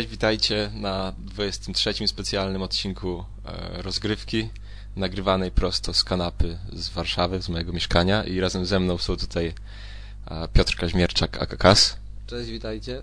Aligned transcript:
Cześć, 0.00 0.10
witajcie 0.10 0.70
na 0.74 1.12
23 1.18 2.08
specjalnym 2.08 2.62
odcinku 2.62 3.24
e, 3.44 3.82
rozgrywki, 3.82 4.48
nagrywanej 4.96 5.50
prosto 5.50 5.94
z 5.94 6.04
kanapy 6.04 6.58
z 6.72 6.88
Warszawy, 6.88 7.42
z 7.42 7.48
mojego 7.48 7.72
mieszkania 7.72 8.24
i 8.24 8.40
razem 8.40 8.66
ze 8.66 8.80
mną 8.80 8.98
są 8.98 9.16
tutaj 9.16 9.54
e, 10.30 10.48
Piotr 10.48 10.76
Kaźmierczak, 10.76 11.42
AKKAS, 11.42 11.96
Cześć, 12.26 12.50
witajcie. 12.50 13.02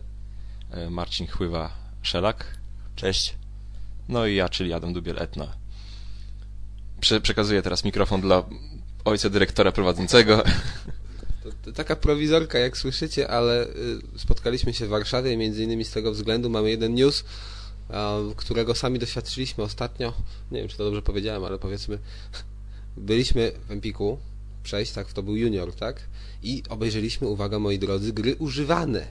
e, 0.72 0.90
Marcin 0.90 1.28
Chływa-Szelak, 1.28 2.44
Cześć. 2.96 3.36
no 4.10 4.26
i 4.26 4.36
ja, 4.36 4.50
czyli 4.50 4.74
Adam 4.74 4.94
Dubiel-Etna. 4.94 5.48
Prze 7.00 7.22
przekazuję 7.22 7.62
teraz 7.62 7.84
mikrofon 7.84 8.22
dla 8.22 8.44
ojca 9.06 9.30
dyrektora 9.30 9.72
prowadzącego. 9.72 10.44
To, 11.48 11.54
to 11.64 11.72
taka 11.72 11.96
prowizorka, 11.96 12.60
jak 12.60 12.78
słyszycie, 12.78 13.28
ale 13.28 13.68
y, 13.68 14.02
spotkaliśmy 14.18 14.74
się 14.74 14.86
w 14.86 14.90
Warszawie 14.90 15.34
i 15.34 15.38
między 15.38 15.64
innymi 15.64 15.86
z 15.86 15.92
tego 15.92 16.12
względu 16.12 16.50
mamy 16.50 16.70
jeden 16.70 16.96
news, 16.96 17.24
którego 18.36 18.76
sami 18.76 19.00
doświadczyliśmy 19.00 19.64
ostatnio. 19.64 20.14
Nie 20.52 20.60
wiem, 20.60 20.68
czy 20.68 20.78
to 20.78 20.84
dobrze 20.84 21.02
powiedziałem, 21.02 21.44
ale 21.44 21.60
powiedzmy, 21.60 22.00
byliśmy 22.98 23.52
w 23.68 23.72
Empiku 23.72 24.18
przejść, 24.64 24.92
tak, 24.92 25.14
to 25.14 25.24
był 25.24 25.36
junior, 25.36 25.76
tak? 25.76 26.02
I 26.44 26.64
obejrzeliśmy, 26.70 27.28
uwaga 27.28 27.60
moi 27.60 27.80
drodzy, 27.80 28.14
gry 28.14 28.36
używane. 28.36 29.08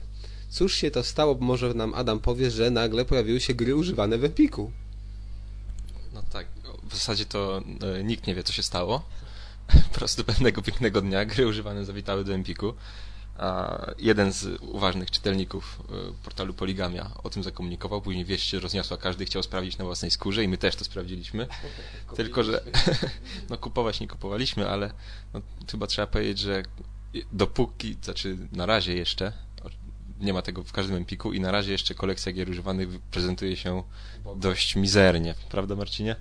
Cóż 0.49 0.75
się 0.75 0.91
to 0.91 1.03
stało? 1.03 1.37
Może 1.39 1.73
nam 1.73 1.93
Adam 1.93 2.19
powie, 2.19 2.51
że 2.51 2.71
nagle 2.71 3.05
pojawiły 3.05 3.39
się 3.39 3.53
gry 3.53 3.75
używane 3.75 4.17
w 4.17 4.23
Empiku. 4.23 4.71
No 6.13 6.23
tak, 6.31 6.47
w 6.89 6.93
zasadzie 6.93 7.25
to 7.25 7.61
e, 7.97 8.03
nikt 8.03 8.27
nie 8.27 8.35
wie, 8.35 8.43
co 8.43 8.53
się 8.53 8.63
stało. 8.63 9.03
Po 9.93 9.99
prostu 9.99 10.23
pewnego 10.23 10.61
pięknego 10.61 11.01
dnia 11.01 11.25
gry 11.25 11.47
używane 11.47 11.85
zawitały 11.85 12.23
do 12.23 12.33
Empiku, 12.33 12.73
a 13.37 13.77
jeden 13.99 14.31
z 14.33 14.61
uważnych 14.61 15.11
czytelników 15.11 15.83
e, 15.89 16.23
portalu 16.23 16.53
Poligamia 16.53 17.11
o 17.23 17.29
tym 17.29 17.43
zakomunikował, 17.43 18.01
później 18.01 18.25
wieść 18.25 18.49
się 18.49 18.59
rozniosła, 18.59 18.97
każdy 18.97 19.25
chciał 19.25 19.43
sprawdzić 19.43 19.77
na 19.77 19.85
własnej 19.85 20.11
skórze 20.11 20.43
i 20.43 20.47
my 20.47 20.57
też 20.57 20.75
to 20.75 20.85
sprawdziliśmy. 20.85 21.47
Tylko, 22.15 22.43
że 22.43 22.63
no 23.49 23.57
kupować 23.57 23.99
nie 23.99 24.07
kupowaliśmy, 24.07 24.69
ale 24.69 24.91
no, 25.33 25.41
chyba 25.71 25.87
trzeba 25.87 26.07
powiedzieć, 26.07 26.39
że 26.39 26.63
dopóki, 27.31 27.97
znaczy 28.01 28.37
na 28.51 28.65
razie 28.65 28.95
jeszcze, 28.95 29.33
nie 30.19 30.33
ma 30.33 30.41
tego 30.41 30.63
w 30.63 30.71
każdym 30.71 30.95
Empiku 30.95 31.33
i 31.33 31.39
na 31.39 31.51
razie 31.51 31.71
jeszcze 31.71 31.95
kolekcja 31.95 32.31
gier 32.31 32.49
używanych 32.49 32.89
prezentuje 32.99 33.55
się 33.55 33.83
dość 34.35 34.75
mizernie, 34.75 35.35
prawda 35.49 35.75
Marcinie? 35.75 36.15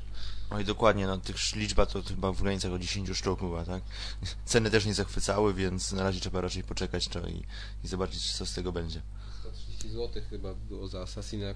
Oj, 0.50 0.64
dokładnie, 0.64 1.06
no 1.06 1.18
tych 1.18 1.36
liczba 1.56 1.86
to 1.86 2.02
chyba 2.02 2.32
w 2.32 2.42
granicach 2.42 2.72
o 2.72 2.78
10 2.78 3.10
sztuk 3.14 3.40
była, 3.40 3.64
tak? 3.64 3.82
Ceny 4.44 4.70
też 4.70 4.86
nie 4.86 4.94
zachwycały, 4.94 5.54
więc 5.54 5.92
na 5.92 6.02
razie 6.02 6.20
trzeba 6.20 6.40
raczej 6.40 6.62
poczekać 6.62 7.08
to 7.08 7.28
i, 7.28 7.42
i 7.84 7.88
zobaczyć, 7.88 8.32
co 8.32 8.46
z 8.46 8.54
tego 8.54 8.72
będzie. 8.72 9.02
130 9.40 9.88
zł 9.88 10.22
chyba 10.30 10.54
było 10.54 10.88
za 10.88 11.00
Assassina 11.00 11.46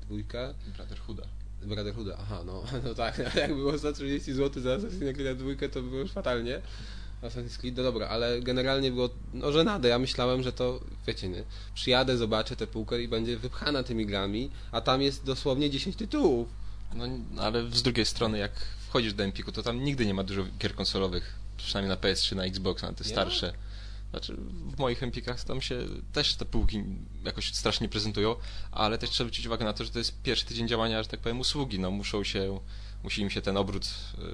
dwójkę. 0.00 0.54
Brotherhooda. 0.76 1.22
Brotherhooda, 1.62 2.16
aha, 2.20 2.42
no, 2.46 2.64
no 2.84 2.94
tak, 2.94 3.34
jak 3.36 3.54
było 3.54 3.78
130 3.78 4.32
zł 4.32 4.62
za 4.62 4.76
Assassin's 4.76 5.14
Creed 5.14 5.38
dwójkę, 5.38 5.68
to 5.68 5.82
było 5.82 6.00
już 6.00 6.12
fatalnie. 6.12 6.60
Assassin's 7.22 7.58
Creed, 7.58 7.76
no 7.76 7.82
dobra, 7.82 8.08
ale 8.08 8.40
generalnie 8.40 8.90
było, 8.90 9.10
no 9.34 9.52
żenade, 9.52 9.88
ja 9.88 9.98
myślałem, 9.98 10.42
że 10.42 10.52
to, 10.52 10.80
wiecie, 11.06 11.28
nie, 11.28 11.44
przyjadę, 11.74 12.16
zobaczę 12.16 12.56
tę 12.56 12.66
półkę 12.66 13.02
i 13.02 13.08
będzie 13.08 13.38
wypchana 13.38 13.82
tymi 13.82 14.06
grami, 14.06 14.50
a 14.72 14.80
tam 14.80 15.02
jest 15.02 15.24
dosłownie 15.24 15.70
10 15.70 15.96
tytułów. 15.96 16.63
No 16.94 17.42
ale 17.42 17.70
z 17.70 17.82
drugiej 17.82 18.06
strony, 18.06 18.38
jak 18.38 18.52
wchodzisz 18.88 19.14
do 19.14 19.24
Empiku, 19.24 19.52
to 19.52 19.62
tam 19.62 19.84
nigdy 19.84 20.06
nie 20.06 20.14
ma 20.14 20.24
dużo 20.24 20.44
gier 20.58 20.74
konsolowych, 20.74 21.34
przynajmniej 21.56 21.88
na 21.88 21.96
PS3, 21.96 22.36
na 22.36 22.44
Xbox, 22.44 22.82
na 22.82 22.92
te 22.92 23.04
Nie? 23.04 23.10
starsze. 23.10 23.52
Znaczy, 24.10 24.36
w 24.76 24.78
moich 24.78 25.02
Empikach 25.02 25.44
tam 25.44 25.60
się 25.60 25.78
też 26.12 26.34
te 26.34 26.44
półki 26.44 26.84
jakoś 27.24 27.54
strasznie 27.54 27.88
prezentują, 27.88 28.36
ale 28.72 28.98
też 28.98 29.10
trzeba 29.10 29.26
zwrócić 29.26 29.46
uwagę 29.46 29.64
na 29.64 29.72
to, 29.72 29.84
że 29.84 29.90
to 29.90 29.98
jest 29.98 30.22
pierwszy 30.22 30.44
tydzień 30.46 30.68
działania, 30.68 31.02
że 31.02 31.08
tak 31.08 31.20
powiem, 31.20 31.40
usługi. 31.40 31.78
No 31.78 31.90
muszą 31.90 32.24
się, 32.24 32.60
musi 33.02 33.22
im 33.22 33.30
się 33.30 33.42
ten 33.42 33.56
obrót, 33.56 33.88
yy, 34.18 34.24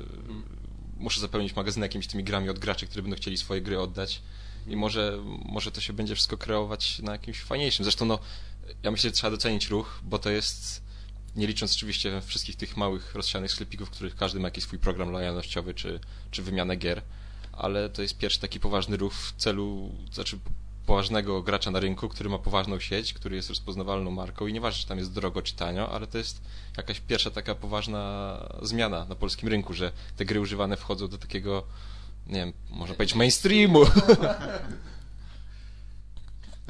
muszę 0.96 1.20
zapełnić 1.20 1.56
magazyn 1.56 1.82
jakimiś 1.82 2.06
tymi 2.06 2.24
grami 2.24 2.48
od 2.48 2.58
graczy, 2.58 2.86
którzy 2.86 3.02
będą 3.02 3.16
chcieli 3.16 3.36
swoje 3.36 3.60
gry 3.60 3.80
oddać 3.80 4.22
i 4.66 4.76
może, 4.76 5.18
może 5.44 5.70
to 5.72 5.80
się 5.80 5.92
będzie 5.92 6.14
wszystko 6.14 6.36
kreować 6.36 6.98
na 6.98 7.12
jakimś 7.12 7.40
fajniejszym. 7.40 7.84
Zresztą 7.84 8.04
no, 8.04 8.18
ja 8.82 8.90
myślę, 8.90 9.10
że 9.10 9.16
trzeba 9.16 9.30
docenić 9.30 9.68
ruch, 9.68 10.00
bo 10.02 10.18
to 10.18 10.30
jest, 10.30 10.82
nie 11.36 11.46
licząc 11.46 11.76
oczywiście 11.76 12.20
wszystkich 12.20 12.56
tych 12.56 12.76
małych, 12.76 13.14
rozsianych 13.14 13.50
sklepików, 13.50 13.88
w 13.88 13.90
których 13.90 14.16
każdy 14.16 14.40
ma 14.40 14.46
jakiś 14.46 14.64
swój 14.64 14.78
program 14.78 15.10
lojalnościowy 15.10 15.74
czy, 15.74 16.00
czy 16.30 16.42
wymianę 16.42 16.76
gier, 16.76 17.02
ale 17.52 17.88
to 17.88 18.02
jest 18.02 18.18
pierwszy 18.18 18.40
taki 18.40 18.60
poważny 18.60 18.96
ruch 18.96 19.14
w 19.14 19.36
celu, 19.36 19.94
znaczy 20.12 20.38
poważnego 20.86 21.42
gracza 21.42 21.70
na 21.70 21.80
rynku, 21.80 22.08
który 22.08 22.30
ma 22.30 22.38
poważną 22.38 22.80
sieć, 22.80 23.12
który 23.12 23.36
jest 23.36 23.48
rozpoznawalną 23.48 24.10
marką 24.10 24.46
i 24.46 24.52
nieważne, 24.52 24.82
czy 24.82 24.88
tam 24.88 24.98
jest 24.98 25.12
drogo 25.12 25.42
czy 25.42 25.54
tanio, 25.54 25.92
ale 25.92 26.06
to 26.06 26.18
jest 26.18 26.40
jakaś 26.76 27.00
pierwsza 27.00 27.30
taka 27.30 27.54
poważna 27.54 28.36
zmiana 28.62 29.04
na 29.04 29.14
polskim 29.14 29.48
rynku, 29.48 29.74
że 29.74 29.92
te 30.16 30.24
gry 30.24 30.40
używane 30.40 30.76
wchodzą 30.76 31.08
do 31.08 31.18
takiego, 31.18 31.66
nie 32.26 32.34
wiem, 32.34 32.52
można 32.70 32.94
powiedzieć 32.94 33.16
mainstreamu. 33.16 33.84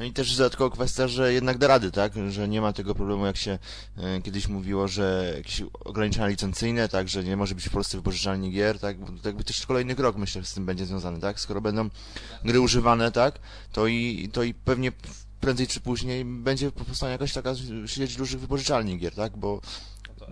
No 0.01 0.07
i 0.07 0.13
też 0.13 0.37
dodatkowo 0.37 0.71
kwestia, 0.71 1.09
że 1.09 1.33
jednak 1.33 1.59
da 1.59 1.67
rady, 1.67 1.91
tak? 1.91 2.13
Że 2.29 2.49
nie 2.49 2.61
ma 2.61 2.73
tego 2.73 2.95
problemu, 2.95 3.27
jak 3.27 3.37
się 3.37 3.59
e, 3.97 4.23
kiedyś 4.23 4.49
mówiło, 4.49 4.89
że 4.89 5.33
jakieś 5.37 5.63
ograniczenia 5.85 6.27
licencyjne, 6.27 6.89
tak? 6.89 7.09
Że 7.09 7.25
nie 7.25 7.37
może 7.37 7.55
być 7.55 7.69
w 7.69 7.71
Polsce 7.71 7.97
wypożyczalni 7.97 8.51
gier, 8.51 8.79
tak? 8.79 8.99
Bo 8.99 9.07
to 9.23 9.29
jakby 9.29 9.45
też 9.45 9.67
kolejny 9.67 9.95
krok, 9.95 10.17
myślę, 10.17 10.45
z 10.45 10.55
tym 10.55 10.67
będzie 10.67 10.87
związany, 10.87 11.21
tak? 11.21 11.41
Skoro 11.41 11.61
będą 11.61 11.91
gry 12.45 12.61
używane, 12.61 13.13
tak? 13.13 13.39
To 13.73 13.87
i, 13.87 14.29
to 14.33 14.43
i 14.43 14.55
pewnie 14.55 14.93
prędzej 15.41 15.67
czy 15.67 15.81
później 15.81 16.25
będzie 16.25 16.73
powstała 16.73 17.13
jakaś 17.13 17.33
taka 17.33 17.55
sieć 17.87 18.17
dużych 18.17 18.41
wypożyczalni 18.41 18.99
gier, 18.99 19.15
tak? 19.15 19.37
Bo 19.37 19.61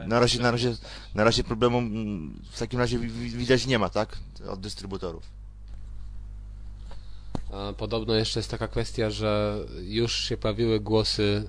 na 0.06 0.20
razie, 0.20 0.42
na 0.42 0.50
razie, 0.50 0.76
na 1.14 1.24
razie 1.24 1.44
problemu 1.44 1.78
mm, 1.78 2.42
w 2.50 2.58
takim 2.58 2.78
razie 2.80 2.98
wi- 2.98 3.08
wi- 3.08 3.30
widać 3.30 3.66
nie 3.66 3.78
ma, 3.78 3.88
tak? 3.88 4.16
Od 4.48 4.60
dystrybutorów. 4.60 5.37
Podobno 7.76 8.14
jeszcze 8.14 8.40
jest 8.40 8.50
taka 8.50 8.68
kwestia, 8.68 9.10
że 9.10 9.60
już 9.82 10.24
się 10.24 10.36
pojawiły 10.36 10.80
głosy, 10.80 11.44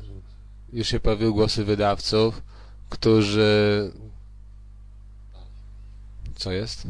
już 0.74 0.88
się 0.88 1.00
pojawiły 1.00 1.32
głosy 1.32 1.64
wydawców, 1.64 2.42
którzy... 2.90 3.92
Co 6.36 6.52
jest? 6.52 6.88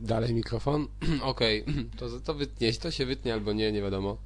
Dalej 0.00 0.34
mikrofon? 0.34 0.88
Okej, 1.22 1.64
to, 1.98 2.20
to 2.20 2.34
wytnie, 2.34 2.72
to 2.72 2.90
się 2.90 3.06
wytnie 3.06 3.32
albo 3.32 3.52
nie, 3.52 3.72
nie 3.72 3.82
wiadomo. 3.82 4.16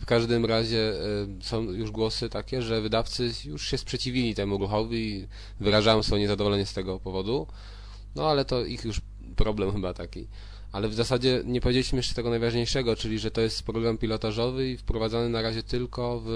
W 0.00 0.06
każdym 0.06 0.46
razie 0.46 0.92
y, 1.40 1.44
są 1.44 1.62
już 1.62 1.90
głosy 1.90 2.28
takie, 2.28 2.62
że 2.62 2.80
wydawcy 2.80 3.32
już 3.44 3.68
się 3.68 3.78
sprzeciwili 3.78 4.34
temu 4.34 4.58
ruchowi 4.58 5.16
i 5.16 5.26
wyrażają 5.60 6.02
swoje 6.02 6.22
niezadowolenie 6.22 6.66
z 6.66 6.72
tego 6.72 7.00
powodu. 7.00 7.46
No 8.14 8.30
ale 8.30 8.44
to 8.44 8.64
ich 8.64 8.84
już 8.84 9.00
problem 9.36 9.72
chyba 9.72 9.94
taki. 9.94 10.26
Ale 10.72 10.88
w 10.88 10.94
zasadzie 10.94 11.42
nie 11.44 11.60
powiedzieliśmy 11.60 11.96
jeszcze 11.96 12.14
tego 12.14 12.30
najważniejszego, 12.30 12.96
czyli 12.96 13.18
że 13.18 13.30
to 13.30 13.40
jest 13.40 13.62
program 13.62 13.98
pilotażowy 13.98 14.70
i 14.70 14.76
wprowadzany 14.76 15.28
na 15.28 15.42
razie 15.42 15.62
tylko 15.62 16.22
w 16.24 16.30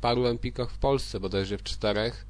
paru 0.00 0.26
empikach 0.26 0.70
w 0.70 0.78
Polsce, 0.78 1.20
bodajże 1.20 1.58
w 1.58 1.62
czterech. 1.62 2.26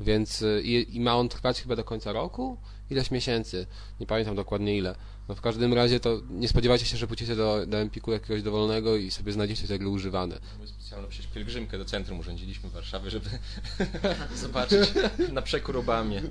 Więc 0.00 0.42
y, 0.42 0.62
i, 0.64 0.96
i 0.96 1.00
ma 1.00 1.16
on 1.16 1.28
trwać 1.28 1.62
chyba 1.62 1.76
do 1.76 1.84
końca 1.84 2.12
roku? 2.12 2.56
Ileś 2.90 3.10
miesięcy? 3.10 3.66
Nie 4.00 4.06
pamiętam 4.06 4.36
dokładnie 4.36 4.76
ile. 4.76 4.94
No 5.28 5.34
w 5.34 5.40
każdym 5.40 5.74
razie 5.74 6.00
to 6.00 6.20
nie 6.30 6.48
spodziewajcie 6.48 6.86
się, 6.86 6.96
że 6.96 7.06
pójdziecie 7.06 7.36
do, 7.36 7.66
do 7.66 7.78
empiku 7.78 8.12
jakiegoś 8.12 8.42
dowolnego 8.42 8.96
i 8.96 9.10
sobie 9.10 9.32
znajdziecie 9.32 9.68
te 9.68 9.78
gry 9.78 9.88
używane. 9.88 10.38
My 10.60 10.66
specjalną 10.66 11.08
przecież 11.08 11.26
pielgrzymkę 11.26 11.78
do 11.78 11.84
centrum 11.84 12.18
urządziliśmy 12.18 12.68
w 12.68 12.72
Warszawie, 12.72 13.10
żeby 13.10 13.30
zobaczyć 14.36 14.90
na 15.32 15.42
przekór 15.42 15.76
Obamie. 15.76 16.22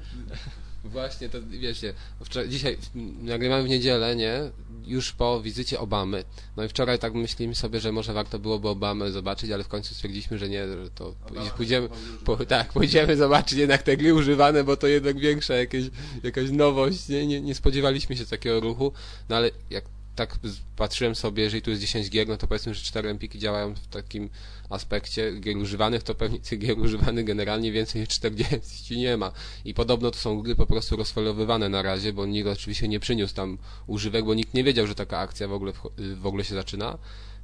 Właśnie, 0.83 1.29
to 1.29 1.37
wiecie, 1.49 1.93
wczoraj, 2.25 2.49
dzisiaj 2.49 2.77
nagrywamy 3.21 3.63
w 3.63 3.69
niedzielę, 3.69 4.15
nie? 4.15 4.51
Już 4.85 5.11
po 5.11 5.41
wizycie 5.41 5.79
Obamy. 5.79 6.23
No 6.57 6.63
i 6.63 6.69
wczoraj 6.69 6.99
tak 6.99 7.13
myślimy 7.13 7.55
sobie, 7.55 7.79
że 7.79 7.91
może 7.91 8.13
warto 8.13 8.39
byłoby 8.39 8.69
Obamę 8.69 9.11
zobaczyć, 9.11 9.51
ale 9.51 9.63
w 9.63 9.67
końcu 9.67 9.93
stwierdziliśmy, 9.93 10.37
że 10.37 10.49
nie, 10.49 10.67
że 10.67 10.89
to 10.89 11.15
pójdziemy, 11.57 11.89
po, 12.25 12.37
tak, 12.45 12.73
pójdziemy 12.73 13.17
zobaczyć 13.17 13.57
jednak 13.57 13.83
te 13.83 13.97
gry 13.97 14.13
używane, 14.13 14.63
bo 14.63 14.77
to 14.77 14.87
jednak 14.87 15.19
większa 15.19 15.55
jakieś, 15.55 15.85
jakaś 16.23 16.51
nowość, 16.51 17.09
nie? 17.09 17.27
Nie, 17.27 17.41
nie 17.41 17.55
spodziewaliśmy 17.55 18.17
się 18.17 18.25
takiego 18.25 18.59
ruchu, 18.59 18.91
no 19.29 19.35
ale 19.35 19.51
jak 19.69 19.83
tak 20.15 20.39
patrzyłem 20.75 21.15
sobie, 21.15 21.43
jeżeli 21.43 21.61
tu 21.61 21.69
jest 21.69 21.81
10 21.81 22.09
gier, 22.09 22.27
no 22.27 22.37
to 22.37 22.47
powiedzmy, 22.47 22.73
że 22.73 22.81
4 22.81 23.09
empiki 23.09 23.39
działają 23.39 23.73
w 23.73 23.87
takim 23.87 24.29
aspekcie 24.69 25.39
gier 25.39 25.57
używanych, 25.57 26.03
to 26.03 26.15
pewnie 26.15 26.39
tych 26.39 26.59
gier 26.59 26.79
używanych 26.79 27.25
generalnie 27.25 27.71
więcej 27.71 28.01
niż 28.01 28.09
40 28.09 28.97
nie 28.97 29.17
ma. 29.17 29.31
I 29.65 29.73
podobno 29.73 30.11
to 30.11 30.17
są 30.17 30.41
gry 30.41 30.55
po 30.55 30.65
prostu 30.65 30.95
rozfalowywane 30.95 31.69
na 31.69 31.81
razie, 31.81 32.13
bo 32.13 32.25
nikt 32.25 32.47
oczywiście 32.47 32.87
nie 32.87 32.99
przyniósł 32.99 33.35
tam 33.35 33.57
używek, 33.87 34.25
bo 34.25 34.33
nikt 34.33 34.53
nie 34.53 34.63
wiedział, 34.63 34.87
że 34.87 34.95
taka 34.95 35.19
akcja 35.19 35.47
w 35.47 35.53
ogóle, 35.53 35.73
w 36.15 36.25
ogóle 36.25 36.43
się 36.43 36.55
zaczyna. 36.55 36.97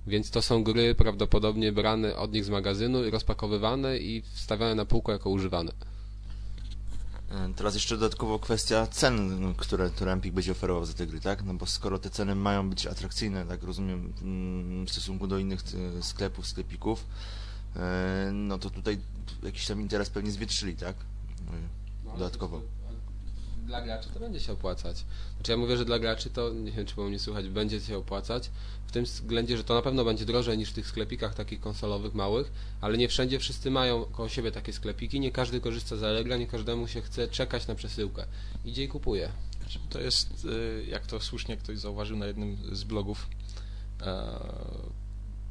Więc 0.08 0.32
to 0.32 0.42
są 0.42 0.64
gry 0.64 0.96
prawdopodobnie 0.96 1.72
brane 1.72 2.16
od 2.16 2.34
nich 2.34 2.46
z 2.46 2.50
magazynu 2.50 3.06
i 3.06 3.10
rozpakowywane 3.10 3.98
i 3.98 4.22
wstawiane 4.22 4.76
na 4.76 4.86
półkę 4.86 5.12
jako 5.12 5.30
używane. 5.30 5.72
E, 7.32 7.54
Teraz 7.56 7.74
jeszcze 7.74 7.98
dodatkowo 7.98 8.40
kwestia 8.40 8.88
cen, 8.88 9.54
które, 9.58 9.90
które 9.90 10.12
Empik 10.12 10.34
będzie 10.34 10.52
oferował 10.52 10.86
za 10.86 10.94
te 10.94 11.08
gry, 11.08 11.20
tak? 11.20 11.44
No 11.44 11.54
bo 11.54 11.66
skoro 11.66 12.00
te 12.00 12.10
ceny 12.10 12.36
mają 12.36 12.70
być 12.70 12.88
atrakcyjne, 12.88 13.46
tak 13.46 13.64
rozumiem, 13.64 14.14
mm, 14.22 14.86
w 14.86 14.92
stosunku 14.92 15.28
do 15.28 15.38
innych 15.38 15.60
e, 16.00 16.04
sklepów, 16.04 16.48
sklepików, 16.48 17.06
e, 17.76 18.30
no 18.34 18.58
to 18.58 18.70
tutaj 18.70 19.00
jakiś 19.44 19.68
tam 19.68 19.82
interes 19.82 20.10
pewnie 20.10 20.32
zwietrzyli, 20.32 20.76
tak? 20.76 20.96
No, 22.06 22.12
Dodatkowo. 22.12 22.62
Dla 23.70 23.82
graczy 23.82 24.10
to 24.14 24.20
będzie 24.20 24.40
się 24.40 24.54
opłacać. 24.54 25.06
Znaczy 25.36 25.52
ja 25.52 25.58
mówię, 25.58 25.78
że 25.78 25.86
dla 25.86 26.00
graczy 26.00 26.30
to, 26.30 26.54
nie 26.54 26.72
wiem 26.72 26.86
czy 26.86 26.96
było 26.96 27.08
mnie 27.08 27.20
słychać, 27.20 27.50
będzie 27.50 27.82
się 27.82 27.98
opłacać. 27.98 28.52
W 28.88 28.92
tym 28.92 29.06
względzie, 29.06 29.58
że 29.58 29.64
to 29.64 29.74
na 29.74 29.82
pewno 29.82 30.06
będzie 30.06 30.26
drożej 30.26 30.58
niż 30.58 30.70
w 30.70 30.74
tych 30.74 30.88
sklepikach 30.88 31.36
takich 31.36 31.60
konsolowych 31.60 32.14
małych, 32.14 32.52
ale 32.82 32.98
nie 32.98 33.08
wszędzie 33.08 33.40
wszyscy 33.40 33.72
mają 33.72 34.06
koło 34.06 34.30
siebie 34.30 34.52
takie 34.52 34.74
sklepiki, 34.74 35.20
nie 35.20 35.32
każdy 35.32 35.62
korzysta 35.62 35.96
z 35.96 36.04
Allegra, 36.04 36.38
nie 36.38 36.48
każdemu 36.48 36.88
się 36.88 37.02
chce 37.02 37.28
czekać 37.28 37.68
na 37.68 37.76
przesyłkę. 37.76 38.26
Idzie 38.66 38.84
i 38.84 38.88
kupuje. 38.88 39.32
To 39.90 40.00
jest, 40.00 40.46
y, 40.46 40.86
jak 40.88 41.08
to 41.08 41.20
słusznie 41.20 41.58
ktoś 41.58 41.78
zauważył 41.78 42.18
na 42.18 42.26
jednym 42.26 42.58
z 42.72 42.84
blogów, 42.84 43.28
e, 44.02 44.40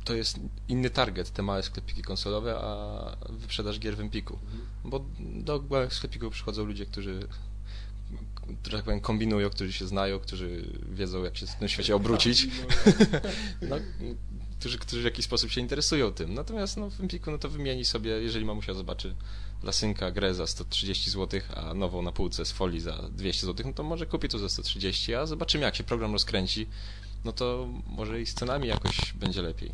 to 0.05 0.15
jest 0.15 0.41
inny 0.69 0.91
target, 0.91 1.31
te 1.31 1.43
małe 1.43 1.63
sklepiki 1.63 2.03
konsolowe, 2.03 2.59
a 2.61 3.17
wyprzedaż 3.29 3.79
gier 3.79 3.97
w 3.97 4.01
Empiku. 4.01 4.39
Bo 4.85 5.05
do 5.21 5.65
małych 5.71 5.95
sklepików 5.95 6.33
przychodzą 6.33 6.65
ludzie, 6.65 6.87
którzy 6.87 7.29
że 8.65 8.77
tak 8.77 8.85
powiem, 8.85 9.01
kombinują, 9.01 9.51
którzy 9.51 9.73
się 9.73 9.87
znają, 9.87 10.21
którzy 10.21 10.65
wiedzą, 10.93 11.25
jak 11.25 11.37
się 11.37 11.47
w 11.47 11.55
tym 11.55 11.69
świecie 11.69 11.97
obrócić. 11.97 12.49
no, 13.71 13.77
którzy, 14.59 14.79
którzy 14.79 15.03
w 15.03 15.05
jakiś 15.05 15.25
sposób 15.25 15.51
się 15.51 15.61
interesują 15.61 16.13
tym. 16.13 16.35
Natomiast 16.35 16.77
no, 16.77 16.91
w 16.91 17.01
Empiku 17.01 17.31
no 17.31 17.39
to 17.39 17.49
wymieni 17.49 17.85
sobie, 17.85 18.11
jeżeli 18.11 18.45
mamusia 18.45 18.75
zobaczy 18.75 19.15
lasynka 19.63 20.11
grę 20.11 20.35
za 20.35 20.47
130 20.47 21.11
zł, 21.11 21.41
a 21.57 21.75
nową 21.75 22.03
na 22.03 22.13
półce 22.13 22.45
z 22.45 22.53
folii 22.53 22.81
za 22.81 23.09
200 23.13 23.47
zł, 23.47 23.67
no 23.67 23.73
to 23.73 23.83
może 23.83 24.07
kupi 24.07 24.29
to 24.29 24.39
za 24.39 24.49
130, 24.49 25.15
a 25.15 25.27
zobaczymy 25.27 25.65
jak 25.65 25.77
się 25.77 25.85
program 25.85 26.13
rozkręci, 26.13 26.67
no 27.25 27.33
to 27.33 27.69
może 27.87 28.21
i 28.21 28.27
z 28.27 28.35
cenami 28.35 28.69
jakoś 28.69 29.13
będzie 29.13 29.43
lepiej. 29.43 29.71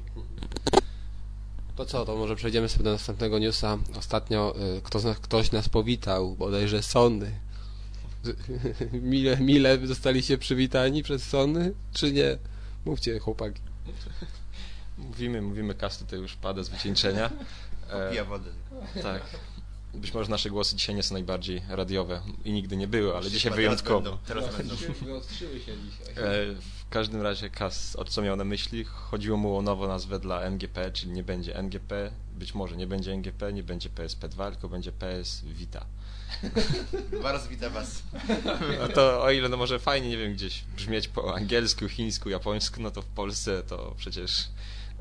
To 1.76 1.86
co, 1.86 2.04
to 2.04 2.16
może 2.16 2.36
przejdziemy 2.36 2.68
sobie 2.68 2.84
do 2.84 2.92
następnego 2.92 3.38
newsa. 3.38 3.78
Ostatnio 3.98 4.54
y, 4.78 4.82
kto 4.82 4.98
z 4.98 5.04
nas, 5.04 5.18
ktoś 5.18 5.52
nas 5.52 5.68
powitał, 5.68 6.36
bodajże 6.36 6.82
Sony. 6.82 7.40
Mile, 8.92 9.36
mile 9.36 9.86
zostaliście 9.86 10.38
przywitani 10.38 11.02
przez 11.02 11.22
Sony, 11.28 11.72
czy 11.92 12.12
nie? 12.12 12.38
Mówcie, 12.84 13.18
chłopaki. 13.18 13.60
Mówimy, 14.98 15.42
mówimy, 15.42 15.74
kas 15.74 15.98
tutaj 15.98 16.18
już 16.20 16.36
pada 16.36 16.62
z 16.62 16.68
wycieńczenia. 16.68 17.30
E, 17.90 18.10
Pija 18.10 18.24
wodę. 18.24 18.50
tak. 19.02 19.22
Być 19.94 20.14
może 20.14 20.30
nasze 20.30 20.50
głosy 20.50 20.76
dzisiaj 20.76 20.94
nie 20.94 21.02
są 21.02 21.12
najbardziej 21.14 21.62
radiowe 21.68 22.20
i 22.44 22.52
nigdy 22.52 22.76
nie 22.76 22.88
były, 22.88 23.16
ale 23.16 23.24
dzisiaj 23.30 23.40
Teraz 23.42 23.56
wyjątkowo. 23.56 24.00
będą, 24.00 24.18
Teraz 24.26 24.56
będą. 24.56 24.74
Wyostrzyły 25.02 25.60
się 25.60 25.72
dzisiaj. 25.78 26.14
E, 26.24 26.54
W 26.54 26.88
każdym 26.90 27.22
razie 27.22 27.50
Kas, 27.50 27.96
o 27.96 28.04
co 28.04 28.22
miał 28.22 28.36
na 28.36 28.44
myśli? 28.44 28.84
Chodziło 28.84 29.36
mu 29.36 29.56
o 29.58 29.62
nową 29.62 29.88
nazwę 29.88 30.18
dla 30.20 30.40
MGP, 30.40 30.90
czyli 30.92 31.12
nie 31.12 31.22
będzie 31.22 31.56
MGP, 31.56 32.10
być 32.38 32.54
może 32.54 32.76
nie 32.76 32.86
będzie 32.86 33.12
MGP, 33.12 33.52
nie 33.52 33.62
będzie 33.62 33.88
PSP2, 33.90 34.50
tylko 34.50 34.68
będzie 34.68 34.92
PS 34.92 35.42
Vita. 35.44 35.86
Bardzo 37.22 37.48
witam 37.48 37.72
was. 37.72 38.02
No 38.78 38.88
to 38.88 39.22
o 39.22 39.31
ile 39.31 39.48
no 39.48 39.56
może 39.56 39.78
fajnie, 39.78 40.08
nie 40.08 40.16
wiem, 40.16 40.34
gdzieś 40.34 40.64
brzmieć 40.76 41.08
po 41.08 41.34
angielsku, 41.36 41.88
chińsku, 41.88 42.31
japońsku, 42.31 42.82
no 42.82 42.90
to 42.90 43.02
w 43.02 43.06
Polsce 43.06 43.62
to 43.62 43.94
przecież 43.98 44.48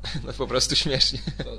no 0.26 0.32
po 0.32 0.46
prostu 0.46 0.76
śmiesznie. 0.76 1.18
To, 1.38 1.58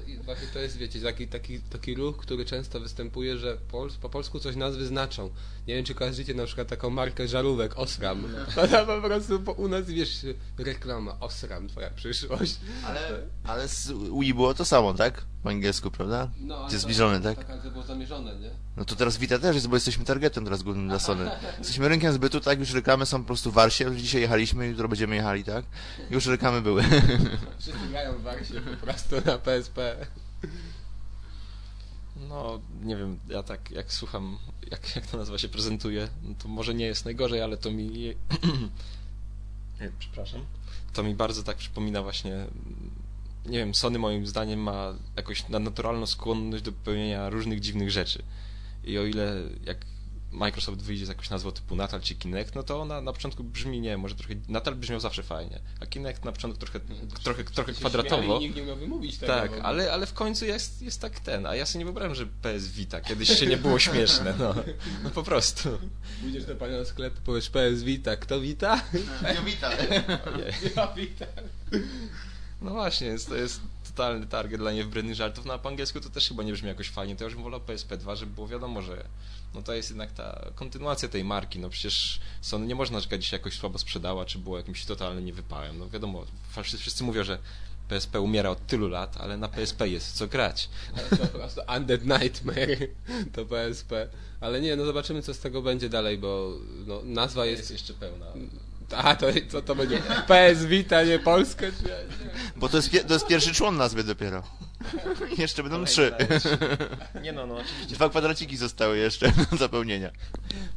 to 0.54 0.60
jest, 0.60 0.78
wiecie, 0.78 1.02
taki, 1.02 1.28
taki, 1.28 1.60
taki 1.60 1.96
ruch, 1.96 2.18
który 2.18 2.46
często 2.46 2.80
występuje, 2.80 3.38
że 3.38 3.58
po 4.02 4.10
polsku 4.10 4.40
coś 4.40 4.56
nazwy 4.56 4.86
znaczą. 4.86 5.30
Nie 5.68 5.76
wiem, 5.76 5.86
czy 5.86 5.96
kojarzycie 5.96 6.34
na 6.34 6.46
przykład 6.46 6.68
taką 6.68 6.90
markę 6.90 7.28
żarówek, 7.28 7.78
Osram. 7.78 8.24
Ona 8.64 8.84
po 8.86 9.02
prostu 9.02 9.40
po, 9.40 9.52
u 9.52 9.68
nas, 9.68 9.86
wiesz, 9.86 10.26
reklama, 10.58 11.20
Osram, 11.20 11.68
twoja 11.68 11.90
przyszłość. 11.90 12.56
Ale, 12.86 13.00
ale 13.44 13.68
z 13.68 13.92
Wii 14.20 14.34
było 14.34 14.54
to 14.54 14.66
samo, 14.66 14.94
tak? 14.94 15.22
Po 15.44 15.50
angielsku, 15.50 15.92
prawda? 15.92 16.30
No, 16.42 16.56
ale 16.56 16.64
Jest 16.64 16.76
to- 16.76 16.80
zbliżone, 16.82 17.22
tak? 17.22 17.38
Tak, 17.38 17.50
ale 17.50 17.62
to 17.62 17.72
było 17.72 17.84
zamierzone, 17.84 18.36
nie? 18.36 18.50
No 18.78 18.86
to 18.86 18.96
teraz 18.96 19.18
Vita 19.18 19.40
też 19.40 19.56
jest, 19.56 19.68
bo 19.68 19.76
jesteśmy 19.76 20.06
targetem 20.06 20.44
teraz 20.44 20.64
głównym 20.64 20.88
dla 20.88 21.00
Sony. 21.00 21.32
Jesteśmy 21.60 21.88
rynkiem 21.88 22.14
zbytu, 22.14 22.40
tak? 22.40 22.60
Już 22.60 22.74
reklamy 22.74 23.06
są 23.06 23.20
po 23.22 23.28
prostu 23.28 23.52
w 23.52 23.54
Warsie. 23.54 23.96
Dzisiaj 23.96 24.22
jechaliśmy, 24.22 24.68
jutro 24.68 24.88
będziemy 24.88 25.16
jechali, 25.16 25.44
tak? 25.44 25.66
Już 26.12 26.26
reklamy 26.26 26.62
były. 26.62 26.84
Wszyscy 27.60 27.88
grają 27.90 28.14
w 28.14 28.22
Warsie 28.22 28.54
po 28.62 28.86
prostu 28.86 29.16
na 29.26 29.38
PSP. 29.38 29.96
No, 32.16 32.60
nie 32.84 32.96
wiem, 32.96 33.20
ja 33.30 33.44
tak 33.44 33.72
jak 33.72 33.94
słucham, 33.94 34.38
jak, 34.72 34.96
jak 34.96 35.08
ta 35.08 35.18
nazwa 35.18 35.38
się 35.38 35.50
prezentuje, 35.50 36.08
no 36.24 36.36
to 36.40 36.48
może 36.48 36.74
nie 36.74 36.86
jest 36.86 37.06
najgorzej, 37.06 37.42
ale 37.42 37.58
to 37.58 37.72
mi... 37.72 38.14
Przepraszam. 40.00 40.42
To 40.94 41.04
mi 41.04 41.16
bardzo 41.16 41.44
tak 41.44 41.58
przypomina 41.58 42.04
właśnie... 42.04 42.46
Nie 43.46 43.58
wiem, 43.58 43.76
Sony 43.76 44.00
moim 44.00 44.28
zdaniem 44.28 44.60
ma 44.60 44.94
jakąś 45.16 45.50
nadnaturalną 45.50 46.06
skłonność 46.06 46.64
do 46.64 46.72
popełnienia 46.72 47.30
różnych 47.30 47.60
dziwnych 47.60 47.92
rzeczy. 47.92 48.24
I 48.84 48.98
o 48.98 49.06
ile 49.06 49.42
jak 49.66 49.86
Microsoft 50.36 50.82
wyjdzie 50.82 51.06
z 51.06 51.10
jakąś 51.10 51.30
nazwą 51.30 51.52
typu 51.52 51.76
Natal 51.76 52.02
czy 52.02 52.16
Kinect, 52.16 52.56
no 52.56 52.64
to 52.64 52.82
ona 52.82 53.02
na 53.02 53.14
początku 53.14 53.44
brzmi, 53.44 53.82
nie 53.82 53.98
może 53.98 54.16
trochę... 54.16 54.36
Natal 54.48 54.76
brzmiał 54.76 55.00
zawsze 55.00 55.24
fajnie, 55.24 55.60
a 55.80 55.86
Kinect 55.86 56.26
na 56.26 56.32
początku 56.32 56.60
trochę, 56.60 56.80
trochę, 57.24 57.44
trochę 57.44 57.74
Się 57.74 57.80
kwadratowo. 57.80 58.40
Nikt 58.40 58.56
nie 58.56 58.64
umiał 58.64 58.76
wymówić 58.76 59.18
tego. 59.18 59.34
Tak, 59.34 59.52
ale, 59.64 59.94
ale 59.94 60.06
w 60.06 60.14
końcu 60.14 60.46
jest, 60.46 60.82
jest 60.82 61.02
tak 61.02 61.20
ten, 61.20 61.46
a 61.46 61.56
ja 61.56 61.66
sobie 61.66 61.80
nie 61.80 61.86
wyobrażam, 61.86 62.16
że 62.16 62.26
PS 62.26 62.68
Vita, 62.68 63.02
kiedyś 63.02 63.40
się 63.40 63.48
nie 63.48 63.58
było 63.58 63.80
śmieszne, 63.80 64.34
no, 64.40 64.56
no 65.04 65.10
po 65.10 65.24
prostu. 65.24 65.70
Pójdziesz 66.22 66.46
do 66.46 66.56
pana 66.56 66.78
do 66.78 66.86
sklepu, 66.86 67.22
powiesz 67.26 67.50
PS 67.50 67.84
Vita. 67.84 68.18
Kto 68.18 68.42
Vita? 68.42 68.82
Vita. 69.46 69.70
Ojej. 70.36 70.54
Ja 70.76 70.88
Vita. 70.88 71.26
No 72.62 72.72
właśnie, 72.72 73.08
jest, 73.08 73.30
to 73.30 73.36
jest 73.36 73.62
totalny 73.96 74.28
target 74.28 74.62
dla 74.62 74.72
niewybrednych 74.72 75.16
żartów, 75.16 75.46
no 75.46 75.54
a 75.54 75.58
po 75.58 75.70
angielsku 75.70 76.00
to 76.00 76.10
też 76.10 76.28
chyba 76.28 76.44
nie 76.44 76.54
brzmi 76.54 76.68
jakoś 76.68 76.90
fajnie, 76.90 77.16
to 77.16 77.24
ja 77.24 77.26
już 77.26 77.36
bym 77.36 77.44
wolał 77.44 77.60
PSP2, 77.60 78.16
żeby 78.16 78.32
było 78.32 78.48
wiadomo, 78.48 78.82
że 78.82 79.06
no 79.54 79.62
to 79.62 79.74
jest 79.74 79.90
jednak 79.90 80.12
ta 80.12 80.46
kontynuacja 80.56 81.10
tej 81.10 81.24
marki, 81.24 81.60
no 81.60 81.70
przecież 81.70 82.20
Sony 82.42 82.68
nie 82.68 82.76
można 82.76 82.98
narzekać, 82.98 83.24
że 83.24 83.30
się 83.30 83.38
jakoś 83.38 83.54
słabo 83.54 83.78
sprzedała, 83.78 84.26
czy 84.26 84.40
było 84.40 84.58
jakimś 84.58 84.86
totalnym 84.86 85.26
niewypałem, 85.26 85.80
no 85.80 85.90
wiadomo, 85.90 86.26
wszyscy, 86.64 87.04
mówią, 87.04 87.24
że 87.24 87.38
PSP 87.88 88.22
umiera 88.22 88.50
od 88.50 88.68
tylu 88.68 88.88
lat, 88.88 89.18
ale 89.18 89.38
na 89.38 89.48
PSP 89.48 89.90
jest 89.90 90.14
co 90.14 90.28
grać. 90.28 90.70
To 91.10 91.18
po 91.18 91.28
prostu 91.28 91.62
Undead 91.78 92.02
Nightmare 92.06 92.88
to 93.34 93.46
PSP. 93.46 94.10
Ale 94.42 94.62
nie, 94.62 94.76
no 94.76 94.86
zobaczymy 94.86 95.22
co 95.22 95.34
z 95.34 95.40
tego 95.40 95.62
będzie 95.62 95.90
dalej, 95.90 96.18
bo 96.18 96.52
no, 96.88 97.02
nazwa 97.04 97.46
jest... 97.46 97.72
jeszcze 97.72 97.94
pełna. 97.94 98.26
A, 98.92 99.16
to 99.16 99.28
co 99.50 99.62
to 99.62 99.76
będzie? 99.76 100.02
PS 100.28 100.66
Vita, 100.66 101.04
nie 101.04 101.20
Polska? 101.20 101.66
Czy... 101.66 101.90
Bo 102.56 102.70
to 102.70 102.78
jest, 102.78 102.92
to 103.08 103.14
jest 103.14 103.28
pierwszy 103.28 103.54
człon 103.54 103.78
nazwy 103.78 104.04
dopiero. 104.04 104.44
Jeszcze 105.38 105.64
będą 105.64 105.86
trzy. 105.86 106.16
Nie 107.22 107.34
no, 107.34 107.48
no 107.48 107.56
oczywiście 107.56 107.96
Dwa 107.96 108.10
kwadraciki 108.10 108.58
zostały 108.58 108.98
jeszcze 108.98 109.32
do 109.52 109.58
zapełnienia. 109.58 110.12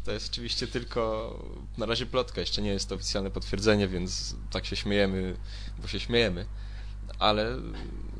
To 0.05 0.13
jest 0.13 0.31
oczywiście 0.31 0.67
tylko 0.67 1.35
na 1.79 1.87
razie 1.87 2.07
plotka, 2.07 2.41
jeszcze 2.41 2.63
nie 2.63 2.71
jest 2.71 2.89
to 2.89 2.95
oficjalne 2.95 3.31
potwierdzenie, 3.31 3.89
więc 3.89 4.35
tak 4.51 4.67
się 4.67 4.77
śmiejemy, 4.77 5.37
bo 5.83 5.89
się 5.89 6.01
śmiejemy. 6.01 6.47
Ale, 7.19 7.57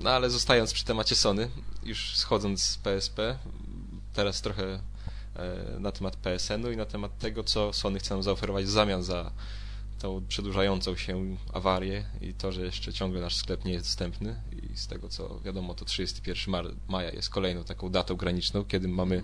no 0.01 0.11
ale 0.11 0.31
zostając 0.31 0.73
przy 0.73 0.85
temacie 0.85 1.15
Sony, 1.15 1.51
już 1.83 2.17
schodząc 2.17 2.63
z 2.63 2.79
PSP, 2.79 3.39
teraz 4.15 4.43
trochę 4.43 4.65
e, 5.37 5.81
na 5.81 5.93
temat 5.93 6.17
PSN-u 6.17 6.71
i 6.71 6.77
na 6.77 6.87
temat 6.87 7.19
tego, 7.19 7.45
co 7.45 7.73
Sony 7.73 7.99
chce 7.99 8.15
nam 8.15 8.23
zaoferować 8.23 8.65
w 8.65 8.71
zamian 8.71 9.03
za 9.03 9.33
tą 9.99 10.27
przedłużającą 10.29 10.97
się 10.97 11.37
awarię 11.53 12.05
i 12.21 12.35
to, 12.35 12.53
że 12.53 12.63
jeszcze 12.63 12.93
ciągle 12.93 13.21
nasz 13.21 13.37
sklep 13.37 13.65
nie 13.65 13.73
jest 13.73 13.87
dostępny 13.87 14.37
i 14.63 14.77
z 14.77 14.87
tego 14.87 15.09
co 15.09 15.41
wiadomo 15.45 15.75
to 15.75 15.85
31 15.85 16.53
mar- 16.53 16.75
maja 16.89 17.11
jest 17.11 17.31
kolejną 17.31 17.65
taką 17.65 17.89
datą 17.89 18.17
graniczną, 18.17 18.65
kiedy 18.65 18.89
mamy 18.89 19.23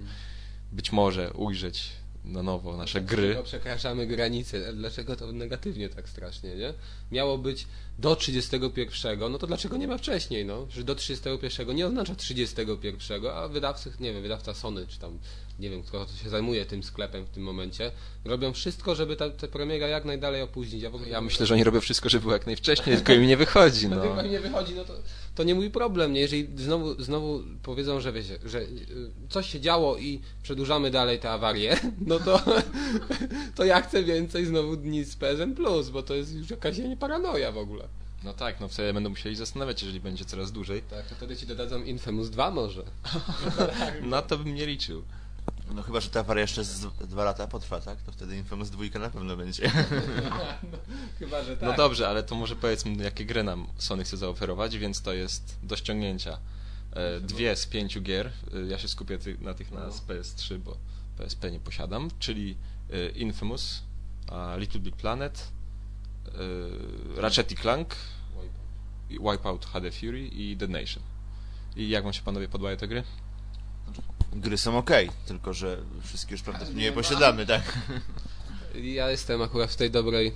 być 0.72 0.92
może 0.92 1.32
ujrzeć 1.32 1.90
na 2.24 2.42
nowo 2.42 2.76
nasze 2.76 3.00
gry. 3.00 3.22
Dlaczego 3.22 3.42
przekraczamy 3.42 4.06
granice? 4.06 4.72
Dlaczego 4.72 5.16
to 5.16 5.32
negatywnie 5.32 5.88
tak 5.88 6.08
strasznie, 6.08 6.56
nie? 6.56 6.74
Miało 7.12 7.38
być 7.38 7.66
do 7.98 8.16
31, 8.16 9.18
no 9.32 9.38
to 9.38 9.46
dlaczego 9.46 9.76
nie 9.76 9.88
ma 9.88 9.98
wcześniej, 9.98 10.44
no? 10.44 10.66
Że 10.70 10.84
do 10.84 10.94
31 10.94 11.76
nie 11.76 11.86
oznacza 11.86 12.14
31, 12.14 13.26
a 13.26 13.48
wydawcy, 13.48 13.92
nie 14.00 14.12
wiem, 14.12 14.22
wydawca 14.22 14.54
Sony, 14.54 14.86
czy 14.86 14.98
tam, 14.98 15.18
nie 15.58 15.70
wiem, 15.70 15.82
kto 15.82 16.06
się 16.22 16.30
zajmuje 16.30 16.66
tym 16.66 16.82
sklepem 16.82 17.24
w 17.24 17.28
tym 17.28 17.42
momencie, 17.42 17.90
robią 18.24 18.52
wszystko, 18.52 18.94
żeby 18.94 19.16
ta, 19.16 19.30
ta 19.30 19.48
premiera 19.48 19.86
jak 19.86 20.04
najdalej 20.04 20.42
opóźnić. 20.42 20.82
Ja, 20.82 20.90
Ja 21.06 21.20
myślę, 21.20 21.46
że 21.46 21.54
oni 21.54 21.64
robią 21.64 21.80
wszystko, 21.80 22.08
żeby 22.08 22.22
było 22.22 22.32
jak 22.32 22.46
najwcześniej, 22.46 22.96
tylko 22.96 23.12
im 23.12 23.26
nie 23.26 23.36
wychodzi. 23.36 23.88
no. 23.88 23.96
No. 23.96 24.16
jak 24.16 24.30
nie 24.30 24.40
wychodzi, 24.40 24.74
no 24.74 24.84
to, 24.84 24.92
to 25.34 25.44
nie 25.44 25.54
mój 25.54 25.70
problem, 25.70 26.12
nie? 26.12 26.20
Jeżeli 26.20 26.48
znowu, 26.56 27.02
znowu 27.02 27.42
powiedzą, 27.62 28.00
że 28.00 28.12
wiecie, 28.12 28.38
że 28.44 28.60
y, 28.60 28.68
coś 29.28 29.50
się 29.50 29.60
działo 29.60 29.96
i 29.96 30.20
przedłużamy 30.42 30.90
dalej 30.90 31.18
tę 31.18 31.30
awarię, 31.30 31.76
no 32.06 32.18
to, 32.18 32.40
to 33.54 33.64
ja 33.64 33.82
chcę 33.82 34.04
więcej 34.04 34.46
znowu 34.46 34.76
dni 34.76 35.04
z 35.04 35.16
PSN 35.16 35.54
Plus, 35.54 35.90
bo 35.90 36.02
to 36.02 36.14
jest 36.14 36.34
już 36.34 36.50
jakaś 36.50 36.76
paranoja 37.00 37.52
w 37.52 37.58
ogóle. 37.58 37.88
no 38.24 38.32
tak, 38.32 38.60
no 38.60 38.68
wtedy 38.68 38.92
będą 38.92 39.10
musieli 39.10 39.36
zastanawiać, 39.36 39.82
jeżeli 39.82 40.00
będzie 40.00 40.24
coraz 40.24 40.52
dłużej. 40.52 40.82
Tak, 40.90 41.06
to 41.06 41.14
wtedy 41.14 41.36
ci 41.36 41.46
dodadzą 41.46 41.82
Infamous 41.82 42.30
2 42.30 42.50
może. 42.50 42.82
Na 44.02 44.22
to 44.22 44.38
bym 44.38 44.54
nie 44.54 44.66
liczył. 44.66 45.02
No 45.70 45.82
chyba, 45.82 46.00
że 46.00 46.10
ta 46.10 46.20
awaria 46.20 46.40
jeszcze 46.42 46.64
z 46.64 46.86
dwa 47.08 47.24
lata 47.24 47.46
potrwa, 47.46 47.80
tak? 47.80 48.02
To 48.02 48.12
wtedy 48.12 48.36
Infamous 48.36 48.70
2 48.70 48.98
na 48.98 49.10
pewno 49.10 49.36
będzie. 49.36 49.72
no, 50.70 50.78
chyba, 51.18 51.44
że 51.44 51.56
tak. 51.56 51.68
No 51.68 51.76
dobrze, 51.76 52.08
ale 52.08 52.22
to 52.22 52.34
może 52.34 52.56
powiedzmy, 52.56 53.04
jakie 53.04 53.24
gry 53.24 53.42
nam 53.42 53.66
Sony 53.78 54.04
chce 54.04 54.16
zaoferować, 54.16 54.78
więc 54.78 55.02
to 55.02 55.12
jest 55.12 55.58
do 55.62 55.76
ściągnięcia 55.76 56.38
e, 56.92 57.20
dwie 57.20 57.56
z 57.56 57.66
pięciu 57.66 58.02
gier. 58.02 58.32
E, 58.54 58.66
Ja 58.66 58.78
się 58.78 58.88
skupię 58.88 59.18
na 59.40 59.54
tych 59.54 59.70
na 59.70 59.90
z 59.90 60.00
PS3, 60.00 60.58
bo 60.58 60.76
PSP 61.18 61.50
nie 61.50 61.60
posiadam, 61.60 62.10
czyli 62.18 62.56
e, 62.90 63.08
Infamous, 63.08 63.82
Little 64.58 64.80
Big 64.80 64.96
Planet, 64.96 65.48
Ratchet 67.16 67.52
i 67.52 67.56
Clank, 67.56 67.96
Wipeout 69.10 69.66
HD 69.66 69.90
Fury 69.90 70.28
i 70.28 70.56
Dead 70.56 70.70
Nation. 70.70 71.02
I 71.76 71.88
jak 71.88 72.04
wam 72.04 72.12
się 72.12 72.22
panowie 72.22 72.48
podobają 72.48 72.76
te 72.76 72.88
gry? 72.88 73.02
Gry 74.34 74.58
są 74.58 74.78
ok, 74.78 74.90
tylko 75.26 75.54
że 75.54 75.82
wszystkie 76.02 76.32
już 76.34 76.42
prawdopodobnie 76.42 76.82
nie 76.82 76.92
posiadamy, 76.92 77.46
tak? 77.46 77.62
Ja 78.82 79.10
jestem 79.10 79.42
akurat 79.42 79.70
w 79.70 79.76
tej 79.76 79.90
dobrej 79.90 80.32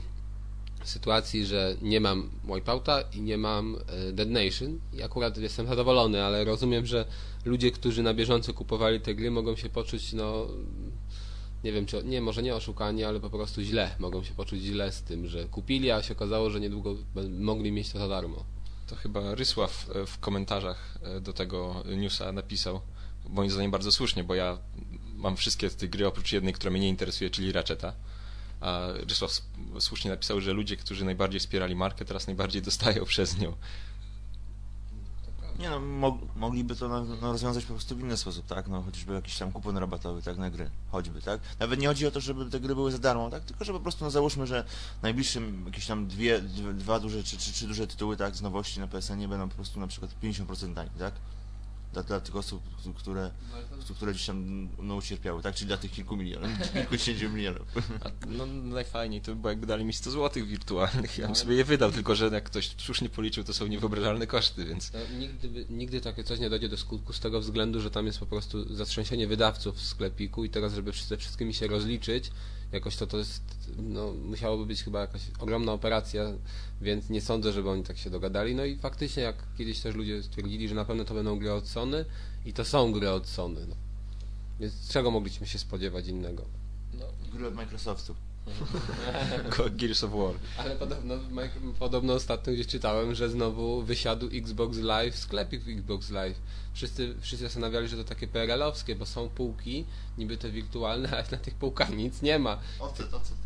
sytuacji, 0.85 1.47
że 1.47 1.77
nie 1.83 2.01
mam 2.01 2.31
Wipeouta 2.45 3.01
i 3.01 3.21
nie 3.21 3.39
mam 3.39 3.77
e, 3.77 4.13
Dead 4.13 4.29
Nation 4.29 4.81
i 4.93 5.03
akurat 5.03 5.39
jestem 5.39 5.67
zadowolony, 5.67 6.25
ale 6.25 6.45
rozumiem, 6.45 6.87
że 6.87 7.05
ludzie, 7.45 7.71
którzy 7.71 8.03
na 8.03 8.15
bieżąco 8.15 8.55
kupowali 8.55 9.01
te 9.01 9.15
gry 9.15 9.31
mogą 9.31 9.57
się 9.57 9.69
poczuć, 9.69 10.13
no 10.13 10.47
nie 11.65 11.73
wiem, 11.73 11.87
czy, 11.87 12.05
nie, 12.05 12.21
może 12.21 12.43
nie 12.43 12.55
oszukani, 12.55 13.05
ale 13.05 13.21
po 13.21 13.31
prostu 13.31 13.63
źle, 13.63 13.91
mogą 13.99 14.25
się 14.25 14.35
poczuć 14.35 14.63
źle 14.63 14.93
z 14.93 15.03
tym, 15.03 15.27
że 15.27 15.45
kupili, 15.45 15.91
a 15.91 16.03
się 16.03 16.15
okazało, 16.15 16.51
że 16.51 16.61
niedługo 16.61 16.97
mogli 17.31 17.73
mieć 17.73 17.93
to 17.93 17.99
za 17.99 18.09
darmo. 18.09 18.45
To 18.87 18.97
chyba 18.97 19.35
Rysław 19.35 19.91
e, 19.95 20.07
w 20.07 20.19
komentarzach 20.19 20.99
e, 21.03 21.21
do 21.21 21.33
tego 21.33 21.83
newsa 21.97 22.33
napisał, 22.33 22.81
moim 23.29 23.51
zdaniem 23.51 23.71
bardzo 23.71 23.93
słusznie, 23.93 24.25
bo 24.25 24.35
ja 24.35 24.59
mam 25.17 25.37
wszystkie 25.37 25.71
te 25.71 25.89
gry 25.89 26.07
oprócz 26.07 26.33
jednej, 26.33 26.53
która 26.55 26.71
mnie 26.71 26.81
nie 26.81 26.89
interesuje, 26.89 27.31
czyli 27.31 27.53
Ratcheta. 27.53 27.93
A 28.61 28.81
Rysław 29.09 29.31
s- 29.31 29.43
słusznie 29.79 30.11
napisał, 30.11 30.41
że 30.41 30.53
ludzie, 30.53 30.77
którzy 30.77 31.05
najbardziej 31.05 31.41
wspierali 31.41 31.75
markę, 31.77 32.05
teraz 32.05 32.27
najbardziej 32.27 32.63
dostają 32.63 33.05
przez 33.15 33.39
nią. 33.39 33.53
Nie 35.59 35.71
no, 35.71 35.81
mo 35.81 36.19
mogliby 36.37 36.77
to 36.77 36.89
no, 36.89 37.05
no, 37.05 37.33
rozwiązać 37.33 37.65
po 37.65 37.73
prostu 37.73 37.97
w 37.97 38.01
inny 38.01 38.17
sposób, 38.17 38.47
tak? 38.47 38.69
No 38.69 38.83
chociażby 38.83 39.15
jakiś 39.15 39.39
tam 39.39 39.53
kupon 39.53 39.77
rabatowy, 39.77 40.23
tak, 40.23 40.37
na 40.37 40.51
gry, 40.51 40.71
choćby, 40.91 41.23
tak? 41.23 41.41
Nawet 41.59 41.81
nie 41.81 41.87
chodzi 41.87 42.07
o 42.07 42.11
to, 42.11 42.21
żeby 42.21 42.51
te 42.51 42.61
gry 42.61 42.75
były 42.75 42.93
za 42.93 42.99
darmo, 42.99 43.31
tak? 43.31 43.45
Tylko, 43.45 43.65
że 43.65 43.73
po 43.73 43.81
prostu, 43.81 44.05
no 44.05 44.11
załóżmy, 44.11 44.47
że 44.47 44.65
najbliższym 45.03 45.63
jakieś 45.67 45.87
tam 45.87 46.07
dwie, 46.07 46.41
dwa 46.75 47.01
duże, 47.01 47.23
czy 47.25 47.37
trzy, 47.37 47.67
duże 47.67 47.87
tytuły, 47.87 48.17
tak, 48.17 48.37
z 48.37 48.43
nowości 48.43 48.81
na 48.81 48.87
PSN 48.87 49.29
będą 49.29 49.49
po 49.49 49.55
prostu 49.55 49.81
na 49.81 49.87
przykład 49.87 50.11
50% 50.23 50.75
taniej, 50.75 50.93
tak? 50.99 51.15
Dla, 51.93 52.03
dla 52.03 52.21
tych 52.21 52.37
osób, 52.37 52.63
które, 52.97 53.31
które 53.97 54.13
gdzieś 54.13 54.27
tam 54.27 54.69
no, 54.79 54.95
ucierpiały, 54.97 55.43
tak? 55.43 55.55
Czyli 55.55 55.69
dla 55.69 55.77
tych 55.77 55.91
kilku 55.93 56.17
milionów, 56.17 56.51
kilkudziesięciu 56.73 57.31
milionów. 57.31 57.69
A, 58.05 58.11
no 58.27 58.47
najfajniej 58.47 59.21
to 59.21 59.31
by 59.35 59.37
było, 59.41 59.49
jakby 59.51 59.67
dali 59.67 59.85
mi 59.85 59.93
100 59.93 60.11
zł 60.11 60.47
wirtualnych. 60.47 61.19
Ja 61.19 61.27
bym 61.27 61.37
sobie 61.37 61.55
je 61.55 61.65
wydał, 61.65 61.93
tylko 61.93 62.15
że 62.15 62.27
jak 62.27 62.45
ktoś 62.45 62.75
słusznie 62.79 63.09
policzył, 63.09 63.45
to 63.45 63.53
są 63.55 63.67
niewyobrażalne 63.67 64.27
koszty, 64.27 64.65
więc 64.65 64.93
No, 64.93 65.19
nigdy, 65.19 65.49
by- 65.49 65.67
nigdy 65.71 66.01
takie 66.01 66.25
coś 66.25 66.39
nie 66.41 66.51
dojdzie 66.51 66.69
do 66.69 66.77
skutku 66.77 67.13
z 67.13 67.21
tego 67.21 67.41
względu, 67.41 67.81
że 67.81 67.91
tam 67.91 68.07
jest 68.07 68.19
po 68.19 68.27
prostu 68.27 68.75
zatrzęsienie 68.75 69.27
wydawców 69.27 69.77
w 69.77 69.87
sklepiku 69.87 70.45
i 70.45 70.51
teraz, 70.51 70.75
żeby 70.75 70.93
ze 71.09 71.17
wszystkimi 71.17 71.55
się 71.55 71.67
rozliczyć, 71.67 72.31
jakoś 72.73 72.97
to 72.97 73.07
to 73.07 73.19
jest, 73.19 73.43
no, 73.77 74.13
musiałoby 74.13 74.67
być 74.67 74.83
chyba 74.83 75.01
jakaś 75.01 75.23
ogromna 75.39 75.73
operacja, 75.73 76.25
więc 76.81 77.11
nie 77.11 77.21
sądzę, 77.21 77.53
żeby 77.53 77.71
oni 77.71 77.83
tak 77.83 77.99
się 77.99 78.11
dogadali. 78.11 78.55
No 78.55 78.65
i 78.65 78.77
faktycznie, 78.77 79.23
jak 79.23 79.37
kiedyś 79.59 79.81
też 79.81 79.95
ludzie 79.95 80.23
stwierdzili, 80.23 80.69
że 80.69 80.75
na 80.75 80.85
pewno 80.85 81.05
to 81.05 81.15
będą 81.15 81.39
gry 81.39 81.53
od 81.53 81.69
Sony 81.69 82.05
i 82.45 82.53
to 82.53 82.65
są 82.65 82.93
gry 82.93 83.11
od 83.11 83.27
Sony. 83.29 83.61
No. 83.69 83.75
Więc 84.61 84.89
czego 84.89 85.11
mogliśmy 85.11 85.47
się 85.47 85.59
spodziewać 85.59 86.07
innego? 86.07 86.45
Gry 87.33 87.47
od 87.47 87.55
Microsoftu. 87.55 88.15
Gears 89.79 90.05
of 90.05 90.11
War. 90.11 90.35
Ale 90.59 90.77
podobno, 90.77 91.15
podobno 91.79 92.15
ostatnio 92.15 92.53
gdzieś 92.53 92.67
czytałem, 92.67 93.15
że 93.15 93.29
znowu 93.29 93.83
wysiadł 93.83 94.29
Xbox 94.33 94.79
Live, 94.79 95.17
sklepik 95.17 95.63
Xbox 95.69 96.11
Live. 96.11 96.41
Wszyscy, 96.73 97.15
wszyscy 97.21 97.45
zastanawiali, 97.45 97.89
że 97.89 97.97
to 97.97 98.05
takie 98.05 98.27
PRL-owskie, 98.27 98.97
bo 98.97 99.07
są 99.07 99.29
półki, 99.29 99.85
niby 100.19 100.37
te 100.37 100.51
wirtualne, 100.51 101.11
ale 101.11 101.25
na 101.31 101.39
tych 101.39 101.55
półkach 101.55 101.91
nic 101.91 102.23
nie 102.23 102.39
ma. 102.39 102.59
Ocet, 102.81 103.15
ocet. 103.15 103.37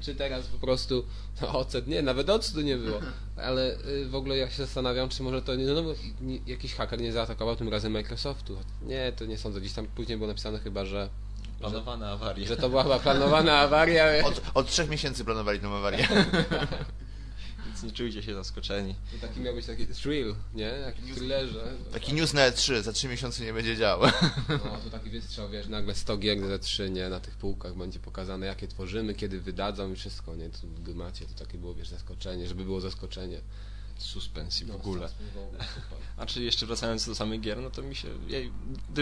Czy 0.00 0.14
teraz 0.14 0.46
po 0.46 0.58
prostu 0.58 1.04
no, 1.42 1.48
ocet? 1.58 1.86
Nie, 1.86 2.02
nawet 2.02 2.30
octu 2.30 2.60
nie 2.60 2.76
było. 2.76 3.00
Ale 3.36 3.78
y, 3.86 4.08
w 4.08 4.14
ogóle 4.14 4.36
ja 4.36 4.50
się 4.50 4.56
zastanawiam, 4.56 5.08
czy 5.08 5.22
może 5.22 5.42
to 5.42 5.54
nie, 5.54 5.66
no, 5.66 5.82
nie, 6.20 6.38
jakiś 6.46 6.74
haker 6.74 7.00
nie 7.00 7.12
zaatakował 7.12 7.56
tym 7.56 7.68
razem 7.68 7.92
Microsoftu. 7.92 8.56
Nie, 8.82 9.12
to 9.16 9.24
nie 9.24 9.38
sądzę. 9.38 9.60
Gdzieś 9.60 9.72
tam 9.72 9.86
później 9.86 10.18
było 10.18 10.28
napisane 10.28 10.58
chyba, 10.58 10.84
że, 10.84 11.08
Planowana 11.70 12.10
awaria. 12.10 12.48
że 12.48 12.56
to 12.56 12.68
była 12.68 12.82
chyba 12.82 12.98
planowana 12.98 13.58
awaria. 13.58 14.24
Od, 14.24 14.42
od 14.54 14.68
trzech 14.68 14.90
miesięcy 14.90 15.24
planowali 15.24 15.60
tę 15.60 15.68
awarię. 15.68 16.08
Więc 17.66 17.82
nie 17.82 17.92
czujcie 17.92 18.22
się 18.22 18.34
zaskoczeni. 18.34 18.94
To 19.12 19.28
taki 19.28 19.40
miał 19.40 19.54
być 19.54 19.66
taki 19.66 19.86
thrill, 19.86 20.34
nie? 20.54 20.64
Jak 20.64 20.96
w 20.96 21.14
thrillerze. 21.14 21.72
Taki 21.92 22.14
news 22.14 22.32
na 22.32 22.50
E3, 22.50 22.82
za 22.82 22.92
trzy 22.92 23.08
miesiące 23.08 23.44
nie 23.44 23.52
będzie 23.52 23.76
działał. 23.76 24.10
No, 24.48 24.58
to 24.58 24.90
taki 24.90 25.10
wystrzał, 25.10 25.50
wiesz, 25.50 25.66
nagle 25.66 25.94
100 25.94 26.18
gier 26.18 26.48
za 26.48 26.58
3, 26.58 26.90
nie, 26.90 27.08
na 27.08 27.20
tych 27.20 27.34
półkach 27.34 27.74
będzie 27.74 27.98
pokazane, 27.98 28.46
jakie 28.46 28.68
tworzymy, 28.68 29.14
kiedy 29.14 29.40
wydadzą 29.40 29.92
i 29.92 29.96
wszystko, 29.96 30.34
nie, 30.36 30.50
wy 30.78 30.94
macie, 30.94 31.26
to 31.26 31.44
takie 31.44 31.58
było, 31.58 31.74
wiesz, 31.74 31.88
zaskoczenie, 31.88 32.48
żeby 32.48 32.64
było 32.64 32.80
zaskoczenie. 32.80 33.40
Suspens 33.98 34.60
i 34.60 34.64
w 34.64 34.68
No, 34.68 34.74
ogóle. 34.74 35.08
w 35.08 35.36
ogóle. 35.38 35.64
A 36.16 36.26
czy 36.30 36.42
jeszcze 36.42 36.66
wracając 36.66 37.06
do 37.06 37.14
samych 37.14 37.40
gier, 37.40 37.58
no 37.58 37.70
to 37.70 37.82
mi 37.82 37.94
się. 37.96 38.08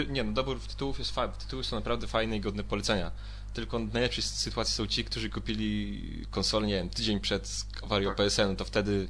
Nie 0.09 0.23
no, 0.23 0.31
dobór 0.33 0.59
tytułów 0.59 0.99
jest 0.99 1.11
fa- 1.11 1.27
tytuły 1.27 1.63
są 1.63 1.75
naprawdę 1.75 2.07
fajne 2.07 2.37
i 2.37 2.39
godne 2.39 2.63
polecenia. 2.63 3.11
Tylko 3.53 3.79
w 3.79 3.93
najlepszej 3.93 4.23
sytuacji 4.23 4.73
są 4.75 4.87
ci, 4.87 5.05
którzy 5.05 5.29
kupili 5.29 6.01
konsolę, 6.31 6.67
nie 6.67 6.73
wiem, 6.73 6.89
tydzień 6.89 7.19
przed 7.19 7.65
awarią 7.83 8.09
Tak. 8.09 8.17
PSN, 8.17 8.55
to 8.57 8.65
wtedy 8.65 9.07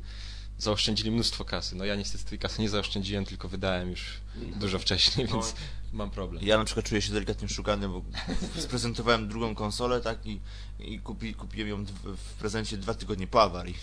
zaoszczędzili 0.63 1.11
mnóstwo 1.11 1.45
kasy. 1.45 1.75
No 1.75 1.85
ja 1.85 1.95
niestety 1.95 2.23
tej 2.25 2.39
kasy 2.39 2.61
nie 2.61 2.69
zaoszczędziłem, 2.69 3.25
tylko 3.25 3.49
wydałem 3.49 3.89
już 3.91 4.05
dużo 4.35 4.79
wcześniej, 4.79 5.27
No. 5.27 5.33
więc 5.33 5.53
mam 5.93 6.09
problem. 6.11 6.43
Ja 6.45 6.57
na 6.57 6.65
przykład 6.65 6.85
czuję 6.85 7.01
się 7.01 7.13
delikatnie 7.13 7.49
szukany, 7.49 7.89
bo 7.89 8.01
sprezentowałem 8.59 9.27
drugą 9.27 9.55
konsolę, 9.55 10.01
tak, 10.01 10.25
i, 10.25 10.39
i 10.79 10.99
kupi, 10.99 11.33
kupiłem 11.33 11.69
ją 11.69 11.85
w, 11.85 11.89
w 12.17 12.33
prezencie 12.39 12.77
dwa 12.77 12.93
tygodnie 12.93 13.27
po 13.27 13.41
awarii. 13.41 13.75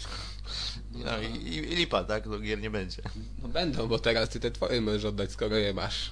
No 0.92 1.18
i, 1.22 1.26
i, 1.26 1.56
i 1.56 1.76
lipa, 1.76 2.04
tak, 2.04 2.26
no 2.26 2.38
gier 2.38 2.60
nie 2.60 2.70
będzie. 2.70 3.02
No 3.42 3.48
będą, 3.48 3.86
bo 3.88 3.98
teraz 3.98 4.28
ty 4.28 4.40
te 4.40 4.50
twoje 4.50 4.80
możesz 4.80 5.04
oddać, 5.04 5.32
skoro 5.32 5.56
je 5.56 5.74
masz. 5.74 6.10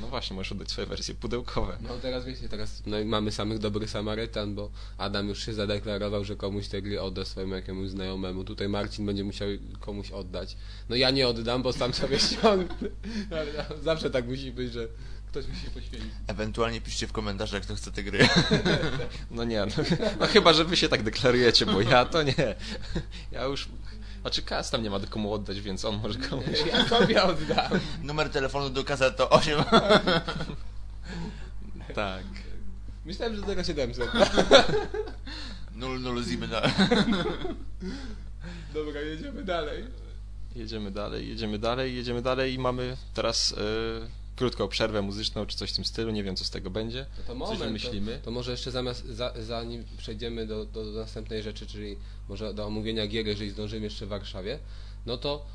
No 0.00 0.06
właśnie, 0.06 0.36
możesz 0.36 0.52
oddać 0.52 0.70
swoje 0.70 0.86
wersje 0.86 1.14
pudełkowe. 1.14 1.78
No 1.80 1.98
teraz 2.02 2.24
wiecie, 2.24 2.48
teraz 2.48 2.82
no 2.86 2.98
i 2.98 3.04
mamy 3.04 3.32
samych 3.32 3.58
dobrych 3.58 3.90
Samarytan, 3.90 4.54
bo 4.54 4.70
Adam 4.98 5.28
już 5.28 5.46
się 5.46 5.54
zadeklarował, 5.54 6.24
że 6.24 6.36
komuś 6.36 6.68
te 6.68 6.82
gry 6.82 7.00
odda 7.00 7.24
swojemu 7.24 7.54
jakiemuś 7.54 7.88
znajomemu. 7.88 8.44
Tutaj 8.44 8.68
Marcin 8.68 9.06
będzie 9.06 9.24
musiał 9.24 9.48
komuś 9.80 10.10
oddać. 10.10 10.56
No 10.88 10.96
ja 10.96 11.10
nie 11.10 11.28
oddam, 11.28 11.62
bo 11.62 11.72
sam 11.72 11.94
sobie 11.94 12.18
ściągnę. 12.28 12.88
Ale 13.30 13.66
zawsze 13.82 14.10
tak 14.10 14.26
musi 14.26 14.52
być, 14.52 14.72
że 14.72 14.88
ktoś 15.30 15.46
musi 15.46 15.70
poświęcić. 15.70 16.10
Ewentualnie 16.26 16.80
piszcie 16.80 17.06
w 17.06 17.12
komentarzach, 17.12 17.62
kto 17.62 17.74
chce 17.74 17.92
te 17.92 18.02
gry. 18.02 18.28
No 19.30 19.44
nie, 19.44 19.66
no, 19.66 19.84
no 20.20 20.26
chyba, 20.26 20.52
że 20.52 20.64
wy 20.64 20.76
się 20.76 20.88
tak 20.88 21.02
deklarujecie, 21.02 21.66
bo 21.66 21.80
ja 21.80 22.04
to 22.04 22.22
nie. 22.22 22.54
Ja 23.32 23.44
już... 23.44 23.68
Znaczy 24.20 24.42
Kas 24.42 24.70
tam 24.70 24.82
nie 24.82 24.90
ma 24.90 24.98
do 24.98 25.06
komu 25.06 25.32
oddać, 25.32 25.60
więc 25.60 25.84
on 25.84 26.00
może 26.02 26.18
komuś... 26.18 26.46
Ja 26.72 26.88
sobie 26.88 27.22
oddam. 27.30 27.80
Numer 28.02 28.30
telefonu 28.30 28.70
do 28.70 28.84
kaset 28.84 29.16
to 29.16 29.30
8. 29.30 29.58
Tak. 31.94 32.24
Myślałem, 33.04 33.36
że 33.36 33.64
0700. 33.64 34.10
00 35.80 36.22
zimy 36.22 36.48
na... 36.48 36.62
Dobra, 38.74 39.00
jedziemy 39.00 39.44
dalej. 39.44 39.84
Jedziemy 40.56 40.90
dalej, 40.90 41.28
jedziemy 41.28 41.58
dalej, 41.58 41.96
jedziemy 41.96 42.22
dalej 42.22 42.54
i 42.54 42.58
mamy 42.58 42.96
teraz 43.14 43.52
e, 43.52 43.56
krótką 44.36 44.68
przerwę 44.68 45.02
muzyczną 45.02 45.46
czy 45.46 45.56
coś 45.56 45.72
w 45.72 45.74
tym 45.74 45.84
stylu, 45.84 46.10
nie 46.10 46.24
wiem 46.24 46.36
co 46.36 46.44
z 46.44 46.50
tego 46.50 46.70
będzie. 46.70 47.06
No 47.18 47.22
to 47.22 47.28
Coś 47.28 47.38
moment, 47.38 47.60
wymyślimy. 47.60 48.18
To, 48.18 48.24
to 48.24 48.30
może 48.30 48.50
jeszcze 48.50 48.70
zamiast, 48.70 49.06
za, 49.06 49.32
zanim 49.42 49.84
przejdziemy 49.98 50.46
do, 50.46 50.64
do, 50.64 50.92
do 50.92 51.00
następnej 51.00 51.42
rzeczy, 51.42 51.66
czyli 51.66 51.96
może 52.30 52.54
do 52.54 52.66
omówienia 52.66 53.06
gier, 53.06 53.26
jeżeli 53.26 53.50
zdążymy 53.50 53.84
jeszcze 53.84 54.06
w 54.06 54.08
Warszawie, 54.08 54.58
no 55.06 55.16
to 55.16 55.46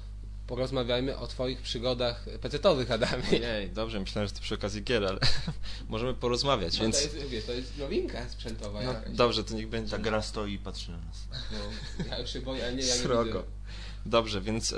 porozmawiajmy 0.47 1.17
o 1.17 1.27
twoich 1.27 1.61
przygodach 1.61 2.25
pecetowych, 2.41 2.91
Adamie. 2.91 3.23
Jej, 3.31 3.69
dobrze, 3.69 3.99
myślałem, 3.99 4.27
że 4.29 4.33
to 4.35 4.41
przy 4.41 4.55
okazji 4.55 4.83
gier, 4.83 5.05
ale 5.05 5.19
możemy 5.89 6.13
porozmawiać, 6.13 6.77
No 6.77 6.81
więc... 6.83 6.95
to, 6.97 7.03
jest, 7.17 7.29
wiesz, 7.29 7.45
to 7.45 7.51
jest 7.53 7.77
nowinka 7.77 8.29
sprzętowa 8.29 8.81
No, 8.83 8.93
jakaś. 8.93 9.15
dobrze, 9.15 9.43
to 9.43 9.53
niech 9.55 9.67
będzie. 9.69 9.91
Ta 9.91 9.97
gra 9.97 10.21
stoi 10.21 10.53
i 10.53 10.59
patrzy 10.59 10.91
na 10.91 10.97
nas. 10.97 11.27
No, 11.51 11.57
ja 12.09 12.19
już 12.19 12.33
się 12.33 12.41
boję, 12.41 12.63
ale 12.63 12.73
nie, 12.73 12.83
ja 12.83 12.95
nie 12.95 13.01
Srogo. 13.01 13.25
widzę. 13.25 13.43
Dobrze, 14.05 14.41
więc 14.41 14.73
e, 14.73 14.77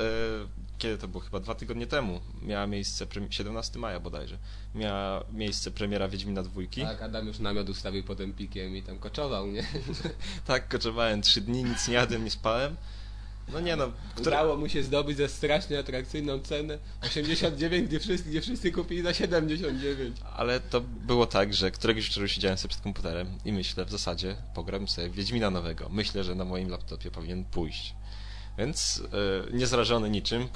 kiedy 0.78 0.98
to 0.98 1.08
było? 1.08 1.24
Chyba 1.24 1.40
dwa 1.40 1.56
tygodnie 1.56 1.88
temu 1.88 2.22
miała 2.42 2.68
miejsce, 2.68 3.06
pre- 3.06 3.28
17 3.30 3.80
maja 3.80 4.00
bodajże, 4.00 4.38
miała 4.76 5.24
miejsce 5.34 5.72
premiera 5.72 6.08
Wiedźmina 6.08 6.44
dwójki. 6.44 6.82
Tak, 6.82 7.02
Adam 7.02 7.28
już 7.28 7.40
namiot 7.40 7.70
ustawił 7.70 8.04
pod 8.04 8.22
Empikiem 8.22 8.76
i 8.76 8.82
tam 8.82 9.00
koczował, 9.00 9.48
nie? 9.48 9.64
Tak, 10.46 10.68
koczowałem 10.68 11.22
trzy 11.22 11.42
dni, 11.42 11.64
nic 11.64 11.88
nie 11.88 11.94
jadłem, 11.94 12.24
nie 12.24 12.32
spałem. 12.32 12.76
No 13.54 13.60
nie 13.60 13.76
no, 13.76 13.92
które... 14.16 14.36
Udało 14.36 14.58
mu 14.58 14.70
się 14.70 14.84
zdobyć 14.84 15.18
za 15.18 15.28
strasznie 15.28 15.80
atrakcyjną 15.80 16.40
cenę 16.40 16.78
89, 17.04 17.88
gdzie 17.88 18.00
wszyscy, 18.00 18.30
gdzie 18.30 18.42
wszyscy 18.42 18.72
kupili 18.72 19.02
za 19.02 19.14
79. 19.14 20.18
ale 20.38 20.60
to 20.60 20.82
było 20.82 21.26
tak, 21.26 21.54
że 21.54 21.72
któregoś 21.72 22.08
wieczoru 22.08 22.28
siedziałem 22.28 22.58
sobie 22.58 22.70
przed 22.70 22.82
komputerem 22.82 23.28
i 23.46 23.54
myślę, 23.54 23.86
w 23.86 23.92
zasadzie 23.92 24.36
pogram 24.56 24.88
sobie 24.88 25.10
Wiedźmina 25.10 25.52
nowego. 25.52 25.90
Myślę, 25.90 26.24
że 26.24 26.36
na 26.36 26.46
moim 26.46 26.70
laptopie 26.70 27.12
powinien 27.12 27.46
pójść. 27.46 27.96
Więc 28.58 29.04
e, 29.52 29.58
niezrażony 29.58 30.10
niczym, 30.10 30.50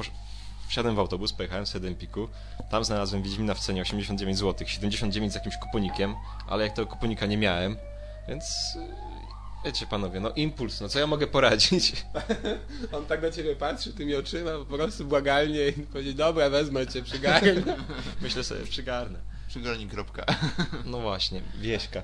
wsiadłem 0.70 0.96
w 0.96 1.00
autobus, 1.00 1.34
pojechałem 1.34 1.66
sobie 1.66 1.82
do 1.82 1.88
Empiku, 1.88 2.28
tam 2.70 2.86
znalazłem 2.86 3.24
Wiedźmina 3.24 3.54
w 3.54 3.60
cenie 3.60 3.82
89 3.82 4.38
zł, 4.38 4.68
79 4.68 5.32
z 5.32 5.36
jakimś 5.36 5.58
kuponikiem, 5.58 6.16
ale 6.48 6.64
jak 6.64 6.74
tego 6.74 6.88
kuponika 6.88 7.26
nie 7.26 7.38
miałem, 7.38 7.78
więc 8.28 8.44
y, 8.76 9.66
wiecie 9.66 9.88
panowie, 9.88 10.20
no 10.20 10.32
impuls, 10.32 10.82
no 10.82 10.90
co 10.90 11.00
ja 11.00 11.08
mogę 11.08 11.28
poradzić? 11.28 12.06
On 12.98 13.06
tak 13.06 13.22
na 13.22 13.32
ciebie 13.32 13.56
patrzy 13.56 13.94
tymi 13.94 14.16
oczyma, 14.16 14.52
po 14.52 14.78
prostu 14.78 15.06
błagalnie 15.06 15.68
i 15.68 15.74
powiedzieć, 15.74 16.16
dobra, 16.16 16.50
wezmę 16.50 16.88
cię, 16.88 17.04
przygarnę. 17.04 17.54
Myślę 18.22 18.44
sobie, 18.44 18.62
przygarnę. 18.66 19.20
Przygarnij 19.48 19.88
kropka. 19.88 20.26
No 20.86 21.00
właśnie, 21.00 21.42
wieśka. 21.60 22.02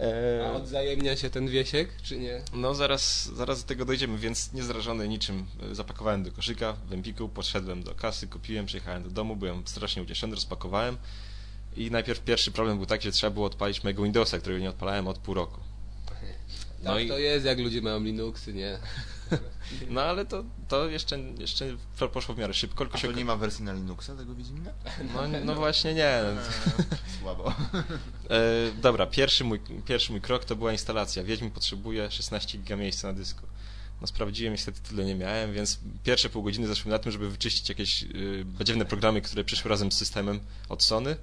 A 0.00 0.02
E, 0.02 0.52
odzajemnia 0.52 1.16
się 1.16 1.30
ten 1.30 1.48
wiesiek, 1.48 1.88
czy 2.02 2.18
nie? 2.18 2.42
No 2.52 2.74
zaraz, 2.74 3.24
zaraz 3.34 3.62
do 3.62 3.68
tego 3.68 3.84
dojdziemy, 3.84 4.18
więc 4.18 4.52
niezrażony 4.52 5.08
niczym 5.08 5.46
zapakowałem 5.72 6.22
do 6.22 6.32
koszyka 6.32 6.72
w 6.88 6.92
Empiku, 6.92 7.28
podszedłem 7.28 7.82
do 7.82 7.94
kasy, 7.94 8.26
kupiłem, 8.26 8.66
przyjechałem 8.66 9.02
do 9.02 9.10
domu, 9.10 9.36
byłem 9.36 9.62
strasznie 9.66 10.02
ucieszony, 10.02 10.34
rozpakowałem 10.34 10.96
i 11.76 11.90
najpierw 11.90 12.20
pierwszy 12.20 12.50
problem 12.52 12.76
był 12.76 12.86
taki, 12.86 13.04
że 13.04 13.12
trzeba 13.12 13.30
było 13.30 13.46
odpalić 13.46 13.84
mojego 13.84 14.02
Windowsa, 14.02 14.38
którego 14.38 14.60
nie 14.60 14.70
odpalałem 14.70 15.08
od 15.08 15.18
pół 15.18 15.34
roku. 15.34 15.60
No 16.82 16.94
tak 16.94 17.04
i- 17.04 17.08
to 17.08 17.18
jest, 17.18 17.46
jak 17.46 17.58
ludzie 17.58 17.82
mają 17.82 18.00
Linuxy, 18.04 18.52
nie? 18.54 18.78
No 19.90 20.02
ale 20.02 20.24
to, 20.24 20.44
to 20.68 20.88
jeszcze, 20.88 21.18
jeszcze 21.18 21.76
poszło 22.12 22.34
w 22.34 22.38
miarę 22.38 22.54
szybko, 22.54 22.84
tylko 22.84 22.98
A 22.98 23.00
się... 23.00 23.08
to 23.08 23.14
nie 23.14 23.24
ma 23.24 23.36
wersji 23.36 23.64
na 23.64 23.72
Linuxa 23.72 24.16
tego 24.18 24.34
Wiedźmina? 24.34 24.70
No, 25.14 25.20
no 25.44 25.54
właśnie 25.54 25.94
nie. 25.94 26.08
Eee, 26.20 26.36
Słabo. 27.20 27.54
E, 28.30 28.72
dobra, 28.80 29.06
pierwszy 29.06 29.44
mój, 29.44 29.60
pierwszy 29.84 30.12
mój 30.12 30.20
krok 30.20 30.44
to 30.44 30.56
była 30.56 30.72
instalacja. 30.72 31.24
Wiedźmin 31.24 31.50
potrzebuje 31.50 32.10
16 32.10 32.58
giga 32.58 32.76
miejsca 32.76 33.08
na 33.08 33.14
dysku. 33.14 33.46
No 34.00 34.06
sprawdziłem, 34.06 34.52
niestety 34.52 34.80
tyle 34.80 35.04
nie 35.04 35.14
miałem, 35.14 35.52
więc 35.52 35.78
pierwsze 36.04 36.30
pół 36.30 36.42
godziny 36.42 36.66
zeszły 36.66 36.90
na 36.90 36.98
tym, 36.98 37.12
żeby 37.12 37.30
wyczyścić 37.30 37.68
jakieś 37.68 38.02
y, 38.02 38.44
badziewne 38.44 38.84
programy, 38.84 39.20
które 39.20 39.44
przyszły 39.44 39.70
razem 39.70 39.92
z 39.92 39.96
systemem 39.96 40.40
od 40.68 40.82
Sony, 40.82 41.16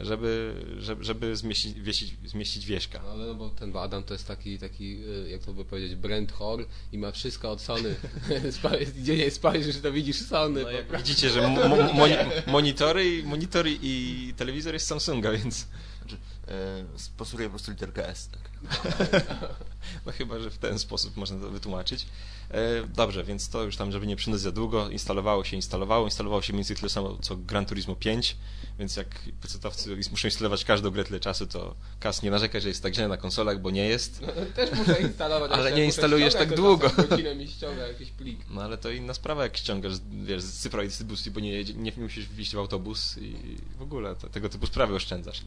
żeby, 0.00 0.54
żeby, 0.78 1.04
żeby 1.04 1.36
zmieścić, 1.36 1.80
wieścić, 1.80 2.14
zmieścić 2.24 2.66
wieśka. 2.66 3.00
No, 3.04 3.10
ale 3.10 3.26
no 3.26 3.34
bo 3.34 3.50
ten 3.50 3.76
Adam 3.76 4.02
to 4.02 4.14
jest 4.14 4.26
taki, 4.28 4.58
taki 4.58 4.98
y, 5.26 5.30
jak 5.30 5.42
to 5.42 5.52
by 5.52 5.64
powiedzieć, 5.64 5.94
brand 5.94 6.32
whore 6.32 6.64
i 6.92 6.98
ma 6.98 7.12
wszystko 7.12 7.50
od 7.50 7.60
Sony. 7.60 7.94
Gdzie 9.02 9.16
nie 9.16 9.30
spojrzysz, 9.30 9.80
to 9.80 9.92
widzisz 9.92 10.16
Sony. 10.26 10.62
No, 10.62 10.70
jak 10.70 10.96
widzicie, 10.96 11.30
że 11.30 11.48
mo, 11.48 11.68
mo, 11.68 11.92
moni, 11.92 12.14
monitory, 12.46 13.18
i- 13.18 13.22
monitory 13.22 13.78
i 13.82 14.34
telewizor 14.36 14.72
jest 14.74 14.86
Samsunga, 14.86 15.32
więc 15.32 15.66
Znaczy, 16.50 17.42
e, 17.42 17.46
po 17.46 17.50
prostu 17.50 17.70
literkę 17.70 18.08
S, 18.08 18.28
tak. 18.28 18.50
No 20.06 20.12
chyba, 20.12 20.38
że 20.38 20.50
w 20.50 20.58
ten 20.58 20.78
sposób 20.78 21.16
można 21.16 21.40
to 21.40 21.50
wytłumaczyć. 21.50 22.06
E, 22.50 22.86
dobrze, 22.86 23.24
więc 23.24 23.48
to 23.48 23.62
już 23.62 23.76
tam, 23.76 23.92
żeby 23.92 24.06
nie 24.06 24.16
przynosić 24.16 24.42
za 24.42 24.52
długo, 24.52 24.88
instalowało 24.88 25.44
się, 25.44 25.56
instalowało, 25.56 26.04
instalowało 26.04 26.42
się 26.42 26.52
mniej 26.52 26.60
więcej 26.60 26.76
tyle 26.76 26.88
samo 26.88 27.18
co 27.22 27.36
Gran 27.36 27.66
Turismo 27.66 27.96
5, 27.96 28.36
więc 28.78 28.96
jak 28.96 29.08
pecetowcy 29.40 29.96
muszą 30.10 30.28
instalować 30.28 30.64
każdą 30.64 30.90
grę 30.90 31.04
tyle 31.04 31.20
czasu, 31.20 31.46
to 31.46 31.74
Kas 32.00 32.22
nie 32.22 32.30
narzeka, 32.30 32.60
że 32.60 32.68
jest 32.68 32.82
tak 32.82 32.94
źle 32.94 33.08
na 33.08 33.16
konsolach, 33.16 33.60
bo 33.60 33.70
nie 33.70 33.88
jest. 33.88 34.20
No, 34.20 34.28
też 34.54 34.72
muszę 34.72 35.00
instalować. 35.00 35.52
Ale 35.52 35.72
nie 35.72 35.84
instalujesz 35.84 36.34
tak 36.34 36.56
długo. 36.56 36.90
mi 37.36 37.48
ściąga 37.48 37.86
jakiś 37.86 38.10
plik. 38.10 38.40
No 38.50 38.62
ale 38.62 38.78
to 38.78 38.90
inna 38.90 39.14
sprawa, 39.14 39.42
jak 39.42 39.56
ściągasz, 39.56 39.92
wiesz, 40.24 40.42
z 40.42 40.52
cyfrowej 40.58 40.88
dystrybucji, 40.88 41.30
bo 41.30 41.40
nie, 41.40 41.64
nie 41.64 41.92
musisz 41.96 42.26
wjeździć 42.28 42.54
w 42.54 42.58
autobus 42.58 43.18
i 43.18 43.36
w 43.78 43.82
ogóle 43.82 44.14
to, 44.16 44.28
tego 44.28 44.48
typu 44.48 44.66
sprawy 44.66 44.94
oszczędzasz. 44.94 45.42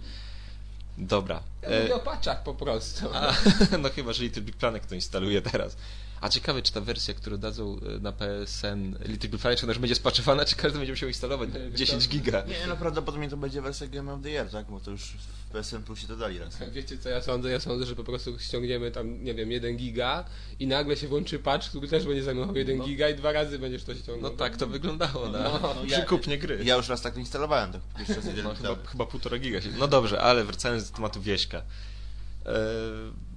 Dobra. 0.98 1.44
Ja 1.62 1.68
E, 1.70 1.82
mówię 1.82 1.96
o 1.96 2.00
paczach 2.00 2.44
po 2.44 2.54
prostu. 2.54 3.06
A, 3.14 3.34
no 3.84 3.90
chyba, 3.90 4.14
że 4.14 4.24
Little 4.24 4.42
Big 4.42 4.56
Planet 4.56 4.88
to 4.88 4.96
instaluje 4.96 5.42
teraz. 5.42 5.78
A 6.22 6.30
ciekawe, 6.30 6.62
czy 6.62 6.72
ta 6.72 6.82
wersja, 6.82 7.14
którą 7.14 7.38
dadzą 7.38 7.80
e, 7.96 8.00
na 8.00 8.12
PSN 8.12 8.96
Little 9.06 9.30
Big 9.30 9.42
Planet, 9.42 9.60
czy 9.60 9.66
ona 9.66 9.72
już 9.72 9.80
będzie 9.80 9.96
spaczowana, 9.96 10.46
czy 10.46 10.56
każdy 10.56 10.78
będzie 10.80 10.94
musiał 10.94 11.10
instalować 11.10 11.50
Wiesz 11.70 11.80
10 11.80 12.04
co? 12.04 12.10
giga. 12.10 12.44
Nie, 12.46 12.68
no 12.68 12.76
prawdopodobnie 12.76 13.30
to 13.30 13.38
będzie 13.38 13.62
wersja 13.62 13.88
Game 13.88 14.14
of 14.14 14.22
the 14.24 14.30
Year, 14.30 14.50
tak? 14.50 14.66
Bo 14.66 14.80
to 14.80 14.92
już 14.92 15.14
PSN 15.54 15.84
Plusie 15.84 16.08
to 16.08 16.16
dali 16.18 16.40
raz. 16.40 16.58
Wiecie 16.72 16.98
co 16.98 17.10
ja 17.10 17.22
sądzę? 17.22 17.50
Ja 17.52 17.60
sądzę, 17.60 17.86
że 17.86 17.96
po 17.96 18.04
prostu 18.04 18.40
ściągniemy 18.40 18.92
tam, 18.92 19.24
nie 19.24 19.34
wiem, 19.36 19.52
1 19.52 19.78
giga 19.78 20.26
i 20.60 20.68
nagle 20.68 20.98
się 20.98 21.08
włączy 21.08 21.40
patch, 21.40 21.70
który 21.70 21.88
też 21.88 22.06
będzie 22.06 22.24
zajmował 22.24 22.56
1 22.56 22.78
No. 22.78 22.86
giga 22.86 23.10
i 23.10 23.16
dwa 23.16 23.32
razy 23.32 23.60
będziesz 23.60 23.84
to 23.84 23.92
No 23.94 23.98
ściągnął. 24.00 24.32
tak 24.36 24.58
to 24.58 24.68
wyglądało 24.68 25.30
na 25.30 25.40
No, 25.44 25.76
ja- 25.88 25.98
przy 25.98 26.08
kupnie 26.08 26.38
gry. 26.38 26.60
Ja 26.64 26.76
już 26.76 26.88
raz 26.90 27.02
tak 27.02 27.14
to 27.14 27.20
instalowałem, 27.20 27.72
tak 27.72 27.82
pierwszy 27.98 28.16
raz 28.16 28.26
jeden 28.26 28.44
No, 28.44 28.56
chyba, 28.56 28.76
tak. 28.76 28.88
chyba 28.88 29.06
półtora 29.06 29.38
giga 29.38 29.62
się. 29.62 29.70
No 29.80 29.88
dobrze, 29.88 30.22
ale 30.22 30.44
wracając 30.44 30.90
do 30.92 30.96
tematu 30.96 31.22
Wieśka. 31.22 31.58
E, 31.58 31.64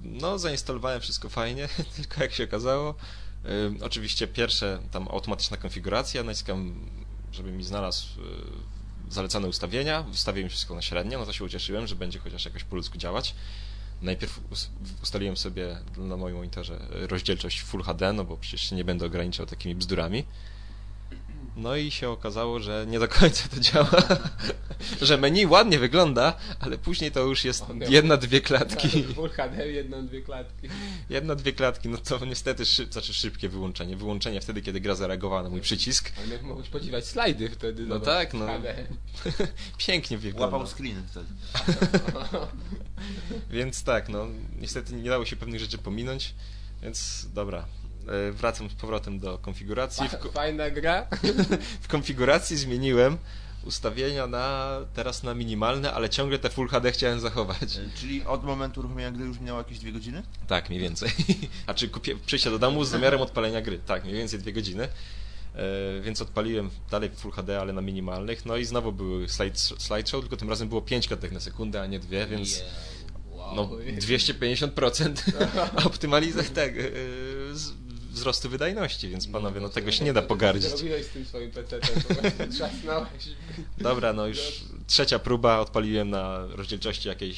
No, 0.03 0.39
zainstalowałem 0.39 1.01
wszystko 1.01 1.29
fajnie, 1.29 1.69
tylko 1.95 2.21
jak 2.23 2.33
się 2.33 2.43
okazało, 2.43 2.95
e, 3.45 3.49
oczywiście 3.85 4.27
pierwsze 4.27 4.79
tam 4.91 5.07
automatyczna 5.07 5.57
konfiguracja, 5.57 6.23
naciskam, 6.23 6.89
żeby 7.31 7.51
mi 7.51 7.63
znalazł 7.63 8.07
e, 8.21 8.23
zalecane 9.09 9.47
ustawienia, 9.47 10.03
wystawiłem 10.03 10.49
wszystko 10.49 10.75
na 10.75 10.81
średnio, 10.81 11.19
no 11.19 11.25
to 11.25 11.33
się 11.33 11.43
ucieszyłem, 11.45 11.87
że 11.87 11.95
będzie 11.95 12.19
chociaż 12.19 12.45
jakoś 12.45 12.63
po 12.63 12.75
ludzku 12.75 12.97
działać. 12.97 13.35
Najpierw 14.01 14.39
us- 14.51 14.69
ustaliłem 15.03 15.37
sobie 15.37 15.77
na 15.97 16.17
moim 16.17 16.35
monitorze 16.35 16.79
rozdzielczość 16.89 17.61
Full 17.61 17.83
HD, 17.83 18.13
no 18.13 18.23
bo 18.23 18.37
przecież 18.37 18.71
nie 18.71 18.83
będę 18.83 19.05
ograniczał 19.05 19.45
takimi 19.45 19.75
bzdurami. 19.75 20.23
No 21.57 21.75
i 21.75 21.91
się 21.91 22.09
okazało, 22.09 22.59
że 22.59 22.85
nie 22.87 22.99
do 22.99 23.07
końca 23.07 23.49
to 23.49 23.59
działa. 23.59 23.89
że 25.01 25.17
menu 25.17 25.45
ładnie 25.45 25.79
wygląda, 25.79 26.33
ale 26.59 26.77
później 26.77 27.11
to 27.11 27.19
już 27.19 27.45
jest 27.45 27.63
jedna, 27.89 28.17
dwie 28.17 28.41
klatki. 28.41 29.03
Full 29.03 29.29
HD, 29.29 29.71
jedną, 29.71 30.07
dwie 30.07 30.21
klatki. 30.21 30.67
Jedna, 31.09 31.35
dwie 31.35 31.53
klatki, 31.53 31.89
no 31.89 31.97
to 31.97 32.25
niestety 32.25 32.65
szyb, 32.65 32.93
znaczy 32.93 33.13
szybkie 33.13 33.49
wyłączenie. 33.49 33.97
Wyłączenie 33.97 34.41
wtedy, 34.41 34.61
kiedy 34.61 34.79
gra 34.79 34.95
zareagowała 34.95 35.43
na 35.43 35.49
mój 35.49 35.61
przycisk. 35.61 36.11
Ale 36.17 36.33
jak 36.33 36.43
mogłeś 36.43 36.69
podziwiać 36.69 37.05
slajdy 37.05 37.49
wtedy. 37.49 37.83
No 37.83 37.95
zobacz, 37.95 38.05
tak, 38.05 38.33
no. 38.33 38.47
HD. 38.47 38.75
Pięknie 39.87 40.17
wygląda. 40.17 40.57
Łapał 40.57 40.73
screen 40.75 41.03
wtedy. 41.07 41.27
Więc 43.49 43.83
tak, 43.83 44.09
no 44.09 44.27
niestety 44.59 44.93
nie 44.93 45.09
dało 45.09 45.25
się 45.25 45.35
pewnych 45.35 45.59
rzeczy 45.59 45.77
pominąć, 45.77 46.33
więc 46.83 47.27
dobra. 47.33 47.65
E, 48.07 48.31
Wracam 48.31 48.69
z 48.69 48.73
powrotem 48.73 49.19
do 49.19 49.37
konfiguracji. 49.37 50.09
W, 50.09 50.17
ko- 50.17 50.31
Fajna 50.31 50.69
gra. 50.69 51.07
w 51.81 51.87
konfiguracji 51.87 52.57
zmieniłem 52.57 53.17
ustawienia 53.63 54.27
na 54.27 54.77
teraz 54.93 55.23
na 55.23 55.33
minimalne, 55.33 55.93
ale 55.93 56.09
ciągle 56.09 56.39
te 56.39 56.49
Full 56.49 56.67
HD 56.69 56.91
chciałem 56.91 57.19
zachować. 57.19 57.63
E, 57.77 57.97
Czyli 57.99 58.23
od 58.25 58.43
momentu 58.43 58.79
uruchomienia 58.79 59.11
gry 59.11 59.25
już 59.25 59.39
minęło 59.39 59.57
jakieś 59.59 59.79
dwie 59.79 59.91
godziny? 59.91 60.23
Tak, 60.47 60.69
mniej 60.69 60.81
więcej. 60.81 61.09
A 61.67 61.73
czy 61.73 61.89
kupię, 61.89 62.15
przyjścia 62.25 62.49
do 62.51 62.59
domu 62.59 62.83
z 62.83 62.89
zamiarem 62.89 63.21
odpalenia 63.21 63.61
gry. 63.61 63.79
Tak, 63.85 64.03
mniej 64.03 64.15
więcej 64.15 64.39
dwie 64.39 64.53
godziny. 64.53 64.83
E, 65.55 66.01
więc 66.01 66.21
odpaliłem 66.21 66.69
dalej 66.91 67.09
Full 67.15 67.31
HD, 67.31 67.59
ale 67.61 67.73
na 67.73 67.81
minimalnych. 67.81 68.45
No 68.45 68.57
i 68.57 68.65
znowu 68.65 68.91
były 68.91 69.29
slide, 69.29 69.55
slideshow, 69.57 70.21
tylko 70.21 70.37
tym 70.37 70.49
razem 70.49 70.69
było 70.69 70.81
5 70.81 71.07
klatek 71.07 71.31
na 71.31 71.39
sekundę, 71.39 71.81
a 71.81 71.85
nie 71.85 71.99
dwie, 71.99 72.27
więc 72.27 72.63
Wow. 73.31 73.55
no 73.55 73.69
250% 73.99 75.13
optymalizacji 75.87 76.55
tak, 76.55 76.69
e, 76.71 76.81
z- 77.53 77.73
wzrostu 78.17 78.49
wydajności, 78.49 79.09
więc 79.09 79.27
panowie, 79.27 79.61
no 79.61 79.69
tego 79.69 79.91
się 79.91 80.05
nie 80.05 80.13
da 80.13 80.21
pogardzić. 80.21 80.69
Zrobiłeś 80.69 81.05
z 81.05 81.09
tym 81.09 81.25
swoim 81.25 81.51
PC-tem, 81.51 82.03
po 82.07 82.15
prostu 82.15 82.47
trzasnąłeś. 82.51 83.09
Dobra, 83.77 84.13
no 84.13 84.27
już 84.27 84.39
trzecia 84.87 85.19
próba, 85.19 85.59
odpaliłem 85.59 86.09
na 86.09 86.47
rozdzielczości 86.47 87.07
jakieś 87.07 87.37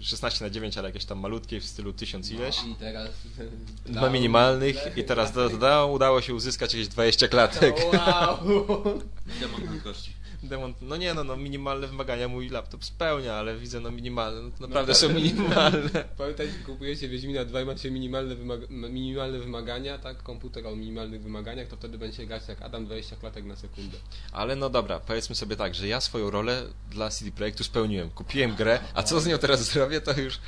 16 0.00 0.44
na 0.44 0.50
9, 0.50 0.78
ale 0.78 0.88
jakieś 0.88 1.04
tam 1.04 1.18
malutkie 1.18 1.60
w 1.60 1.64
stylu 1.64 1.92
1000 1.92 2.30
ileś. 2.30 2.56
No 2.62 2.68
I 2.68 2.74
teraz... 2.74 3.10
Na 3.88 4.10
minimalnych 4.10 4.76
i 4.96 5.04
teraz 5.04 5.32
da, 5.32 5.48
da, 5.48 5.56
da, 5.56 5.84
udało 5.84 6.20
się 6.20 6.34
uzyskać 6.34 6.74
jakieś 6.74 6.88
20 6.88 7.28
klatek. 7.28 7.76
Wow! 7.92 8.38
Demon 9.40 9.60
prędkości. 9.68 10.17
Demon, 10.42 10.74
no 10.80 10.96
nie 10.96 11.14
no, 11.14 11.24
no 11.24 11.36
minimalne 11.36 11.86
wymagania 11.86 12.28
mój 12.28 12.48
laptop 12.48 12.84
spełnia, 12.84 13.34
ale 13.34 13.56
widzę 13.56 13.80
no 13.80 13.90
minimalne, 13.90 14.42
no 14.42 14.50
to 14.50 14.66
naprawdę 14.66 14.92
tak. 14.92 15.00
są 15.00 15.08
minimalne. 15.08 16.04
Pamiętajcie, 16.18 16.54
kupujecie 16.66 17.08
Wiedźmina 17.08 17.44
2 17.44 17.60
i 17.60 17.64
macie 17.64 17.90
minimalne, 17.90 18.36
wymaga- 18.36 18.70
minimalne 18.70 19.38
wymagania, 19.38 19.98
tak? 19.98 20.22
Komputer 20.22 20.66
o 20.66 20.76
minimalnych 20.76 21.22
wymaganiach, 21.22 21.68
to 21.68 21.76
wtedy 21.76 21.98
będzie 21.98 22.26
grać 22.26 22.48
jak 22.48 22.62
Adam 22.62 22.86
20 22.86 23.16
klatek 23.16 23.44
na 23.44 23.56
sekundę. 23.56 23.98
Ale 24.32 24.56
no 24.56 24.70
dobra, 24.70 25.00
powiedzmy 25.00 25.34
sobie 25.34 25.56
tak, 25.56 25.74
że 25.74 25.88
ja 25.88 26.00
swoją 26.00 26.30
rolę 26.30 26.62
dla 26.90 27.10
CD 27.10 27.30
Projektu 27.30 27.64
spełniłem. 27.64 28.10
Kupiłem 28.10 28.54
grę, 28.54 28.80
a 28.94 29.02
co 29.02 29.20
z 29.20 29.26
nią 29.26 29.38
teraz 29.38 29.64
zrobię, 29.64 30.00
to 30.00 30.20
już, 30.20 30.38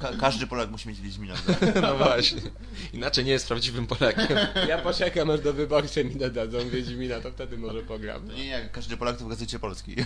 Ka 0.00 0.12
każdy 0.20 0.46
Polak 0.46 0.70
musi 0.70 0.88
mieć 0.88 1.00
Wiedźmina. 1.00 1.34
no 1.82 1.96
właśnie. 1.96 2.40
Inaczej 2.92 3.24
nie 3.24 3.32
jest 3.32 3.48
prawdziwym 3.48 3.86
Polakiem. 3.86 4.38
Ja 4.68 4.78
poczekam 4.78 5.30
aż 5.30 5.40
do 5.40 5.52
wyborczej 5.52 6.04
mi 6.04 6.16
dodadzą 6.16 6.68
Wiedźmina, 6.68 7.20
to 7.20 7.30
wtedy 7.30 7.58
może 7.58 7.82
pogram. 7.82 8.28
To 8.28 8.34
nie 8.34 8.46
jak 8.46 8.72
każdy 8.72 8.96
Polak 8.96 9.17
to 9.18 9.24
w 9.24 9.28
Gazecie 9.28 9.58
Polskiej. 9.58 9.96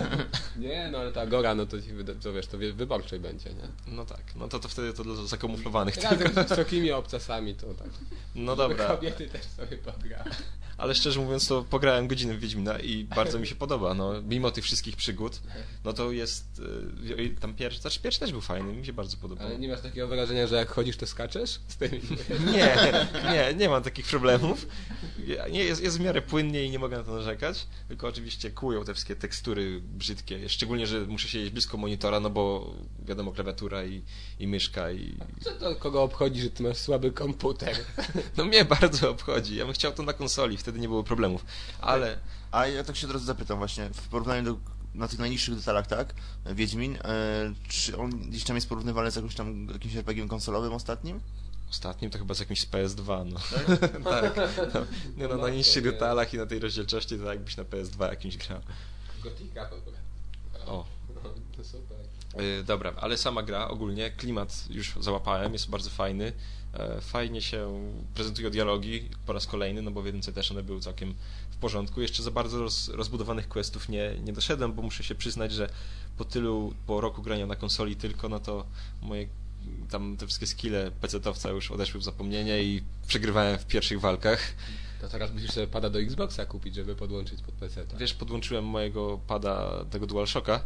Nie, 0.56 0.88
no 0.92 0.98
ale 0.98 1.12
ta 1.12 1.26
Gora, 1.26 1.54
no 1.54 1.66
to 1.66 1.76
to 2.22 2.32
wiesz, 2.32 2.46
to 2.46 2.58
wyborczej 2.58 3.20
będzie, 3.20 3.50
nie? 3.50 3.94
No 3.94 4.04
tak, 4.04 4.22
no 4.36 4.48
to, 4.48 4.58
to 4.58 4.68
wtedy 4.68 4.92
to 4.92 5.04
dla 5.04 5.26
zakamuflowanych 5.26 5.96
Razem 5.96 6.32
z 6.32 6.48
wysokimi 6.48 6.92
obcasami 6.92 7.54
to 7.54 7.74
tak. 7.74 7.88
No 8.34 8.56
Żeby 8.56 8.68
dobra. 8.68 8.86
Kobiety 8.88 9.26
też 9.28 9.44
sobie 9.44 9.76
pograły. 9.76 10.30
Ale 10.80 10.94
szczerze 10.94 11.20
mówiąc 11.20 11.48
to 11.48 11.64
pograłem 11.70 12.08
godzinę 12.08 12.34
w 12.34 12.40
Wiedźmina 12.40 12.78
i 12.78 13.04
bardzo 13.04 13.38
mi 13.38 13.46
się 13.46 13.54
podoba, 13.54 13.94
no, 13.94 14.22
mimo 14.22 14.50
tych 14.50 14.64
wszystkich 14.64 14.96
przygód, 14.96 15.40
no 15.84 15.92
to 15.92 16.12
jest, 16.12 16.62
y, 17.18 17.36
tam 17.40 17.54
pierwszy, 17.54 17.80
znaczy 17.80 18.00
pierwszy 18.00 18.20
też 18.20 18.32
był 18.32 18.40
fajny, 18.40 18.72
mi 18.72 18.86
się 18.86 18.92
bardzo 18.92 19.16
podobał. 19.16 19.46
Ale 19.46 19.58
nie 19.58 19.68
masz 19.68 19.80
takiego 19.80 20.08
wrażenia, 20.08 20.46
że 20.46 20.56
jak 20.56 20.68
chodzisz, 20.70 20.96
to 20.96 21.06
skaczesz? 21.06 21.60
Z 21.68 21.76
tymi... 21.76 22.00
Nie, 22.52 22.76
nie, 23.32 23.54
nie 23.54 23.68
mam 23.68 23.82
takich 23.82 24.06
problemów. 24.06 24.66
Nie, 25.50 25.64
jest, 25.64 25.82
jest 25.82 25.98
w 25.98 26.00
miarę 26.00 26.22
płynnie 26.22 26.64
i 26.64 26.70
nie 26.70 26.78
mogę 26.78 26.96
na 26.96 27.04
to 27.04 27.12
narzekać, 27.12 27.66
tylko 27.88 28.08
oczywiście 28.08 28.50
kłują 28.50 28.84
te 28.84 28.94
wszystkie 28.94 29.16
tekstury 29.16 29.80
brzydkie, 29.80 30.48
szczególnie, 30.48 30.86
że 30.86 31.00
muszę 31.00 31.28
siedzieć 31.28 31.50
blisko 31.50 31.76
monitora, 31.76 32.20
no 32.20 32.30
bo 32.30 32.74
wiadomo, 33.06 33.32
klawiatura 33.32 33.84
i, 33.84 34.02
i 34.38 34.46
myszka 34.46 34.90
i... 34.90 35.16
Co 35.40 35.50
to 35.50 35.76
kogo 35.76 36.02
obchodzi, 36.02 36.40
że 36.40 36.50
ty 36.50 36.62
masz 36.62 36.76
słaby 36.76 37.12
komputer? 37.12 37.76
No 38.36 38.44
mnie 38.44 38.64
bardzo 38.64 39.10
obchodzi, 39.10 39.56
ja 39.56 39.64
bym 39.64 39.74
chciał 39.74 39.92
to 39.92 40.02
na 40.02 40.12
konsoli, 40.12 40.56
wtedy 40.56 40.69
nie 40.78 40.88
było 40.88 41.04
problemów, 41.04 41.44
ale... 41.80 42.18
A 42.52 42.66
ja 42.66 42.84
tak 42.84 42.96
się 42.96 43.06
od 43.06 43.12
razu 43.12 43.24
zapytam 43.24 43.58
właśnie, 43.58 43.90
w 43.94 44.08
porównaniu 44.08 44.42
do 44.44 44.56
na 44.94 45.08
tych 45.08 45.18
najniższych 45.18 45.56
detalach, 45.56 45.86
tak? 45.86 46.14
Wiedźmin, 46.46 46.96
e, 46.96 47.00
czy 47.68 47.98
on 47.98 48.10
gdzieś 48.10 48.44
tam 48.44 48.56
jest 48.56 48.68
porównywalny 48.68 49.10
z 49.10 49.16
jakimś 49.16 49.34
tam 49.34 49.68
jakimś 49.72 49.96
RPG 49.96 50.28
konsolowym 50.28 50.72
ostatnim? 50.72 51.20
Ostatnim 51.70 52.10
to 52.10 52.18
chyba 52.18 52.34
z 52.34 52.40
jakimś 52.40 52.60
z 52.60 52.66
PS2, 52.66 53.32
no. 53.32 53.40
tak. 54.10 54.36
No, 54.74 54.80
nie, 55.16 55.28
no, 55.28 55.36
na 55.36 55.48
niższych 55.48 55.84
detalach 55.84 56.34
i 56.34 56.36
na 56.36 56.46
tej 56.46 56.58
rozdzielczości 56.58 57.18
to 57.18 57.24
jakbyś 57.24 57.56
na 57.56 57.64
PS2 57.64 58.08
jakimś 58.10 58.36
grał. 58.36 58.60
Gotika 59.22 59.68
w 59.68 59.72
ogóle. 59.72 59.98
O. 60.66 60.86
No, 61.14 61.30
to 61.56 61.64
super. 61.64 61.96
Yy, 62.36 62.64
dobra, 62.64 62.92
ale 63.00 63.18
sama 63.18 63.42
gra 63.42 63.68
ogólnie, 63.68 64.10
klimat 64.10 64.64
już 64.70 64.94
załapałem, 65.00 65.52
jest 65.52 65.70
bardzo 65.70 65.90
fajny. 65.90 66.32
E, 66.74 67.00
fajnie 67.00 67.42
się 67.42 67.90
prezentują 68.14 68.50
dialogi 68.50 69.08
po 69.26 69.32
raz 69.32 69.46
kolejny, 69.46 69.82
no 69.82 69.90
bo 69.90 70.02
w 70.02 70.06
jedynce 70.06 70.32
też 70.32 70.50
one 70.50 70.62
były 70.62 70.80
całkiem 70.80 71.14
w 71.50 71.56
porządku. 71.56 72.00
Jeszcze 72.00 72.22
za 72.22 72.30
bardzo 72.30 72.58
roz, 72.58 72.88
rozbudowanych 72.88 73.48
questów 73.48 73.88
nie, 73.88 74.14
nie 74.24 74.32
doszedłem, 74.32 74.72
bo 74.72 74.82
muszę 74.82 75.04
się 75.04 75.14
przyznać, 75.14 75.52
że 75.52 75.70
po 76.16 76.24
tylu, 76.24 76.74
po 76.86 77.00
roku 77.00 77.22
grania 77.22 77.46
na 77.46 77.56
konsoli 77.56 77.96
tylko, 77.96 78.28
no 78.28 78.40
to 78.40 78.66
moje 79.02 79.28
tam 79.90 80.16
te 80.16 80.26
wszystkie 80.26 80.46
skille 80.46 80.90
pecetowca 80.90 81.50
już 81.50 81.70
odeszły 81.70 82.00
w 82.00 82.04
zapomnienie 82.04 82.62
i 82.62 82.82
przegrywałem 83.06 83.58
w 83.58 83.66
pierwszych 83.66 84.00
walkach. 84.00 84.54
To 85.00 85.08
teraz 85.08 85.32
musisz 85.32 85.50
sobie 85.50 85.66
pada 85.66 85.90
do 85.90 86.00
Xboxa 86.00 86.46
kupić, 86.46 86.74
żeby 86.74 86.96
podłączyć 86.96 87.42
pod 87.42 87.54
PC. 87.54 87.86
Tak? 87.86 88.00
Wiesz, 88.00 88.14
podłączyłem 88.14 88.64
mojego 88.64 89.20
pada 89.26 89.84
tego 89.90 90.06
DualShocka. 90.06 90.64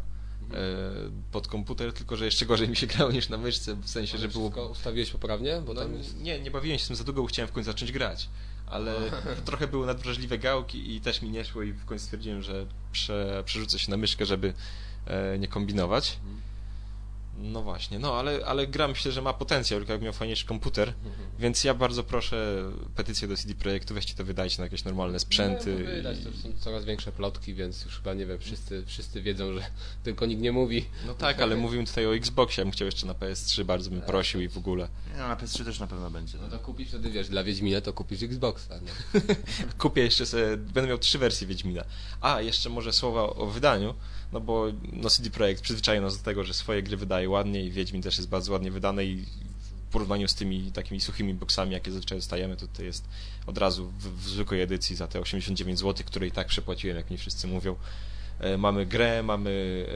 Pod 1.32 1.48
komputer, 1.48 1.92
tylko 1.92 2.16
że 2.16 2.24
jeszcze 2.24 2.46
gorzej 2.46 2.68
mi 2.68 2.76
się 2.76 2.86
grało 2.86 3.12
niż 3.12 3.28
na 3.28 3.36
myszce, 3.36 3.74
w 3.74 3.88
sensie, 3.88 4.18
że 4.18 4.28
było... 4.28 4.68
ustawiłeś 4.70 5.10
poprawnie? 5.10 5.62
Bo 5.66 5.74
no, 5.74 5.82
jest... 5.82 6.20
Nie, 6.20 6.40
nie 6.40 6.50
bawiłem 6.50 6.78
się 6.78 6.86
tym 6.86 6.96
za 6.96 7.04
długo, 7.04 7.22
bo 7.22 7.28
chciałem 7.28 7.48
w 7.48 7.52
końcu 7.52 7.70
zacząć 7.70 7.92
grać. 7.92 8.28
Ale 8.66 8.94
trochę 9.46 9.66
były 9.66 9.86
nadwrażliwe 9.86 10.38
gałki 10.38 10.94
i 10.94 11.00
też 11.00 11.22
mi 11.22 11.30
nie 11.30 11.44
szło 11.44 11.62
i 11.62 11.72
w 11.72 11.84
końcu 11.84 12.04
stwierdziłem, 12.04 12.42
że 12.42 12.66
prze, 12.92 13.42
przerzucę 13.46 13.78
się 13.78 13.90
na 13.90 13.96
myszkę, 13.96 14.26
żeby 14.26 14.54
e, 15.06 15.38
nie 15.38 15.48
kombinować. 15.48 16.18
No 17.38 17.62
właśnie, 17.62 17.98
no 17.98 18.18
ale, 18.18 18.46
ale 18.46 18.66
gra 18.66 18.88
myślę, 18.88 19.12
że 19.12 19.22
ma 19.22 19.32
potencjał, 19.32 19.80
tylko 19.80 19.92
jak 19.92 20.02
miał 20.02 20.12
fajniejszy 20.12 20.46
komputer, 20.46 20.88
mhm. 20.88 21.28
więc 21.38 21.64
ja 21.64 21.74
bardzo 21.74 22.04
proszę 22.04 22.62
petycję 22.96 23.28
do 23.28 23.36
CD 23.36 23.54
Projektu, 23.54 23.94
weźcie 23.94 24.14
to 24.14 24.24
wydajcie 24.24 24.58
na 24.58 24.64
jakieś 24.64 24.84
normalne 24.84 25.20
sprzęty. 25.20 25.76
No, 25.78 25.90
wydać, 25.90 26.18
to 26.24 26.32
są 26.42 26.58
coraz 26.58 26.84
większe 26.84 27.12
plotki, 27.12 27.54
więc 27.54 27.84
już 27.84 27.96
chyba 27.96 28.14
nie 28.14 28.26
wiem, 28.26 28.38
wszyscy, 28.38 28.84
wszyscy 28.86 29.22
wiedzą, 29.22 29.54
że 29.54 29.60
tylko 30.04 30.26
nikt 30.26 30.42
nie 30.42 30.52
mówi. 30.52 30.84
No 31.06 31.14
tak, 31.14 31.40
ale 31.40 31.56
mówimy 31.56 31.86
tutaj 31.86 32.06
o 32.06 32.14
Xboxie, 32.14 32.60
ja 32.60 32.64
bym 32.64 32.72
chciał 32.72 32.86
jeszcze 32.86 33.06
na 33.06 33.14
PS3, 33.14 33.64
bardzo 33.64 33.90
bym 33.90 34.00
prosił 34.00 34.40
i 34.40 34.48
w 34.48 34.58
ogóle. 34.58 34.88
No 35.18 35.28
na 35.28 35.36
PS3 35.36 35.64
też 35.64 35.80
na 35.80 35.86
pewno 35.86 36.10
będzie. 36.10 36.38
No 36.38 36.48
to 36.48 36.58
kupisz 36.58 36.88
wtedy, 36.88 37.10
wiesz, 37.10 37.28
dla 37.28 37.44
Wiedźmina 37.44 37.80
to 37.80 37.92
kupisz 37.92 38.22
Xboxa. 38.22 38.74
No. 38.82 39.20
Kupię 39.78 40.02
jeszcze 40.02 40.26
sobie, 40.26 40.56
będę 40.56 40.88
miał 40.88 40.98
trzy 40.98 41.18
wersje 41.18 41.46
Wiedźmina. 41.46 41.84
A, 42.20 42.40
jeszcze 42.40 42.70
może 42.70 42.92
słowa 42.92 43.22
o 43.22 43.46
wydaniu 43.46 43.94
no 44.34 44.40
bo 44.40 44.66
no 44.92 45.10
CD 45.10 45.30
Projekt 45.30 45.62
przyzwyczaił 45.62 46.02
nas 46.02 46.18
do 46.18 46.24
tego, 46.24 46.44
że 46.44 46.54
swoje 46.54 46.82
gry 46.82 46.96
wydaje 46.96 47.28
ładnie 47.30 47.64
i 47.64 47.70
Wiedźmin 47.70 48.02
też 48.02 48.16
jest 48.16 48.28
bardzo 48.28 48.52
ładnie 48.52 48.70
wydany 48.70 49.06
i 49.06 49.16
w 49.16 49.92
porównaniu 49.92 50.28
z 50.28 50.34
tymi 50.34 50.72
takimi 50.72 51.00
suchymi 51.00 51.34
boksami, 51.34 51.72
jakie 51.72 51.90
zazwyczaj 51.90 52.18
dostajemy, 52.18 52.56
to 52.56 52.66
to 52.68 52.82
jest 52.82 53.08
od 53.46 53.58
razu 53.58 53.92
w, 53.98 54.22
w 54.22 54.28
zwykłej 54.28 54.60
edycji 54.60 54.96
za 54.96 55.06
te 55.06 55.20
89 55.20 55.78
zł, 55.78 56.06
które 56.06 56.26
i 56.26 56.30
tak 56.30 56.46
przepłaciłem, 56.46 56.96
jak 56.96 57.10
mi 57.10 57.18
wszyscy 57.18 57.46
mówią. 57.46 57.76
E, 58.40 58.58
mamy 58.58 58.86
grę, 58.86 59.22
mamy 59.22 59.86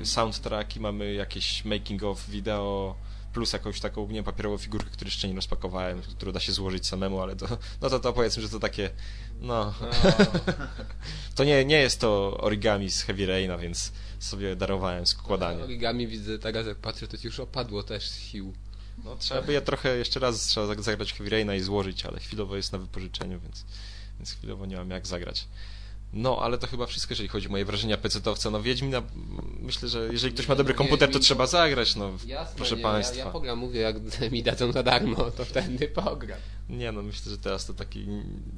e, 0.00 0.06
soundtracki, 0.06 0.80
mamy 0.80 1.14
jakieś 1.14 1.64
making 1.64 2.02
of 2.02 2.30
wideo, 2.30 2.96
plus 3.32 3.52
jakąś 3.52 3.80
taką, 3.80 4.08
nie 4.08 4.22
papierową 4.22 4.58
figurkę, 4.58 4.90
którą 4.90 5.06
jeszcze 5.06 5.28
nie 5.28 5.34
rozpakowałem, 5.34 6.02
którą 6.02 6.32
da 6.32 6.40
się 6.40 6.52
złożyć 6.52 6.86
samemu, 6.86 7.20
ale 7.20 7.36
to, 7.36 7.46
no 7.82 7.90
to, 7.90 8.00
to 8.00 8.12
powiedzmy, 8.12 8.42
że 8.42 8.48
to 8.48 8.60
takie, 8.60 8.90
no, 9.40 9.74
no. 9.80 9.90
to 11.36 11.44
nie, 11.44 11.64
nie 11.64 11.78
jest 11.78 12.00
to 12.00 12.36
origami 12.40 12.90
z 12.90 13.02
Heavy 13.02 13.26
Raina, 13.26 13.58
więc 13.58 13.92
sobie 14.18 14.56
darowałem 14.56 15.06
składanie. 15.06 15.64
Origami 15.64 16.06
widzę, 16.06 16.38
teraz 16.38 16.66
jak 16.66 16.78
patrzę, 16.78 17.08
to 17.08 17.18
ci 17.18 17.26
już 17.26 17.40
opadło 17.40 17.82
też 17.82 18.08
z 18.08 18.18
sił. 18.18 18.54
No 19.04 19.16
trzeba 19.16 19.42
by 19.42 19.52
je 19.52 19.60
trochę, 19.60 19.96
jeszcze 19.96 20.20
raz 20.20 20.46
trzeba 20.46 20.82
zagrać 20.82 21.12
Heavy 21.12 21.30
Raina 21.30 21.54
i 21.54 21.60
złożyć, 21.60 22.06
ale 22.06 22.20
chwilowo 22.20 22.56
jest 22.56 22.72
na 22.72 22.78
wypożyczeniu, 22.78 23.40
więc, 23.40 23.64
więc 24.18 24.32
chwilowo 24.32 24.66
nie 24.66 24.76
mam 24.76 24.90
jak 24.90 25.06
zagrać. 25.06 25.46
No, 26.12 26.38
ale 26.42 26.58
to 26.58 26.66
chyba 26.66 26.86
wszystko, 26.86 27.12
jeżeli 27.12 27.28
chodzi 27.28 27.48
o 27.48 27.50
moje 27.50 27.64
wrażenia 27.64 27.96
pecetowca. 27.96 28.50
No 28.50 28.62
Wiedźmina, 28.62 29.02
myślę, 29.60 29.88
że 29.88 30.08
jeżeli 30.12 30.32
ktoś 30.32 30.48
ma 30.48 30.56
dobry 30.56 30.74
komputer, 30.74 31.10
to 31.10 31.18
trzeba 31.18 31.46
zagrać, 31.46 31.96
no, 31.96 32.12
Jasne, 32.26 32.56
proszę 32.56 32.76
nie, 32.76 32.82
państwa. 32.82 33.16
Ja, 33.16 33.24
ja 33.24 33.30
pogram, 33.30 33.58
mówię, 33.58 33.80
jak 33.80 33.96
mi 34.32 34.42
dadzą 34.42 34.72
za 34.72 34.82
darmo, 34.82 35.30
to 35.30 35.44
wtedy 35.44 35.88
pogram. 35.88 36.38
Nie, 36.68 36.92
no 36.92 37.02
myślę, 37.02 37.30
że 37.30 37.38
teraz 37.38 37.66
to 37.66 37.74
taki 37.74 38.06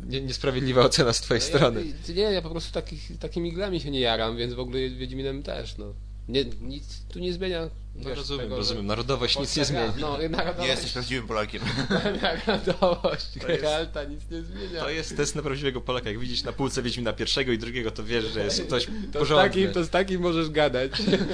nie, 0.07 0.21
niesprawiedliwa 0.21 0.83
ocena 0.83 1.13
z 1.13 1.21
twojej 1.21 1.41
no 1.41 1.47
strony. 1.47 1.85
Ja, 2.09 2.15
nie, 2.15 2.23
ja 2.23 2.43
po 2.43 2.51
prostu 2.51 2.73
takich, 2.73 3.19
takimi 3.19 3.53
grami 3.53 3.81
się 3.81 3.91
nie 3.91 4.01
jaram, 4.01 4.37
więc 4.37 4.55
w 4.55 4.61
ogóle 4.61 4.91
Wiedźminem 4.91 5.43
też, 5.43 5.79
no. 5.79 5.95
Nie, 6.29 6.45
nic 6.45 7.05
tu 7.13 7.19
nie 7.19 7.33
zmienia. 7.33 7.69
No 7.95 8.09
wiesz, 8.09 8.19
rozumiem, 8.19 8.45
tego, 8.45 8.57
rozumiem. 8.57 8.87
Narodowość 8.87 9.39
nic 9.39 9.57
nie 9.57 9.65
zmienia. 9.65 9.93
No, 10.01 10.19
narodowość... 10.31 10.61
Nie 10.61 10.67
jesteś 10.67 10.93
prawdziwym 10.93 11.27
Polakiem. 11.27 11.63
narodowość 12.47 13.39
Geralta 13.39 14.05
nic 14.05 14.21
nie 14.31 14.43
zmienia. 14.43 14.81
To 14.81 14.91
jest 14.91 15.17
test 15.17 15.35
na 15.37 15.43
prawdziwego 15.43 15.81
Polaka. 15.81 16.09
Jak 16.09 16.19
widzisz 16.19 16.43
na 16.43 16.53
półce 16.53 16.83
Wiedźmina 16.83 17.13
pierwszego 17.13 17.53
i 17.53 17.59
drugiego, 17.59 17.91
to 17.91 18.05
wiesz, 18.05 18.25
że 18.25 18.45
jest 18.45 18.63
ktoś 18.63 18.87
to 19.13 19.19
porządny. 19.19 19.45
Z 19.45 19.53
takim, 19.53 19.73
to 19.73 19.85
z 19.85 19.91
takim 19.91 20.21
możesz 20.21 20.51
gadać. 20.51 20.93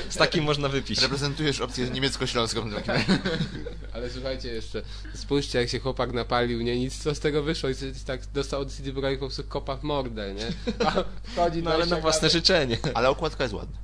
Z 0.08 0.16
takim 0.16 0.44
można 0.44 0.68
wypić. 0.68 1.02
Reprezentujesz 1.02 1.60
opcję 1.60 1.90
niemiecko-śląską. 1.90 2.70
Ale 3.94 4.10
słuchajcie 4.10 4.48
jeszcze, 4.48 4.82
spójrzcie 5.14 5.58
jak 5.58 5.68
się 5.68 5.78
chłopak 5.78 6.12
napalił, 6.12 6.62
nie? 6.62 6.78
Nic 6.78 6.98
co 6.98 7.14
z 7.14 7.20
tego 7.20 7.42
wyszło. 7.42 7.70
I 7.70 7.74
tak 8.06 8.20
dostał 8.34 8.60
od 8.60 8.72
CD 8.72 8.92
Projekt 8.92 9.20
po 9.20 9.26
prostu 9.26 9.44
kopa 9.44 9.76
w 9.76 9.82
mordę, 9.82 10.34
nie? 10.34 10.46
A 10.86 11.04
chodzi 11.36 11.62
no 11.62 11.70
ale 11.70 11.86
na 11.86 12.00
własne 12.00 12.30
życzenie. 12.30 12.78
Ale 12.94 13.10
okładka 13.10 13.44
jest 13.44 13.54
ładna. 13.54 13.78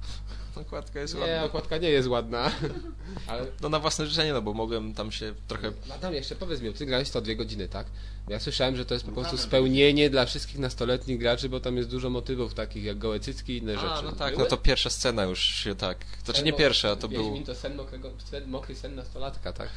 Okładka 0.57 1.01
jest 1.01 1.15
nie, 1.15 1.21
ładna. 1.21 1.37
Nie, 1.37 1.45
okładka 1.45 1.79
nie 1.79 1.91
jest 1.91 2.09
ładna. 2.09 2.51
Ale... 3.27 3.47
No 3.61 3.69
na 3.69 3.79
własne 3.79 4.07
życzenie, 4.07 4.33
no 4.33 4.43
bo 4.43 4.55
mogłem 4.55 4.95
tam 4.95 5.13
się 5.13 5.35
trochę... 5.49 5.73
Adam, 5.95 6.15
jeszcze 6.15 6.37
powiedz 6.37 6.61
mi, 6.61 6.73
ty 6.73 6.87
grałeś 6.87 7.11
to 7.11 7.21
dwie 7.21 7.37
godziny, 7.37 7.69
tak? 7.69 7.87
Ja 8.29 8.41
słyszałem, 8.41 8.77
że 8.77 8.85
to 8.85 8.95
jest 8.95 9.07
po 9.07 9.13
prostu 9.13 9.37
spełnienie 9.37 10.11
dla 10.11 10.27
wszystkich 10.27 10.59
nastoletnich 10.59 11.19
graczy, 11.19 11.49
bo 11.49 11.61
tam 11.61 11.77
jest 11.77 11.89
dużo 11.89 12.11
motywów 12.11 12.55
takich 12.55 12.85
jak 12.85 12.99
gołe 12.99 13.21
cycki 13.21 13.53
i 13.53 13.59
inne 13.59 13.73
a, 13.73 13.81
rzeczy. 13.81 14.05
no 14.05 14.13
tak, 14.13 14.35
Były? 14.35 14.45
no 14.45 14.51
to 14.51 14.57
pierwsza 14.57 14.91
scena 14.91 15.25
już 15.25 15.41
się 15.41 15.75
tak... 15.75 15.99
Znaczy 16.25 16.39
sen 16.39 16.47
nie 16.47 16.53
pierwsza, 16.53 16.91
a 16.91 16.97
to 16.97 17.09
był... 17.09 17.43
to 17.47 17.55
sen, 17.55 17.75
mokrego, 17.75 18.11
sen, 18.31 18.49
mokry 18.49 18.75
sen 18.75 18.95
nastolatka, 18.95 19.53
tak? 19.53 19.69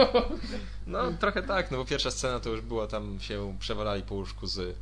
no 0.86 1.12
trochę 1.20 1.42
tak, 1.42 1.70
no 1.70 1.76
bo 1.76 1.84
pierwsza 1.84 2.10
scena 2.10 2.40
to 2.40 2.50
już 2.50 2.60
była 2.60 2.86
tam 2.86 3.20
się 3.20 3.56
przewalali 3.58 4.02
po 4.02 4.14
łóżku 4.14 4.46
z 4.46 4.76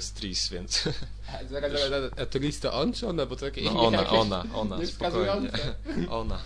z 0.00 0.12
Tris, 0.12 0.48
więc... 0.48 0.88
A, 1.28 1.44
zaraz, 1.44 1.72
zaraz, 1.72 2.12
a 2.18 2.26
Tris 2.26 2.60
to 2.60 2.72
on 2.72 2.92
czy 2.92 3.08
ona? 3.08 3.26
Bo 3.26 3.36
to 3.36 3.46
takie 3.46 3.62
no 3.62 3.82
ona, 3.86 4.10
ona, 4.10 4.44
ona, 4.54 4.86
spokojnie. 4.86 5.50
Ona. 6.10 6.38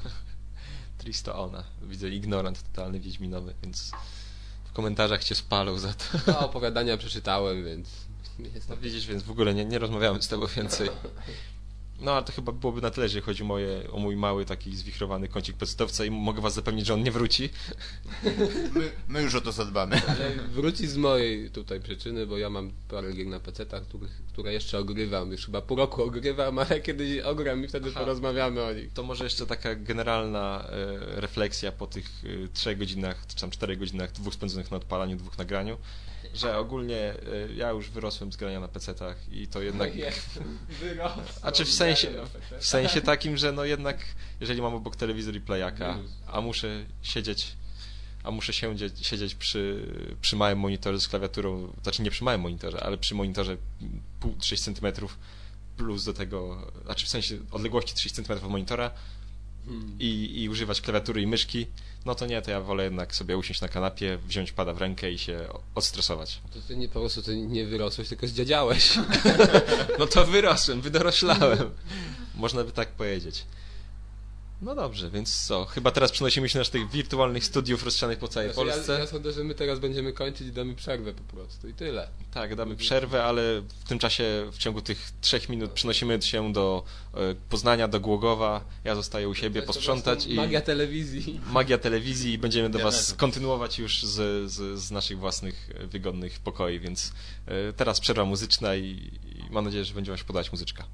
Tris 0.99 1.22
to 1.22 1.38
ona. 1.38 1.64
Widzę 1.83 2.09
ignorant 2.09 2.62
totalny 2.62 3.01
wiedźminowy, 3.01 3.55
więc 3.62 3.90
w 4.64 4.72
komentarzach 4.72 5.25
cię 5.25 5.35
spalą 5.35 5.79
za 5.79 5.92
to. 5.92 6.05
No, 6.27 6.38
opowiadania 6.38 6.96
przeczytałem, 6.96 7.64
więc... 7.64 7.88
No 8.68 8.77
widzisz, 8.77 9.07
więc 9.07 9.22
w 9.22 9.31
ogóle 9.31 9.55
nie, 9.55 9.64
nie 9.64 9.79
rozmawiałem 9.79 10.22
z 10.22 10.29
tobą 10.29 10.46
więcej. 10.46 10.90
No, 12.00 12.12
ale 12.12 12.24
to 12.24 12.32
chyba 12.32 12.52
byłoby 12.52 12.80
na 12.80 12.90
tyle, 12.90 13.06
jeżeli 13.06 13.22
chodzi 13.22 13.42
o, 13.42 13.46
moje, 13.46 13.90
o 13.92 13.98
mój 13.98 14.16
mały 14.16 14.44
taki 14.44 14.76
zwichrowany 14.76 15.28
kącik 15.28 15.56
pecetowca 15.56 16.04
i 16.04 16.11
mogę 16.11 16.40
was 16.40 16.54
zapewnić, 16.54 16.87
że 16.87 16.94
on 16.94 17.02
nie 17.02 17.12
wróci. 17.12 17.48
My, 18.74 18.92
my 19.09 19.22
już 19.22 19.35
o 19.35 19.40
to 19.40 19.52
zadbamy. 19.52 20.02
Ale 20.09 20.30
wróci 20.56 20.87
z 20.87 20.96
mojej 20.96 21.50
tutaj 21.50 21.80
przyczyny, 21.80 22.26
bo 22.26 22.38
ja 22.38 22.50
mam 22.50 22.72
parę 22.88 23.12
gier 23.12 23.26
na 23.26 23.40
pecetach, 23.40 23.82
które 24.32 24.52
jeszcze 24.52 24.78
ogrywam. 24.78 25.32
Już 25.32 25.46
chyba 25.46 25.62
pół 25.62 25.76
roku 25.76 26.02
ogrywam, 26.02 26.59
ale 26.59 26.80
kiedyś 26.80 27.20
ogram 27.20 27.64
i 27.64 27.68
wtedy 27.68 27.88
Aha. 27.90 28.00
porozmawiamy 28.00 28.62
o 28.62 28.72
nich. 28.72 28.92
To 28.92 29.02
może 29.02 29.24
jeszcze 29.24 29.46
taka 29.46 29.74
generalna 29.74 30.68
e, 30.68 31.20
refleksja 31.20 31.72
po 31.72 31.87
tych 31.87 32.06
e, 32.24 32.48
trzech 32.48 32.78
godzinach, 32.78 33.26
czy 33.26 33.37
tam 33.37 33.50
czterech 33.50 33.78
godzinach, 33.78 34.12
dwóch 34.12 34.35
spędzonych 34.35 34.70
na 34.70 34.76
odpalaniu, 34.76 35.16
dwóch 35.16 35.38
nagraniu 35.38 35.76
że 36.37 36.59
ogólnie 36.59 37.14
y, 37.51 37.55
ja 37.55 37.70
już 37.70 37.90
wyrosłem 37.90 38.33
z 38.33 38.37
grania 38.37 38.61
na 38.61 38.68
PC-tach 38.68 39.16
i 39.33 39.49
to 39.49 39.62
jednak... 39.62 39.90
Wyrosłem. 40.81 41.27
A 41.42 41.53
czy 41.53 41.64
w 41.64 41.72
sensie, 41.72 42.09
w 42.59 42.66
sensie 42.66 43.01
takim, 43.01 43.37
że 43.37 43.53
no 43.53 43.64
jednak, 43.64 44.05
jeżeli 44.40 44.62
mam 44.62 44.75
obok 44.75 44.96
telewizor 44.96 45.37
i 45.37 45.40
playaka, 45.40 45.99
a 46.27 46.40
muszę 46.40 46.85
siedzieć 47.03 47.57
a 48.27 48.31
muszę 48.31 48.53
siedzieć, 48.53 49.07
siedzieć 49.07 49.35
przy, 49.35 49.87
przy 50.20 50.37
małym 50.37 50.59
monitorze 50.59 51.01
z 51.01 51.09
klawiaturą, 51.09 51.72
znaczy 51.83 52.03
nie 52.03 52.11
przy 52.11 52.25
małym 52.25 52.40
monitorze, 52.40 52.81
ale 52.85 52.99
przy 52.99 53.14
monitorze 53.14 53.57
6 54.40 54.62
cm 54.62 54.87
plus 55.77 56.05
do 56.05 56.12
tego, 56.12 56.70
znaczy 56.85 57.07
w 57.07 57.09
sensie 57.09 57.38
odległości 57.51 57.94
3 57.94 58.11
cm 58.11 58.33
od 58.33 58.51
monitora 58.51 58.90
hmm. 59.66 59.96
i, 59.99 60.42
i 60.42 60.49
używać 60.49 60.81
klawiatury 60.81 61.22
i 61.22 61.27
myszki, 61.27 61.66
no 62.07 62.14
to 62.14 62.27
nie, 62.27 62.42
to 62.42 62.51
ja 62.51 62.61
wolę 62.61 62.85
jednak 62.85 63.14
sobie 63.14 63.37
usiąść 63.37 63.61
na 63.61 63.69
kanapie, 63.69 64.19
wziąć 64.27 64.53
pada 64.53 64.73
w 64.73 64.79
rękę 64.79 65.11
i 65.11 65.19
się 65.19 65.49
odstresować. 65.75 66.40
To 66.53 66.59
ty 66.69 66.77
nie, 66.77 66.88
po 66.88 67.01
prostu 67.01 67.23
ty 67.23 67.37
nie 67.37 67.66
wyrosłeś, 67.66 68.09
tylko 68.09 68.27
zdziadziałeś. 68.27 68.99
no 69.99 70.07
to 70.07 70.25
wyrosłem, 70.25 70.81
wydoroślałem. 70.81 71.71
Można 72.35 72.64
by 72.64 72.73
tak 72.73 72.88
powiedzieć. 72.88 73.45
No 74.62 74.75
dobrze, 74.75 75.11
więc 75.11 75.47
co? 75.47 75.64
Chyba 75.64 75.90
teraz 75.90 76.12
przenosimy 76.12 76.49
się 76.49 76.59
do 76.59 76.61
naszych 76.61 76.90
wirtualnych 76.90 77.45
studiów 77.45 77.85
rozsianych 77.85 78.19
po 78.19 78.29
całej 78.29 78.53
znaczy, 78.53 78.71
Polsce. 78.71 78.92
Ja, 78.92 78.99
ja 78.99 79.07
sądzę, 79.07 79.33
że 79.33 79.45
my 79.45 79.55
teraz 79.55 79.79
będziemy 79.79 80.12
kończyć 80.12 80.49
i 80.49 80.53
damy 80.53 80.75
przerwę 80.75 81.12
po 81.12 81.37
prostu 81.37 81.69
i 81.69 81.75
tyle. 81.75 82.09
Tak, 82.31 82.55
damy 82.55 82.77
przerwę, 82.77 83.25
ale 83.25 83.61
w 83.61 83.88
tym 83.88 83.99
czasie 83.99 84.25
w 84.53 84.59
ciągu 84.59 84.83
tych 84.83 85.11
trzech 85.21 85.49
minut 85.49 85.71
przenosimy 85.71 86.23
się 86.23 86.53
do 86.53 86.85
e, 87.14 87.35
Poznania, 87.49 87.88
do 87.88 88.01
Głogowa. 88.01 88.64
Ja 88.85 88.95
zostaję 88.95 89.29
u 89.29 89.35
siebie 89.35 89.62
posprzątać. 89.62 90.27
i 90.27 90.35
Magia 90.35 90.61
telewizji. 90.61 91.40
Magia 91.47 91.79
telewizji 91.79 92.33
i 92.33 92.38
będziemy 92.38 92.71
do 92.71 92.79
Was 92.79 93.14
kontynuować 93.14 93.79
już 93.79 94.03
z, 94.03 94.51
z, 94.51 94.81
z 94.81 94.90
naszych 94.90 95.19
własnych 95.19 95.71
e, 95.75 95.87
wygodnych 95.87 96.40
pokoi, 96.40 96.81
więc 96.81 97.12
e, 97.47 97.73
teraz 97.73 98.01
przerwa 98.01 98.25
muzyczna 98.25 98.77
i, 98.77 98.83
i 99.25 99.45
mam 99.51 99.64
nadzieję, 99.64 99.85
że 99.85 99.95
będzie 99.95 100.11
Wam 100.11 100.19
się 100.19 100.25
podać 100.25 100.53
muzyczka. 100.53 100.85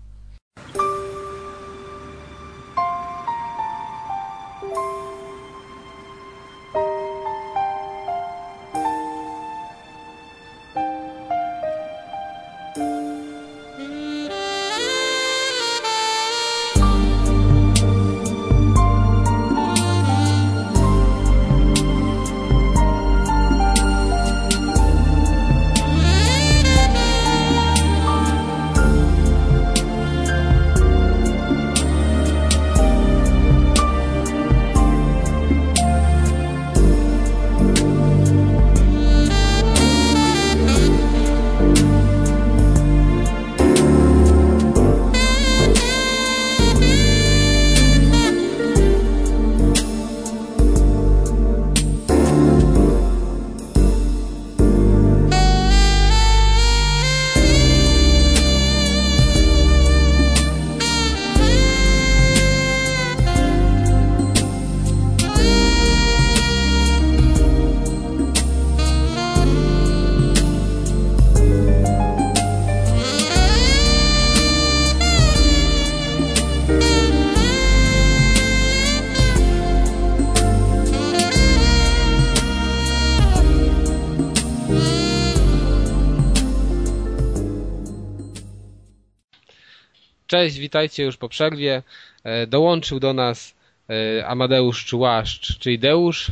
Cześć, 90.33 90.59
witajcie 90.59 91.03
już 91.03 91.17
po 91.17 91.29
przerwie. 91.29 91.83
E, 92.25 92.47
dołączył 92.47 93.01
do 93.01 93.13
nas 93.13 93.55
e, 93.91 94.27
Amadeusz 94.27 94.85
Czułaszcz, 94.85 95.59
czyli 95.59 95.79
Deusz. 95.79 96.31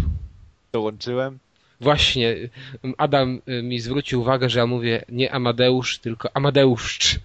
Dołączyłem. 0.72 1.38
Właśnie, 1.80 2.36
Adam 2.98 3.40
e, 3.46 3.62
mi 3.62 3.80
zwrócił 3.80 4.20
uwagę, 4.20 4.50
że 4.50 4.58
ja 4.58 4.66
mówię 4.66 5.04
nie 5.08 5.32
Amadeusz, 5.32 5.98
tylko 5.98 6.28
Amadeuszcz. 6.34 7.18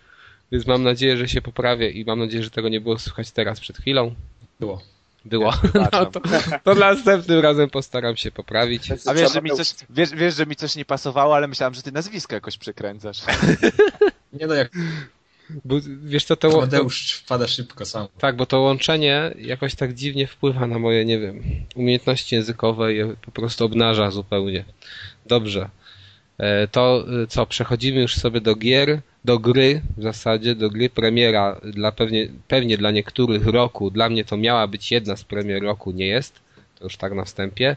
Więc 0.51 0.67
mam 0.67 0.83
nadzieję, 0.83 1.17
że 1.17 1.27
się 1.27 1.41
poprawię 1.41 1.89
i 1.89 2.05
mam 2.05 2.19
nadzieję, 2.19 2.43
że 2.43 2.49
tego 2.49 2.69
nie 2.69 2.81
było 2.81 2.99
słychać 2.99 3.31
teraz 3.31 3.59
przed 3.59 3.77
chwilą. 3.77 4.15
Było. 4.59 4.81
Było. 5.25 5.53
No 5.91 6.05
to, 6.05 6.21
to 6.63 6.75
następnym 6.75 7.39
razem 7.39 7.69
postaram 7.69 8.15
się 8.15 8.31
poprawić. 8.31 8.91
A 9.05 9.13
wiesz 9.13 9.33
że, 9.33 9.41
mi 9.41 9.51
coś, 9.51 9.73
wiesz, 9.89 10.11
wiesz, 10.11 10.35
że 10.35 10.45
mi 10.45 10.55
coś 10.55 10.75
nie 10.75 10.85
pasowało, 10.85 11.35
ale 11.35 11.47
myślałem, 11.47 11.73
że 11.73 11.81
ty 11.81 11.91
nazwisko 11.91 12.35
jakoś 12.35 12.57
przekręcasz. 12.57 13.21
Nie 14.39 14.47
no, 14.47 14.53
jak 14.53 14.71
bo, 15.65 15.75
wiesz 16.03 16.25
co, 16.25 16.35
to... 16.35 16.47
Amadeusz 16.57 17.13
wpada 17.13 17.47
szybko 17.47 17.85
sam. 17.85 18.07
Tak, 18.17 18.35
bo 18.35 18.45
to 18.45 18.61
łączenie 18.61 19.31
jakoś 19.37 19.75
tak 19.75 19.93
dziwnie 19.93 20.27
wpływa 20.27 20.67
na 20.67 20.79
moje, 20.79 21.05
nie 21.05 21.19
wiem, 21.19 21.43
umiejętności 21.75 22.35
językowe 22.35 22.93
i 22.93 22.97
je 22.97 23.15
po 23.21 23.31
prostu 23.31 23.65
obnaża 23.65 24.11
zupełnie. 24.11 24.65
Dobrze. 25.25 25.69
E, 26.37 26.67
to 26.67 27.05
e, 27.23 27.27
co, 27.27 27.45
przechodzimy 27.45 28.01
już 28.01 28.15
sobie 28.15 28.41
do 28.41 28.55
gier, 28.55 29.01
do 29.25 29.39
gry 29.39 29.81
w 29.97 30.03
zasadzie, 30.03 30.55
do 30.55 30.69
gry 30.69 30.89
premiera 30.89 31.61
dla 31.63 31.91
pewnie, 31.91 32.27
pewnie 32.47 32.77
dla 32.77 32.91
niektórych 32.91 33.47
roku, 33.47 33.91
dla 33.91 34.09
mnie 34.09 34.25
to 34.25 34.37
miała 34.37 34.67
być 34.67 34.91
jedna 34.91 35.15
z 35.15 35.23
premier 35.23 35.63
roku, 35.63 35.91
nie 35.91 36.07
jest, 36.07 36.39
to 36.79 36.83
już 36.83 36.97
tak 36.97 37.13
na 37.13 37.23
wstępie, 37.23 37.75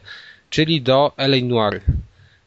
czyli 0.49 0.81
do 0.81 1.11
L.A. 1.17 1.45
Noir. 1.45 1.81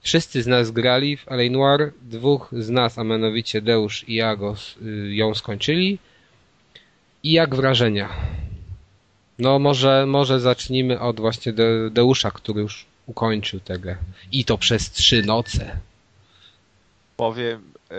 Wszyscy 0.03 0.43
z 0.43 0.47
nas 0.47 0.71
grali 0.71 1.17
w 1.17 1.29
L.A. 1.29 1.51
Noir, 1.51 1.93
dwóch 2.03 2.49
z 2.59 2.71
nas, 2.71 2.99
a 2.99 3.05
mianowicie 3.05 3.61
Deusz 3.61 4.09
i 4.09 4.21
Agos, 4.21 4.77
y, 4.83 5.15
ją 5.15 5.35
skończyli. 5.35 5.99
I 7.23 7.33
jak 7.33 7.55
wrażenia? 7.55 8.09
No 9.39 9.59
może, 9.59 10.07
może 10.07 10.41
zacznijmy 10.41 11.01
od 11.01 11.21
właśnie 11.21 11.53
De 11.53 11.91
Deusza, 11.91 12.31
który 12.31 12.61
już 12.61 12.87
ukończył 13.07 13.61
tego. 13.61 13.91
I 14.33 14.45
to 14.45 14.59
przez 14.59 14.91
trzy 14.91 15.23
noce. 15.23 15.77
Powiem, 17.17 17.73
e, 17.91 17.95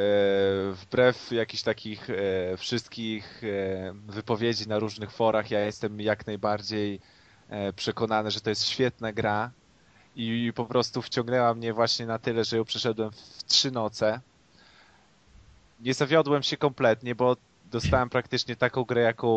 wbrew 0.73 1.31
jakichś 1.31 1.63
takich 1.63 2.09
e, 2.09 2.57
wszystkich 2.57 3.41
e, 3.43 3.93
wypowiedzi 4.07 4.67
na 4.67 4.79
różnych 4.79 5.11
forach, 5.11 5.51
ja 5.51 5.59
jestem 5.59 6.01
jak 6.01 6.27
najbardziej 6.27 6.99
e, 7.49 7.73
przekonany, 7.73 8.31
że 8.31 8.41
to 8.41 8.49
jest 8.49 8.67
świetna 8.67 9.13
gra 9.13 9.51
i 10.15 10.52
po 10.56 10.65
prostu 10.65 11.02
wciągnęła 11.02 11.54
mnie 11.54 11.73
właśnie 11.73 12.06
na 12.06 12.19
tyle, 12.19 12.43
że 12.43 12.58
ją 12.58 12.65
przeszedłem 12.65 13.12
w 13.12 13.43
trzy 13.43 13.71
noce. 13.71 14.21
Nie 15.80 15.93
zawiodłem 15.93 16.43
się 16.43 16.58
kompletnie, 16.58 17.15
bo 17.15 17.36
dostałem 17.71 18.10
praktycznie 18.10 18.56
taką 18.56 18.84
grę, 18.84 19.02
jaką 19.02 19.30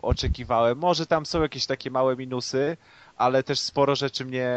oczekiwałem. 0.00 0.78
Może 0.78 1.06
tam 1.06 1.26
są 1.26 1.42
jakieś 1.42 1.66
takie 1.66 1.90
małe 1.90 2.16
minusy, 2.16 2.76
ale 3.16 3.42
też 3.42 3.60
sporo 3.60 3.94
rzeczy 3.96 4.24
mnie, 4.24 4.50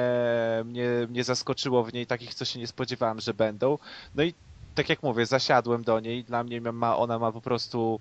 mnie, 0.66 0.90
mnie 1.10 1.24
zaskoczyło 1.24 1.84
w 1.84 1.94
niej, 1.94 2.08
takich, 2.08 2.34
co 2.34 2.46
się 2.46 2.60
nie 2.60 2.68
spodziewałem, 2.68 3.20
że 3.20 3.34
będą. 3.34 3.78
No 4.16 4.24
i 4.24 4.34
tak 4.76 4.90
jak 4.90 5.04
mówię, 5.04 5.26
zasiadłem 5.26 5.84
do 5.84 6.00
niej. 6.00 6.24
Dla 6.24 6.44
mnie 6.44 6.62
ma, 6.62 6.98
ona 6.98 7.20
ma 7.20 7.32
po 7.32 7.42
prostu 7.42 8.00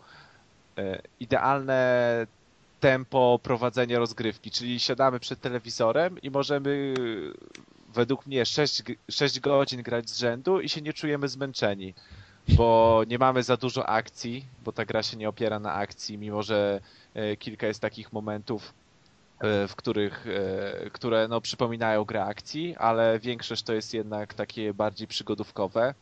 e, 0.78 1.02
idealne 1.20 2.26
tempo 2.86 3.40
prowadzenia 3.42 3.98
rozgrywki, 3.98 4.50
czyli 4.50 4.80
siadamy 4.80 5.20
przed 5.20 5.40
telewizorem 5.40 6.22
i 6.22 6.30
możemy 6.30 6.94
według 7.94 8.26
mnie 8.26 8.46
6, 8.46 8.82
6 9.10 9.40
godzin 9.40 9.82
grać 9.82 10.10
z 10.10 10.18
rzędu 10.18 10.60
i 10.60 10.68
się 10.68 10.82
nie 10.82 10.92
czujemy 10.92 11.28
zmęczeni, 11.28 11.94
bo 12.48 13.02
nie 13.08 13.18
mamy 13.18 13.42
za 13.42 13.56
dużo 13.56 13.86
akcji, 13.88 14.46
bo 14.64 14.72
ta 14.72 14.84
gra 14.84 15.02
się 15.02 15.16
nie 15.16 15.28
opiera 15.28 15.58
na 15.58 15.72
akcji, 15.72 16.18
mimo 16.18 16.42
że 16.42 16.80
e, 17.14 17.36
kilka 17.36 17.66
jest 17.66 17.80
takich 17.80 18.12
momentów, 18.12 18.74
e, 19.40 19.68
w 19.68 19.76
których, 19.76 20.26
e, 20.26 20.90
które 20.90 21.28
no, 21.28 21.40
przypominają 21.40 22.04
grę 22.04 22.24
akcji, 22.24 22.76
ale 22.76 23.18
większość 23.18 23.62
to 23.62 23.72
jest 23.72 23.94
jednak 23.94 24.34
takie 24.34 24.74
bardziej 24.74 25.08
przygodówkowe. 25.08 25.94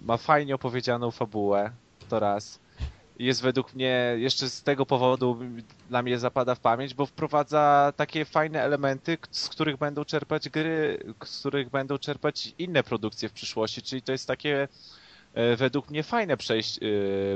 Ma 0.00 0.16
fajnie 0.16 0.54
opowiedzianą 0.54 1.10
fabułę, 1.10 1.70
to 2.08 2.20
raz 2.20 2.63
jest 3.18 3.42
według 3.42 3.74
mnie 3.74 4.14
jeszcze 4.18 4.50
z 4.50 4.62
tego 4.62 4.86
powodu 4.86 5.38
dla 5.88 6.02
mnie 6.02 6.18
zapada 6.18 6.54
w 6.54 6.60
pamięć, 6.60 6.94
bo 6.94 7.06
wprowadza 7.06 7.92
takie 7.96 8.24
fajne 8.24 8.62
elementy, 8.62 9.18
z 9.30 9.48
których 9.48 9.76
będą 9.76 10.04
czerpać 10.04 10.48
gry, 10.48 10.98
z 11.24 11.38
których 11.38 11.70
będą 11.70 11.98
czerpać 11.98 12.54
inne 12.58 12.82
produkcje 12.82 13.28
w 13.28 13.32
przyszłości, 13.32 13.82
czyli 13.82 14.02
to 14.02 14.12
jest 14.12 14.26
takie 14.26 14.68
e, 15.34 15.56
według 15.56 15.90
mnie 15.90 16.02
fajne 16.02 16.36
przejście, 16.36 16.80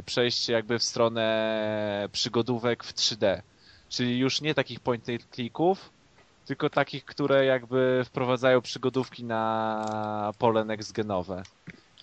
przejście 0.06 0.52
jakby 0.52 0.78
w 0.78 0.82
stronę 0.84 2.08
przygodówek 2.12 2.84
w 2.84 2.94
3D. 2.94 3.40
Czyli 3.88 4.18
już 4.18 4.40
nie 4.40 4.54
takich 4.54 4.80
point 4.80 5.08
and 5.08 5.26
clicków, 5.34 5.90
tylko 6.46 6.70
takich, 6.70 7.04
które 7.04 7.44
jakby 7.44 8.02
wprowadzają 8.04 8.60
przygodówki 8.60 9.24
na 9.24 10.32
pole 10.38 10.64
next-genowe. 10.64 11.42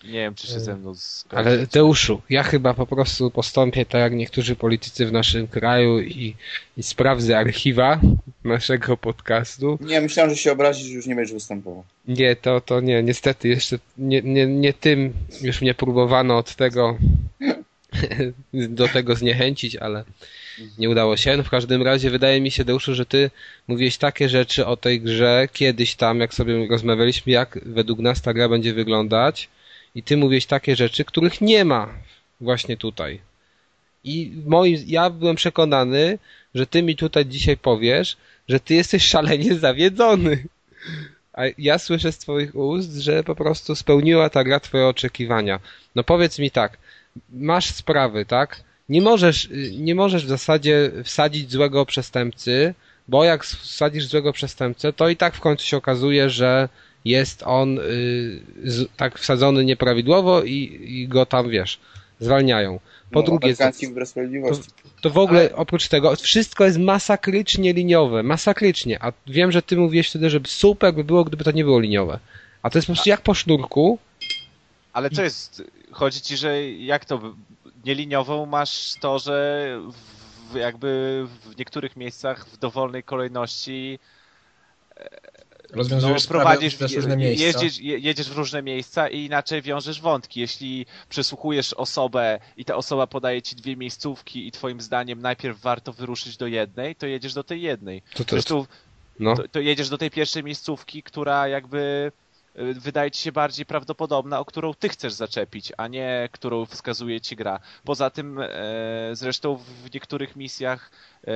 Nie 0.08 0.20
wiem, 0.20 0.36
czy 0.36 0.48
się 0.48 0.60
ze 0.60 0.76
mną 0.76 0.94
zgodzi. 0.94 1.36
Ale 1.36 1.68
Teuszu, 1.68 2.22
ja 2.30 2.44
chyba 2.44 2.74
po 2.74 2.88
prostu 2.88 3.32
postąpię 3.32 3.86
tak 3.86 4.02
jak 4.02 4.14
niektórzy 4.14 4.56
politycy 4.56 5.06
w 5.06 5.12
naszym 5.12 5.48
kraju 5.48 6.00
i, 6.00 6.36
i 6.78 6.84
sprawdzę 6.84 7.38
archiwa 7.38 8.00
naszego 8.44 8.98
podcastu. 8.98 9.78
Nie, 9.82 10.02
myślałem, 10.02 10.30
że 10.30 10.38
się 10.38 10.52
obrazisz, 10.52 10.88
że 10.88 10.94
już 10.94 11.08
nie 11.08 11.16
będziesz 11.16 11.34
występował. 11.34 11.84
Nie, 12.08 12.36
to, 12.36 12.62
to 12.62 12.82
nie, 12.82 13.04
niestety 13.04 13.48
jeszcze 13.48 13.80
nie, 13.98 14.22
nie, 14.22 14.48
nie 14.48 14.74
tym 14.74 15.14
już 15.42 15.62
mnie 15.62 15.74
próbowano 15.74 16.38
od 16.38 16.56
tego 16.56 16.98
do 18.54 18.88
tego 18.88 19.16
zniechęcić, 19.16 19.76
ale 19.76 20.04
nie 20.78 20.90
udało 20.90 21.18
się. 21.18 21.38
No 21.38 21.44
w 21.44 21.50
każdym 21.50 21.82
razie 21.82 22.10
wydaje 22.10 22.42
mi 22.42 22.52
się, 22.52 22.66
Deuszu, 22.66 22.96
że 22.96 23.06
ty 23.06 23.32
mówiłeś 23.68 23.98
takie 23.98 24.30
rzeczy 24.30 24.66
o 24.66 24.78
tej 24.78 25.02
grze 25.02 25.48
kiedyś 25.54 25.96
tam, 25.96 26.20
jak 26.20 26.34
sobie 26.34 26.68
rozmawialiśmy, 26.68 27.32
jak 27.32 27.60
według 27.66 28.00
nas 28.00 28.22
ta 28.22 28.34
gra 28.34 28.50
będzie 28.50 28.74
wyglądać 28.74 29.50
i 29.96 30.04
ty 30.04 30.18
mówiłeś 30.18 30.46
takie 30.46 30.76
rzeczy, 30.76 31.06
których 31.06 31.42
nie 31.42 31.66
ma 31.66 31.94
właśnie 32.42 32.78
tutaj. 32.78 33.22
I 34.04 34.32
moi, 34.46 34.84
ja 34.88 35.10
byłem 35.10 35.36
przekonany, 35.36 36.18
że 36.56 36.68
ty 36.68 36.84
mi 36.84 36.96
tutaj 36.96 37.26
dzisiaj 37.26 37.58
powiesz, 37.58 38.18
że 38.50 38.60
ty 38.60 38.74
jesteś 38.74 39.04
szalenie 39.04 39.56
zawiedzony. 39.56 40.44
A 41.34 41.42
ja 41.58 41.80
słyszę 41.80 42.12
z 42.12 42.18
twoich 42.18 42.56
ust, 42.56 42.94
że 42.94 43.24
po 43.24 43.36
prostu 43.36 43.76
spełniła 43.76 44.30
ta 44.30 44.44
gra 44.44 44.60
twoje 44.60 44.88
oczekiwania. 44.88 45.60
No 45.96 46.04
powiedz 46.04 46.40
mi 46.40 46.52
tak, 46.52 46.78
masz 47.34 47.66
sprawy, 47.66 48.26
tak? 48.26 48.64
Nie 48.90 49.02
możesz, 49.02 49.50
nie 49.78 49.96
możesz 49.96 50.26
w 50.26 50.30
zasadzie 50.30 50.92
wsadzić 51.04 51.52
złego 51.52 51.86
przestępcy, 51.86 52.74
bo 53.08 53.24
jak 53.24 53.46
wsadzisz 53.46 54.06
złego 54.06 54.34
przestępcę, 54.34 54.94
to 54.94 55.10
i 55.10 55.16
tak 55.16 55.36
w 55.36 55.40
końcu 55.40 55.66
się 55.66 55.78
okazuje, 55.78 56.30
że 56.30 56.70
jest 57.06 57.44
on 57.44 57.80
y, 57.80 57.82
z, 58.64 58.90
tak 58.98 59.20
wsadzony 59.20 59.66
nieprawidłowo 59.66 60.44
i, 60.44 60.80
i 60.86 61.08
go 61.08 61.26
tam, 61.26 61.50
wiesz, 61.50 61.80
zwalniają. 62.20 62.80
Po 63.12 63.20
no, 63.20 63.26
drugie, 63.26 63.56
to, 63.56 63.72
to 65.02 65.10
w 65.10 65.18
ogóle 65.18 65.40
Ale... 65.40 65.56
oprócz 65.56 65.88
tego 65.88 66.16
wszystko 66.16 66.66
jest 66.66 66.78
masakrycznie 66.78 67.74
liniowe, 67.74 68.24
masakrycznie, 68.24 69.04
a 69.04 69.14
wiem, 69.28 69.52
że 69.52 69.62
ty 69.62 69.78
mówiłeś 69.78 70.10
wtedy, 70.10 70.30
że 70.30 70.40
super 70.48 70.94
by 70.94 71.04
było, 71.04 71.24
gdyby 71.24 71.44
to 71.44 71.52
nie 71.52 71.64
było 71.64 71.80
liniowe. 71.80 72.20
A 72.62 72.70
to 72.70 72.78
jest 72.78 72.88
po 72.88 72.94
prostu 72.94 73.10
jak 73.10 73.22
po 73.22 73.34
sznurku. 73.34 74.00
Ale 74.94 75.10
co 75.10 75.24
jest, 75.24 75.64
chodzi 75.92 76.22
ci, 76.22 76.38
że 76.38 76.72
jak 76.72 77.06
to, 77.06 77.34
nieliniową 77.86 78.46
masz 78.46 78.94
to, 79.02 79.20
że 79.20 79.68
w, 80.52 80.56
jakby 80.56 81.24
w 81.42 81.58
niektórych 81.58 81.96
miejscach 81.96 82.48
w 82.48 82.58
dowolnej 82.58 83.04
kolejności 83.04 84.00
Rozwiązujesz 85.76 86.24
no, 86.24 86.30
prowadzisz 86.30 86.76
w 86.76 86.82
różne 86.82 87.18
miejsca. 87.18 87.46
Jeździsz, 87.46 87.80
jedziesz 87.80 88.30
w 88.30 88.38
różne 88.38 88.64
miejsca 88.64 89.10
i 89.10 89.26
inaczej 89.26 89.62
wiążesz 89.62 90.02
wątki. 90.02 90.40
Jeśli 90.40 90.86
przesłuchujesz 91.10 91.74
osobę 91.74 92.40
i 92.58 92.66
ta 92.66 92.76
osoba 92.76 93.08
podaje 93.08 93.42
ci 93.42 93.56
dwie 93.56 93.76
miejscówki 93.76 94.48
i 94.48 94.52
twoim 94.52 94.82
zdaniem 94.82 95.22
najpierw 95.22 95.62
warto 95.62 95.94
wyruszyć 95.94 96.38
do 96.38 96.48
jednej, 96.48 96.96
to 96.96 97.08
jedziesz 97.08 97.34
do 97.34 97.44
tej 97.44 97.62
jednej. 97.62 98.02
To, 98.14 98.26
to, 98.26 98.36
Zresztą, 98.36 98.66
no. 99.20 99.36
to, 99.36 99.48
to 99.48 99.60
jedziesz 99.60 99.90
do 99.90 99.98
tej 99.98 100.12
pierwszej 100.12 100.44
miejscówki, 100.44 101.04
która 101.04 101.48
jakby 101.48 102.12
y, 102.60 102.74
wydaje 102.74 103.12
ci 103.12 103.22
się 103.22 103.32
bardziej 103.32 103.66
prawdopodobna, 103.66 104.40
o 104.40 104.46
którą 104.46 104.74
ty 104.74 104.90
chcesz 104.90 105.14
zaczepić, 105.14 105.72
a 105.78 105.88
nie 105.88 106.30
którą 106.32 106.66
wskazuje 106.66 107.22
ci 107.22 107.36
gra. 107.36 107.60
Poza 107.84 108.10
tym 108.10 108.40
e, 108.40 108.50
zresztą 109.14 109.56
w 109.56 109.94
niektórych 109.94 110.36
misjach 110.36 110.92
e, 111.28 111.32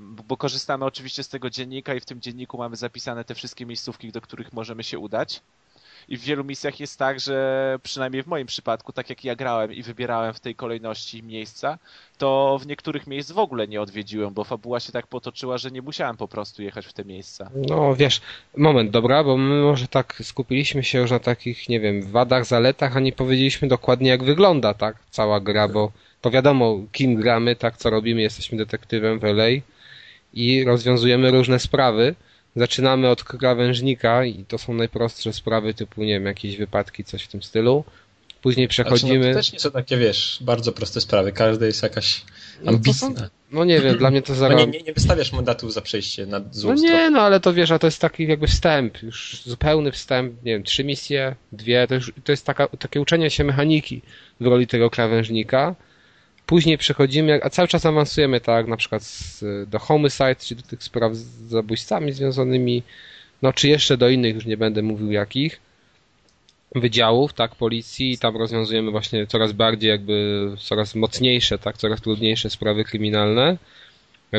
bo 0.00 0.36
korzystamy 0.36 0.84
oczywiście 0.84 1.22
z 1.22 1.28
tego 1.28 1.50
dziennika 1.50 1.94
i 1.94 2.00
w 2.00 2.04
tym 2.04 2.20
dzienniku 2.20 2.58
mamy 2.58 2.76
zapisane 2.76 3.24
te 3.24 3.34
wszystkie 3.34 3.66
miejscówki, 3.66 4.12
do 4.12 4.20
których 4.20 4.52
możemy 4.52 4.84
się 4.84 4.98
udać. 4.98 5.42
I 6.08 6.16
w 6.16 6.20
wielu 6.20 6.44
misjach 6.44 6.80
jest 6.80 6.98
tak, 6.98 7.20
że 7.20 7.78
przynajmniej 7.82 8.22
w 8.22 8.26
moim 8.26 8.46
przypadku, 8.46 8.92
tak 8.92 9.10
jak 9.10 9.24
ja 9.24 9.36
grałem 9.36 9.72
i 9.72 9.82
wybierałem 9.82 10.34
w 10.34 10.40
tej 10.40 10.54
kolejności 10.54 11.22
miejsca, 11.22 11.78
to 12.18 12.58
w 12.62 12.66
niektórych 12.66 13.06
miejsc 13.06 13.32
w 13.32 13.38
ogóle 13.38 13.68
nie 13.68 13.80
odwiedziłem, 13.80 14.34
bo 14.34 14.44
fabuła 14.44 14.80
się 14.80 14.92
tak 14.92 15.06
potoczyła, 15.06 15.58
że 15.58 15.70
nie 15.70 15.82
musiałem 15.82 16.16
po 16.16 16.28
prostu 16.28 16.62
jechać 16.62 16.86
w 16.86 16.92
te 16.92 17.04
miejsca. 17.04 17.50
No 17.54 17.94
wiesz, 17.94 18.20
moment, 18.56 18.90
dobra, 18.90 19.24
bo 19.24 19.36
my 19.36 19.62
może 19.62 19.88
tak 19.88 20.18
skupiliśmy 20.22 20.84
się 20.84 20.98
już 20.98 21.10
na 21.10 21.18
takich, 21.18 21.68
nie 21.68 21.80
wiem, 21.80 22.02
wadach, 22.02 22.44
zaletach, 22.44 22.96
a 22.96 23.00
nie 23.00 23.12
powiedzieliśmy 23.12 23.68
dokładnie 23.68 24.10
jak 24.10 24.24
wygląda, 24.24 24.74
tak, 24.74 24.96
cała 25.10 25.40
gra, 25.40 25.68
bo 25.68 25.92
to 26.20 26.30
wiadomo, 26.30 26.80
kim 26.92 27.14
gramy, 27.14 27.56
tak, 27.56 27.76
co 27.76 27.90
robimy, 27.90 28.22
jesteśmy 28.22 28.58
detektywem 28.58 29.18
w 29.18 29.24
LA 29.24 29.48
i 30.34 30.64
rozwiązujemy 30.64 31.30
różne 31.30 31.58
sprawy. 31.58 32.14
Zaczynamy 32.56 33.08
od 33.08 33.24
krawężnika 33.24 34.24
i 34.24 34.44
to 34.44 34.58
są 34.58 34.74
najprostsze 34.74 35.32
sprawy 35.32 35.74
typu, 35.74 36.02
nie 36.02 36.12
wiem, 36.12 36.26
jakieś 36.26 36.56
wypadki, 36.56 37.04
coś 37.04 37.22
w 37.22 37.28
tym 37.28 37.42
stylu. 37.42 37.84
Później 38.42 38.68
przechodzimy... 38.68 39.12
Znaczy, 39.12 39.26
no, 39.26 39.34
to 39.34 39.38
też 39.38 39.52
nie 39.52 39.60
są 39.60 39.70
takie, 39.70 39.96
wiesz, 39.96 40.38
bardzo 40.40 40.72
proste 40.72 41.00
sprawy. 41.00 41.32
Każda 41.32 41.66
jest 41.66 41.82
jakaś 41.82 42.22
ambitna. 42.66 43.08
No, 43.08 43.28
no 43.52 43.64
nie 43.64 43.80
wiem, 43.80 43.98
dla 43.98 44.10
mnie 44.10 44.22
to 44.22 44.34
zaraz... 44.34 44.58
No 44.58 44.66
nie, 44.66 44.72
nie, 44.72 44.82
nie 44.82 44.92
wystawiasz 44.92 45.32
mandatów 45.32 45.72
za 45.72 45.80
przejście 45.80 46.26
na 46.26 46.40
złą 46.50 46.74
No 46.74 46.80
nie, 46.80 47.10
no 47.10 47.20
ale 47.20 47.40
to 47.40 47.52
wiesz, 47.52 47.70
a 47.70 47.78
to 47.78 47.86
jest 47.86 48.00
taki 48.00 48.26
jakby 48.26 48.46
wstęp, 48.46 49.02
już 49.02 49.42
zupełny 49.44 49.92
wstęp, 49.92 50.44
nie 50.44 50.52
wiem, 50.52 50.62
trzy 50.62 50.84
misje, 50.84 51.34
dwie, 51.52 51.86
to, 51.86 51.94
już, 51.94 52.12
to 52.24 52.32
jest 52.32 52.46
taka, 52.46 52.68
takie 52.68 53.00
uczenie 53.00 53.30
się 53.30 53.44
mechaniki 53.44 54.02
w 54.40 54.46
roli 54.46 54.66
tego 54.66 54.90
krawężnika 54.90 55.74
Później 56.52 56.78
przechodzimy, 56.78 57.40
a 57.42 57.50
cały 57.50 57.68
czas 57.68 57.86
awansujemy, 57.86 58.40
tak, 58.40 58.66
na 58.66 58.76
przykład 58.76 59.02
do 59.66 59.78
homicide, 59.78 60.36
czyli 60.36 60.62
do 60.62 60.68
tych 60.68 60.82
spraw 60.82 61.14
z 61.14 61.48
zabójstwami 61.48 62.12
związanymi, 62.12 62.82
no 63.42 63.52
czy 63.52 63.68
jeszcze 63.68 63.96
do 63.96 64.08
innych, 64.08 64.34
już 64.34 64.46
nie 64.46 64.56
będę 64.56 64.82
mówił 64.82 65.12
jakich, 65.12 65.60
wydziałów, 66.74 67.32
tak, 67.32 67.54
policji 67.54 68.12
i 68.12 68.18
tam 68.18 68.36
rozwiązujemy 68.36 68.90
właśnie 68.90 69.26
coraz 69.26 69.52
bardziej 69.52 69.90
jakby, 69.90 70.48
coraz 70.58 70.94
mocniejsze, 70.94 71.58
tak, 71.58 71.78
coraz 71.78 72.00
trudniejsze 72.00 72.50
sprawy 72.50 72.84
kryminalne. 72.84 73.56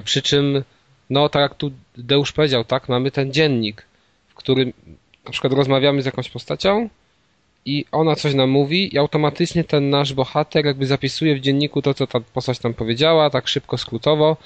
Przy 0.04 0.22
czym, 0.22 0.64
no 1.10 1.30
tak 1.30 1.42
jak 1.42 1.56
tu 1.56 1.72
Deusz 1.98 2.32
powiedział, 2.32 2.64
tak, 2.64 2.90
mamy 2.90 3.12
ten 3.12 3.34
dziennik, 3.34 3.86
w 4.28 4.34
którym 4.34 4.74
na 5.26 5.32
przykład 5.32 5.54
rozmawiamy 5.54 6.02
z 6.02 6.06
jakąś 6.06 6.30
postacią, 6.30 6.90
i 7.66 7.86
ona 7.92 8.16
coś 8.16 8.34
nam 8.34 8.50
mówi 8.50 8.96
i 8.96 8.98
automatycznie 8.98 9.64
ten 9.64 9.90
nasz 9.90 10.14
bohater 10.14 10.66
jakby 10.66 10.86
zapisuje 10.86 11.36
w 11.36 11.40
dzienniku 11.40 11.82
to, 11.82 11.94
co 11.94 12.08
ta 12.08 12.20
postać 12.20 12.60
tam 12.60 12.74
powiedziała, 12.74 13.30
tak 13.30 13.48
szybko, 13.48 13.78
skrótowo, 13.78 14.38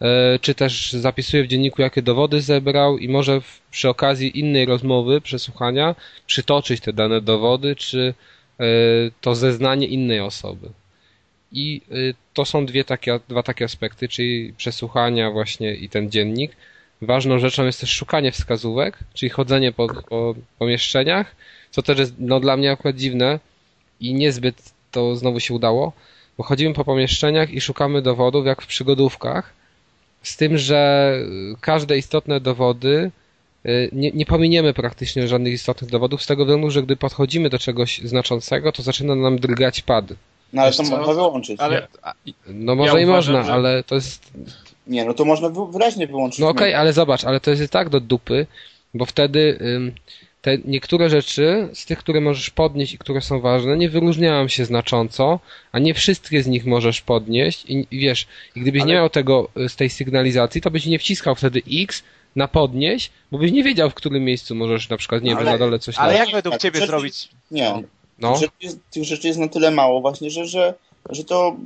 e, 0.00 0.38
czy 0.38 0.54
też 0.54 0.92
zapisuje 0.92 1.44
w 1.44 1.46
dzienniku, 1.46 1.82
jakie 1.82 2.02
dowody 2.02 2.40
zebrał 2.40 2.98
i 2.98 3.08
może 3.08 3.40
przy 3.70 3.88
okazji 3.88 4.38
innej 4.38 4.66
rozmowy, 4.66 5.20
przesłuchania, 5.20 5.94
przytoczyć 6.26 6.80
te 6.80 6.92
dane 6.92 7.20
dowody, 7.20 7.76
czy 7.76 8.14
e, 8.60 8.64
to 9.20 9.34
zeznanie 9.34 9.86
innej 9.86 10.20
osoby. 10.20 10.70
I 11.52 11.80
e, 11.90 11.94
to 12.34 12.44
są 12.44 12.66
dwie 12.66 12.84
takie, 12.84 13.20
dwa 13.28 13.42
takie 13.42 13.64
aspekty, 13.64 14.08
czyli 14.08 14.52
przesłuchania 14.56 15.30
właśnie 15.30 15.74
i 15.74 15.88
ten 15.88 16.10
dziennik. 16.10 16.56
Ważną 17.02 17.38
rzeczą 17.38 17.64
jest 17.64 17.80
też 17.80 17.90
szukanie 17.90 18.32
wskazówek, 18.32 18.98
czyli 19.14 19.30
chodzenie 19.30 19.72
po, 19.72 19.88
po 19.88 20.34
pomieszczeniach, 20.58 21.36
co 21.74 21.82
też 21.82 21.98
jest 21.98 22.14
no, 22.18 22.40
dla 22.40 22.56
mnie 22.56 22.72
akurat 22.72 22.96
dziwne 22.96 23.40
i 24.00 24.14
niezbyt 24.14 24.72
to 24.90 25.16
znowu 25.16 25.40
się 25.40 25.54
udało, 25.54 25.92
bo 26.38 26.44
chodzimy 26.44 26.74
po 26.74 26.84
pomieszczeniach 26.84 27.50
i 27.50 27.60
szukamy 27.60 28.02
dowodów 28.02 28.46
jak 28.46 28.62
w 28.62 28.66
przygodówkach, 28.66 29.52
z 30.22 30.36
tym, 30.36 30.58
że 30.58 31.12
każde 31.60 31.98
istotne 31.98 32.40
dowody 32.40 33.10
y, 33.66 33.88
nie, 33.92 34.10
nie 34.10 34.26
pominiemy 34.26 34.74
praktycznie 34.74 35.28
żadnych 35.28 35.52
istotnych 35.52 35.90
dowodów, 35.90 36.22
z 36.22 36.26
tego 36.26 36.44
względu, 36.44 36.70
że 36.70 36.82
gdy 36.82 36.96
podchodzimy 36.96 37.50
do 37.50 37.58
czegoś 37.58 38.00
znaczącego, 38.04 38.72
to 38.72 38.82
zaczyna 38.82 39.14
nam 39.14 39.38
drgać 39.38 39.82
pad. 39.82 40.04
No 40.52 40.62
ale 40.62 40.72
to 40.72 40.82
można 40.82 41.14
wyłączyć. 41.14 41.60
Ale... 41.60 41.88
No 42.46 42.74
może 42.74 42.92
ja 42.92 43.00
i 43.00 43.04
uważam, 43.04 43.34
można, 43.34 43.46
że... 43.46 43.52
ale 43.52 43.82
to 43.82 43.94
jest... 43.94 44.32
Nie, 44.86 45.04
no 45.04 45.14
to 45.14 45.24
można 45.24 45.48
wyraźnie 45.48 46.06
wyłączyć. 46.06 46.38
No 46.38 46.48
okej, 46.48 46.68
okay, 46.68 46.80
ale 46.80 46.92
zobacz, 46.92 47.24
ale 47.24 47.40
to 47.40 47.50
jest 47.50 47.62
i 47.62 47.68
tak 47.68 47.88
do 47.88 48.00
dupy, 48.00 48.46
bo 48.94 49.04
wtedy 49.04 49.58
te 50.44 50.58
niektóre 50.64 51.10
rzeczy 51.10 51.68
z 51.72 51.84
tych, 51.84 51.98
które 51.98 52.20
możesz 52.20 52.50
podnieść 52.50 52.92
i 52.92 52.98
które 52.98 53.20
są 53.20 53.40
ważne, 53.40 53.76
nie 53.76 53.88
wyróżniają 53.88 54.48
się 54.48 54.64
znacząco, 54.64 55.40
a 55.72 55.78
nie 55.78 55.94
wszystkie 55.94 56.42
z 56.42 56.46
nich 56.46 56.66
możesz 56.66 57.00
podnieść 57.00 57.64
i, 57.64 57.86
i 57.90 57.98
wiesz, 57.98 58.26
i 58.56 58.60
gdybyś 58.60 58.82
Ale... 58.82 58.88
nie 58.88 58.94
miał 58.94 59.10
tego 59.10 59.48
y, 59.56 59.68
z 59.68 59.76
tej 59.76 59.90
sygnalizacji, 59.90 60.60
to 60.60 60.70
byś 60.70 60.86
nie 60.86 60.98
wciskał 60.98 61.34
wtedy 61.34 61.62
X 61.72 62.02
na 62.36 62.48
podnieść, 62.48 63.10
bo 63.32 63.38
byś 63.38 63.52
nie 63.52 63.64
wiedział, 63.64 63.90
w 63.90 63.94
którym 63.94 64.24
miejscu 64.24 64.54
możesz 64.54 64.88
na 64.88 64.96
przykład, 64.96 65.22
nie 65.22 65.36
wiem, 65.36 65.44
na 65.44 65.58
dole 65.58 65.78
coś 65.78 65.98
Ale 65.98 66.14
jak 66.14 66.30
według 66.30 66.58
ciebie 66.58 66.80
rzeczy, 66.80 66.90
zrobić? 66.90 67.28
Nie, 67.50 67.82
no. 68.18 68.40
tych 68.90 69.04
rzeczy 69.04 69.26
jest 69.28 69.38
na 69.38 69.48
tyle 69.48 69.70
mało 69.70 70.00
właśnie, 70.00 70.30
że, 70.30 70.46
że, 70.46 70.74
że 71.10 71.24
to 71.24 71.56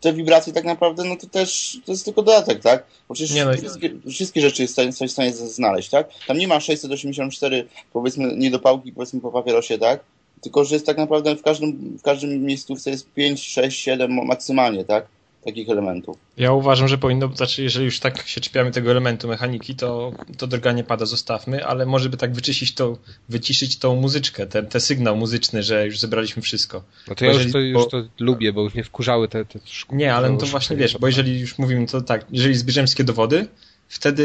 te 0.00 0.12
wibracje 0.12 0.52
tak 0.52 0.64
naprawdę, 0.64 1.04
no 1.04 1.16
to 1.16 1.26
też 1.26 1.80
to 1.84 1.92
jest 1.92 2.04
tylko 2.04 2.22
dodatek, 2.22 2.62
tak? 2.62 2.84
Bo 3.08 3.14
przecież 3.14 3.44
no, 3.44 3.52
wszystkie, 3.52 3.90
wszystkie, 4.10 4.40
rzeczy 4.40 4.62
jest 4.62 4.80
w 4.90 5.10
stanie 5.10 5.32
znaleźć, 5.32 5.88
tak? 5.88 6.08
Tam 6.26 6.38
nie 6.38 6.48
ma 6.48 6.60
684 6.60 7.68
powiedzmy 7.92 8.36
niedopałki 8.36 8.92
powiedzmy 8.92 9.20
po 9.20 9.32
papierosie, 9.32 9.78
tak? 9.78 10.00
Tylko, 10.40 10.64
że 10.64 10.74
jest 10.74 10.86
tak 10.86 10.96
naprawdę 10.96 11.36
w 11.36 11.42
każdym, 11.42 11.98
w 11.98 12.02
każdym 12.02 12.42
miejscówce 12.42 12.90
jest 12.90 13.12
5, 13.12 13.48
6, 13.48 13.82
7 13.82 14.26
maksymalnie, 14.26 14.84
tak? 14.84 15.06
Takich 15.46 15.70
elementów. 15.70 16.16
Ja 16.36 16.52
uważam, 16.52 16.88
że 16.88 16.98
powinno, 16.98 17.28
znaczy 17.36 17.62
jeżeli 17.62 17.84
już 17.84 18.00
tak 18.00 18.28
się 18.28 18.40
czepiamy 18.40 18.70
tego 18.70 18.90
elementu 18.90 19.28
mechaniki, 19.28 19.74
to, 19.74 20.12
to 20.38 20.46
drganie 20.46 20.84
pada 20.84 21.06
zostawmy, 21.06 21.66
ale 21.66 21.86
może 21.86 22.08
by 22.08 22.16
tak 22.16 22.32
wyczyścić 22.32 22.74
tą, 22.74 22.96
wyciszyć 23.28 23.78
tą 23.78 23.96
muzyczkę, 23.96 24.46
ten, 24.46 24.66
ten 24.66 24.80
sygnał 24.80 25.16
muzyczny, 25.16 25.62
że 25.62 25.86
już 25.86 25.98
zebraliśmy 25.98 26.42
wszystko. 26.42 26.82
No 27.08 27.14
to 27.14 27.24
ja 27.24 27.32
jeżeli, 27.32 27.70
już, 27.70 27.88
to, 27.88 27.98
już 27.98 28.08
to 28.08 28.24
lubię, 28.24 28.52
bo 28.52 28.62
już 28.62 28.74
mnie 28.74 28.84
wkurzały 28.84 29.28
te, 29.28 29.44
te 29.44 29.58
Nie, 29.92 30.14
ale 30.14 30.30
no 30.30 30.38
to 30.38 30.46
właśnie 30.46 30.76
wiesz, 30.76 30.98
bo 30.98 31.06
jeżeli 31.06 31.40
już 31.40 31.58
mówimy 31.58 31.86
to 31.86 32.00
tak, 32.00 32.26
jeżeli 32.30 32.54
zbierzemy 32.54 32.86
wszystkie 32.86 33.04
dowody, 33.04 33.46
wtedy 33.88 34.22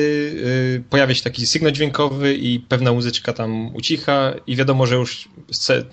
y, 0.78 0.84
pojawia 0.90 1.16
się 1.16 1.24
taki 1.24 1.46
sygnał 1.46 1.72
dźwiękowy 1.72 2.34
i 2.34 2.60
pewna 2.60 2.94
muzyczka 2.94 3.34
tam 3.34 3.76
ucicha 3.76 4.34
i 4.48 4.56
wiadomo, 4.56 4.86
że 4.86 4.96
już 4.96 5.30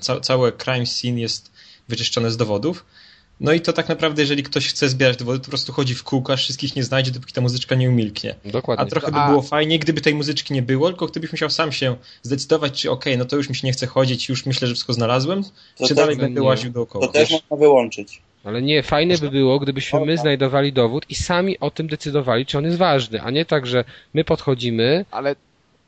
ca, 0.01 0.21
całe 0.21 0.53
crime 0.53 0.87
scene 0.87 1.21
jest 1.21 1.53
wyczyszczone 1.89 2.31
z 2.31 2.37
dowodów. 2.37 2.85
No 3.41 3.53
i 3.53 3.61
to 3.61 3.73
tak 3.73 3.89
naprawdę, 3.89 4.23
jeżeli 4.23 4.43
ktoś 4.43 4.69
chce 4.69 4.89
zbierać 4.89 5.17
dowody, 5.17 5.39
to 5.39 5.45
po 5.45 5.51
prostu 5.51 5.73
chodzi 5.73 5.95
w 5.95 6.03
kółko, 6.03 6.33
aż 6.33 6.45
wszystkich 6.45 6.77
nie 6.77 6.85
znajdzie, 6.85 7.11
dopóki 7.11 7.33
ta 7.33 7.41
muzyczka 7.41 7.75
nie 7.75 7.89
umilknie. 7.89 8.35
Dokładnie. 8.45 8.85
A 8.85 8.89
trochę 8.89 9.13
by 9.13 9.19
było 9.29 9.43
fajnie, 9.43 9.79
gdyby 9.79 10.01
tej 10.01 10.15
muzyczki 10.15 10.55
nie 10.55 10.63
było, 10.63 10.89
tylko 10.89 11.07
gdybyś 11.07 11.33
musiał 11.33 11.51
sam 11.51 11.73
się 11.73 11.97
zdecydować, 12.23 12.81
czy 12.81 12.91
okej, 12.91 13.13
okay, 13.13 13.19
no 13.19 13.25
to 13.25 13.37
już 13.37 13.49
mi 13.49 13.57
się 13.57 13.67
nie 13.67 13.73
chce 13.73 13.87
chodzić, 13.87 14.29
już 14.29 14.47
myślę, 14.47 14.69
że 14.69 14.75
wszystko 14.75 14.93
znalazłem, 14.93 15.43
to 15.77 15.87
czy 15.87 15.95
dalej 15.95 16.17
będę 16.17 16.43
łaził 16.43 16.71
dookoła. 16.71 17.07
To 17.07 17.13
też 17.13 17.31
można 17.31 17.57
wyłączyć. 17.57 18.23
Ale 18.45 18.63
nie, 18.63 18.83
fajne 18.83 19.19
by 19.19 19.31
było, 19.31 19.59
gdybyśmy 19.59 20.05
my 20.05 20.19
znajdowali 20.19 20.73
dowód 20.73 21.05
i 21.09 21.15
sami 21.15 21.59
o 21.59 21.71
tym 21.71 21.87
decydowali, 21.87 22.47
czy 22.47 22.59
on 22.59 22.65
jest 22.65 22.77
ważny, 22.77 23.23
a 23.23 23.31
nie 23.31 23.45
tak, 23.45 23.67
że 23.67 23.85
my 24.15 24.25
podchodzimy 24.25 25.05
ale 25.11 25.37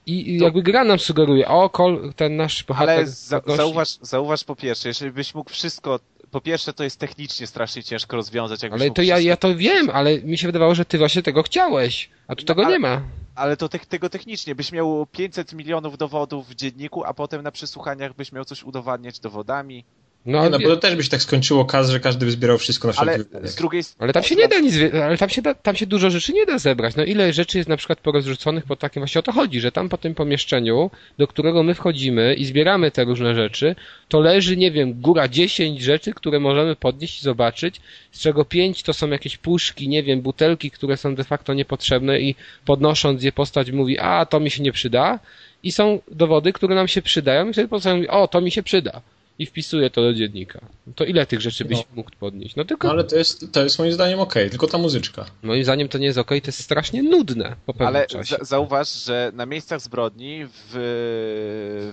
i 0.07 0.39
to... 0.39 0.45
jakby 0.45 0.63
gra 0.63 0.85
nam 0.85 0.99
sugeruje, 0.99 1.49
o, 1.49 1.71
kol, 1.71 2.13
ten 2.17 2.37
nasz 2.37 2.65
bohater... 2.65 2.91
Ale 2.91 3.07
za, 3.07 3.41
zauważ, 3.57 3.89
zauważ 4.03 4.45
po 4.45 4.57
pierwsze, 4.57 4.89
jeżeli 4.89 5.13
byś 5.13 5.35
mógł 5.35 5.51
wszystko 5.51 6.01
po 6.31 6.41
pierwsze 6.41 6.73
to 6.73 6.85
jest 6.85 6.99
technicznie 6.99 7.47
strasznie 7.47 7.83
ciężko 7.83 8.17
rozwiązać. 8.17 8.65
Ale 8.65 8.91
to 8.91 9.03
ja, 9.03 9.19
ja 9.19 9.37
to 9.37 9.57
wiem, 9.57 9.91
ale 9.91 10.23
mi 10.23 10.39
się 10.39 10.49
wydawało, 10.49 10.75
że 10.75 10.85
ty 10.85 10.99
właśnie 10.99 11.23
tego 11.23 11.43
chciałeś, 11.43 12.11
a 12.29 12.37
tu 12.37 12.43
no, 12.43 12.47
tego 12.47 12.65
ale, 12.65 12.73
nie 12.73 12.79
ma. 12.79 13.03
Ale 13.35 13.57
to 13.57 13.69
te, 13.69 13.79
tego 13.79 14.11
technicznie. 14.11 14.55
Byś 14.55 14.73
miał 14.73 15.07
500 15.07 15.53
milionów 15.53 15.99
dowodów 15.99 16.49
w 16.49 16.55
dzienniku, 16.55 17.05
a 17.05 17.15
potem 17.15 17.43
na 17.43 17.53
przesłuchaniach 17.53 18.15
byś 18.15 18.33
miał 18.33 18.45
coś 18.45 18.63
udowadniać 18.63 19.21
dowodami. 19.21 19.85
No, 20.27 20.45
nie, 20.45 20.51
no 20.51 20.59
bo 20.59 20.69
to 20.69 20.77
też 20.77 20.97
by 20.97 21.05
się 21.05 21.11
tak 21.11 21.23
skończyło 21.23 21.65
kaz, 21.65 21.91
że 21.91 22.01
każdy 22.01 22.27
by 22.27 22.33
zbierał 22.33 22.59
wszystko 22.59 22.89
na 22.89 22.93
wszelki 22.93 23.37
ale 23.37 23.49
z 23.49 23.55
drugiej 23.55 23.83
Ale 23.99 24.13
tam 24.13 24.23
się 24.23 24.35
nie 24.35 24.49
da 24.49 24.59
nic, 24.59 24.75
ale 25.05 25.19
tam 25.19 25.29
się, 25.29 25.43
da, 25.43 25.55
tam 25.55 25.77
się 25.77 25.87
dużo 25.87 26.11
rzeczy 26.11 26.33
nie 26.33 26.47
da 26.47 26.59
zebrać. 26.59 26.97
No 26.97 27.05
ile 27.05 27.33
rzeczy 27.33 27.59
jest 27.59 27.69
na 27.69 27.77
przykład 27.77 28.01
porozrzuconych 28.01 28.65
po 28.65 28.77
takim, 28.77 29.01
właśnie 29.01 29.19
o 29.19 29.23
to 29.23 29.33
chodzi, 29.33 29.61
że 29.61 29.73
tam 29.73 29.89
po 29.89 29.99
tym 29.99 30.15
pomieszczeniu, 30.15 30.91
do 31.19 31.27
którego 31.27 31.63
my 31.63 31.75
wchodzimy 31.75 32.35
i 32.35 32.45
zbieramy 32.45 32.91
te 32.91 33.05
różne 33.05 33.35
rzeczy, 33.35 33.77
to 34.09 34.21
leży, 34.21 34.57
nie 34.57 34.71
wiem, 34.71 35.01
góra 35.01 35.29
10 35.29 35.81
rzeczy, 35.81 36.15
które 36.15 36.41
możemy 36.41 36.77
podnieść 36.77 37.21
i 37.21 37.23
zobaczyć, 37.23 37.81
z 38.13 38.21
czego 38.21 38.45
5 38.45 38.83
to 38.83 38.93
są 38.93 39.09
jakieś 39.09 39.37
puszki, 39.37 39.89
nie 39.89 40.03
wiem, 40.03 40.21
butelki, 40.21 40.71
które 40.71 40.97
są 40.97 41.15
de 41.15 41.25
facto 41.25 41.55
niepotrzebne 41.55 42.21
i 42.21 42.35
podnosząc 42.65 43.23
je 43.23 43.33
postać 43.33 43.71
mówi, 43.71 43.99
a 43.99 44.27
to 44.27 44.41
mi 44.41 44.51
się 44.51 44.63
nie 44.63 44.73
przyda. 44.73 45.19
I 45.63 45.73
są 45.73 46.01
dowody, 46.11 46.53
które 46.53 46.75
nam 46.75 46.89
się 46.89 47.03
przydają 47.03 47.49
i 47.49 47.53
wtedy 47.53 47.69
postać 47.69 47.95
mówi, 47.95 48.09
o, 48.09 48.29
to 48.29 48.41
mi 48.41 48.51
się 48.51 48.63
przyda 48.63 49.01
i 49.41 49.47
wpisuję 49.47 49.91
to 49.91 50.03
do 50.03 50.15
dziennika. 50.15 50.61
To 50.95 51.05
ile 51.05 51.27
tych 51.27 51.41
rzeczy 51.41 51.65
byś 51.65 51.79
no. 51.79 51.85
mógł 51.95 52.11
podnieść? 52.21 52.57
No 52.57 52.65
tylko... 52.65 52.89
No, 52.89 52.93
ale 52.93 53.05
to 53.05 53.17
jest, 53.17 53.53
to 53.53 53.63
jest 53.63 53.79
moim 53.79 53.93
zdaniem 53.93 54.21
ok, 54.21 54.35
tylko 54.35 54.67
ta 54.67 54.79
muzyczka. 54.79 55.27
Moim 55.43 55.65
zdaniem 55.65 55.89
to 55.89 55.99
nie 55.99 56.07
jest 56.07 56.19
ok, 56.19 56.29
to 56.29 56.35
jest 56.35 56.63
strasznie 56.65 57.03
nudne 57.03 57.57
po 57.67 57.73
pewnym 57.73 57.89
ale 57.89 58.07
czasie. 58.07 58.37
Ale 58.37 58.45
zauważ, 58.45 59.05
że 59.05 59.33
na 59.35 59.47
miejscach 59.47 59.81
zbrodni, 59.81 60.47
w, 60.47 60.73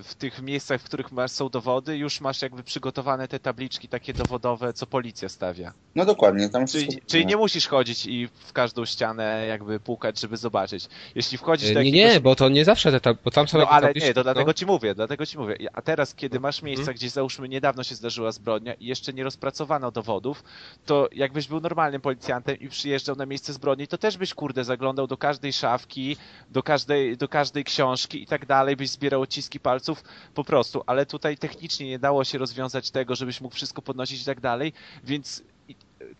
w 0.04 0.14
tych 0.14 0.42
miejscach, 0.42 0.80
w 0.80 0.84
których 0.84 1.12
masz, 1.12 1.30
są 1.30 1.48
dowody, 1.48 1.96
już 1.96 2.20
masz 2.20 2.42
jakby 2.42 2.62
przygotowane 2.62 3.28
te 3.28 3.38
tabliczki 3.38 3.88
takie 3.88 4.12
dowodowe, 4.12 4.72
co 4.72 4.86
policja 4.86 5.28
stawia. 5.28 5.72
No 5.94 6.04
dokładnie. 6.04 6.48
Tam 6.48 6.66
czyli, 6.66 7.00
czyli 7.06 7.26
nie 7.26 7.36
musisz 7.36 7.66
chodzić 7.66 8.06
i 8.06 8.28
w 8.46 8.52
każdą 8.52 8.84
ścianę 8.84 9.46
jakby 9.48 9.80
pukać, 9.80 10.20
żeby 10.20 10.36
zobaczyć. 10.36 10.88
Jeśli 11.14 11.38
wchodzisz 11.38 11.72
do 11.72 11.80
jakiegoś... 11.80 12.00
Nie, 12.00 12.12
nie, 12.12 12.20
bo 12.20 12.36
to 12.36 12.48
nie 12.48 12.64
zawsze, 12.64 13.00
te, 13.00 13.14
bo 13.24 13.30
tam 13.30 13.48
są 13.48 13.58
No 13.58 13.68
ale 13.68 13.92
nie, 13.92 14.14
to 14.14 14.22
dlatego 14.22 14.46
no. 14.46 14.54
ci 14.54 14.66
mówię, 14.66 14.94
dlatego 14.94 15.26
ci 15.26 15.38
mówię. 15.38 15.56
A 15.72 15.82
teraz, 15.82 16.14
kiedy 16.14 16.40
masz 16.40 16.62
miejsca, 16.62 16.84
hmm. 16.84 16.96
gdzie 16.96 17.10
załóżmy 17.10 17.37
załóżmy 17.38 17.48
niedawno 17.54 17.84
się 17.84 17.94
zdarzyła 17.94 18.32
zbrodnia 18.32 18.74
i 18.74 18.86
jeszcze 18.86 19.12
nie 19.12 19.24
rozpracowano 19.24 19.90
dowodów, 19.90 20.44
to 20.86 21.08
jakbyś 21.12 21.48
był 21.48 21.60
normalnym 21.60 22.00
policjantem 22.00 22.56
i 22.60 22.68
przyjeżdżał 22.68 23.16
na 23.16 23.26
miejsce 23.26 23.52
zbrodni, 23.52 23.86
to 23.88 23.98
też 23.98 24.16
byś 24.18 24.34
kurde 24.34 24.64
zaglądał 24.64 25.06
do 25.06 25.16
każdej 25.16 25.52
szafki, 25.52 26.16
do 26.50 26.62
każdej, 26.62 27.16
do 27.16 27.28
każdej 27.28 27.64
książki 27.64 28.22
i 28.22 28.26
tak 28.26 28.46
dalej, 28.46 28.76
byś 28.76 28.90
zbierał 28.90 29.22
odciski 29.22 29.60
palców 29.60 30.02
po 30.34 30.44
prostu, 30.44 30.82
ale 30.86 31.06
tutaj 31.06 31.36
technicznie 31.38 31.86
nie 31.88 31.98
dało 31.98 32.24
się 32.24 32.38
rozwiązać 32.38 32.90
tego, 32.90 33.14
żebyś 33.14 33.40
mógł 33.40 33.54
wszystko 33.54 33.82
podnosić 33.82 34.22
i 34.22 34.24
tak 34.24 34.40
dalej, 34.40 34.72
więc 35.04 35.42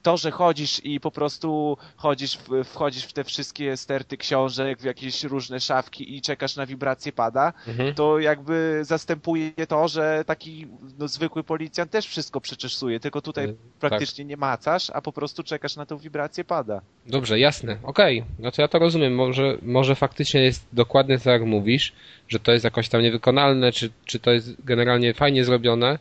to, 0.02 0.16
że 0.16 0.30
chodzisz 0.30 0.84
i 0.84 1.00
po 1.00 1.10
prostu 1.10 1.76
chodzisz, 1.96 2.38
wchodzisz 2.64 3.04
w 3.04 3.12
te 3.12 3.24
wszystkie 3.24 3.76
sterty 3.76 4.16
książek, 4.16 4.78
w 4.78 4.84
jakieś 4.84 5.24
różne 5.24 5.60
szafki 5.60 6.16
i 6.16 6.22
czekasz 6.22 6.56
na 6.56 6.66
wibrację 6.66 7.12
pada, 7.12 7.52
mhm. 7.66 7.94
to 7.94 8.18
jakby 8.18 8.80
zastępuje 8.82 9.52
to, 9.68 9.88
że 9.88 10.24
taki 10.26 10.66
no, 10.98 11.08
zwykły 11.08 11.44
policjant 11.44 11.90
też 11.90 12.06
wszystko 12.06 12.40
przeczesuje, 12.40 13.00
tylko 13.00 13.22
tutaj 13.22 13.44
y, 13.44 13.56
praktycznie 13.80 14.24
tak. 14.24 14.30
nie 14.30 14.36
macasz, 14.36 14.90
a 14.90 15.02
po 15.02 15.12
prostu 15.12 15.42
czekasz 15.42 15.76
na 15.76 15.86
tą 15.86 15.96
wibrację 15.96 16.44
pada. 16.44 16.80
Dobrze, 17.06 17.38
jasne, 17.38 17.78
okej, 17.82 18.20
okay. 18.20 18.32
no 18.38 18.50
to 18.50 18.62
ja 18.62 18.68
to 18.68 18.78
rozumiem, 18.78 19.14
może, 19.14 19.58
może 19.62 19.94
faktycznie 19.94 20.40
jest 20.40 20.66
dokładnie 20.72 21.18
tak 21.18 21.26
jak 21.26 21.44
mówisz, 21.44 21.92
że 22.28 22.38
to 22.38 22.52
jest 22.52 22.64
jakoś 22.64 22.88
tam 22.88 23.02
niewykonalne, 23.02 23.72
czy, 23.72 23.90
czy 24.04 24.18
to 24.18 24.30
jest 24.30 24.64
generalnie 24.64 25.14
fajnie 25.14 25.44
zrobione, 25.44 25.98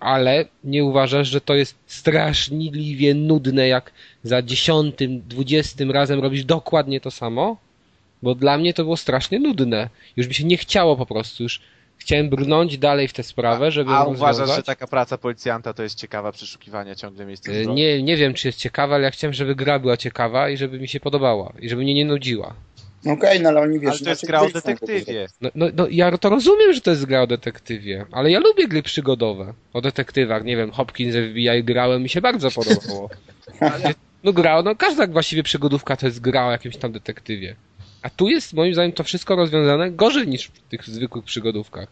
ale 0.00 0.44
nie 0.64 0.84
uważasz, 0.84 1.28
że 1.28 1.40
to 1.40 1.54
jest 1.54 1.76
straszliwie 1.86 3.14
nudne, 3.14 3.68
jak 3.68 3.92
za 4.22 4.42
dziesiątym, 4.42 5.22
dwudziestym 5.28 5.90
razem 5.90 6.20
robisz 6.20 6.44
dokładnie 6.44 7.00
to 7.00 7.10
samo? 7.10 7.56
Bo 8.22 8.34
dla 8.34 8.58
mnie 8.58 8.74
to 8.74 8.84
było 8.84 8.96
strasznie 8.96 9.38
nudne. 9.38 9.88
Już 10.16 10.28
mi 10.28 10.34
się 10.34 10.44
nie 10.44 10.56
chciało 10.56 10.96
po 10.96 11.06
prostu, 11.06 11.42
już 11.42 11.60
chciałem 11.98 12.30
brnąć 12.30 12.78
dalej 12.78 13.08
w 13.08 13.12
tę 13.12 13.22
sprawę, 13.22 13.70
żeby 13.70 13.90
A 13.90 14.04
uważasz, 14.04 14.56
że 14.56 14.62
taka 14.62 14.86
praca 14.86 15.18
policjanta 15.18 15.74
to 15.74 15.82
jest 15.82 15.98
ciekawa, 15.98 16.32
przeszukiwania 16.32 16.94
ciągle 16.94 17.26
miejsca 17.26 17.52
e, 17.52 17.66
Nie, 17.66 18.02
nie 18.02 18.16
wiem, 18.16 18.34
czy 18.34 18.48
jest 18.48 18.58
ciekawa, 18.58 18.94
ale 18.94 19.04
ja 19.04 19.10
chciałem, 19.10 19.34
żeby 19.34 19.54
gra 19.54 19.78
była 19.78 19.96
ciekawa 19.96 20.48
i 20.50 20.56
żeby 20.56 20.80
mi 20.80 20.88
się 20.88 21.00
podobała 21.00 21.52
i 21.60 21.68
żeby 21.68 21.82
mnie 21.82 21.94
nie 21.94 22.04
nudziła. 22.04 22.54
Okej, 23.00 23.12
okay, 23.14 23.40
no 23.40 23.48
ale 23.48 23.60
oni 23.60 23.80
wiesz... 23.80 23.90
Ale 23.90 24.00
to 24.00 24.10
jest 24.10 24.26
gra 24.26 24.40
o 24.40 24.50
detektywie. 24.50 25.26
No, 25.40 25.50
no, 25.54 25.66
no, 25.74 25.86
ja 25.90 26.18
to 26.18 26.28
rozumiem, 26.28 26.72
że 26.72 26.80
to 26.80 26.90
jest 26.90 27.04
gra 27.04 27.22
o 27.22 27.26
detektywie, 27.26 28.06
ale 28.12 28.30
ja 28.30 28.40
lubię 28.40 28.68
gry 28.68 28.82
przygodowe. 28.82 29.54
O 29.72 29.80
detektywach, 29.80 30.44
nie 30.44 30.56
wiem, 30.56 30.70
Hopkins 30.70 31.14
FBI 31.14 31.64
grałem, 31.64 32.02
mi 32.02 32.08
się 32.08 32.20
bardzo 32.20 32.50
podobało. 32.50 33.10
no 34.24 34.32
gra, 34.32 34.62
no 34.62 34.76
każda 34.76 35.06
właściwie 35.06 35.42
przygodówka 35.42 35.96
to 35.96 36.06
jest 36.06 36.20
gra 36.20 36.46
o 36.46 36.50
jakimś 36.50 36.76
tam 36.76 36.92
detektywie. 36.92 37.56
A 38.02 38.10
tu 38.10 38.28
jest 38.28 38.54
moim 38.54 38.74
zdaniem 38.74 38.92
to 38.92 39.04
wszystko 39.04 39.36
rozwiązane 39.36 39.90
gorzej 39.90 40.28
niż 40.28 40.46
w 40.46 40.60
tych 40.60 40.84
zwykłych 40.84 41.24
przygodówkach. 41.24 41.88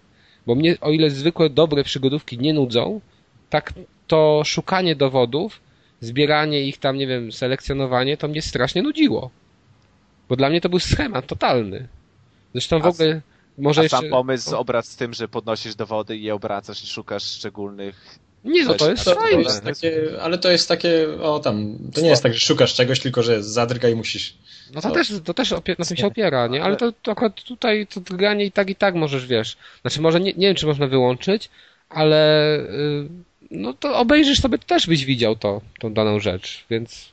Bo 0.46 0.54
mnie, 0.54 0.76
o 0.80 0.90
ile 0.90 1.11
zwykłe, 1.11 1.50
dobre 1.50 1.84
przygodówki 1.84 2.38
nie 2.38 2.54
nudzą, 2.54 3.00
tak 3.50 3.72
to 4.07 4.42
szukanie 4.44 4.96
dowodów, 4.96 5.61
zbieranie 6.00 6.62
ich 6.62 6.78
tam, 6.78 6.96
nie 6.96 7.07
wiem, 7.07 7.32
selekcjonowanie, 7.32 8.16
to 8.16 8.28
mnie 8.28 8.42
strasznie 8.42 8.82
nudziło. 8.82 9.30
Bo 10.29 10.37
dla 10.37 10.49
mnie 10.49 10.61
to 10.61 10.68
był 10.68 10.79
schemat 10.79 11.27
totalny. 11.27 11.89
Zresztą 12.53 12.81
w 12.81 12.87
ogóle 12.87 13.20
może 13.59 13.81
a 13.81 13.85
jeszcze... 13.85 13.97
sam 13.97 14.11
pomysł, 14.11 14.55
o... 14.55 14.59
obraz 14.59 14.87
z 14.87 14.97
tym, 14.97 15.14
że 15.14 15.29
podnosisz 15.29 15.74
dowody 15.74 16.16
i 16.16 16.22
je 16.22 16.35
obracasz 16.35 16.85
i 16.85 16.87
szukasz 16.87 17.22
szczególnych 17.22 18.18
nie, 18.47 18.64
no 18.64 18.74
to 18.74 18.91
jest 18.91 19.05
to, 19.05 19.14
to 19.14 19.29
jest 19.29 19.64
takie, 19.64 20.22
ale 20.22 20.39
to 20.39 20.51
jest 20.51 20.68
takie, 20.68 21.09
o 21.22 21.39
tam, 21.39 21.79
to 21.95 22.01
nie 22.01 22.09
jest 22.09 22.22
tak, 22.22 22.35
że 22.35 22.41
szukasz 22.41 22.74
czegoś, 22.74 23.01
tylko 23.01 23.22
że 23.22 23.43
zadrga 23.43 23.89
i 23.89 23.95
musisz... 23.95 24.35
No 24.74 24.81
to, 24.81 24.91
też, 24.91 25.12
to 25.24 25.35
też 25.35 25.53
opie- 25.53 25.79
na 25.79 25.85
tym 25.85 25.97
się 25.97 26.07
opiera, 26.07 26.47
nie? 26.47 26.62
Ale 26.62 26.77
to, 26.77 26.93
to 26.93 27.12
akurat 27.12 27.43
tutaj 27.43 27.87
to 27.87 28.01
drganie 28.01 28.45
i 28.45 28.53
tak 28.53 28.70
i 28.70 28.77
tak 28.77 28.95
możesz, 28.95 29.27
wiesz. 29.27 29.57
Znaczy 29.81 30.01
może 30.01 30.20
nie, 30.20 30.33
nie 30.33 30.47
wiem, 30.47 30.57
czy 30.57 30.66
można 30.66 30.87
wyłączyć, 30.87 31.51
ale 31.89 32.59
yy, 32.70 33.09
no 33.51 33.72
to 33.72 33.99
obejrzysz 33.99 34.41
sobie, 34.41 34.59
też 34.59 34.87
byś 34.87 35.05
widział 35.05 35.37
to, 35.37 35.61
tą 35.79 35.95
daną 35.95 36.20
rzecz, 36.20 36.64
więc 36.70 37.12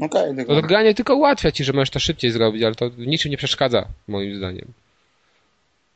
Okay, 0.00 0.34
tylko... 0.36 0.54
To 0.54 0.62
granie 0.62 0.94
tylko 0.94 1.14
ułatwia 1.14 1.52
ci, 1.52 1.64
że 1.64 1.72
możesz 1.72 1.90
to 1.90 1.98
szybciej 1.98 2.30
zrobić, 2.30 2.62
ale 2.62 2.74
to 2.74 2.90
niczym 2.98 3.30
nie 3.30 3.36
przeszkadza, 3.36 3.88
moim 4.08 4.36
zdaniem. 4.36 4.72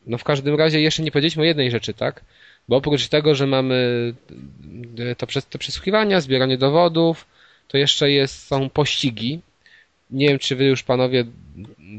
No 0.06 0.18
w 0.18 0.24
każdym 0.24 0.54
razie 0.54 0.80
jeszcze 0.80 1.02
nie 1.02 1.10
powiedzieliśmy 1.10 1.42
o 1.42 1.46
jednej 1.46 1.70
rzeczy, 1.70 1.94
tak? 1.94 2.24
Bo 2.68 2.76
oprócz 2.76 3.08
tego, 3.08 3.34
że 3.34 3.46
mamy 3.46 4.14
to, 5.16 5.26
te 5.50 5.58
przesłuchiwania, 5.58 6.20
zbieranie 6.20 6.58
dowodów, 6.58 7.26
to 7.68 7.78
jeszcze 7.78 8.10
jest, 8.10 8.46
są 8.46 8.70
pościgi. 8.70 9.40
Nie 10.10 10.28
wiem, 10.28 10.38
czy 10.38 10.56
wy 10.56 10.64
już 10.64 10.82
panowie 10.82 11.24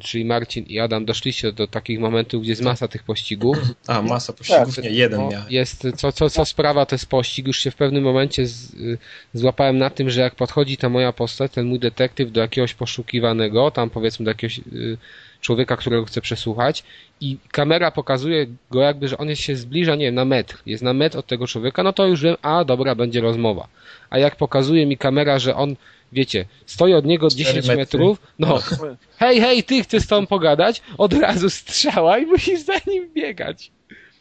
czyli 0.02 0.26
Marcin 0.26 0.66
i 0.66 0.80
Adam 0.80 1.06
doszliście 1.06 1.52
do 1.52 1.68
takich 1.68 2.00
momentów, 2.00 2.42
gdzie 2.42 2.52
jest 2.52 2.62
masa 2.62 2.88
tych 2.88 3.04
pościgów. 3.04 3.58
A, 3.88 4.02
masa 4.02 4.34
pościgów, 4.34 4.76
tak. 4.76 4.86
nie, 4.86 4.92
jeden 4.92 5.22
no, 5.22 5.30
miałem. 5.30 5.48
Jest, 5.50 5.88
co, 5.96 6.12
co, 6.12 6.30
co 6.30 6.46
sprawa 6.46 6.86
to 6.86 6.96
jest 6.96 7.06
pościg, 7.06 7.48
już 7.48 7.60
się 7.60 7.72
w 7.72 7.76
pewnym 7.76 8.04
momencie 8.04 8.46
z, 8.48 8.74
y, 8.74 8.98
złapałem 9.34 9.78
na 9.78 9.90
tym, 9.90 10.10
że 10.10 10.22
jak 10.22 10.36
podchodzi 10.36 10.78
ta 10.78 10.90
moja 10.90 11.14
postać, 11.14 11.52
ten 11.52 11.66
mój 11.66 11.80
detektyw 11.80 12.32
do 12.32 12.42
jakiegoś 12.42 12.74
poszukiwanego, 12.74 13.72
tam 13.72 13.90
powiedzmy 13.90 14.26
do 14.26 14.32
jakiegoś 14.32 14.60
y, 14.60 14.98
człowieka, 15.42 15.78
którego 15.78 16.06
chcę 16.06 16.22
przesłuchać 16.22 16.84
i 17.22 17.38
kamera 17.52 17.92
pokazuje 17.92 18.48
go 18.72 18.82
jakby, 18.82 19.08
że 19.08 19.18
on 19.18 19.36
się 19.36 19.56
zbliża, 19.56 19.96
nie 19.96 20.06
wiem, 20.06 20.16
na 20.16 20.26
metr, 20.26 20.62
jest 20.66 20.84
na 20.84 20.94
metr 20.94 21.18
od 21.18 21.28
tego 21.28 21.48
człowieka, 21.48 21.84
no 21.84 21.94
to 21.94 22.08
już 22.08 22.22
wiem, 22.22 22.36
a 22.42 22.64
dobra, 22.64 22.96
będzie 22.96 23.22
rozmowa. 23.22 23.68
A 24.10 24.18
jak 24.18 24.36
pokazuje 24.36 24.86
mi 24.86 24.98
kamera, 24.98 25.40
że 25.40 25.56
on 25.56 25.76
wiecie, 26.12 26.46
stoi 26.66 26.94
od 26.94 27.06
niego 27.06 27.28
10 27.30 27.68
metrów, 27.68 28.22
no, 28.40 28.48
no, 28.48 28.62
hej, 29.18 29.42
hej, 29.42 29.64
ty 29.64 29.84
chcesz 29.84 30.04
z 30.04 30.08
tobą 30.08 30.28
pogadać, 30.28 30.82
od 30.98 31.14
razu 31.14 31.50
strzała 31.50 32.18
i 32.18 32.26
musisz 32.26 32.62
za 32.62 32.74
nim 32.88 33.10
biegać. 33.14 33.72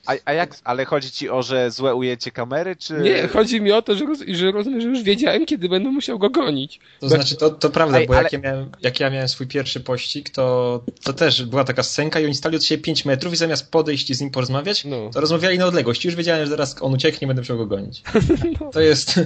A, 0.06 0.12
a 0.24 0.32
jak, 0.32 0.56
ale 0.64 0.84
chodzi 0.84 1.10
ci 1.10 1.30
o, 1.30 1.42
że 1.42 1.70
złe 1.70 1.94
ujęcie 1.94 2.30
kamery, 2.30 2.76
czy... 2.76 2.94
Nie, 2.94 3.28
chodzi 3.28 3.60
mi 3.60 3.72
o 3.72 3.82
to, 3.82 3.94
że, 3.96 4.06
roz, 4.06 4.18
że 4.28 4.52
rozumiem, 4.52 4.80
że 4.80 4.88
już 4.88 5.02
wiedziałem, 5.02 5.46
kiedy 5.46 5.68
będę 5.68 5.90
musiał 5.90 6.18
go 6.18 6.30
gonić. 6.30 6.80
To 7.00 7.08
znaczy, 7.08 7.36
to, 7.36 7.50
to 7.50 7.70
prawda, 7.70 7.98
Ej, 7.98 8.06
bo 8.06 8.14
ale... 8.14 8.22
jak, 8.22 8.32
ja 8.32 8.38
miałem, 8.38 8.70
jak 8.82 9.00
ja 9.00 9.10
miałem 9.10 9.28
swój 9.28 9.46
pierwszy 9.46 9.80
pościg, 9.80 10.30
to, 10.30 10.80
to 11.02 11.12
też 11.12 11.44
była 11.44 11.64
taka 11.64 11.82
scenka 11.82 12.20
i 12.20 12.24
oni 12.24 12.34
stali 12.34 12.56
od 12.56 12.64
siebie 12.64 12.82
5 12.82 13.04
metrów 13.04 13.32
i 13.32 13.36
zamiast 13.36 13.70
podejść 13.70 14.10
i 14.10 14.14
z 14.14 14.20
nim 14.20 14.30
porozmawiać, 14.30 14.84
no. 14.84 15.10
to 15.12 15.20
rozmawiali 15.20 15.58
na 15.58 15.66
odległość. 15.66 16.04
Już 16.04 16.14
wiedziałem, 16.14 16.44
że 16.44 16.50
zaraz 16.50 16.76
on 16.80 16.94
ucieknie, 16.94 17.26
będę 17.26 17.42
musiał 17.42 17.56
go 17.56 17.66
gonić. 17.66 18.02
no. 18.60 18.70
To 18.70 18.80
jest 18.80 19.20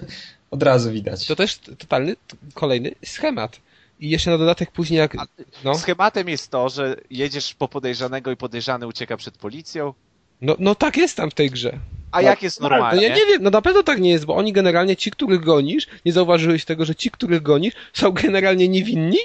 od 0.51 0.63
razu 0.63 0.91
widać. 0.91 1.27
To 1.27 1.37
też 1.37 1.59
totalny, 1.59 2.17
kolejny 2.55 2.95
schemat. 3.05 3.61
I 4.01 4.11
jeszcze 4.11 4.31
na 4.31 4.39
dodatek 4.39 4.71
później 4.71 4.99
jak... 4.99 5.17
No. 5.65 5.75
Schematem 5.75 6.29
jest 6.29 6.51
to, 6.51 6.69
że 6.69 6.97
jedziesz 7.11 7.55
po 7.55 7.69
podejrzanego 7.69 8.31
i 8.31 8.37
podejrzany 8.37 8.87
ucieka 8.87 9.17
przed 9.17 9.39
policją, 9.39 9.95
no, 10.41 10.57
no 10.59 10.75
tak 10.75 10.97
jest 10.97 11.17
tam 11.17 11.31
w 11.31 11.35
tej 11.35 11.51
grze. 11.51 11.79
A 12.11 12.23
no, 12.23 12.29
jak 12.29 12.43
jest 12.43 12.61
normalnie? 12.61 12.97
No 12.97 13.09
ja 13.09 13.15
nie 13.15 13.27
wiem, 13.27 13.43
no 13.43 13.51
na 13.51 13.63
pewno 13.63 13.83
tak 13.83 14.01
nie 14.01 14.11
jest, 14.11 14.25
bo 14.25 14.37
oni 14.37 14.53
generalnie, 14.53 14.97
ci, 14.97 15.11
których 15.11 15.41
gonisz, 15.41 15.87
nie 16.05 16.13
zauważyłeś 16.13 16.65
tego, 16.65 16.85
że 16.85 16.95
ci, 16.95 17.11
których 17.11 17.43
gonisz, 17.43 17.75
są 17.93 18.13
generalnie 18.23 18.69
niewinni? 18.69 19.19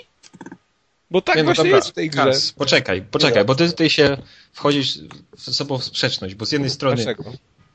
Bo 1.12 1.22
tak 1.22 1.36
nie, 1.36 1.44
no 1.44 1.46
właśnie 1.46 1.64
dobra. 1.64 1.78
jest 1.78 1.90
w 1.90 1.94
tej 1.94 2.10
grze. 2.10 2.26
Kas, 2.26 2.52
poczekaj, 2.52 3.02
poczekaj, 3.12 3.46
bo 3.46 3.56
ty 3.56 3.70
tutaj 3.70 3.90
się 3.90 4.18
wchodzisz 4.54 5.00
z 5.38 5.56
sobą 5.56 5.78
w 5.78 5.84
sprzeczność, 5.84 6.36
bo 6.36 6.46
z 6.46 6.52
jednej 6.52 6.70
strony 6.70 6.96
Dlaczego? 6.96 7.24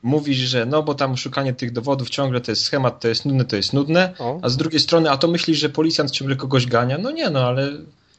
Mówisz, 0.03 0.37
że 0.37 0.67
no 0.67 0.83
bo 0.83 0.95
tam 0.95 1.17
szukanie 1.17 1.55
tych 1.55 1.73
dowodów 1.73 2.11
ciągle 2.11 2.41
to 2.41 2.53
jest 2.53 2.63
schemat, 2.63 3.01
to 3.01 3.09
jest 3.09 3.25
nudne, 3.25 3.45
to 3.45 3.57
jest 3.57 3.73
nudne, 3.73 4.15
o. 4.19 4.39
a 4.43 4.49
z 4.49 4.57
drugiej 4.57 4.81
strony, 4.81 5.11
a 5.11 5.17
to 5.17 5.29
myślisz, 5.29 5.59
że 5.59 5.69
policjant 5.69 6.11
ciągle 6.11 6.37
kogoś 6.37 6.67
gania? 6.67 6.99
No 6.99 7.11
nie, 7.11 7.31
no 7.31 7.45
ale 7.45 7.71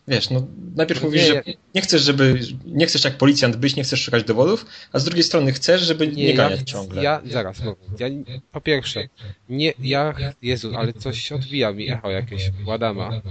wiesz, 0.07 0.29
no 0.29 0.47
najpierw 0.75 1.01
no 1.01 1.07
mówisz, 1.07 1.21
nie, 1.21 1.33
że 1.33 1.43
nie 1.75 1.81
chcesz, 1.81 2.01
żeby, 2.01 2.39
nie 2.65 2.85
chcesz 2.85 3.03
jak 3.03 3.17
policjant 3.17 3.55
być, 3.55 3.75
nie 3.75 3.83
chcesz 3.83 4.01
szukać 4.01 4.23
dowodów, 4.23 4.65
a 4.93 4.99
z 4.99 5.03
drugiej 5.03 5.23
strony 5.23 5.51
chcesz, 5.51 5.81
żeby 5.81 6.07
nie, 6.07 6.25
nie 6.25 6.33
ganiać 6.33 6.59
ja, 6.59 6.65
ciągle. 6.65 7.03
Ja, 7.03 7.21
zaraz, 7.25 7.59
no, 7.63 7.75
ja, 7.99 8.07
po 8.51 8.61
pierwsze, 8.61 9.07
nie, 9.49 9.73
ja, 9.79 10.13
Jezu, 10.41 10.71
ale 10.77 10.93
coś 10.93 11.31
odbija 11.31 11.73
mi 11.73 11.91
echo 11.91 12.09
jakieś, 12.09 12.51
Ładama. 12.65 13.21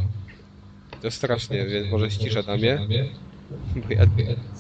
To 1.03 1.11
strasznie, 1.11 1.67
więc 1.67 1.91
może 1.91 2.11
ścisza 2.11 2.43
na 2.43 2.57
mnie, 2.57 2.79
bo 3.77 3.95
ja 3.95 4.07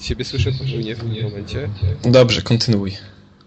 siebie 0.00 0.24
słyszę 0.24 0.52
podwójnie 0.52 0.94
w 0.94 0.98
tym 0.98 1.22
momencie. 1.22 1.68
Dobrze, 2.04 2.42
kontynuuj. 2.42 2.96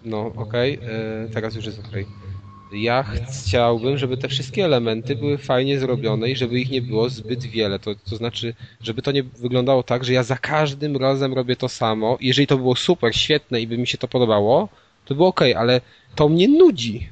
No, 0.04 0.32
okej, 0.36 0.78
okay. 0.78 0.90
E, 0.90 1.28
teraz 1.28 1.54
już 1.54 1.66
jest 1.66 1.78
okej. 1.78 2.02
Okay 2.02 2.34
ja 2.74 3.04
chciałbym, 3.44 3.98
żeby 3.98 4.16
te 4.16 4.28
wszystkie 4.28 4.64
elementy 4.64 5.16
były 5.16 5.38
fajnie 5.38 5.78
zrobione 5.78 6.30
i 6.30 6.36
żeby 6.36 6.60
ich 6.60 6.70
nie 6.70 6.82
było 6.82 7.08
zbyt 7.08 7.44
wiele. 7.44 7.78
To, 7.78 7.94
to 7.94 8.16
znaczy, 8.16 8.54
żeby 8.80 9.02
to 9.02 9.12
nie 9.12 9.22
wyglądało 9.22 9.82
tak, 9.82 10.04
że 10.04 10.12
ja 10.12 10.22
za 10.22 10.36
każdym 10.36 10.96
razem 10.96 11.34
robię 11.34 11.56
to 11.56 11.68
samo. 11.68 12.18
Jeżeli 12.20 12.46
to 12.46 12.56
było 12.56 12.76
super, 12.76 13.16
świetne 13.16 13.60
i 13.60 13.66
by 13.66 13.78
mi 13.78 13.86
się 13.86 13.98
to 13.98 14.08
podobało, 14.08 14.68
to 15.04 15.14
było 15.14 15.28
ok, 15.28 15.40
ale 15.56 15.80
to 16.14 16.28
mnie 16.28 16.48
nudzi. 16.48 17.08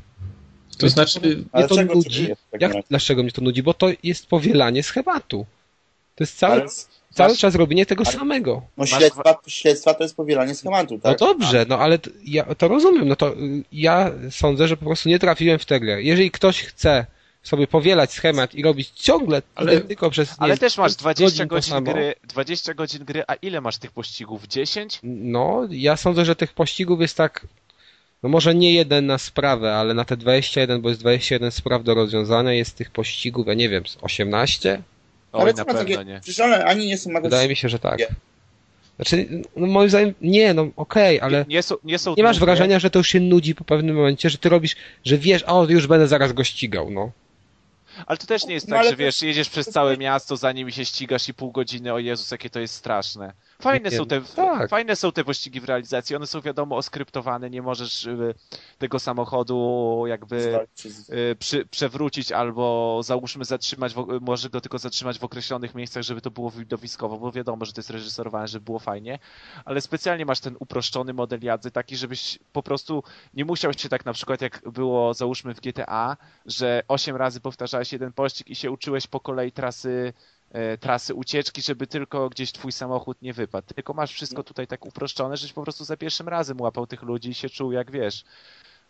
To 0.78 0.88
znaczy, 0.88 1.20
mnie 1.54 1.68
to 1.68 1.84
nudzi. 1.94 2.28
Jak, 2.60 2.72
dlaczego 2.90 3.22
mnie 3.22 3.32
to 3.32 3.42
nudzi? 3.42 3.62
Bo 3.62 3.74
to 3.74 3.90
jest 4.02 4.26
powielanie 4.26 4.82
schematu. 4.82 5.46
To 6.16 6.24
jest 6.24 6.38
cały, 6.38 6.60
ale 6.60 6.70
cały 7.14 7.28
masz... 7.28 7.38
czas 7.38 7.54
robienie 7.54 7.86
tego 7.86 8.04
ale... 8.06 8.18
samego. 8.18 8.62
No 8.76 8.86
śledztwa, 8.86 9.38
śledztwa 9.46 9.94
to 9.94 10.02
jest 10.02 10.16
powielanie 10.16 10.54
schematu, 10.54 10.98
tak? 10.98 11.20
No 11.20 11.26
dobrze, 11.26 11.66
no 11.68 11.78
ale 11.78 11.98
to, 11.98 12.10
ja 12.24 12.54
to 12.54 12.68
rozumiem. 12.68 13.08
No 13.08 13.16
to 13.16 13.34
y, 13.34 13.64
ja 13.72 14.10
sądzę, 14.30 14.68
że 14.68 14.76
po 14.76 14.84
prostu 14.84 15.08
nie 15.08 15.18
trafiłem 15.18 15.58
w 15.58 15.64
tę 15.64 15.80
grę. 15.80 16.02
Jeżeli 16.02 16.30
ktoś 16.30 16.62
chce 16.62 17.06
sobie 17.42 17.66
powielać 17.66 18.12
schemat 18.12 18.54
i 18.54 18.62
robić 18.62 18.90
ciągle 18.90 19.42
ale, 19.54 19.80
tylko 19.80 20.10
przez 20.10 20.34
Ale 20.38 20.58
też 20.58 20.78
masz 20.78 20.94
20 20.94 21.46
godzin, 21.46 21.74
godzin 21.76 21.92
gry, 21.94 22.14
20 22.24 22.74
godzin 22.74 23.04
gry, 23.04 23.24
a 23.26 23.34
ile 23.34 23.60
masz 23.60 23.78
tych 23.78 23.90
pościgów? 23.90 24.46
10? 24.46 24.98
No, 25.02 25.68
ja 25.70 25.96
sądzę, 25.96 26.24
że 26.24 26.36
tych 26.36 26.52
pościgów 26.52 27.00
jest 27.00 27.16
tak 27.16 27.46
no 28.22 28.28
może 28.28 28.54
nie 28.54 28.74
jeden 28.74 29.06
na 29.06 29.18
sprawę, 29.18 29.74
ale 29.74 29.94
na 29.94 30.04
te 30.04 30.16
21, 30.16 30.80
bo 30.80 30.88
jest 30.88 31.00
21 31.00 31.50
spraw 31.50 31.84
do 31.84 31.94
rozwiązania, 31.94 32.52
jest 32.52 32.76
tych 32.76 32.90
pościgów, 32.90 33.46
ja 33.46 33.54
nie 33.54 33.68
wiem, 33.68 33.84
18? 34.00 34.82
Oj, 35.32 35.42
ale 35.42 35.52
na 35.52 35.64
pewno 35.64 35.80
takie, 35.80 36.04
nie. 36.04 36.20
Przecież 36.20 36.40
one 36.40 36.64
ani 36.64 36.86
nie 36.86 36.98
są 36.98 37.10
magazyny. 37.10 37.30
Wydaje 37.30 37.48
mi 37.48 37.56
się, 37.56 37.68
że 37.68 37.78
tak. 37.78 37.98
Znaczy, 38.96 39.28
no 39.56 39.66
moim 39.66 39.88
zdaniem, 39.88 40.14
nie, 40.20 40.54
no 40.54 40.62
okej, 40.76 41.16
okay, 41.16 41.26
ale 41.26 41.38
nie, 41.38 41.54
nie, 41.54 41.62
są, 41.62 41.74
nie, 41.84 41.98
są 41.98 42.14
nie 42.16 42.22
masz 42.22 42.38
wrażenia, 42.38 42.78
że 42.78 42.90
to 42.90 42.98
już 42.98 43.08
się 43.08 43.20
nudzi 43.20 43.54
po 43.54 43.64
pewnym 43.64 43.96
momencie, 43.96 44.30
że 44.30 44.38
ty 44.38 44.48
robisz, 44.48 44.76
że 45.04 45.18
wiesz, 45.18 45.42
o, 45.42 45.64
już 45.68 45.86
będę 45.86 46.08
zaraz 46.08 46.32
go 46.32 46.44
ścigał, 46.44 46.90
no. 46.90 47.10
Ale 48.06 48.18
to 48.18 48.26
też 48.26 48.46
nie 48.46 48.54
jest 48.54 48.68
no, 48.68 48.76
tak, 48.76 48.86
że 48.86 48.96
wiesz, 48.96 49.22
jedziesz 49.22 49.48
przez 49.48 49.66
całe 49.66 49.96
miasto, 49.96 50.36
zanim 50.36 50.70
się 50.70 50.84
ścigasz 50.84 51.28
i 51.28 51.34
pół 51.34 51.52
godziny, 51.52 51.92
o 51.92 51.98
Jezus, 51.98 52.30
jakie 52.30 52.50
to 52.50 52.60
jest 52.60 52.74
straszne. 52.74 53.32
Fajne 53.62 53.90
są, 53.90 54.06
te, 54.06 54.20
tak. 54.20 54.70
fajne 54.70 54.96
są 54.96 55.12
te 55.12 55.24
pościgi 55.24 55.60
w 55.60 55.64
realizacji, 55.64 56.16
one 56.16 56.26
są 56.26 56.40
wiadomo 56.40 56.76
oskryptowane, 56.76 57.50
nie 57.50 57.62
możesz 57.62 58.06
y, 58.06 58.34
tego 58.78 58.98
samochodu 58.98 60.04
jakby 60.06 60.66
y, 61.10 61.36
przy, 61.38 61.66
przewrócić 61.66 62.32
albo 62.32 63.00
załóżmy 63.04 63.44
zatrzymać, 63.44 63.94
w, 63.94 64.18
możesz 64.20 64.50
go 64.50 64.60
tylko 64.60 64.78
zatrzymać 64.78 65.18
w 65.18 65.24
określonych 65.24 65.74
miejscach, 65.74 66.02
żeby 66.02 66.20
to 66.20 66.30
było 66.30 66.50
widowiskowo, 66.50 67.18
bo 67.18 67.32
wiadomo, 67.32 67.64
że 67.64 67.72
to 67.72 67.80
jest 67.80 67.90
reżyserowane, 67.90 68.48
żeby 68.48 68.64
było 68.64 68.78
fajnie, 68.78 69.18
ale 69.64 69.80
specjalnie 69.80 70.26
masz 70.26 70.40
ten 70.40 70.56
uproszczony 70.58 71.12
model 71.12 71.40
jazdy 71.42 71.70
taki, 71.70 71.96
żebyś 71.96 72.38
po 72.52 72.62
prostu 72.62 73.02
nie 73.34 73.44
musiał 73.44 73.72
się 73.72 73.88
tak 73.88 74.04
na 74.04 74.12
przykład 74.12 74.40
jak 74.40 74.70
było 74.70 75.14
załóżmy 75.14 75.54
w 75.54 75.60
GTA, 75.60 76.16
że 76.46 76.82
8 76.88 77.16
razy 77.16 77.40
powtarzałeś 77.40 77.92
jeden 77.92 78.12
pościg 78.12 78.50
i 78.50 78.54
się 78.54 78.70
uczyłeś 78.70 79.06
po 79.06 79.20
kolei 79.20 79.52
trasy 79.52 80.12
trasy 80.80 81.14
ucieczki, 81.14 81.62
żeby 81.62 81.86
tylko 81.86 82.28
gdzieś 82.28 82.52
twój 82.52 82.72
samochód 82.72 83.22
nie 83.22 83.32
wypadł. 83.32 83.66
Tylko 83.74 83.94
masz 83.94 84.12
wszystko 84.12 84.42
tutaj 84.42 84.66
tak 84.66 84.86
uproszczone, 84.86 85.36
żeś 85.36 85.52
po 85.52 85.62
prostu 85.62 85.84
za 85.84 85.96
pierwszym 85.96 86.28
razem 86.28 86.60
łapał 86.60 86.86
tych 86.86 87.02
ludzi 87.02 87.30
i 87.30 87.34
się 87.34 87.48
czuł 87.48 87.72
jak 87.72 87.90
wiesz, 87.90 88.24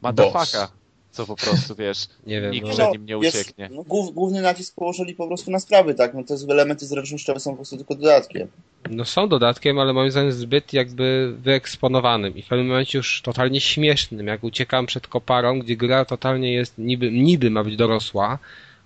motherfucka. 0.03 0.73
Co 1.11 1.27
po 1.27 1.37
prostu, 1.37 1.75
wiesz, 1.75 2.07
nie 2.27 2.41
wiem, 2.41 2.51
nikt 2.51 2.67
no. 2.67 2.73
przed 2.73 2.93
nim 2.93 3.07
nie 3.07 3.19
ucieknie. 3.19 3.65
Jest, 3.65 3.75
no, 3.75 3.83
główny 4.13 4.43
nacisk 4.43 4.75
położyli 4.75 5.15
po 5.15 5.27
prostu 5.27 5.51
na 5.51 5.61
sprawy, 5.61 5.95
tak? 5.95 6.15
No 6.15 6.25
te 6.25 6.35
elementy 6.49 6.87
zręcznościowe 6.87 7.41
są 7.41 7.51
po 7.51 7.57
prostu 7.57 7.77
tylko 7.77 7.95
dodatkiem. 7.95 8.49
No 8.91 9.05
są 9.05 9.29
dodatkiem, 9.29 9.79
ale 9.79 9.93
moim 9.93 10.11
zdaniem 10.11 10.33
zbyt 10.33 10.73
jakby 10.73 11.35
wyeksponowanym 11.39 12.37
i 12.37 12.43
w 12.43 12.49
pewnym 12.49 12.69
momencie 12.69 12.99
już 12.99 13.23
totalnie 13.23 13.61
śmiesznym, 13.61 14.27
jak 14.27 14.45
uciekam 14.45 14.87
przed 14.87 15.07
koparą, 15.07 15.59
gdzie 15.59 15.77
gra 15.77 16.05
totalnie 16.05 16.53
jest, 16.53 16.79
niby, 16.79 17.11
niby 17.11 17.51
ma 17.51 17.65
być 17.65 17.77
dorosła, 17.77 18.39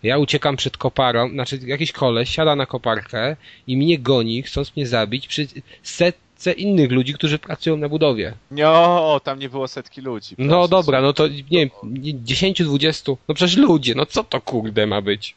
ja 0.03 0.19
uciekam 0.19 0.57
przed 0.57 0.77
koparą, 0.77 1.31
znaczy 1.31 1.59
jakiś 1.67 1.93
koleś 1.93 2.31
siada 2.31 2.57
na 2.57 2.67
koparkę 2.67 3.37
i 3.67 3.77
mnie 3.77 3.99
goni, 3.99 4.43
chcąc 4.43 4.77
mnie 4.77 4.87
zabić 4.87 5.29
przy 5.29 5.47
setce 5.83 6.53
innych 6.53 6.91
ludzi, 6.93 7.15
którzy 7.15 7.39
pracują 7.39 7.77
na 7.77 7.89
budowie. 7.89 8.35
No, 8.51 9.21
tam 9.25 9.39
nie 9.39 9.49
było 9.49 9.69
setki 9.69 10.01
ludzi. 10.01 10.35
No 10.39 10.69
dobra, 10.69 11.03
no 11.03 11.13
to 11.13 11.29
nie 11.29 11.43
wiem, 11.51 11.71
10, 12.25 12.63
20, 12.63 13.13
no 13.29 13.35
przecież 13.35 13.57
ludzie, 13.57 13.95
no 13.95 14.07
co 14.07 14.25
to 14.25 14.41
kurde 14.41 14.87
ma 14.87 15.03
być? 15.03 15.35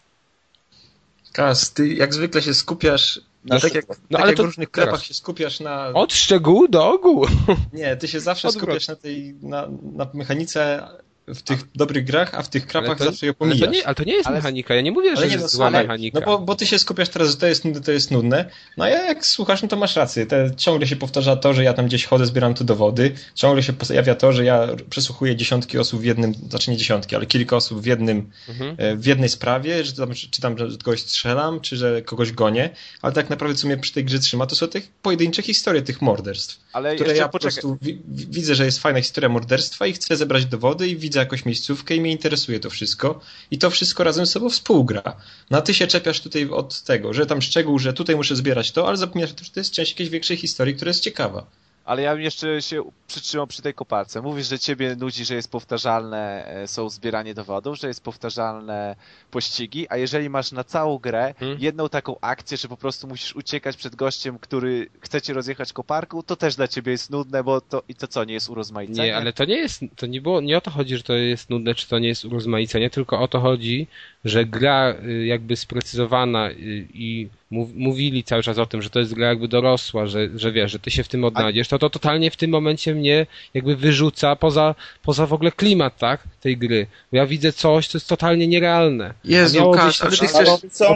Kas, 1.33 1.73
ty 1.73 1.87
jak 1.87 2.13
zwykle 2.13 2.41
się 2.41 2.53
skupiasz 2.53 3.21
no, 3.45 3.59
tak 3.59 3.75
jak, 3.75 3.87
no, 3.89 3.95
tak 4.11 4.21
ale 4.21 4.27
jak 4.27 4.37
to 4.37 4.43
w 4.43 4.45
różnych 4.45 4.71
krepach 4.71 5.03
się 5.03 5.13
skupiasz 5.13 5.59
na... 5.59 5.87
Od 5.87 6.13
szczegółu 6.13 6.67
do 6.67 6.93
ogółu. 6.93 7.27
Nie, 7.73 7.95
ty 7.97 8.07
się 8.07 8.19
zawsze 8.19 8.47
Odwrót. 8.47 8.63
skupiasz 8.63 8.87
na 8.87 8.95
tej, 8.95 9.33
na, 9.41 9.67
na 9.93 10.07
mechanice 10.13 10.87
w 11.35 11.41
tych 11.41 11.59
dobrych 11.75 12.05
grach, 12.05 12.35
a 12.35 12.41
w 12.41 12.49
tych 12.49 12.67
krapach 12.67 12.97
to, 12.97 13.03
zawsze 13.03 13.25
je 13.25 13.33
pomijasz. 13.33 13.61
Ale 13.61 13.67
to, 13.67 13.73
nie, 13.73 13.85
ale 13.85 13.95
to 13.95 14.03
nie 14.03 14.13
jest 14.13 14.27
ale, 14.27 14.37
mechanika, 14.37 14.75
ja 14.75 14.81
nie 14.81 14.91
mówię, 14.91 15.15
że 15.15 15.25
nie, 15.25 15.31
jest 15.31 15.43
no, 15.43 15.49
zła 15.49 15.67
ale, 15.67 15.81
mechanika. 15.81 16.19
No 16.19 16.25
bo, 16.25 16.39
bo 16.39 16.55
ty 16.55 16.65
się 16.65 16.79
skupiasz 16.79 17.09
teraz, 17.09 17.29
że 17.29 17.37
to 17.37 17.47
jest 17.47 17.65
nudne, 17.65 17.81
to 17.81 17.91
jest 17.91 18.11
nudne, 18.11 18.45
no 18.77 18.85
a 18.85 18.89
jak 18.89 19.25
słuchasz, 19.25 19.61
no 19.61 19.67
to 19.67 19.75
masz 19.75 19.95
rację. 19.95 20.25
Te, 20.25 20.51
ciągle 20.57 20.87
się 20.87 20.95
powtarza 20.95 21.35
to, 21.35 21.53
że 21.53 21.63
ja 21.63 21.73
tam 21.73 21.85
gdzieś 21.85 22.05
chodzę, 22.05 22.25
zbieram 22.25 22.53
tu 22.53 22.63
dowody, 22.63 23.11
ciągle 23.35 23.63
się 23.63 23.73
pojawia 23.73 24.15
to, 24.15 24.33
że 24.33 24.45
ja 24.45 24.67
przesłuchuję 24.89 25.35
dziesiątki 25.35 25.77
osób 25.77 26.01
w 26.01 26.03
jednym, 26.03 26.33
znaczy 26.33 26.71
nie 26.71 26.77
dziesiątki, 26.77 27.15
ale 27.15 27.25
kilka 27.25 27.55
osób 27.55 27.81
w 27.81 27.85
jednym, 27.85 28.31
mhm. 28.49 28.75
E, 28.77 28.95
w 28.95 29.05
jednej 29.05 29.29
sprawie, 29.29 29.83
że 29.83 29.93
tam, 29.93 30.13
czy 30.31 30.41
tam 30.41 30.57
że 30.57 30.67
kogoś 30.83 31.01
strzelam, 31.01 31.61
czy 31.61 31.77
że 31.77 32.01
kogoś 32.01 32.31
gonię, 32.31 32.69
ale 33.01 33.13
tak 33.13 33.29
naprawdę 33.29 33.55
co 33.55 33.67
mnie 33.67 33.77
przy 33.77 33.93
tej 33.93 34.05
grze 34.05 34.19
trzyma, 34.19 34.45
to 34.45 34.55
są 34.55 34.67
tych 34.67 34.91
pojedyncze 35.01 35.41
historie 35.41 35.81
tych 35.81 36.01
morderstw, 36.01 36.59
ale 36.73 36.95
które 36.95 37.15
ja 37.15 37.29
po 37.29 37.39
prostu 37.39 37.77
widzę, 38.07 38.55
że 38.55 38.65
jest 38.65 38.79
fajna 38.79 39.01
historia 39.01 39.29
morderstwa 39.29 39.87
i 39.87 39.93
chcę 39.93 40.17
zebrać 40.17 40.45
dowody 40.45 40.87
i 40.87 40.97
widzę 40.97 41.18
jakąś 41.21 41.45
miejscówkę 41.45 41.95
i 41.95 42.01
mnie 42.01 42.11
interesuje 42.11 42.59
to 42.59 42.69
wszystko 42.69 43.19
i 43.51 43.57
to 43.57 43.69
wszystko 43.69 44.03
razem 44.03 44.25
z 44.25 44.31
sobą 44.31 44.49
współgra. 44.49 45.15
No 45.49 45.57
a 45.57 45.61
ty 45.61 45.73
się 45.73 45.87
czepiasz 45.87 46.21
tutaj 46.21 46.49
od 46.49 46.81
tego, 46.81 47.13
że 47.13 47.25
tam 47.25 47.41
szczegół, 47.41 47.79
że 47.79 47.93
tutaj 47.93 48.15
muszę 48.15 48.35
zbierać 48.35 48.71
to, 48.71 48.87
ale 48.87 48.97
zapominasz, 48.97 49.29
że 49.29 49.35
to 49.35 49.59
jest 49.59 49.71
część 49.71 49.91
jakiejś 49.91 50.09
większej 50.09 50.37
historii, 50.37 50.75
która 50.75 50.89
jest 50.89 51.03
ciekawa. 51.03 51.45
Ale 51.89 52.01
ja 52.01 52.13
bym 52.13 52.21
jeszcze 52.21 52.61
się 52.61 52.83
przytrzymał 53.07 53.47
przy 53.47 53.61
tej 53.61 53.73
koparce. 53.73 54.21
Mówisz, 54.21 54.47
że 54.47 54.59
ciebie 54.59 54.95
nudzi, 54.95 55.25
że 55.25 55.35
jest 55.35 55.51
powtarzalne, 55.51 56.45
e, 56.45 56.67
są 56.67 56.89
zbieranie 56.89 57.33
dowodów, 57.33 57.77
że 57.77 57.87
jest 57.87 58.03
powtarzalne 58.03 58.95
pościgi, 59.31 59.87
a 59.89 59.97
jeżeli 59.97 60.29
masz 60.29 60.51
na 60.51 60.63
całą 60.63 60.97
grę 60.97 61.33
hmm? 61.39 61.57
jedną 61.61 61.89
taką 61.89 62.15
akcję, 62.21 62.57
że 62.57 62.67
po 62.67 62.77
prostu 62.77 63.07
musisz 63.07 63.35
uciekać 63.35 63.77
przed 63.77 63.95
gościem, 63.95 64.39
który 64.39 64.89
chce 65.01 65.21
cię 65.21 65.33
rozjechać 65.33 65.73
koparką, 65.73 66.23
to 66.23 66.35
też 66.35 66.55
dla 66.55 66.67
ciebie 66.67 66.91
jest 66.91 67.09
nudne, 67.09 67.43
bo 67.43 67.61
to 67.61 67.83
i 67.87 67.95
to 67.95 68.07
co, 68.07 68.23
nie 68.23 68.33
jest 68.33 68.49
urozmaicenie? 68.49 69.07
Nie, 69.07 69.17
ale 69.17 69.33
to 69.33 69.45
nie 69.45 69.57
jest, 69.57 69.81
to 69.95 70.05
nie 70.05 70.21
było, 70.21 70.41
nie 70.41 70.57
o 70.57 70.61
to 70.61 70.71
chodzi, 70.71 70.97
że 70.97 71.03
to 71.03 71.13
jest 71.13 71.49
nudne, 71.49 71.75
czy 71.75 71.87
to 71.87 71.99
nie 71.99 72.07
jest 72.07 72.25
urozmaicenie, 72.25 72.89
tylko 72.89 73.19
o 73.19 73.27
to 73.27 73.39
chodzi, 73.39 73.87
że 74.25 74.45
gra 74.45 74.95
y, 75.05 75.25
jakby 75.25 75.55
sprecyzowana 75.55 76.49
y, 76.49 76.87
i 76.93 77.27
mówili 77.75 78.23
cały 78.23 78.43
czas 78.43 78.57
o 78.57 78.65
tym, 78.65 78.81
że 78.81 78.89
to 78.89 78.99
jest 78.99 79.13
gra 79.13 79.27
jakby 79.27 79.47
dorosła, 79.47 80.07
że, 80.07 80.29
że 80.35 80.51
wiesz, 80.51 80.71
że 80.71 80.79
ty 80.79 80.91
się 80.91 81.03
w 81.03 81.07
tym 81.07 81.23
odnajdziesz, 81.23 81.67
to 81.67 81.79
to 81.79 81.89
totalnie 81.89 82.31
w 82.31 82.35
tym 82.35 82.51
momencie 82.51 82.95
mnie 82.95 83.25
jakby 83.53 83.75
wyrzuca 83.75 84.35
poza, 84.35 84.75
poza 85.03 85.25
w 85.25 85.33
ogóle 85.33 85.51
klimat, 85.51 85.97
tak, 85.97 86.23
tej 86.41 86.57
gry. 86.57 86.87
Bo 87.11 87.17
ja 87.17 87.25
widzę 87.25 87.53
coś, 87.53 87.87
co 87.87 87.97
jest 87.97 88.09
totalnie 88.09 88.47
nierealne. 88.47 89.13
Jezu, 89.23 89.67
Łukasz, 89.67 90.01
ale 90.01 90.17
ty 90.17 90.27
chcesz... 90.27 90.49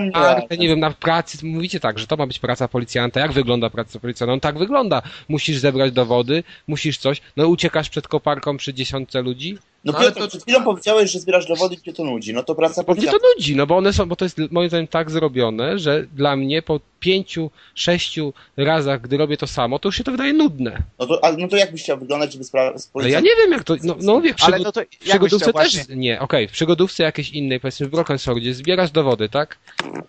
Oparte, 0.10 0.58
nie 0.58 0.68
wiem, 0.68 0.80
na 0.80 0.92
pracy, 0.92 1.46
mówicie 1.46 1.80
tak, 1.80 2.00
że 2.00 2.08
to 2.08 2.18
ma 2.18 2.28
być 2.28 2.40
praca 2.40 2.68
policjanta. 2.68 3.20
Jak 3.20 3.32
wygląda 3.32 3.70
praca 3.70 4.00
policjanta? 4.00 4.34
No 4.36 4.40
tak 4.40 4.58
wygląda. 4.58 5.02
Musisz 5.28 5.58
zebrać 5.58 5.92
dowody, 5.92 6.44
musisz 6.68 6.98
coś, 6.98 7.22
no 7.38 7.48
uciekasz 7.48 7.90
przed 7.90 8.08
koparką 8.08 8.58
przy 8.58 8.74
dziesiątce 8.74 9.22
ludzi, 9.22 9.58
no, 9.84 9.94
no 9.94 10.00
Piotr, 10.00 10.20
to... 10.20 10.28
przed 10.28 10.44
chwilą 10.44 10.64
powiedziałeś, 10.64 11.12
że 11.12 11.20
zbierasz 11.20 11.46
dowody 11.46 11.76
i 11.76 11.82
cię 11.82 11.94
to 11.94 12.04
nudzi. 12.04 12.34
No 12.34 12.44
to 12.44 12.56
praca 12.56 12.84
Bo 12.84 12.94
mnie 12.94 13.06
to 13.06 13.18
nudzi, 13.36 13.56
no 13.56 13.68
bo 13.68 13.78
one 13.78 13.94
są, 13.94 14.06
bo 14.06 14.16
to 14.16 14.26
jest 14.26 14.38
moim 14.52 14.70
zdaniem 14.70 14.88
tak 14.88 15.12
zrobione, 15.12 15.80
że 15.80 16.06
dla 16.14 16.36
mnie 16.36 16.62
po 16.62 16.80
pięciu, 17.04 17.52
sześciu 17.76 18.34
razach, 18.58 19.02
gdy 19.02 19.18
robię 19.18 19.38
to 19.38 19.48
samo, 19.48 19.80
to 19.80 19.88
już 19.88 19.98
się 19.98 20.04
to 20.04 20.12
wydaje 20.12 20.34
nudne. 20.34 20.84
No 21.00 21.08
to, 21.08 21.24
ale, 21.24 21.38
no 21.38 21.48
to 21.48 21.58
jak 21.58 21.72
byś 21.72 21.84
chciał 21.84 21.98
wyglądać, 21.98 22.32
żeby 22.32 22.44
sprawa 22.44 22.78
z 22.78 22.92
Ale 22.94 23.10
ja 23.10 23.20
nie 23.20 23.36
wiem 23.38 23.52
jak 23.52 23.64
to, 23.64 23.76
no, 23.84 23.96
no 24.02 24.14
mówię, 24.14 24.34
przygod... 24.34 24.62
no 24.64 24.72
to 24.72 24.82
w 24.82 24.98
przygodówce 24.98 25.54
też, 25.54 25.54
właśnie... 25.54 25.96
nie, 25.96 26.20
okej, 26.20 26.46
okay, 26.46 26.48
w 26.48 26.52
przygodówce 26.52 27.04
jakiejś 27.04 27.30
innej, 27.30 27.60
powiedzmy 27.60 27.88
w 27.88 27.90
Broken 27.90 28.20
Swordzie, 28.20 28.54
zbierasz 28.54 28.92
dowody, 28.92 29.30
tak? 29.30 29.58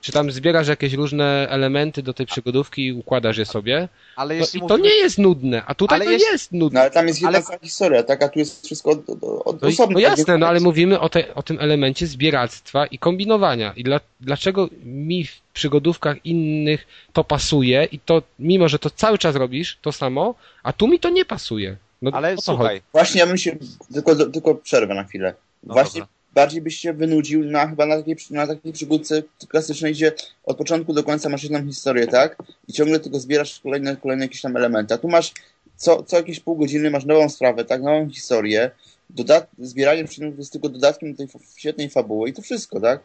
Czy 0.01 0.13
tam 0.13 0.31
zbierasz 0.31 0.69
jakieś 0.69 0.93
różne 0.93 1.47
elementy 1.51 2.03
do 2.03 2.15
tej 2.15 2.27
przygodówki 2.27 2.87
i 2.87 2.93
układasz 2.93 3.39
je 3.39 3.47
sobie, 3.47 3.89
ale 4.17 4.37
jeśli 4.37 4.61
no, 4.61 4.65
mówimy... 4.65 4.79
to 4.83 4.89
nie 4.89 4.95
jest 4.95 5.19
nudne, 5.19 5.63
a 5.67 5.75
tutaj 5.75 5.97
ale 5.97 6.05
to 6.05 6.11
jeśli... 6.11 6.33
jest 6.33 6.53
nudne. 6.53 6.75
No 6.75 6.81
ale 6.81 6.91
tam 6.91 7.09
jest 7.09 7.23
jedna 7.23 7.43
ale... 7.49 7.59
historia, 7.63 8.03
tak, 8.03 8.23
a 8.23 8.29
tu 8.29 8.39
jest 8.39 8.65
wszystko 8.65 8.91
od, 8.91 8.99
od, 9.45 9.64
no. 9.79 9.87
No 9.91 9.99
jasne, 9.99 10.39
no 10.39 10.47
ale 10.47 10.61
mówimy 10.61 11.01
o, 11.01 11.09
te, 11.09 11.35
o 11.35 11.43
tym 11.43 11.59
elemencie 11.61 12.07
zbieractwa 12.07 12.87
i 12.87 12.99
kombinowania. 12.99 13.73
I 13.77 13.85
dla, 13.85 14.01
dlaczego 14.21 14.69
mi 14.85 15.25
w 15.25 15.41
przygodówkach 15.53 16.27
innych 16.27 16.87
to 17.13 17.25
pasuje 17.25 17.89
i 17.93 17.99
to, 17.99 18.23
mimo 18.39 18.69
że 18.69 18.79
to 18.79 18.91
cały 18.91 19.19
czas 19.19 19.37
robisz 19.37 19.79
to 19.83 19.93
samo, 19.93 20.35
a 20.63 20.73
tu 20.73 20.89
mi 20.89 21.01
to 21.01 21.11
nie 21.11 21.25
pasuje. 21.25 21.77
No, 22.03 22.11
ale 22.15 22.37
słuchaj. 22.37 22.67
Chodzi? 22.67 22.83
Właśnie 22.93 23.21
ja 23.21 23.27
bym 23.27 23.39
się, 23.39 23.57
tylko, 23.93 24.17
tylko 24.17 24.55
przerwę 24.55 24.95
na 24.95 25.05
chwilę. 25.05 25.35
No 25.63 25.75
Właśnie 25.75 26.01
dobra. 26.01 26.15
bardziej 26.35 26.63
byś 26.63 26.77
się 26.77 26.93
wynudził 26.93 27.45
na 27.45 27.69
chyba 27.69 27.87
na 27.87 27.97
takiej, 27.97 28.17
na 28.31 28.47
takiej 28.47 28.73
przygódce 28.73 29.23
klasycznej, 29.49 29.93
gdzie 29.93 30.13
od 30.45 30.57
początku 30.57 30.93
do 30.93 31.05
końca 31.05 31.29
masz 31.29 31.43
jedną 31.43 31.67
historię, 31.67 32.07
tak? 32.07 32.37
I 32.69 32.73
ciągle 32.73 33.01
tylko 33.01 33.21
zbierasz 33.21 33.61
kolejne, 33.61 33.97
kolejne 33.97 34.25
jakieś 34.25 34.41
tam 34.41 34.57
elementy. 34.57 34.95
A 34.95 34.99
tu 34.99 35.09
masz 35.09 35.33
co, 35.77 36.03
co 36.03 36.17
jakieś 36.17 36.41
pół 36.41 36.57
godziny 36.57 36.91
masz 36.91 37.05
nową 37.05 37.29
sprawę, 37.29 37.65
tak? 37.65 37.83
Nową 37.83 38.11
historię. 38.11 38.71
Dodat 39.15 39.51
zbieranie 39.59 40.05
przedmiotów 40.05 40.39
jest 40.39 40.53
tylko 40.53 40.69
dodatkiem 40.69 41.13
do 41.13 41.19
tej 41.19 41.29
świetnej 41.57 41.91
fabuły 41.91 42.29
i 42.29 42.33
to 42.33 42.43
wszystko, 42.43 42.81
tak? 42.81 43.01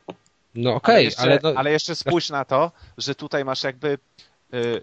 No 0.55 0.75
okej, 0.75 1.07
okay, 1.07 1.23
ale, 1.23 1.39
ale, 1.43 1.57
ale, 1.57 1.71
jeszcze 1.71 1.95
spójrz 1.95 2.29
na 2.29 2.45
to, 2.45 2.71
że 2.97 3.15
tutaj 3.15 3.45
masz 3.45 3.63
jakby 3.63 3.97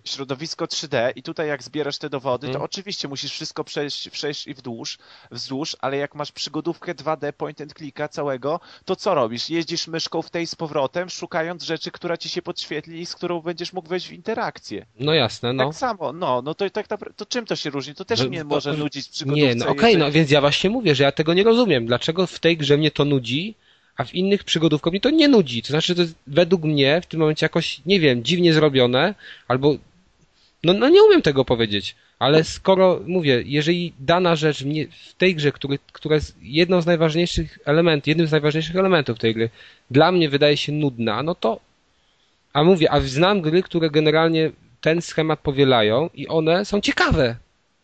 środowisko 0.05 0.65
3D 0.65 1.13
i 1.17 1.23
tutaj 1.23 1.49
jak 1.49 1.63
zbierasz 1.63 1.99
te 1.99 2.11
dowody, 2.11 2.47
to 2.47 2.53
hmm. 2.53 2.65
oczywiście 2.65 3.09
musisz 3.09 3.33
wszystko 3.33 3.65
przejść, 3.65 4.11
przejść 4.11 4.47
i 4.47 4.55
wzdłuż, 4.55 4.99
wzdłuż, 5.31 5.77
ale 5.81 5.97
jak 5.97 6.15
masz 6.15 6.33
przygodówkę 6.33 6.95
2D 6.95 7.33
point 7.33 7.61
and 7.61 7.75
clicka 7.75 8.09
całego, 8.09 8.61
to 8.85 8.97
co 8.97 9.15
robisz? 9.15 9.51
Jeździsz 9.51 9.87
myszką 9.87 10.23
w 10.23 10.31
tej 10.31 10.47
z 10.47 10.55
powrotem, 10.55 11.11
szukając 11.11 11.63
rzeczy, 11.63 11.91
która 11.91 12.17
ci 12.17 12.29
się 12.29 12.43
podświetli 12.43 13.01
i 13.01 13.07
z 13.07 13.15
którą 13.15 13.41
będziesz 13.41 13.73
mógł 13.73 13.89
wejść 13.89 14.09
w 14.09 14.13
interakcję. 14.13 14.87
No 15.01 15.15
jasne, 15.15 15.53
no. 15.53 15.65
Tak 15.65 15.75
samo, 15.75 16.13
no, 16.13 16.43
no 16.43 16.55
to 16.55 16.71
tak 16.71 16.91
naprawdę, 16.91 17.17
to 17.17 17.27
czym 17.27 17.47
to 17.47 17.57
się 17.57 17.71
różni? 17.71 17.95
To 17.95 18.05
też 18.05 18.29
mnie 18.29 18.39
to, 18.39 18.45
może 18.45 18.73
nudzić 18.73 19.09
przygodówce. 19.09 19.47
Nie, 19.47 19.55
no 19.55 19.67
okej, 19.67 19.95
okay, 19.95 19.97
no 19.97 20.13
więc 20.13 20.31
ja 20.31 20.41
właśnie 20.41 20.71
mówię, 20.71 20.95
że 20.95 21.05
ja 21.05 21.13
tego 21.13 21.35
nie 21.35 21.45
rozumiem. 21.45 21.87
Dlaczego 21.87 22.27
w 22.27 22.39
tej 22.39 22.57
grze 22.57 22.77
mnie 22.77 22.91
to 22.91 23.05
nudzi, 23.05 23.57
a 23.97 24.05
w 24.05 24.15
innych 24.15 24.45
przygodówkach 24.45 24.93
mnie 24.93 25.01
to 25.01 25.11
nie 25.11 25.29
nudzi. 25.29 25.63
To 25.63 25.69
znaczy, 25.69 25.95
to 25.95 26.03
jest 26.03 26.15
według 26.27 26.63
mnie 26.63 27.01
w 27.01 27.07
tym 27.07 27.21
momencie 27.21 27.45
jakoś, 27.45 27.81
nie 27.87 28.01
wiem, 28.01 28.25
dziwnie 28.25 28.53
zrobione, 28.53 29.15
albo 29.49 29.77
no, 30.65 30.73
no 30.73 30.89
nie 30.89 31.03
umiem 31.03 31.23
tego 31.23 31.45
powiedzieć, 31.45 31.95
ale 32.19 32.45
skoro, 32.45 33.01
mówię, 33.07 33.43
jeżeli 33.47 33.93
dana 34.01 34.37
rzecz 34.37 34.65
mnie 34.65 34.87
w 35.07 35.15
tej 35.15 35.35
grze, 35.35 35.53
który, 35.53 35.79
która 35.93 36.15
jest 36.15 36.37
jedną 36.43 36.81
z 36.81 36.87
najważniejszych 36.87 37.59
elementów, 37.65 38.09
jednym 38.09 38.27
z 38.27 38.33
najważniejszych 38.33 38.77
elementów 38.77 39.19
tej 39.19 39.35
gry, 39.35 39.51
dla 39.91 40.13
mnie 40.13 40.29
wydaje 40.29 40.57
się 40.57 40.73
nudna, 40.73 41.23
no 41.23 41.35
to, 41.35 41.61
a 42.53 42.65
mówię, 42.65 42.93
a 42.93 43.01
znam 43.01 43.41
gry, 43.41 43.63
które 43.63 43.91
generalnie 43.91 44.51
ten 44.81 45.03
schemat 45.03 45.41
powielają 45.41 46.11
i 46.15 46.29
one 46.29 46.65
są 46.65 46.81
ciekawe, 46.81 47.37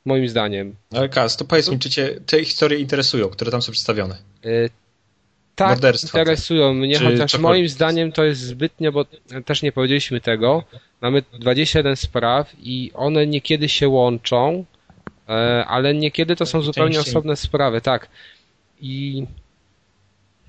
moim 0.05 0.29
zdaniem. 0.29 0.75
Ale 0.93 1.09
Kaz, 1.09 1.37
to 1.37 1.45
powiedz 1.45 1.71
mi, 1.71 1.79
czy 1.79 1.91
cię 1.91 2.21
te 2.27 2.45
historie 2.45 2.79
interesują, 2.79 3.29
które 3.29 3.51
tam 3.51 3.63
są 3.63 3.73
przedstawione? 3.73 4.17
Tak 5.55 5.79
interesują 6.03 6.75
mnie, 6.75 6.99
chociaż 6.99 7.39
moim 7.39 7.69
zdaniem 7.69 8.13
to 8.13 8.25
jest 8.25 8.41
zbytnio, 8.41 8.93
bo 8.93 9.05
też 9.45 9.63
nie 9.63 9.73
powiedzieliśmy 9.73 10.21
tego. 10.21 10.65
Mamy 11.01 11.23
21 11.33 11.97
spraw 11.97 12.53
i 12.59 12.91
one 12.95 13.27
niekiedy 13.27 13.69
się 13.69 13.89
łączą, 13.89 14.65
e, 15.29 15.65
ale 15.69 15.95
niekiedy 15.95 16.37
to 16.37 16.47
są 16.47 16.63
zupełnie 16.63 16.95
Częściej. 16.95 17.13
osobne 17.13 17.37
sprawy, 17.37 17.81
tak. 17.81 18.09
I 18.81 19.27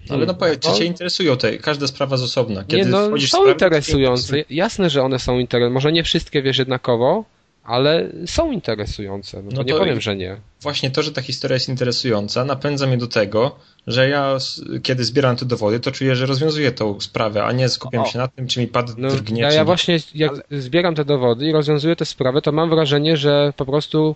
ale 0.09 0.25
no 0.25 0.33
powiedz, 0.33 0.59
czy 0.59 0.69
no. 0.69 0.75
cię 0.75 0.85
interesują 0.85 1.37
te, 1.37 1.57
każda 1.57 1.87
sprawa 1.87 2.17
z 2.17 2.23
osobna? 2.23 2.63
Kiedy 2.63 2.85
nie, 2.85 2.91
no, 2.91 3.17
są 3.19 3.51
interesujące. 3.51 4.43
Jasne, 4.49 4.89
że 4.89 5.03
one 5.03 5.19
są 5.19 5.39
interesujące. 5.39 5.73
Może 5.73 5.91
nie 5.91 6.03
wszystkie 6.03 6.41
wiesz 6.41 6.57
jednakowo, 6.57 7.25
ale 7.63 8.09
są 8.25 8.51
interesujące. 8.51 9.43
No, 9.43 9.49
no 9.53 9.63
nie 9.63 9.73
powiem, 9.73 10.01
że 10.01 10.15
nie. 10.15 10.37
Właśnie 10.61 10.91
to, 10.91 11.03
że 11.03 11.11
ta 11.11 11.21
historia 11.21 11.53
jest 11.53 11.69
interesująca, 11.69 12.45
napędza 12.45 12.87
mnie 12.87 12.97
do 12.97 13.07
tego, 13.07 13.55
że 13.87 14.09
ja 14.09 14.37
kiedy 14.83 15.03
zbieram 15.03 15.35
te 15.35 15.45
dowody, 15.45 15.79
to 15.79 15.91
czuję, 15.91 16.15
że 16.15 16.25
rozwiązuję 16.25 16.71
tą 16.71 16.99
sprawę, 16.99 17.43
a 17.43 17.51
nie 17.51 17.69
skupiam 17.69 18.01
o. 18.01 18.05
się 18.05 18.19
na 18.19 18.27
tym, 18.27 18.47
czy 18.47 18.59
mi 18.59 18.67
padł 18.67 18.93
no, 18.97 19.09
drgnie. 19.09 19.41
Ja, 19.41 19.51
ja 19.51 19.65
właśnie, 19.65 19.97
jak 20.15 20.31
ale... 20.31 20.61
zbieram 20.61 20.95
te 20.95 21.05
dowody 21.05 21.45
i 21.45 21.51
rozwiązuję 21.51 21.95
tę 21.95 22.05
sprawę, 22.05 22.41
to 22.41 22.51
mam 22.51 22.69
wrażenie, 22.69 23.17
że 23.17 23.53
po 23.57 23.65
prostu 23.65 24.15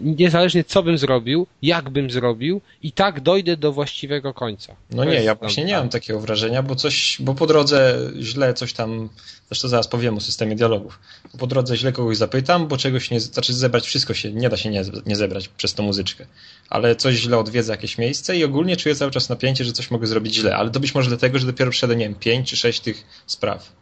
niezależnie 0.00 0.64
co 0.64 0.82
bym 0.82 0.98
zrobił, 0.98 1.46
jak 1.62 1.90
bym 1.90 2.10
zrobił, 2.10 2.60
i 2.82 2.92
tak 2.92 3.20
dojdę 3.20 3.56
do 3.56 3.72
właściwego 3.72 4.34
końca. 4.34 4.76
No 4.90 5.04
nie, 5.04 5.22
ja 5.22 5.34
właśnie 5.34 5.64
nie 5.64 5.74
mam 5.74 5.88
takiego 5.88 6.20
wrażenia, 6.20 6.62
bo 6.62 6.76
coś, 6.76 7.16
bo 7.20 7.34
po 7.34 7.46
drodze 7.46 7.98
źle 8.20 8.54
coś 8.54 8.72
tam, 8.72 9.08
zresztą 9.48 9.68
zaraz 9.68 9.88
powiem 9.88 10.16
o 10.16 10.20
systemie 10.20 10.56
dialogów, 10.56 10.98
po 11.38 11.46
drodze 11.46 11.76
źle 11.76 11.92
kogoś 11.92 12.16
zapytam, 12.16 12.68
bo 12.68 12.76
czegoś 12.76 13.10
nie, 13.10 13.20
znaczy 13.20 13.54
zebrać 13.54 13.86
wszystko 13.86 14.14
się, 14.14 14.32
nie 14.32 14.48
da 14.48 14.56
się 14.56 14.70
nie, 14.70 14.82
nie 15.06 15.16
zebrać 15.16 15.48
przez 15.48 15.74
tą 15.74 15.82
muzyczkę, 15.82 16.26
ale 16.70 16.96
coś 16.96 17.14
źle 17.14 17.38
odwiedzę 17.38 17.72
jakieś 17.72 17.98
miejsce 17.98 18.36
i 18.36 18.44
ogólnie 18.44 18.76
czuję 18.76 18.94
cały 18.94 19.10
czas 19.10 19.28
napięcie, 19.28 19.64
że 19.64 19.72
coś 19.72 19.90
mogę 19.90 20.06
zrobić 20.06 20.34
źle, 20.34 20.56
ale 20.56 20.70
to 20.70 20.80
być 20.80 20.94
może 20.94 21.08
dlatego, 21.08 21.38
że 21.38 21.46
dopiero 21.46 21.70
przeszedłem, 21.70 21.98
nie 21.98 22.04
wiem, 22.08 22.14
pięć 22.14 22.50
czy 22.50 22.56
sześć 22.56 22.80
tych 22.80 23.04
spraw, 23.26 23.72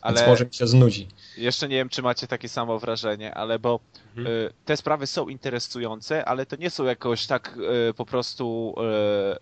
ale... 0.00 0.16
więc 0.16 0.28
może 0.28 0.44
mi 0.44 0.54
się 0.54 0.66
znudzi. 0.66 1.08
Jeszcze 1.38 1.68
nie 1.68 1.76
wiem, 1.76 1.88
czy 1.88 2.02
macie 2.02 2.26
takie 2.26 2.48
samo 2.48 2.78
wrażenie, 2.78 3.34
ale 3.34 3.58
bo 3.58 3.80
mhm. 4.16 4.26
y, 4.26 4.52
te 4.64 4.76
sprawy 4.76 5.06
są 5.06 5.28
interesujące, 5.28 6.24
ale 6.24 6.46
to 6.46 6.56
nie 6.56 6.70
są 6.70 6.84
jakoś 6.84 7.26
tak 7.26 7.56
y, 7.90 7.94
po 7.94 8.06
prostu 8.06 8.74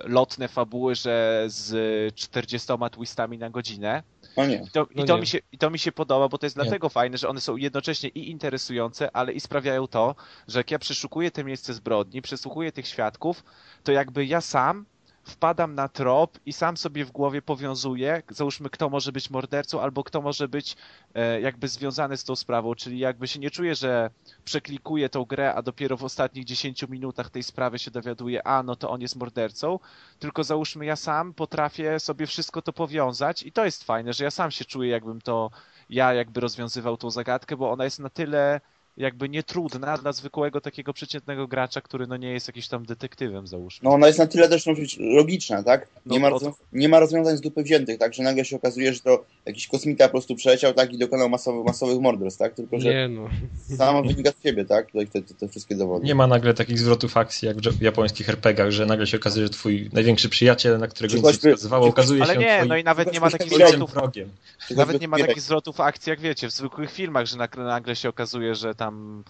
y, 0.05 0.09
lotne 0.09 0.49
fabuły, 0.49 0.95
że 0.95 1.45
z 1.47 2.15
40 2.15 2.69
twistami 2.91 3.39
na 3.39 3.51
godzinę. 3.51 4.03
O 4.37 4.47
nie. 4.47 4.55
I 4.55 4.71
to, 4.71 4.87
no 4.95 5.05
i 5.05 5.07
to, 5.07 5.19
Mi, 5.19 5.27
się, 5.27 5.39
I 5.53 5.59
to 5.59 5.71
mi 5.71 5.79
się 5.79 5.93
podoba, 5.93 6.29
bo 6.29 6.39
to 6.39 6.47
jest 6.47 6.57
nie. 6.57 6.63
dlatego 6.63 6.89
fajne, 6.89 7.19
że 7.19 7.29
one 7.29 7.41
są 7.41 7.57
jednocześnie 7.57 8.09
i 8.09 8.31
interesujące, 8.31 9.17
ale 9.17 9.33
i 9.33 9.41
sprawiają 9.41 9.87
to, 9.87 10.15
że 10.49 10.59
jak 10.61 10.71
ja 10.71 10.79
przeszukuję 10.79 11.31
te 11.31 11.45
miejsce 11.45 11.75
zbrodni, 11.75 12.23
przesłuchuję 12.23 12.73
tych 12.73 12.87
świadków, 12.87 13.45
to 13.85 13.93
jakby 13.93 14.27
ja 14.27 14.41
sam 14.41 14.87
wpadam 15.25 15.75
na 15.75 15.89
trop 15.89 16.39
i 16.47 16.53
sam 16.53 16.77
sobie 16.77 17.05
w 17.05 17.11
głowie 17.11 17.43
powiązuję, 17.43 18.23
załóżmy, 18.29 18.71
kto 18.71 18.91
może 18.91 19.13
być 19.13 19.31
mordercą, 19.31 19.81
albo 19.81 20.05
kto 20.05 20.21
może 20.21 20.49
być 20.49 20.77
e, 21.15 21.41
jakby 21.41 21.69
związany 21.69 22.17
z 22.17 22.25
tą 22.25 22.37
sprawą, 22.37 22.75
czyli 22.75 22.99
jakby 22.99 23.29
się 23.29 23.41
nie 23.41 23.51
czuję, 23.51 23.75
że 23.75 24.11
przeklikuję 24.45 25.09
tą 25.09 25.25
grę, 25.25 25.55
a 25.55 25.63
dopiero 25.63 25.97
w 25.97 26.05
ostatnich 26.05 26.45
10 26.45 26.83
minutach 26.89 27.31
tej 27.31 27.43
sprawy 27.43 27.79
się 27.79 27.91
dowiaduję, 27.91 28.47
a 28.47 28.63
no 28.63 28.77
to 28.77 28.91
on 28.91 29.01
jest 29.01 29.17
mordercą, 29.17 29.79
tylko 30.19 30.45
załóżmy, 30.45 30.87
ja 30.87 30.97
sam 30.97 31.35
potrafię 31.35 32.01
sobie 32.01 32.27
wszystko 32.27 32.63
to 32.63 32.73
powiązać 32.73 33.43
i 33.43 33.53
to 33.53 33.65
jest 33.65 33.85
fajne, 33.85 34.13
że 34.13 34.25
ja 34.25 34.31
sam 34.31 34.51
się 34.51 34.65
czuję, 34.65 34.91
jakbym 34.91 35.21
to 35.21 35.51
ja 35.91 36.15
jakby 36.15 36.41
rozwiązywał 36.41 36.97
tą 36.97 37.11
zagadkę, 37.11 37.57
bo 37.57 37.71
ona 37.71 37.85
jest 37.85 37.99
na 37.99 38.11
tyle 38.11 38.61
jakby 38.97 39.29
nietrudna 39.29 39.99
dla 39.99 40.13
zwykłego 40.13 40.61
takiego 40.61 40.93
przeciętnego 40.93 41.49
gracza, 41.49 41.81
który 41.81 42.07
no 42.07 42.17
nie 42.17 42.33
jest 42.33 42.49
jakiś 42.49 42.69
tam 42.69 42.87
detektywem, 42.87 43.47
załóżmy. 43.47 43.89
No 43.89 43.95
ona 43.95 44.07
jest 44.07 44.19
na 44.19 44.27
tyle 44.27 44.49
też 44.49 44.67
logiczna, 44.99 45.63
tak? 45.63 45.87
Nie, 46.07 46.21
no, 46.21 46.31
ma, 46.31 46.39
to... 46.39 46.55
nie 46.73 46.89
ma 46.89 47.01
rozwiązań 47.01 47.37
z 47.37 47.41
dupy 47.41 47.63
wziętych, 47.63 47.99
tak? 47.99 48.15
Że 48.15 48.23
nagle 48.23 48.45
się 48.45 48.57
okazuje, 48.57 48.95
że 48.95 49.01
to 49.01 49.25
jakiś 49.47 49.67
kosmita 49.67 50.05
po 50.05 50.11
prostu 50.11 50.35
przeleciał, 50.35 50.75
tak? 50.75 50.93
I 50.93 50.99
dokonał 50.99 51.29
masowych, 51.29 51.65
masowych 51.65 52.01
morderstw, 52.01 52.39
tak? 52.39 52.55
Tylko, 52.55 52.81
że 52.81 52.95
nie, 52.95 53.09
no. 53.09 53.29
samo 53.77 54.03
wynika 54.03 54.31
z 54.31 54.43
siebie, 54.43 54.65
tak? 54.65 54.87
Tutaj 54.87 55.07
te, 55.07 55.23
te, 55.23 55.35
te, 55.35 55.49
wszystkie 55.49 55.75
dowody. 55.75 56.07
Nie 56.07 56.15
ma 56.15 56.27
nagle 56.27 56.55
takich 56.55 56.79
zwrotów 56.79 57.17
akcji, 57.17 57.49
jak 57.49 57.57
w 57.61 57.83
japońskich 57.83 58.29
RPGach, 58.29 58.71
że 58.71 58.87
nagle 58.87 59.07
się 59.07 59.17
okazuje, 59.17 59.47
że 59.47 59.51
twój 59.51 59.91
największy 59.93 60.29
przyjaciel, 60.29 60.79
na 60.79 60.89
którego 60.89 61.15
nic 61.15 61.25
nie 61.25 61.33
wskazywało, 61.33 61.87
okazuje 61.87 62.23
ale 62.23 62.35
się 62.35 62.41
nie, 62.41 62.65
no 62.69 62.77
i 62.77 62.85
nawet 62.85 63.13
nie 63.13 63.21
ma 63.21 63.31
takich 63.31 63.53
zwrotów, 63.53 63.95
nawet 64.77 65.01
nie 65.01 65.09
ma 65.09 65.19
takich 65.19 65.41
zwrotów 65.41 65.81
akcji, 65.81 66.11
jak 66.11 66.21
wiecie, 66.21 66.49
w 66.49 66.53
zwykłych 66.53 66.93
filmach, 66.93 67.27
że 67.27 67.37
nagle 67.57 67.97
się 67.97 68.09
okazuje, 68.09 68.55
że 68.55 68.75
tam 68.81 69.25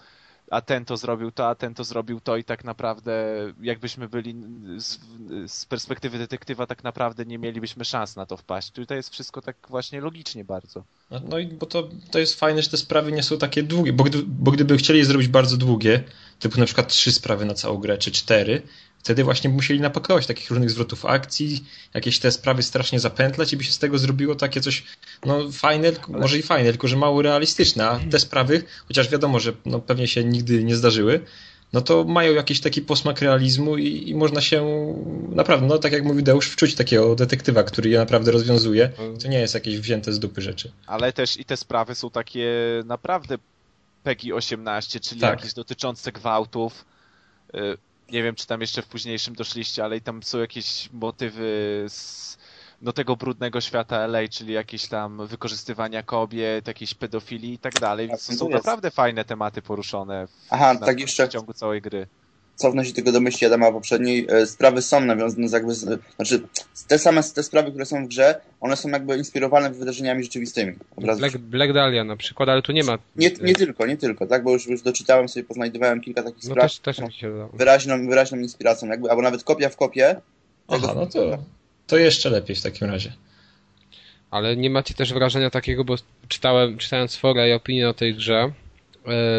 a 0.51 0.61
ten 0.61 0.85
to 0.85 0.97
zrobił 0.97 1.31
to, 1.31 1.47
a 1.47 1.55
ten 1.55 1.73
to 1.73 1.83
zrobił 1.83 2.19
to 2.19 2.37
i 2.37 2.43
tak 2.43 2.63
naprawdę 2.63 3.13
jakbyśmy 3.61 4.09
byli 4.09 4.35
z, 4.77 4.99
z, 5.47 5.65
perspektywy 5.65 6.17
detektywa 6.17 6.67
tak 6.67 6.83
naprawdę 6.83 7.25
nie 7.25 7.37
mielibyśmy 7.37 7.85
szans 7.85 8.15
na 8.15 8.25
to 8.25 8.37
wpaść. 8.37 8.71
Tutaj 8.71 8.97
jest 8.97 9.09
wszystko 9.09 9.41
tak 9.41 9.55
właśnie 9.69 10.01
logicznie 10.01 10.45
bardzo. 10.45 10.83
No, 11.11 11.21
no 11.29 11.39
i 11.39 11.47
bo 11.47 11.65
to, 11.65 11.89
to 12.11 12.19
jest 12.19 12.39
fajne, 12.39 12.61
że 12.61 12.69
te 12.69 12.77
sprawy 12.77 13.11
nie 13.11 13.23
są 13.23 13.37
takie 13.37 13.63
długie, 13.63 13.93
bo, 13.93 14.03
gdy, 14.03 14.23
bo 14.25 14.51
gdyby 14.51 14.77
chcieli 14.77 15.05
zrobić 15.05 15.27
bardzo 15.27 15.57
długie, 15.57 16.03
typu 16.39 16.59
na 16.59 16.65
przykład 16.65 16.87
trzy 16.87 17.11
sprawy 17.11 17.45
na 17.45 17.53
całą 17.53 17.77
grę, 17.77 17.97
czy 17.97 18.11
cztery, 18.11 18.61
wtedy 19.03 19.23
właśnie 19.23 19.49
musieli 19.49 19.81
napakować 19.81 20.27
takich 20.27 20.49
różnych 20.49 20.69
zwrotów 20.69 21.05
akcji, 21.05 21.63
jakieś 21.93 22.19
te 22.19 22.31
sprawy 22.31 22.63
strasznie 22.63 22.99
zapętlać 22.99 23.53
i 23.53 23.57
by 23.57 23.63
się 23.63 23.71
z 23.71 23.79
tego 23.79 23.97
zrobiło 23.97 24.35
takie 24.35 24.61
coś, 24.61 24.83
no 25.25 25.51
fajne, 25.51 25.91
może 26.07 26.37
i 26.37 26.41
fajne, 26.41 26.69
tylko 26.69 26.87
że 26.87 26.97
mało 26.97 27.21
realistyczne, 27.21 27.89
a 27.89 27.99
te 28.11 28.19
sprawy, 28.19 28.63
chociaż 28.87 29.09
wiadomo, 29.09 29.39
że 29.39 29.53
no, 29.65 29.79
pewnie 29.79 30.07
się 30.07 30.23
nigdy 30.23 30.63
nie 30.63 30.75
zdarzyły, 30.75 31.25
no 31.73 31.81
to 31.81 32.03
mają 32.03 32.33
jakiś 32.33 32.61
taki 32.61 32.81
posmak 32.81 33.21
realizmu 33.21 33.77
i, 33.77 34.09
i, 34.09 34.15
można 34.15 34.41
się 34.41 34.93
naprawdę, 35.29 35.67
no 35.67 35.77
tak 35.77 35.91
jak 35.91 36.03
mówił 36.03 36.21
Deusz, 36.21 36.49
wczuć 36.49 36.75
takiego 36.75 37.15
detektywa, 37.15 37.63
który 37.63 37.89
je 37.89 37.99
naprawdę 37.99 38.31
rozwiązuje. 38.31 38.89
To 39.21 39.27
nie 39.27 39.39
jest 39.39 39.53
jakieś 39.53 39.79
wzięte 39.79 40.13
z 40.13 40.19
dupy 40.19 40.41
rzeczy. 40.41 40.71
Ale 40.87 41.13
też 41.13 41.37
i 41.37 41.45
te 41.45 41.57
sprawy 41.57 41.95
są 41.95 42.09
takie 42.09 42.49
naprawdę 42.85 43.37
PEGI 44.03 44.33
18, 44.33 44.99
czyli 44.99 45.21
tak. 45.21 45.39
jakieś 45.39 45.53
dotyczące 45.53 46.11
gwałtów. 46.11 46.85
Nie 48.11 48.23
wiem, 48.23 48.35
czy 48.35 48.47
tam 48.47 48.61
jeszcze 48.61 48.81
w 48.81 48.87
późniejszym 48.87 49.35
doszliście, 49.35 49.83
ale 49.83 49.97
i 49.97 50.01
tam 50.01 50.23
są 50.23 50.39
jakieś 50.39 50.89
motywy 50.93 51.85
z 51.87 52.31
do 52.81 52.93
tego 52.93 53.15
brudnego 53.15 53.61
świata 53.61 53.97
LA, 54.07 54.27
czyli 54.27 54.53
jakieś 54.53 54.87
tam 54.87 55.27
wykorzystywania 55.27 56.03
kobiet, 56.03 56.67
jakieś 56.67 56.93
pedofilii 56.93 57.53
i 57.53 57.57
tak 57.57 57.79
dalej, 57.79 58.07
więc 58.07 58.27
to 58.27 58.33
są 58.33 58.49
naprawdę 58.49 58.91
fajne 58.91 59.25
tematy 59.25 59.61
poruszone 59.61 60.27
w, 60.27 60.31
Aha, 60.49 60.73
na, 60.73 60.85
tak 60.85 60.99
jeszcze... 60.99 61.27
w 61.27 61.29
ciągu 61.29 61.53
całej 61.53 61.81
gry 61.81 62.07
cofnę 62.55 62.85
się 62.85 62.93
tylko 62.93 63.11
do 63.11 63.21
myśli 63.21 63.47
Adama 63.47 63.71
poprzedniej, 63.71 64.27
e, 64.29 64.45
sprawy 64.45 64.81
są 64.81 65.01
nawiązane 65.01 65.49
z 65.49 65.51
jakby, 65.51 65.73
z, 65.73 65.99
znaczy 66.15 66.41
te 66.87 66.99
same 66.99 67.23
te 67.23 67.43
sprawy, 67.43 67.69
które 67.69 67.85
są 67.85 68.05
w 68.05 68.07
grze, 68.07 68.41
one 68.61 68.77
są 68.77 68.89
jakby 68.89 69.17
inspirowane 69.17 69.71
wydarzeniami 69.71 70.23
rzeczywistymi. 70.23 70.73
Black, 70.97 71.37
Black 71.37 71.73
Dahlia 71.73 72.03
na 72.03 72.15
przykład, 72.15 72.49
ale 72.49 72.61
tu 72.61 72.71
nie 72.71 72.83
ma... 72.83 72.97
Nie, 73.15 73.31
nie 73.41 73.55
tylko, 73.55 73.85
nie 73.85 73.97
tylko, 73.97 74.27
tak, 74.27 74.43
bo 74.43 74.51
już, 74.51 74.67
już 74.67 74.81
doczytałem 74.81 75.29
sobie, 75.29 75.43
poznajdowałem 75.43 76.01
kilka 76.01 76.23
takich 76.23 76.43
no 76.43 76.49
spraw. 76.51 76.71
Też, 76.71 76.79
też 76.79 76.99
mi 76.99 77.13
się 77.13 77.49
wyraźną, 77.53 78.07
wyraźną 78.07 78.37
inspiracją, 78.37 78.87
jakby, 78.87 79.09
albo 79.09 79.21
nawet 79.21 79.43
kopia 79.43 79.69
w 79.69 79.77
kopie. 79.77 80.21
Aha, 80.67 80.93
no 80.95 81.05
to, 81.05 81.37
to 81.87 81.97
jeszcze 81.97 82.29
lepiej 82.29 82.55
w 82.55 82.61
takim 82.61 82.87
razie. 82.87 83.13
Ale 84.31 84.57
nie 84.57 84.69
macie 84.69 84.93
też 84.93 85.13
wrażenia 85.13 85.49
takiego, 85.49 85.83
bo 85.83 85.95
czytałem, 86.27 86.77
czytając 86.77 87.15
fora 87.15 87.47
i 87.47 87.53
opinie 87.53 87.89
o 87.89 87.93
tej 87.93 88.15
grze, 88.15 88.51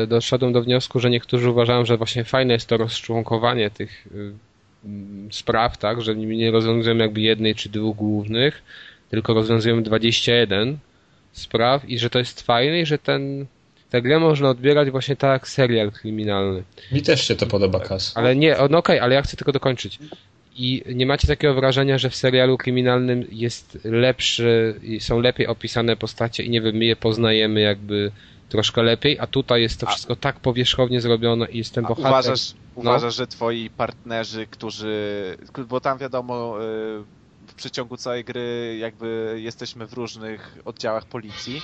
doszedłem 0.09 0.53
do 0.53 0.63
wniosku, 0.63 1.01
że 1.01 1.11
niektórzy 1.11 1.51
uważają, 1.51 1.85
że 1.85 1.97
właśnie 1.97 2.25
fajne 2.25 2.53
jest 2.53 2.69
to 2.69 2.77
rozczłonkowanie 2.77 3.71
tych 3.71 4.07
y, 4.07 4.33
mm, 4.85 5.29
spraw, 5.33 5.79
tak, 5.79 6.03
że 6.03 6.17
nie 6.17 6.51
rozwiązujemy 6.51 7.05
jakby 7.05 7.21
jednej 7.21 7.55
czy 7.55 7.69
dwóch 7.69 7.97
głównych, 7.97 8.63
tylko 9.11 9.35
rozwiązujemy 9.35 9.83
21 9.83 10.79
spraw 11.33 11.89
i 11.89 11.99
że 11.99 12.11
to 12.11 12.19
jest 12.19 12.43
fajne 12.43 12.81
i 12.81 12.87
że 12.87 12.99
ten 12.99 13.47
tę 13.91 14.03
grę 14.03 14.19
można 14.19 14.51
odbierać 14.51 14.91
właśnie 14.91 15.17
tak 15.17 15.33
jak 15.33 15.49
serial 15.49 15.93
kryminalny. 15.93 16.63
Mi 16.93 17.03
też 17.03 17.29
się 17.29 17.35
to 17.35 17.47
podoba, 17.47 17.81
Kas. 17.81 18.13
Ale 18.17 18.37
nie, 18.37 18.51
no 18.51 18.65
okej, 18.65 18.79
okay, 18.79 19.03
ale 19.03 19.15
ja 19.15 19.23
chcę 19.23 19.37
tylko 19.37 19.53
dokończyć. 19.53 19.99
I 20.57 20.83
nie 20.95 21.07
macie 21.07 21.29
takiego 21.29 21.55
wrażenia, 21.55 21.99
że 21.99 22.11
w 22.11 22.17
serialu 22.17 22.59
kryminalnym 22.59 23.27
jest 23.31 23.79
lepszy, 23.85 24.75
są 25.01 25.21
lepiej 25.21 25.47
opisane 25.47 25.97
postacie 25.97 26.43
i 26.43 26.51
nie 26.51 26.61
wiem, 26.61 26.77
my 26.77 26.85
je 26.85 26.97
poznajemy 26.97 27.61
jakby 27.61 28.13
troszkę 28.53 28.83
lepiej, 28.83 29.19
a 29.19 29.27
tutaj 29.27 29.63
jest 29.63 29.81
to 29.81 29.87
wszystko 29.87 30.13
a, 30.13 30.17
tak 30.17 30.41
powierzchownie 30.41 31.01
zrobione 31.01 31.47
i 31.47 31.59
jestem 31.59 31.85
bohater. 31.85 32.07
Uważasz, 32.07 32.53
no? 32.53 32.59
uważasz, 32.75 33.17
że 33.17 33.27
twoi 33.27 33.71
partnerzy, 33.71 34.47
którzy, 34.47 35.37
bo 35.69 35.81
tam 35.81 35.99
wiadomo, 35.99 36.59
y, 36.59 36.63
w 37.47 37.55
przeciągu 37.57 37.97
całej 37.97 38.25
gry 38.25 38.77
jakby 38.81 39.37
jesteśmy 39.43 39.87
w 39.87 39.93
różnych 39.93 40.59
oddziałach 40.65 41.05
policji 41.05 41.63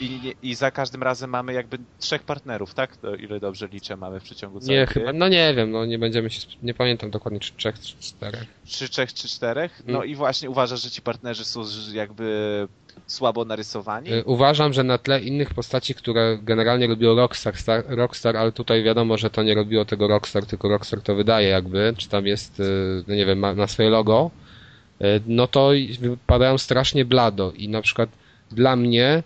i, 0.00 0.34
i 0.42 0.54
za 0.54 0.70
każdym 0.70 1.02
razem 1.02 1.30
mamy 1.30 1.52
jakby 1.52 1.78
trzech 1.98 2.22
partnerów, 2.22 2.74
tak? 2.74 2.96
To 2.96 3.14
ile 3.14 3.40
dobrze 3.40 3.68
liczę 3.68 3.96
mamy 3.96 4.20
w 4.20 4.22
przeciągu 4.22 4.60
całej 4.60 4.78
nie, 4.78 4.86
gry? 4.86 4.94
Chyba, 4.94 5.12
no 5.12 5.28
nie 5.28 5.54
wiem, 5.54 5.70
no 5.70 5.86
nie 5.86 5.98
będziemy 5.98 6.30
się, 6.30 6.40
nie 6.62 6.74
pamiętam 6.74 7.10
dokładnie, 7.10 7.40
czy 7.40 7.52
trzech, 7.56 7.80
czy 7.80 7.94
czterech. 8.00 8.46
Czy 8.66 8.88
trzech, 8.88 9.14
czy 9.14 9.28
czterech? 9.28 9.82
No 9.86 9.92
hmm. 9.92 10.10
i 10.10 10.14
właśnie 10.14 10.50
uważasz, 10.50 10.82
że 10.82 10.90
ci 10.90 11.02
partnerzy 11.02 11.44
są 11.44 11.62
jakby 11.92 12.68
słabo 13.06 13.44
narysowani? 13.44 14.12
Y, 14.12 14.24
uważam, 14.24 14.72
że 14.72 14.84
na 14.84 14.98
tle 14.98 15.20
innych 15.20 15.54
postaci, 15.54 15.94
które 15.94 16.38
generalnie 16.42 16.86
robiło 16.86 17.14
Rockstar, 17.14 17.56
Star, 17.56 17.84
Rockstar, 17.88 18.36
ale 18.36 18.52
tutaj 18.52 18.82
wiadomo, 18.82 19.18
że 19.18 19.30
to 19.30 19.42
nie 19.42 19.54
robiło 19.54 19.84
tego 19.84 20.08
Rockstar, 20.08 20.46
tylko 20.46 20.68
Rockstar 20.68 21.02
to 21.02 21.14
wydaje 21.14 21.48
jakby, 21.48 21.94
czy 21.96 22.08
tam 22.08 22.26
jest, 22.26 22.60
y, 22.60 23.04
no 23.08 23.14
nie 23.14 23.26
wiem, 23.26 23.40
na 23.40 23.66
swoje 23.66 23.90
logo, 23.90 24.30
y, 25.00 25.04
no 25.26 25.46
to 25.46 25.70
wypadają 26.00 26.58
strasznie 26.58 27.04
blado 27.04 27.52
i 27.52 27.68
na 27.68 27.82
przykład 27.82 28.08
dla 28.50 28.76
mnie 28.76 29.22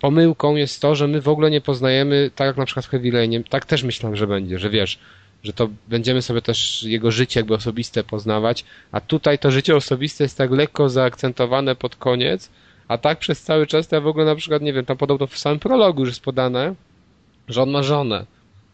pomyłką 0.00 0.56
jest 0.56 0.80
to, 0.80 0.94
że 0.94 1.08
my 1.08 1.20
w 1.20 1.28
ogóle 1.28 1.50
nie 1.50 1.60
poznajemy, 1.60 2.30
tak 2.34 2.46
jak 2.46 2.56
na 2.56 2.64
przykład 2.66 2.86
w 2.86 2.88
Heavy 2.88 3.10
Rain, 3.10 3.44
tak 3.44 3.66
też 3.66 3.82
myślałem, 3.82 4.16
że 4.16 4.26
będzie, 4.26 4.58
że 4.58 4.70
wiesz, 4.70 4.98
że 5.42 5.52
to 5.52 5.68
będziemy 5.88 6.22
sobie 6.22 6.42
też 6.42 6.82
jego 6.82 7.10
życie 7.10 7.40
jakby 7.40 7.54
osobiste 7.54 8.04
poznawać, 8.04 8.64
a 8.92 9.00
tutaj 9.00 9.38
to 9.38 9.50
życie 9.50 9.76
osobiste 9.76 10.24
jest 10.24 10.38
tak 10.38 10.50
lekko 10.50 10.88
zaakcentowane 10.88 11.76
pod 11.76 11.96
koniec, 11.96 12.50
a 12.88 12.98
tak 12.98 13.18
przez 13.18 13.42
cały 13.42 13.66
czas 13.66 13.88
to 13.88 13.96
ja 13.96 14.00
w 14.00 14.06
ogóle 14.06 14.24
na 14.24 14.34
przykład, 14.34 14.62
nie 14.62 14.72
wiem, 14.72 14.84
tam 14.84 14.96
podobno 14.96 15.26
w 15.26 15.38
samym 15.38 15.58
prologu 15.58 16.00
już 16.00 16.08
jest 16.08 16.20
podane, 16.20 16.74
że 17.48 17.62
on 17.62 17.70
ma 17.70 17.82
żonę. 17.82 18.26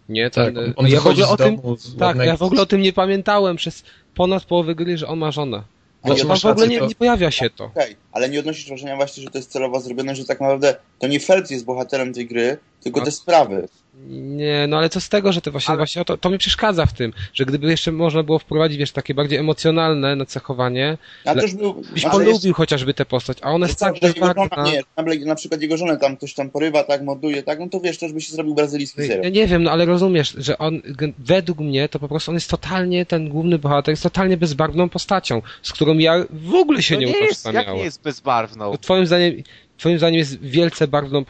Nie, 0.08 0.30
ten, 0.30 0.54
tak, 0.54 0.64
on, 0.64 0.72
on 0.76 0.88
ja 0.88 1.00
w 1.00 1.06
ogóle 1.06 1.28
o 1.28 1.36
tym, 1.36 1.58
tak, 1.98 2.16
ja 2.16 2.36
w 2.36 2.42
ogóle 2.42 2.62
o 2.62 2.66
tym 2.66 2.80
nie 2.80 2.92
pamiętałem 2.92 3.56
przez 3.56 3.84
ponad 4.14 4.44
połowę 4.44 4.74
gry, 4.74 4.98
że 4.98 5.06
on 5.06 5.18
ma 5.18 5.30
żonę. 5.30 5.62
Bo 6.04 6.14
tam 6.14 6.38
w 6.38 6.44
ogóle 6.44 6.68
nie, 6.68 6.80
nie, 6.80 6.94
pojawia 6.94 7.30
się 7.30 7.50
to. 7.50 7.64
Okay, 7.64 7.96
ale 8.12 8.28
nie 8.28 8.40
odnosisz 8.40 8.66
wrażenia 8.66 8.96
właśnie, 8.96 9.22
że 9.22 9.30
to 9.30 9.38
jest 9.38 9.50
celowo 9.50 9.80
zrobione, 9.80 10.14
że 10.14 10.24
tak 10.24 10.40
naprawdę 10.40 10.76
to 10.98 11.06
nie 11.06 11.20
Phelps 11.20 11.50
jest 11.50 11.64
bohaterem 11.64 12.14
tej 12.14 12.26
gry, 12.26 12.58
tylko 12.80 13.00
no. 13.00 13.06
te 13.06 13.12
sprawy. 13.12 13.68
Nie, 14.08 14.66
no 14.68 14.78
ale 14.78 14.88
co 14.88 15.00
z 15.00 15.08
tego, 15.08 15.32
że 15.32 15.40
to 15.40 15.50
właśnie, 15.50 15.72
ale... 15.72 15.76
właśnie 15.76 16.04
to, 16.04 16.16
to 16.16 16.30
mi 16.30 16.38
przeszkadza 16.38 16.86
w 16.86 16.92
tym, 16.92 17.12
że 17.34 17.44
gdyby 17.44 17.70
jeszcze 17.70 17.92
można 17.92 18.22
było 18.22 18.38
wprowadzić, 18.38 18.78
wiesz, 18.78 18.92
takie 18.92 19.14
bardziej 19.14 19.38
emocjonalne 19.38 20.16
nacechowanie, 20.16 20.98
ja 21.24 21.34
też 21.34 21.54
był, 21.54 21.74
byś 21.92 22.04
polubił 22.04 22.32
jest... 22.32 22.56
chociażby 22.56 22.94
tę 22.94 23.04
postać, 23.04 23.38
a 23.42 23.50
ona 23.50 23.66
jest 23.66 23.78
tak 23.78 23.94
bezbarwna. 24.00 24.64
Nie, 24.64 25.26
na 25.26 25.34
przykład 25.34 25.62
jego 25.62 25.76
żonę 25.76 25.96
tam 25.96 26.16
ktoś 26.16 26.34
tam 26.34 26.50
porywa, 26.50 26.84
tak, 26.84 27.02
morduje, 27.02 27.42
tak, 27.42 27.60
no 27.60 27.68
to 27.68 27.80
wiesz, 27.80 27.98
też 27.98 28.12
by 28.12 28.20
się 28.20 28.32
zrobił 28.32 28.54
brazylijski 28.54 29.02
serial. 29.02 29.22
Ja 29.22 29.28
nie 29.28 29.46
wiem, 29.46 29.62
no 29.62 29.70
ale 29.70 29.84
rozumiesz, 29.84 30.34
że 30.38 30.58
on, 30.58 30.82
według 31.18 31.58
mnie, 31.58 31.88
to 31.88 31.98
po 31.98 32.08
prostu 32.08 32.30
on 32.30 32.34
jest 32.36 32.50
totalnie, 32.50 33.06
ten 33.06 33.28
główny 33.28 33.58
bohater 33.58 33.92
jest 33.92 34.02
totalnie 34.02 34.36
bezbarwną 34.36 34.88
postacią, 34.88 35.42
z 35.62 35.72
którą 35.72 35.98
ja 35.98 36.24
w 36.30 36.54
ogóle 36.54 36.82
się 36.82 36.94
to 36.94 37.00
nie, 37.00 37.06
nie 37.06 37.26
utożsamiałem. 37.26 37.68
Jak 37.68 37.76
nie 37.76 37.84
jest 37.84 38.02
bezbarwną? 38.02 38.76
Twoim 38.76 39.06
zdaniem, 39.06 39.42
twoim 39.82 39.98
zdaniem 39.98 40.18
jest 40.18 40.40
wielce 40.40 40.88
barwną, 40.88 41.24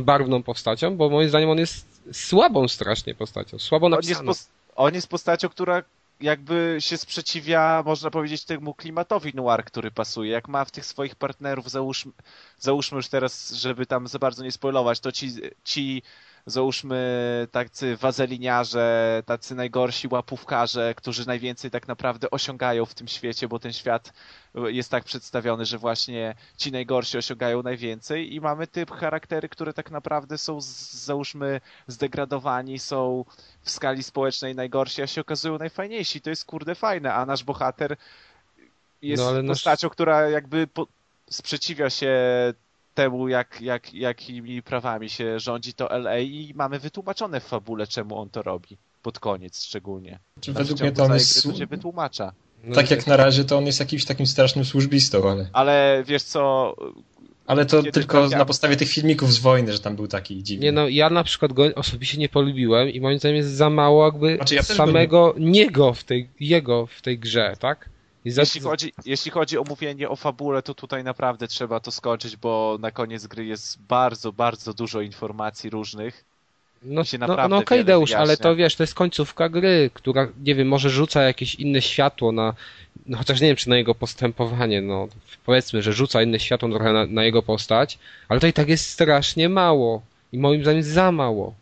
barwną 0.00 0.42
postacią, 0.42 0.96
bo 0.96 1.10
moim 1.10 1.28
zdaniem 1.28 1.50
on 1.50 1.58
jest 1.58 1.86
słabą 2.12 2.68
strasznie 2.68 3.14
postacią, 3.14 3.58
słabo 3.58 3.88
napisaną. 3.88 4.20
On 4.20 4.26
jest, 4.26 4.50
on 4.76 4.94
jest 4.94 5.08
postacią, 5.08 5.48
która 5.48 5.82
jakby 6.20 6.76
się 6.80 6.96
sprzeciwia, 6.96 7.82
można 7.86 8.10
powiedzieć, 8.10 8.44
temu 8.44 8.74
klimatowi 8.74 9.32
noir, 9.34 9.64
który 9.64 9.90
pasuje. 9.90 10.30
Jak 10.30 10.48
ma 10.48 10.64
w 10.64 10.70
tych 10.70 10.86
swoich 10.86 11.14
partnerów, 11.14 11.70
załóżmy, 11.70 12.12
załóżmy 12.58 12.96
już 12.96 13.08
teraz, 13.08 13.52
żeby 13.52 13.86
tam 13.86 14.08
za 14.08 14.18
bardzo 14.18 14.44
nie 14.44 14.52
spoilować, 14.52 15.00
to 15.00 15.12
ci, 15.12 15.30
ci 15.64 16.02
załóżmy 16.46 17.48
tacy 17.50 17.96
wazeliniarze, 17.96 19.22
tacy 19.26 19.54
najgorsi 19.54 20.08
łapówkarze, 20.10 20.94
którzy 20.94 21.26
najwięcej 21.26 21.70
tak 21.70 21.88
naprawdę 21.88 22.30
osiągają 22.30 22.86
w 22.86 22.94
tym 22.94 23.08
świecie, 23.08 23.48
bo 23.48 23.58
ten 23.58 23.72
świat 23.72 24.12
jest 24.54 24.90
tak 24.90 25.04
przedstawiony, 25.04 25.64
że 25.64 25.78
właśnie 25.78 26.34
ci 26.56 26.72
najgorsi 26.72 27.18
osiągają 27.18 27.62
najwięcej 27.62 28.34
i 28.34 28.40
mamy 28.40 28.66
typ 28.66 28.90
charaktery, 28.90 29.48
które 29.48 29.72
tak 29.72 29.90
naprawdę 29.90 30.38
są 30.38 30.58
załóżmy 30.90 31.60
zdegradowani, 31.86 32.78
są 32.78 33.24
w 33.62 33.70
skali 33.70 34.02
społecznej 34.02 34.54
najgorsi, 34.54 35.02
a 35.02 35.06
się 35.06 35.20
okazują 35.20 35.58
najfajniejsi. 35.58 36.20
To 36.20 36.30
jest 36.30 36.44
kurde 36.44 36.74
fajne, 36.74 37.14
a 37.14 37.26
nasz 37.26 37.44
bohater 37.44 37.96
jest 39.02 39.22
no, 39.22 39.48
postacią, 39.48 39.86
nasz... 39.86 39.92
która 39.92 40.28
jakby 40.30 40.66
po... 40.66 40.86
sprzeciwia 41.30 41.90
się 41.90 42.14
temu, 42.94 43.28
jak, 43.28 43.60
jak, 43.60 43.94
jakimi 43.94 44.62
prawami 44.62 45.10
się 45.10 45.40
rządzi 45.40 45.74
to 45.74 45.90
LA 45.90 46.18
i 46.18 46.52
mamy 46.54 46.78
wytłumaczone 46.78 47.40
w 47.40 47.44
fabule, 47.44 47.86
czemu 47.86 48.18
on 48.18 48.30
to 48.30 48.42
robi. 48.42 48.76
Pod 49.02 49.18
koniec 49.18 49.64
szczególnie. 49.64 50.18
Czy 50.40 50.52
według 50.52 50.80
mnie 50.80 50.92
to 50.92 51.04
on 51.04 51.14
jest... 51.14 51.42
Gry, 51.42 51.52
to 51.52 51.58
się 51.58 51.66
wytłumacza. 51.66 52.32
No 52.64 52.74
tak 52.74 52.90
jak 52.90 53.06
na 53.06 53.16
razie 53.16 53.44
to 53.44 53.58
on 53.58 53.66
jest 53.66 53.80
jakimś 53.80 54.04
takim 54.04 54.26
strasznym 54.26 54.64
służbistą, 54.64 55.30
ale... 55.30 55.48
Ale 55.52 56.04
wiesz 56.06 56.22
co... 56.22 56.74
Ale 57.46 57.66
to 57.66 57.82
tylko 57.82 58.28
na 58.28 58.44
podstawie 58.44 58.76
tych 58.76 58.88
filmików 58.88 59.32
z 59.32 59.38
wojny, 59.38 59.72
że 59.72 59.78
tam 59.78 59.96
był 59.96 60.08
taki 60.08 60.42
dziwny. 60.42 60.64
Nie 60.64 60.72
no, 60.72 60.88
ja 60.88 61.10
na 61.10 61.24
przykład 61.24 61.52
go 61.52 61.74
osobiście 61.74 62.18
nie 62.18 62.28
polubiłem 62.28 62.88
i 62.88 63.00
moim 63.00 63.18
zdaniem 63.18 63.36
jest 63.36 63.50
za 63.50 63.70
mało 63.70 64.04
jakby 64.04 64.36
Znaczy, 64.36 64.54
ja 64.54 64.62
samego 64.62 65.34
niego 65.38 65.92
w 65.92 66.04
tej, 66.04 66.28
jego 66.40 66.86
w 66.86 67.02
tej 67.02 67.18
grze, 67.18 67.56
tak? 67.60 67.88
Jeśli 68.24 68.60
chodzi, 68.60 68.92
jeśli 69.04 69.30
chodzi 69.30 69.58
o 69.58 69.64
mówienie 69.68 70.08
o 70.08 70.16
fabule, 70.16 70.62
to 70.62 70.74
tutaj 70.74 71.04
naprawdę 71.04 71.48
trzeba 71.48 71.80
to 71.80 71.90
skończyć, 71.90 72.36
bo 72.36 72.78
na 72.80 72.90
koniec 72.90 73.26
gry 73.26 73.44
jest 73.44 73.82
bardzo, 73.82 74.32
bardzo 74.32 74.74
dużo 74.74 75.00
informacji 75.00 75.70
różnych. 75.70 76.24
No, 76.82 77.04
się 77.04 77.18
no, 77.18 77.48
no 77.48 77.56
okej, 77.56 77.84
Deusz, 77.84 78.12
ale 78.12 78.36
to 78.36 78.56
wiesz, 78.56 78.76
to 78.76 78.82
jest 78.82 78.94
końcówka 78.94 79.48
gry, 79.48 79.90
która, 79.94 80.28
nie 80.44 80.54
wiem, 80.54 80.68
może 80.68 80.90
rzuca 80.90 81.22
jakieś 81.22 81.54
inne 81.54 81.82
światło 81.82 82.32
na, 82.32 82.54
no 83.06 83.18
chociaż 83.18 83.40
nie 83.40 83.46
wiem, 83.46 83.56
czy 83.56 83.68
na 83.68 83.76
jego 83.76 83.94
postępowanie, 83.94 84.82
no 84.82 85.08
powiedzmy, 85.44 85.82
że 85.82 85.92
rzuca 85.92 86.22
inne 86.22 86.40
światło 86.40 86.68
trochę 86.68 86.92
na, 86.92 87.06
na 87.06 87.24
jego 87.24 87.42
postać, 87.42 87.98
ale 88.28 88.40
to 88.40 88.46
i 88.46 88.52
tak 88.52 88.68
jest 88.68 88.90
strasznie 88.90 89.48
mało. 89.48 90.02
I 90.32 90.38
moim 90.38 90.62
zdaniem 90.62 90.82
za 90.82 91.12
mało. 91.12 91.54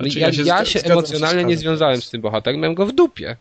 No, 0.00 0.04
Znaczy, 0.04 0.18
ja, 0.18 0.26
ja 0.26 0.32
się 0.32 0.42
ja 0.42 0.64
się 0.64 0.80
emocjonalnie 0.80 1.40
się 1.40 1.46
nie 1.46 1.56
związałem 1.56 2.02
z 2.02 2.10
tym 2.10 2.20
bohaterem, 2.20 2.60
miałem 2.60 2.74
go 2.74 2.86
w 2.86 2.92
dupie. 2.92 3.36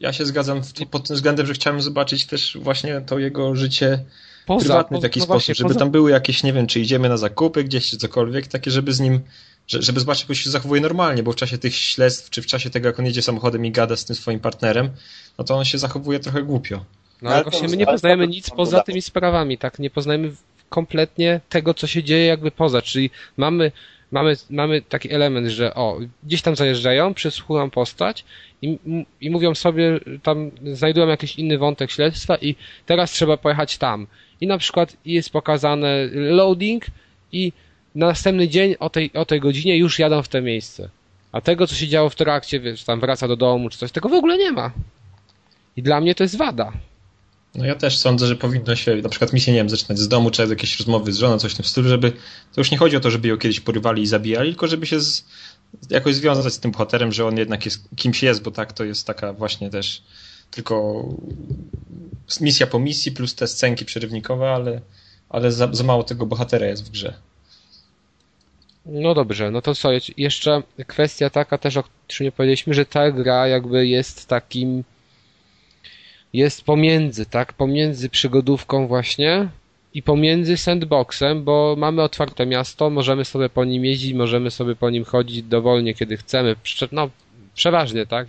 Ja 0.00 0.12
się 0.12 0.26
zgadzam 0.26 0.62
w, 0.62 0.72
pod 0.90 1.06
tym 1.08 1.16
względem, 1.16 1.46
że 1.46 1.54
chciałem 1.54 1.80
zobaczyć 1.80 2.26
też 2.26 2.58
właśnie 2.60 3.00
to 3.00 3.18
jego 3.18 3.56
życie 3.56 4.04
Poza, 4.46 4.64
prywatne 4.64 4.98
w 4.98 5.02
taki 5.02 5.20
no 5.20 5.24
sposób, 5.24 5.40
właśnie, 5.40 5.54
żeby 5.54 5.68
poza- 5.68 5.78
tam 5.78 5.90
były 5.90 6.10
jakieś, 6.10 6.42
nie 6.42 6.52
wiem, 6.52 6.66
czy 6.66 6.80
idziemy 6.80 7.08
na 7.08 7.16
zakupy 7.16 7.64
gdzieś, 7.64 7.90
czy 7.90 7.96
cokolwiek, 7.96 8.46
takie, 8.46 8.70
żeby 8.70 8.92
z 8.92 9.00
nim, 9.00 9.20
że, 9.66 9.82
żeby 9.82 10.00
zobaczyć, 10.00 10.22
jak 10.22 10.30
on 10.30 10.36
się 10.36 10.50
zachowuje 10.50 10.80
normalnie, 10.80 11.22
bo 11.22 11.32
w 11.32 11.36
czasie 11.36 11.58
tych 11.58 11.76
śledztw, 11.76 12.30
czy 12.30 12.42
w 12.42 12.46
czasie 12.46 12.70
tego, 12.70 12.88
jak 12.88 12.98
on 12.98 13.06
jedzie 13.06 13.22
samochodem 13.22 13.66
i 13.66 13.70
gada 13.70 13.96
z 13.96 14.04
tym 14.04 14.16
swoim 14.16 14.40
partnerem, 14.40 14.90
no 15.38 15.44
to 15.44 15.54
on 15.54 15.64
się 15.64 15.78
zachowuje 15.78 16.20
trochę 16.20 16.42
głupio. 16.42 16.84
No 17.22 17.30
ale 17.30 17.34
Ale 17.36 17.44
właśnie 17.50 17.68
my 17.68 17.76
nie 17.76 17.86
poznajemy 17.86 18.28
nic 18.28 18.50
poza 18.50 18.82
tymi 18.82 19.02
sprawami, 19.02 19.58
tak? 19.58 19.78
Nie 19.78 19.90
poznajemy 19.90 20.32
kompletnie 20.68 21.40
tego, 21.48 21.74
co 21.74 21.86
się 21.86 22.02
dzieje 22.02 22.26
jakby 22.26 22.50
poza, 22.50 22.82
czyli 22.82 23.10
mamy, 23.36 23.72
mamy, 24.10 24.36
mamy 24.50 24.82
taki 24.82 25.12
element, 25.12 25.48
że 25.48 25.74
o, 25.74 25.98
gdzieś 26.24 26.42
tam 26.42 26.56
zajeżdżają, 26.56 27.14
przesłuchują 27.14 27.70
postać 27.70 28.24
i, 28.62 28.78
i 29.20 29.30
mówią 29.30 29.54
sobie, 29.54 30.00
tam 30.22 30.50
znajdują 30.72 31.08
jakiś 31.08 31.36
inny 31.36 31.58
wątek 31.58 31.90
śledztwa 31.90 32.36
i 32.36 32.54
teraz 32.86 33.10
trzeba 33.10 33.36
pojechać 33.36 33.78
tam. 33.78 34.06
I 34.40 34.46
na 34.46 34.58
przykład 34.58 34.96
jest 35.04 35.30
pokazane 35.30 36.08
loading 36.12 36.86
i 37.32 37.52
na 37.94 38.06
następny 38.06 38.48
dzień 38.48 38.74
o 38.78 38.90
tej, 38.90 39.12
o 39.12 39.24
tej 39.24 39.40
godzinie 39.40 39.76
już 39.76 39.98
jadą 39.98 40.22
w 40.22 40.28
te 40.28 40.42
miejsce. 40.42 40.88
A 41.32 41.40
tego, 41.40 41.66
co 41.66 41.74
się 41.74 41.88
działo 41.88 42.08
w 42.08 42.14
trakcie, 42.14 42.60
wiesz, 42.60 42.84
tam 42.84 43.00
wraca 43.00 43.28
do 43.28 43.36
domu 43.36 43.68
czy 43.68 43.78
coś, 43.78 43.92
tego 43.92 44.08
w 44.08 44.12
ogóle 44.12 44.38
nie 44.38 44.52
ma. 44.52 44.70
I 45.76 45.82
dla 45.82 46.00
mnie 46.00 46.14
to 46.14 46.24
jest 46.24 46.36
wada. 46.36 46.72
No 47.54 47.64
ja 47.64 47.74
też 47.74 47.98
sądzę, 47.98 48.26
że 48.26 48.36
powinno 48.36 48.76
się 48.76 48.96
na 48.96 49.08
przykład 49.08 49.32
misję, 49.32 49.52
nie 49.52 49.58
wiem, 49.58 49.68
zaczynać 49.68 49.98
z 49.98 50.08
domu, 50.08 50.30
czy 50.30 50.46
jakieś 50.46 50.78
rozmowy 50.78 51.12
z 51.12 51.18
żoną, 51.18 51.38
coś 51.38 51.52
w 51.52 51.56
tym 51.56 51.64
stylu, 51.64 51.88
żeby 51.88 52.10
to 52.54 52.60
już 52.60 52.70
nie 52.70 52.78
chodzi 52.78 52.96
o 52.96 53.00
to, 53.00 53.10
żeby 53.10 53.28
ją 53.28 53.38
kiedyś 53.38 53.60
porywali 53.60 54.02
i 54.02 54.06
zabijali, 54.06 54.50
tylko 54.50 54.66
żeby 54.66 54.86
się 54.86 55.00
z, 55.00 55.24
jakoś 55.90 56.14
związać 56.14 56.52
z 56.54 56.60
tym 56.60 56.70
bohaterem, 56.70 57.12
że 57.12 57.26
on 57.26 57.36
jednak 57.38 57.64
jest 57.64 57.88
kimś 57.96 58.22
jest, 58.22 58.42
bo 58.42 58.50
tak 58.50 58.72
to 58.72 58.84
jest 58.84 59.06
taka 59.06 59.32
właśnie 59.32 59.70
też 59.70 60.02
tylko 60.50 61.04
misja 62.40 62.66
po 62.66 62.78
misji 62.78 63.12
plus 63.12 63.34
te 63.34 63.46
scenki 63.46 63.84
przerywnikowe, 63.84 64.50
ale, 64.50 64.80
ale 65.28 65.52
za, 65.52 65.68
za 65.72 65.84
mało 65.84 66.02
tego 66.04 66.26
bohatera 66.26 66.66
jest 66.66 66.84
w 66.86 66.90
grze. 66.90 67.14
No 68.86 69.14
dobrze, 69.14 69.50
no 69.50 69.62
to 69.62 69.74
co, 69.74 69.92
je- 69.92 70.00
jeszcze 70.16 70.62
kwestia 70.86 71.30
taka 71.30 71.58
też, 71.58 71.76
o 71.76 71.82
której 72.08 72.26
nie 72.26 72.32
powiedzieliśmy, 72.32 72.74
że 72.74 72.84
ta 72.86 73.10
gra 73.10 73.48
jakby 73.48 73.86
jest 73.86 74.26
takim 74.26 74.84
jest 76.32 76.62
pomiędzy, 76.64 77.26
tak, 77.26 77.52
pomiędzy 77.52 78.08
przygodówką 78.08 78.86
właśnie 78.88 79.48
i 79.96 80.02
pomiędzy 80.02 80.56
sandboxem, 80.56 81.44
bo 81.44 81.74
mamy 81.78 82.02
otwarte 82.02 82.46
miasto, 82.46 82.90
możemy 82.90 83.24
sobie 83.24 83.48
po 83.48 83.64
nim 83.64 83.84
jeździć, 83.84 84.12
możemy 84.12 84.50
sobie 84.50 84.76
po 84.76 84.90
nim 84.90 85.04
chodzić 85.04 85.42
dowolnie, 85.42 85.94
kiedy 85.94 86.16
chcemy, 86.16 86.56
no 86.92 87.10
przeważnie, 87.54 88.06
tak, 88.06 88.28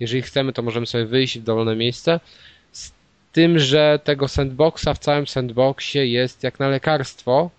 jeżeli 0.00 0.22
chcemy, 0.22 0.52
to 0.52 0.62
możemy 0.62 0.86
sobie 0.86 1.04
wyjść 1.04 1.38
w 1.38 1.42
dowolne 1.42 1.76
miejsce, 1.76 2.20
z 2.72 2.92
tym, 3.32 3.58
że 3.58 4.00
tego 4.04 4.28
sandboxa 4.28 4.94
w 4.94 4.98
całym 4.98 5.26
sandboxie 5.26 6.06
jest 6.06 6.42
jak 6.42 6.60
na 6.60 6.68
lekarstwo, 6.68 7.50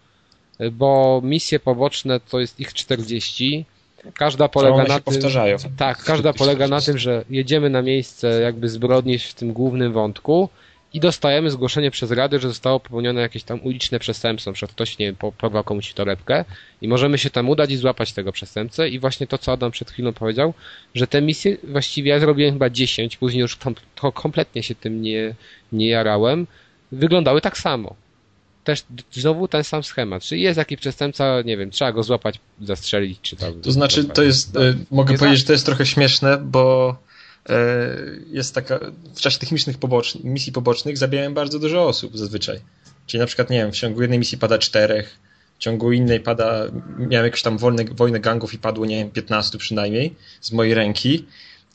bo 0.72 1.22
misje 1.24 1.60
poboczne 1.60 2.20
to 2.20 2.40
jest 2.40 2.60
ich 2.60 2.74
40. 2.74 3.66
Każda 4.14 4.48
polega 4.48 4.84
na 4.84 5.00
tym. 5.00 5.14
powtarzają. 5.14 5.58
Tak, 5.78 6.04
każda 6.04 6.34
polega 6.34 6.68
na 6.68 6.82
tym, 6.82 6.98
że 6.98 7.26
jedziemy 7.30 7.70
na 7.70 7.82
miejsce 7.82 8.42
jakby 8.42 8.70
zbrodni 8.70 9.20
w 9.20 9.34
tym 9.34 9.54
głównym 9.54 9.94
wątku 9.94 10.50
i 10.94 11.00
dostajemy 11.00 11.52
zgłoszenie 11.52 11.92
przez 11.92 12.12
radę, 12.12 12.40
że 12.40 12.48
zostało 12.48 12.80
popełnione 12.80 13.22
jakieś 13.22 13.44
tam 13.44 13.60
uliczne 13.64 14.00
przestępstwo, 14.00 14.56
że 14.56 14.68
ktoś 14.68 14.98
nie 14.98 15.06
wiem, 15.06 15.16
po- 15.16 15.32
porwał 15.32 15.64
komuś 15.64 15.94
torebkę 15.94 16.46
i 16.82 16.88
możemy 16.88 17.18
się 17.18 17.30
tam 17.30 17.50
udać 17.50 17.72
i 17.72 17.78
złapać 17.78 18.14
tego 18.14 18.32
przestępcę. 18.32 18.90
I 18.90 19.00
właśnie 19.00 19.28
to, 19.28 19.38
co 19.38 19.52
Adam 19.52 19.72
przed 19.72 19.92
chwilą 19.92 20.14
powiedział, 20.14 20.54
że 20.96 21.08
te 21.08 21.22
misje, 21.22 21.58
właściwie 21.64 22.10
ja 22.12 22.20
zrobiłem 22.20 22.54
chyba 22.54 22.70
10, 22.70 23.18
później 23.18 23.42
już 23.42 23.58
tam, 23.58 23.76
to 23.96 24.12
kompletnie 24.12 24.64
się 24.64 24.76
tym 24.76 25.02
nie, 25.02 25.36
nie 25.72 25.88
jarałem, 25.88 26.48
wyglądały 26.92 27.42
tak 27.42 27.58
samo. 27.58 27.96
Też 28.64 28.84
znowu 29.12 29.48
ten 29.48 29.64
sam 29.64 29.84
schemat. 29.84 30.24
Czyli 30.24 30.42
jest 30.42 30.58
jakiś 30.58 30.80
przestępca, 30.80 31.42
nie 31.46 31.58
wiem, 31.58 31.72
trzeba 31.72 31.92
go 31.92 32.04
złapać, 32.04 32.40
zastrzelić, 32.62 33.20
czy 33.22 33.36
tam. 33.36 33.62
To 33.62 33.72
znaczy, 33.72 34.04
to 34.04 34.24
jest, 34.24 34.56
e, 34.56 34.74
mogę 34.92 35.14
Nie 35.14 35.20
powiedzieć, 35.20 35.40
że 35.40 35.46
to 35.46 35.54
jest 35.54 35.66
trochę 35.66 35.86
śmieszne, 35.86 36.38
bo 36.38 36.96
jest 38.28 38.56
taka, 38.56 38.80
w 39.16 39.22
czasie 39.22 39.40
tych 39.40 39.52
misji, 39.52 39.74
pobocznych, 39.74 40.24
misji 40.24 40.52
pobocznych 40.52 40.98
zabijałem 40.98 41.34
bardzo 41.34 41.60
dużo 41.60 41.88
osób 41.88 42.18
zazwyczaj. 42.18 42.60
Czyli 43.06 43.22
na 43.22 43.28
przykład, 43.28 43.50
nie 43.50 43.58
wiem, 43.58 43.72
w 43.72 43.76
ciągu 43.76 44.02
jednej 44.02 44.20
misji 44.20 44.38
pada 44.38 44.58
czterech, 44.58 45.20
w 45.56 45.64
ciągu 45.64 45.92
innej 45.92 46.20
pada, 46.20 46.66
miałem 46.98 47.26
jakąś 47.26 47.42
tam 47.42 47.58
wolne, 47.58 47.86
wojnę 47.86 48.20
gangów 48.20 48.54
i 48.54 48.58
padło, 48.58 48.86
nie 48.86 48.98
wiem, 48.98 49.12
15 49.12 49.58
przynajmniej 49.58 50.16
z 50.42 50.52
mojej 50.52 50.74
ręki. 50.74 51.26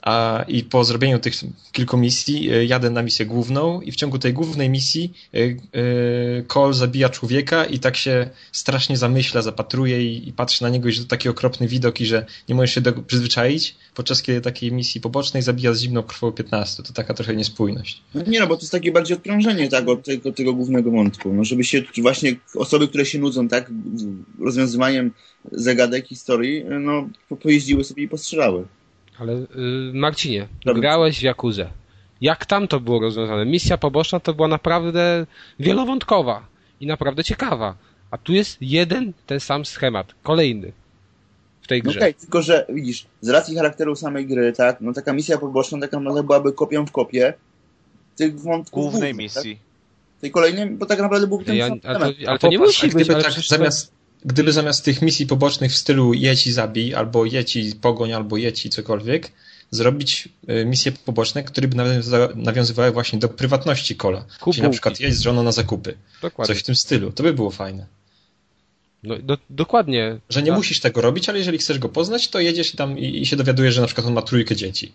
A, 0.06 0.44
I 0.48 0.64
po 0.64 0.84
zrobieniu 0.84 1.18
tych 1.18 1.34
kilku 1.72 1.96
misji 1.96 2.50
e, 2.50 2.64
jadę 2.64 2.90
na 2.90 3.02
misję 3.02 3.26
główną 3.26 3.80
i 3.80 3.92
w 3.92 3.96
ciągu 3.96 4.18
tej 4.18 4.32
głównej 4.32 4.70
misji 4.70 5.12
e, 5.34 5.38
e, 5.38 6.42
Cole 6.42 6.74
zabija 6.74 7.08
człowieka 7.08 7.64
i 7.64 7.78
tak 7.78 7.96
się 7.96 8.30
strasznie 8.52 8.96
zamyśla, 8.96 9.42
zapatruje 9.42 10.04
i, 10.04 10.28
i 10.28 10.32
patrzy 10.32 10.62
na 10.62 10.68
niego 10.68 10.88
i 10.88 10.92
że 10.92 11.02
to 11.02 11.08
taki 11.08 11.28
okropny 11.28 11.68
widok 11.68 12.00
i 12.00 12.06
że 12.06 12.26
nie 12.48 12.54
możesz 12.54 12.74
się 12.74 12.80
do, 12.80 12.92
przyzwyczaić, 12.92 13.76
podczas 13.94 14.22
kiedy 14.22 14.40
takiej 14.40 14.72
misji 14.72 15.00
pobocznej 15.00 15.42
zabija 15.42 15.74
z 15.74 15.80
zimną 15.80 16.02
krwą 16.02 16.32
15. 16.32 16.82
To 16.82 16.92
taka 16.92 17.14
trochę 17.14 17.36
niespójność. 17.36 18.02
No 18.14 18.22
nie 18.26 18.40
no, 18.40 18.46
bo 18.46 18.56
to 18.56 18.62
jest 18.62 18.72
takie 18.72 18.92
bardziej 18.92 19.16
odprężenie 19.16 19.68
tak, 19.68 19.88
od 19.88 20.04
tego, 20.04 20.32
tego 20.32 20.54
głównego 20.54 20.90
wątku. 20.90 21.32
No, 21.32 21.44
żeby 21.44 21.64
się 21.64 21.82
właśnie 22.02 22.36
osoby, 22.54 22.88
które 22.88 23.06
się 23.06 23.18
nudzą 23.18 23.48
tak 23.48 23.70
rozwiązywaniem 24.40 25.10
zagadek 25.52 26.06
historii, 26.06 26.64
no 26.80 27.08
po- 27.28 27.36
pojeździły 27.36 27.84
sobie 27.84 28.02
i 28.02 28.08
postrzelały. 28.08 28.64
Ale 29.18 29.32
y, 29.32 29.46
Marcinie, 29.94 30.48
Dobra. 30.64 30.80
grałeś 30.80 31.18
w 31.18 31.22
Jakuzę. 31.22 31.70
Jak 32.20 32.46
tam 32.46 32.68
to 32.68 32.80
było 32.80 33.00
rozwiązane? 33.00 33.46
Misja 33.46 33.78
poboczna 33.78 34.20
to 34.20 34.34
była 34.34 34.48
naprawdę 34.48 35.26
wielowątkowa 35.60 36.46
i 36.80 36.86
naprawdę 36.86 37.24
ciekawa. 37.24 37.74
A 38.10 38.18
tu 38.18 38.32
jest 38.32 38.56
jeden 38.60 39.12
ten 39.26 39.40
sam 39.40 39.64
schemat, 39.64 40.14
kolejny 40.22 40.72
w 41.62 41.66
tej 41.68 41.82
No 41.82 41.90
grze. 41.90 42.00
okej, 42.00 42.14
tylko 42.14 42.42
że 42.42 42.66
widzisz, 42.68 43.06
z 43.20 43.28
racji 43.28 43.56
charakteru 43.56 43.96
samej 43.96 44.26
gry, 44.26 44.52
tak, 44.52 44.80
no 44.80 44.92
taka 44.92 45.12
misja 45.12 45.38
poboczna 45.38 45.80
taka 45.80 45.96
naprawdę 46.00 46.22
byłaby 46.22 46.52
kopią 46.52 46.86
w 46.86 46.92
kopie 46.92 47.34
tych 48.16 48.40
wątków 48.40 48.72
Głównej 48.82 49.12
głównych, 49.12 49.16
misji. 49.36 49.56
Tak? 49.56 49.66
Tej 50.20 50.30
kolejnej, 50.30 50.70
bo 50.70 50.86
tak 50.86 50.98
naprawdę 50.98 51.26
byłby 51.26 51.44
ten 51.44 51.56
Ja, 51.56 51.68
sam 51.68 51.80
ale, 51.84 51.98
temat. 51.98 52.14
to, 52.24 52.30
ale 52.30 52.38
to 52.38 52.48
nie 52.48 52.58
musi 52.58 52.86
być, 52.86 52.94
gdyby 52.94 53.14
ale 53.14 53.22
tak 53.22 53.32
przecież 53.32 53.48
zamiast, 53.48 53.92
gdyby 54.26 54.52
zamiast 54.52 54.84
tych 54.84 55.02
misji 55.02 55.26
pobocznych 55.26 55.72
w 55.72 55.76
stylu 55.76 56.14
jedź 56.14 56.46
i 56.46 56.52
zabij, 56.52 56.94
albo 56.94 57.24
jedź 57.24 57.56
i 57.56 57.74
pogoń, 57.74 58.12
albo 58.12 58.36
jedź 58.36 58.66
i 58.66 58.70
cokolwiek, 58.70 59.32
zrobić 59.70 60.28
y, 60.50 60.64
misje 60.64 60.92
poboczne, 60.92 61.42
które 61.44 61.68
by 61.68 61.76
nawiązywały 62.34 62.90
właśnie 62.90 63.18
do 63.18 63.28
prywatności 63.28 63.96
kola. 63.96 64.24
Kup 64.40 64.54
Czyli 64.54 64.62
na 64.62 64.70
przykład 64.70 65.00
jedź 65.00 65.14
z 65.14 65.20
żoną 65.20 65.42
na 65.42 65.52
zakupy. 65.52 65.94
dokładnie. 66.22 66.54
Coś 66.54 66.62
w 66.62 66.66
tym 66.66 66.76
stylu. 66.76 67.12
To 67.12 67.22
by 67.22 67.32
było 67.32 67.50
fajne. 67.50 67.86
No, 69.02 69.18
do, 69.18 69.38
dokładnie. 69.50 70.18
Że 70.28 70.42
nie 70.42 70.48
Tak. 70.48 70.56
musisz 70.56 70.80
tego 70.80 71.00
robić, 71.00 71.28
ale 71.28 71.38
jeżeli 71.38 71.58
chcesz 71.58 71.78
go 71.78 71.88
poznać, 71.88 72.28
to 72.28 72.40
jedziesz 72.40 72.72
tam 72.72 72.98
i, 72.98 73.22
i 73.22 73.26
się 73.26 73.36
dowiadujesz, 73.36 73.74
że 73.74 73.80
na 73.80 73.86
przykład 73.86 74.06
on 74.06 74.12
ma 74.12 74.22
trójkę 74.22 74.56
dzieci. 74.56 74.92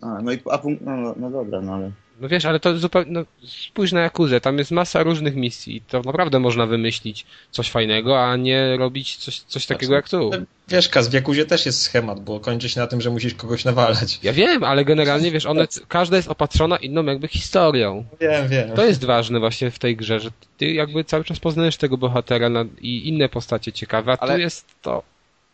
A, 0.00 0.22
no 0.22 0.32
i 0.32 0.38
a 0.50 0.60
no, 0.80 0.96
no, 0.96 1.14
no 1.16 1.30
dobra, 1.30 1.60
no 1.60 1.74
ale... 1.74 1.92
No 2.22 2.28
wiesz, 2.28 2.44
ale 2.44 2.60
to 2.60 2.78
zupełnie, 2.78 3.12
no, 3.12 3.24
spójrz 3.46 3.92
na 3.92 4.00
Jakuzę, 4.00 4.40
tam 4.40 4.58
jest 4.58 4.70
masa 4.70 5.02
różnych 5.02 5.36
misji. 5.36 5.82
To 5.88 6.02
naprawdę 6.02 6.38
można 6.38 6.66
wymyślić 6.66 7.26
coś 7.50 7.70
fajnego, 7.70 8.24
a 8.24 8.36
nie 8.36 8.76
robić 8.76 9.16
coś, 9.16 9.40
coś 9.40 9.66
takiego 9.66 9.94
jak 9.94 10.08
tu. 10.08 10.30
Wiesz, 10.68 10.88
Kaz, 10.88 11.08
w 11.08 11.12
Jakuzie 11.12 11.46
też 11.46 11.66
jest 11.66 11.82
schemat, 11.82 12.20
bo 12.20 12.40
kończy 12.40 12.68
się 12.68 12.80
na 12.80 12.86
tym, 12.86 13.00
że 13.00 13.10
musisz 13.10 13.34
kogoś 13.34 13.64
nawalać. 13.64 14.18
Ja 14.22 14.32
wiem, 14.32 14.64
ale 14.64 14.84
generalnie 14.84 15.30
wiesz, 15.30 15.46
one, 15.46 15.66
każda 15.88 16.16
jest 16.16 16.28
opatrzona 16.28 16.76
inną 16.76 17.04
jakby 17.04 17.28
historią. 17.28 18.04
Wiem, 18.20 18.48
wiem. 18.48 18.72
To 18.72 18.84
jest 18.84 19.04
ważne 19.04 19.40
właśnie 19.40 19.70
w 19.70 19.78
tej 19.78 19.96
grze, 19.96 20.20
że 20.20 20.30
ty 20.56 20.72
jakby 20.72 21.04
cały 21.04 21.24
czas 21.24 21.40
poznajesz 21.40 21.76
tego 21.76 21.96
bohatera 21.96 22.48
na, 22.48 22.64
i 22.80 23.08
inne 23.08 23.28
postacie 23.28 23.72
ciekawe, 23.72 24.12
a 24.12 24.16
Ale- 24.18 24.34
tu 24.34 24.40
jest 24.40 24.66
to. 24.82 25.02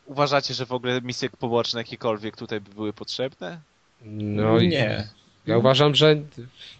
Uważacie, 0.07 0.55
że 0.55 0.67
w 0.67 0.73
ogóle 0.73 1.01
misje 1.01 1.31
poboczne 1.31 1.81
jakiekolwiek 1.81 2.37
tutaj 2.37 2.61
by 2.61 2.75
były 2.75 2.93
potrzebne? 2.93 3.61
No 4.05 4.59
i 4.59 4.69
nie. 4.69 5.09
Ja 5.49 5.59
uważam, 5.59 5.95
że 5.95 6.17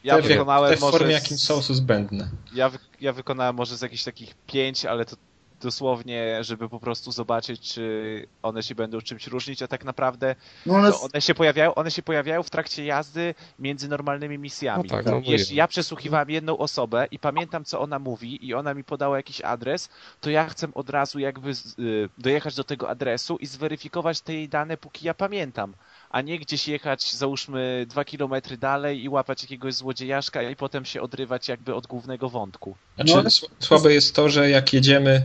Ja 0.05 0.17
Te 0.17 0.23
w- 0.23 0.27
wykonałem 0.27 0.71
te 0.71 0.77
w 0.77 0.81
formie 0.81 0.99
może... 0.99 1.13
jakimś 1.13 1.41
są 1.41 1.63
są 1.63 1.75
zbędne. 1.75 2.29
Ja, 2.55 2.69
wy, 2.69 2.79
ja 3.01 3.13
wykonałem 3.13 3.57
może 3.57 3.77
z 3.77 3.83
jakichś 3.83 4.05
takich 4.05 4.35
pięć, 4.47 4.85
ale 4.85 5.05
to 5.05 5.17
dosłownie, 5.61 6.45
żeby 6.45 6.69
po 6.69 6.81
prostu 6.81 7.13
zobaczyć, 7.13 7.61
czy 7.75 8.27
one 8.43 8.63
się 8.63 8.75
będą 8.75 9.01
czymś 9.01 9.27
różnić, 9.27 9.63
a 9.63 9.69
tak 9.69 9.85
naprawdę 9.85 10.35
No 10.67 10.75
one, 10.75 10.93
one 10.95 11.21
się 11.21 11.35
pojawiają, 11.35 11.75
one 11.75 11.91
się 11.91 12.03
pojawiają 12.03 12.43
w 12.43 12.51
trakcie 12.51 12.85
jazdy 12.85 13.35
między 13.59 13.89
normalnymi 13.89 14.39
misjami. 14.39 14.83
No 14.91 14.97
tak, 14.97 15.07
no 15.07 15.21
Jeśli 15.25 15.57
ja 15.57 15.69
przesłuchiwałem 15.69 16.31
jedną 16.31 16.59
osobę 16.59 17.07
i 17.11 17.19
pamiętam, 17.19 17.65
co 17.65 17.81
ona 17.81 17.99
mówi 17.99 18.47
i 18.47 18.55
ona 18.55 18.75
mi 18.75 18.85
podała 18.85 19.17
jakiś 19.17 19.41
adres, 19.41 19.89
to 20.21 20.31
ja 20.31 20.49
chcę 20.49 20.69
od 20.75 20.91
razu 20.91 21.19
jakby 21.19 21.51
y, 21.51 22.09
dojechać 22.19 22.55
do 22.55 22.65
tego 22.65 22.89
adresu 22.89 23.37
i 23.37 23.47
zweryfikować 23.47 24.21
te 24.21 24.35
jej 24.35 24.49
dane, 24.49 24.77
póki 24.77 25.07
ja 25.07 25.15
pamiętam. 25.15 25.75
A 26.11 26.21
nie 26.21 26.39
gdzieś 26.39 26.69
jechać, 26.69 27.13
załóżmy, 27.15 27.87
dwa 27.89 28.05
kilometry 28.05 28.57
dalej 28.57 29.03
i 29.05 29.09
łapać 29.09 29.43
jakiegoś 29.43 29.75
złodziejaszka 29.75 30.43
i 30.51 30.57
potem 30.57 30.85
się 30.85 31.03
odrywać 31.03 31.49
jakby 31.49 31.75
od 31.75 31.87
głównego 31.87 32.29
wątku. 32.29 32.77
Znaczy, 32.97 33.13
No. 33.17 33.23
sł- 33.23 33.49
słabe 33.61 33.95
jest 33.95 34.15
to, 34.15 34.29
że 34.29 34.51
jak 34.51 34.73
jedziemy, 34.73 35.23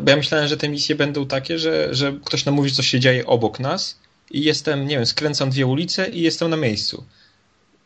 bo 0.00 0.10
ja 0.10 0.16
myślałem, 0.16 0.48
że 0.48 0.56
te 0.56 0.68
misje 0.68 0.94
będą 0.94 1.26
takie, 1.26 1.58
że, 1.58 1.88
że 1.94 2.12
ktoś 2.24 2.44
nam 2.44 2.54
mówi, 2.54 2.72
co 2.72 2.82
się 2.82 3.00
dzieje 3.00 3.26
obok 3.26 3.60
nas 3.60 3.98
i 4.30 4.44
jestem, 4.44 4.86
nie 4.86 4.96
wiem, 4.96 5.06
skręcam 5.06 5.50
dwie 5.50 5.66
ulice 5.66 6.08
i 6.08 6.20
jestem 6.20 6.50
na 6.50 6.56
miejscu. 6.56 7.04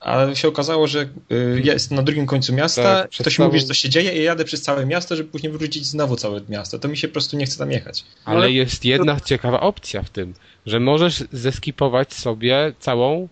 A 0.00 0.34
się 0.34 0.48
okazało, 0.48 0.86
że 0.86 1.08
y, 1.32 1.60
ja 1.64 1.72
jestem 1.72 1.96
na 1.96 2.02
drugim 2.02 2.26
końcu 2.26 2.54
miasta, 2.54 2.82
Tak, 2.82 3.10
ktoś 3.10 3.38
mówi, 3.38 3.60
że 3.60 3.66
co 3.66 3.74
się 3.74 3.88
dzieje 3.88 4.12
i 4.12 4.16
ja 4.16 4.22
jadę 4.22 4.44
przez 4.44 4.62
całe 4.62 4.86
miasto, 4.86 5.16
żeby 5.16 5.30
później 5.30 5.52
wrócić 5.52 5.86
znowu 5.86 6.16
całe 6.16 6.40
miasto. 6.48 6.78
To 6.78 6.88
mi 6.88 6.96
się 6.96 7.08
po 7.08 7.12
prostu 7.12 7.36
nie 7.36 7.46
chce 7.46 7.58
tam 7.58 7.70
jechać. 7.70 8.04
Ale 8.24 8.52
jest 8.52 8.84
jedna 8.84 9.20
ciekawa 9.20 9.60
opcja 9.60 10.02
w 10.02 10.10
tym, 10.10 10.34
że 10.66 10.80
możesz 10.80 11.24
zeskipować 11.32 12.14
sobie 12.14 12.72
całą 12.80 13.28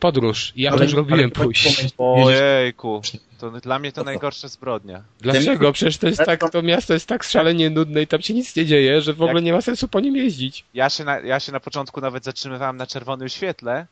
podróż. 0.00 0.52
I 0.56 0.62
ja 0.62 0.70
Ale- 0.70 0.78
też 0.78 0.92
robiłem 0.94 1.20
ale 1.20 1.28
w 1.28 1.32
pójść. 1.32 1.94
Ojejku, 1.98 3.02
to 3.38 3.50
dla 3.50 3.78
mnie 3.78 3.92
to 3.92 4.04
najgorsza 4.04 4.48
zbrodnia. 4.48 5.02
Dlaczego? 5.20 5.72
Przecież 5.72 5.98
to 5.98 6.06
jest 6.06 6.22
tak, 6.24 6.50
to 6.50 6.62
miasto 6.62 6.94
jest 6.94 7.06
tak 7.08 7.22
szalenie 7.24 7.70
nudne 7.70 8.02
i 8.02 8.06
tam 8.06 8.22
się 8.22 8.34
nic 8.34 8.56
nie 8.56 8.66
dzieje, 8.66 9.00
że 9.02 9.12
w 9.12 9.22
ogóle 9.22 9.42
nie 9.42 9.52
ma 9.52 9.60
sensu 9.60 9.88
po 9.88 10.00
nim 10.00 10.16
jeździć. 10.16 10.64
Ja 10.74 10.90
się 10.90 11.04
na, 11.04 11.18
ja 11.18 11.40
się 11.40 11.52
na 11.52 11.60
początku 11.60 12.00
nawet 12.00 12.24
zatrzymywałem 12.24 12.76
na 12.76 12.86
czerwonym 12.86 13.28
świetle. 13.28 13.86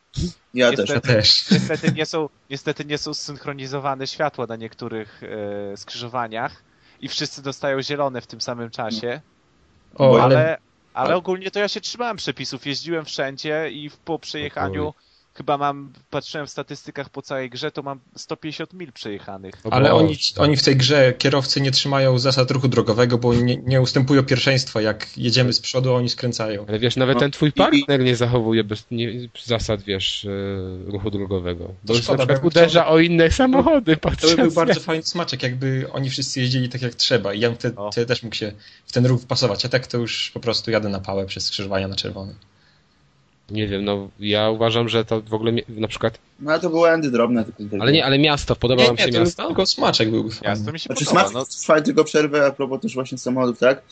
ja 0.54 0.70
Niestety- 0.70 0.76
też. 0.76 0.90
Ja 0.90 1.00
też. 1.00 1.50
Niestety 1.50 1.92
nie 1.92 2.06
są, 2.06 2.28
niestety 2.50 2.84
nie 2.84 2.98
są 2.98 3.14
zsynchronizowane 3.14 4.06
światła 4.06 4.46
na 4.46 4.56
niektórych 4.56 5.20
e, 5.72 5.76
skrzyżowaniach 5.76 6.62
i 7.00 7.08
wszyscy 7.08 7.42
dostają 7.42 7.82
zielone 7.82 8.20
w 8.20 8.26
tym 8.26 8.40
samym 8.40 8.70
czasie, 8.70 9.20
O, 9.94 10.22
ale, 10.22 10.36
ale 10.36 10.58
ale 10.94 11.16
ogólnie 11.16 11.50
to 11.50 11.58
ja 11.58 11.68
się 11.68 11.80
trzymałem 11.80 12.16
przepisów, 12.16 12.66
jeździłem 12.66 13.04
wszędzie 13.04 13.70
i 13.72 13.88
w- 13.90 13.96
po 13.96 14.18
przejechaniu 14.18 14.94
chyba 15.34 15.58
mam, 15.58 15.92
patrzyłem 16.10 16.46
w 16.46 16.50
statystykach 16.50 17.10
po 17.10 17.22
całej 17.22 17.50
grze, 17.50 17.70
to 17.70 17.82
mam 17.82 18.00
150 18.16 18.72
mil 18.72 18.92
przejechanych. 18.92 19.54
Ale 19.70 19.90
Bo- 19.90 19.96
oni, 19.96 20.16
oni 20.38 20.56
w 20.56 20.62
tej 20.62 20.76
grze, 20.76 21.12
kierowcy 21.18 21.60
nie 21.60 21.70
trzymają 21.70 22.18
zasad 22.18 22.50
ruchu 22.50 22.68
drogowego, 22.68 23.18
bo 23.18 23.34
nie, 23.34 23.56
nie 23.56 23.80
ustępują 23.80 24.22
pierwszeństwa. 24.22 24.80
Jak 24.80 25.18
jedziemy 25.18 25.52
z 25.52 25.60
przodu, 25.60 25.94
oni 25.94 26.08
skręcają. 26.08 26.64
Ale 26.68 26.78
wiesz, 26.78 26.96
nawet 26.96 27.14
No, 27.14 27.20
ten 27.20 27.30
twój 27.30 27.52
partner 27.52 28.00
nie 28.00 28.16
zachowuje 28.16 28.64
bez 28.64 28.86
nie, 28.90 29.28
zasad, 29.44 29.82
wiesz, 29.82 30.24
e, 30.24 30.90
ruchu 30.90 31.10
drogowego. 31.10 31.74
Bo 31.84 31.94
już 31.94 32.08
na 32.08 32.14
szkoda, 32.14 32.26
przykład 32.26 32.44
uderza 32.44 32.86
o 32.88 32.98
inne 32.98 33.30
samochody 33.30 33.80
To 33.80 33.84
by 33.84 33.96
podczas 33.96 34.34
był 34.34 34.50
bardzo 34.50 34.80
fajny 34.80 35.02
smaczek, 35.02 35.42
jakby 35.42 35.86
oni 35.92 36.10
wszyscy 36.10 36.40
jeździli 36.40 36.68
tak 36.68 36.82
jak 36.82 36.94
trzeba 36.94 37.34
i 37.34 37.40
ja 37.40 37.48
bym 37.48 37.58
wtedy, 37.58 37.76
wtedy 37.92 38.06
też 38.06 38.22
mógł 38.22 38.36
się 38.36 38.52
w 38.86 38.92
ten 38.92 39.06
ruch 39.06 39.20
wpasować, 39.20 39.64
a 39.64 39.68
tak 39.68 39.86
to 39.86 39.98
już 39.98 40.30
po 40.34 40.40
prostu 40.40 40.70
jadę 40.70 40.88
na 40.88 41.00
pałę 41.00 41.26
przez 41.26 41.44
skrzyżowania 41.44 41.88
na 41.88 41.96
czerwony. 41.96 42.34
Nie 43.51 43.68
wiem, 43.68 43.84
no 43.84 44.09
ja 44.20 44.51
uważam, 44.51 44.88
że 44.88 45.05
to 45.05 45.20
w 45.20 45.34
ogóle 45.34 45.53
na 45.68 45.88
przykład. 45.88 46.18
No 46.40 46.51
ale 46.53 46.61
to 46.61 46.70
były 46.70 46.90
endy 46.90 47.11
drobne. 47.11 47.45
Tylko. 47.45 47.76
Ale 47.80 47.93
nie, 47.93 48.05
ale 48.05 48.18
miasto, 48.18 48.57
podoba 48.57 48.86
wam 48.86 48.99
się 48.99 49.09
to 49.09 49.20
miasto? 49.20 49.47
tylko 49.47 49.66
smaczek 49.66 50.09
fajny. 50.11 50.28
Miasto 50.45 50.72
mi 50.72 50.78
się 50.78 50.86
Znaczy 50.86 51.05
podoba. 51.05 51.22
smak 51.28 51.34
No, 51.34 51.45
trwa 51.45 51.80
tylko 51.80 52.05
przerwę 52.05 52.47
a 52.47 52.51
propos 52.51 52.80
też 52.80 52.95
właśnie 52.95 53.18
samochodów, 53.18 53.59
tak? 53.59 53.82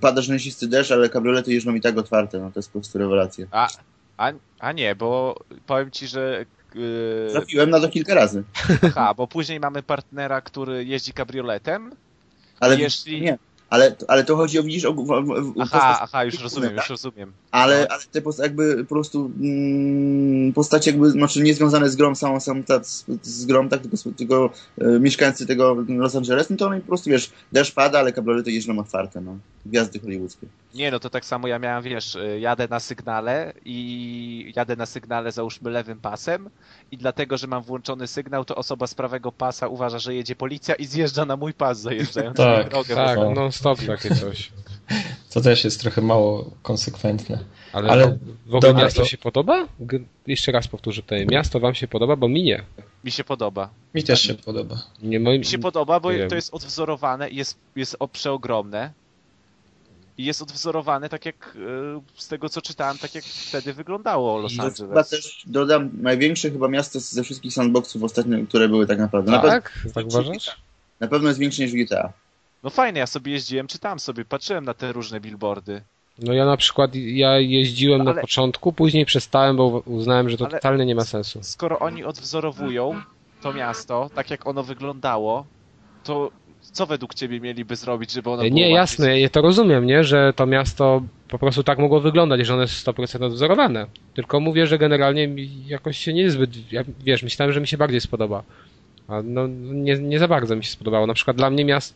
Pada 0.00 0.22
rzęsisty 0.22 0.68
deszcz, 0.68 0.90
ale 0.92 1.08
kabriolety 1.08 1.52
jeżdżą 1.54 1.74
i 1.74 1.80
tak 1.80 1.98
otwarte, 1.98 2.38
no 2.38 2.50
to 2.52 2.58
jest 2.58 2.68
po 2.72 2.78
prostu 2.78 2.98
rewelacja. 2.98 3.46
a, 3.50 3.68
a, 4.16 4.32
a 4.58 4.72
nie, 4.72 4.94
bo 4.94 5.36
powiem 5.66 5.90
ci, 5.90 6.06
że 6.06 6.44
yy, 6.74 7.28
Trafiłem 7.32 7.70
na 7.70 7.80
to 7.80 7.88
kilka 7.88 8.14
razy. 8.14 8.44
aha, 8.82 9.14
bo 9.16 9.26
później 9.26 9.60
mamy 9.60 9.82
partnera, 9.82 10.40
który 10.40 10.84
jeździ 10.84 11.12
kabrioletem 11.12 11.92
Ale 12.60 12.76
Jeśli- 12.80 13.20
nie. 13.20 13.38
Ale, 13.70 13.96
ale 14.08 14.24
to 14.24 14.36
chodzi 14.36 14.58
o, 14.58 14.62
widzisz, 14.62 14.84
o, 14.84 14.90
o, 14.90 15.18
o 15.18 15.52
Aha, 15.60 15.98
aha, 16.02 16.24
już 16.24 16.40
rozumiem, 16.42 16.76
już 16.76 16.90
rozumiem. 16.90 17.32
Ale, 17.50 17.86
ale 17.90 18.02
te 18.12 18.22
post- 18.22 18.38
jakby 18.38 18.84
po 18.84 18.88
prostu 18.94 19.30
mm, 19.40 20.52
postacie 20.52 20.90
jakby, 20.90 21.10
znaczy 21.10 21.42
nie 21.42 21.54
związane 21.54 21.90
z 21.90 21.96
grą 21.96 22.14
samą, 22.14 22.40
samą 22.40 22.62
ta, 22.62 22.84
z, 22.84 23.04
z 23.22 23.46
grą, 23.46 23.68
tak, 23.68 23.80
tylko, 23.80 23.96
tylko 24.16 24.50
e, 24.80 24.86
mieszkańcy 25.00 25.46
tego 25.46 25.84
Los 25.88 26.16
Angeles, 26.16 26.50
no 26.50 26.56
to 26.56 26.66
oni 26.66 26.80
po 26.80 26.86
prostu, 26.86 27.10
wiesz, 27.10 27.30
deszcz 27.52 27.74
pada, 27.74 27.98
ale 27.98 28.12
kabriolety 28.12 28.52
jeżdżą 28.52 28.78
otwarte, 28.78 29.20
no. 29.20 29.38
Gwiazdy 29.66 30.00
hollywoodzkie. 30.00 30.46
Nie, 30.74 30.90
no 30.90 30.98
to 31.00 31.10
tak 31.10 31.24
samo 31.24 31.48
ja 31.48 31.58
miałem, 31.58 31.82
wiesz, 31.82 32.14
y, 32.14 32.40
jadę 32.40 32.68
na 32.70 32.80
sygnale 32.80 33.52
i 33.64 34.52
jadę 34.56 34.76
na 34.76 34.86
sygnale 34.86 35.32
załóżmy 35.32 35.70
lewym 35.70 36.00
pasem 36.00 36.50
i 36.92 36.96
dlatego, 36.98 37.36
że 37.36 37.46
mam 37.46 37.62
włączony 37.62 38.06
sygnał, 38.06 38.44
to 38.44 38.56
osoba 38.56 38.86
z 38.86 38.94
prawego 38.94 39.32
pasa 39.32 39.68
uważa, 39.68 39.98
że 39.98 40.14
jedzie 40.14 40.36
policja 40.36 40.74
i 40.74 40.86
zjeżdża 40.86 41.24
na 41.24 41.36
mój 41.36 41.54
pas, 41.54 41.80
zajeżdżając 41.80 42.36
Tak, 42.36 42.64
na 42.64 42.70
drogę. 42.70 42.94
Tak, 42.94 43.18
O. 43.18 43.30
non 43.34 43.52
stop 43.52 43.78
takie 43.86 44.14
coś. 44.14 44.50
To 45.34 45.40
też 45.40 45.64
jest 45.64 45.80
trochę 45.80 46.00
mało 46.00 46.50
konsekwentne. 46.62 47.38
Ale, 47.72 47.90
Ale 47.90 48.06
w 48.46 48.54
ogóle 48.54 48.60
dobra, 48.60 48.82
miasto 48.84 49.00
to- 49.02 49.08
się 49.08 49.18
podoba? 49.18 49.66
Jeszcze 50.26 50.52
raz 50.52 50.68
powtórzę 50.68 51.02
tutaj. 51.02 51.26
Miasto 51.26 51.60
wam 51.60 51.74
się 51.74 51.88
podoba, 51.88 52.16
bo 52.16 52.28
mi 52.28 52.42
nie. 52.42 52.62
Mi 53.04 53.10
się 53.10 53.24
podoba. 53.24 53.70
Mi 53.94 54.02
też 54.02 54.22
się 54.22 54.34
podoba. 54.34 54.82
nie 55.02 55.20
moim... 55.20 55.38
Mi 55.38 55.44
się 55.44 55.58
podoba, 55.58 56.00
bo 56.00 56.10
to 56.28 56.34
jest 56.34 56.54
odwzorowane 56.54 57.30
i 57.30 57.36
jest, 57.36 57.58
jest 57.76 57.96
przeogromne. 58.12 58.92
I 60.18 60.24
jest 60.24 60.42
odwzorowane 60.42 61.08
tak 61.08 61.26
jak 61.26 61.56
y, 61.56 62.20
z 62.20 62.28
tego 62.28 62.48
co 62.48 62.62
czytałem, 62.62 62.98
tak 62.98 63.14
jak 63.14 63.24
wtedy 63.24 63.72
wyglądało 63.74 64.38
Los 64.38 64.56
To 64.56 64.64
jest 64.64 64.76
chyba 64.76 64.88
Angeles. 64.88 65.08
też, 65.10 65.42
dodam, 65.46 65.90
największe 66.02 66.50
chyba 66.50 66.68
miasto 66.68 67.00
ze 67.00 67.22
wszystkich 67.24 67.52
sandboxów 67.52 68.02
ostatnio, 68.02 68.38
które 68.48 68.68
były 68.68 68.86
tak 68.86 68.98
naprawdę. 68.98 69.30
Na, 69.32 69.38
pewno, 69.38 69.50
Tak? 69.54 69.72
Tak 69.94 70.06
uważasz? 70.06 70.56
na 71.00 71.08
pewno 71.08 71.28
jest 71.28 71.40
większe 71.40 71.62
niż 71.62 71.72
GTA. 71.72 72.12
No 72.62 72.70
fajne, 72.70 72.98
ja 72.98 73.06
sobie 73.06 73.32
jeździłem, 73.32 73.66
czytałem 73.66 73.98
sobie, 74.00 74.24
patrzyłem 74.24 74.64
na 74.64 74.74
te 74.74 74.92
różne 74.92 75.20
billboardy. 75.20 75.82
No 76.18 76.32
ja 76.32 76.44
na 76.46 76.56
przykład, 76.56 76.94
ja 76.94 77.38
jeździłem 77.38 78.04
na 78.04 78.10
Ale- 78.10 78.20
początku, 78.20 78.72
później 78.72 79.06
przestałem, 79.06 79.56
bo 79.56 79.66
uznałem, 79.86 80.30
że 80.30 80.36
to 80.36 80.44
Ale- 80.46 80.54
totalnie 80.54 80.86
nie 80.86 80.94
ma 80.94 81.04
sensu. 81.04 81.38
skoro 81.42 81.78
oni 81.78 82.04
odwzorowują 82.04 83.00
to 83.42 83.52
miasto, 83.52 84.10
tak 84.14 84.30
jak 84.30 84.46
ono 84.46 84.62
wyglądało, 84.62 85.46
to 86.04 86.30
co 86.72 86.86
według 86.86 87.14
ciebie 87.14 87.40
mieliby 87.40 87.76
zrobić, 87.76 88.12
żeby 88.12 88.30
ono 88.30 88.36
było 88.42 88.54
Nie, 88.54 88.62
bardziej- 88.62 88.74
jasne, 88.74 89.20
ja 89.20 89.28
to 89.28 89.42
rozumiem, 89.42 89.86
nie, 89.86 90.04
że 90.04 90.32
to 90.36 90.46
miasto 90.46 91.02
po 91.28 91.38
prostu 91.38 91.62
tak 91.62 91.78
mogło 91.78 92.00
wyglądać, 92.00 92.46
że 92.46 92.52
ono 92.52 92.62
jest 92.62 92.86
100% 92.86 93.24
odwzorowane. 93.24 93.86
Tylko 94.14 94.40
mówię, 94.40 94.66
że 94.66 94.78
generalnie 94.78 95.28
jakoś 95.66 95.98
się 95.98 96.12
niezbyt, 96.12 96.72
ja, 96.72 96.82
wiesz, 97.04 97.22
myślałem, 97.22 97.52
że 97.52 97.60
mi 97.60 97.66
się 97.66 97.76
bardziej 97.78 98.00
spodoba. 98.00 98.42
A 99.08 99.22
no, 99.24 99.46
nie, 99.58 99.94
nie 99.98 100.18
za 100.18 100.28
bardzo 100.28 100.56
mi 100.56 100.64
się 100.64 100.70
spodobało. 100.70 101.06
Na 101.06 101.14
przykład 101.14 101.36
dla 101.36 101.50
mnie 101.50 101.64
miast, 101.64 101.94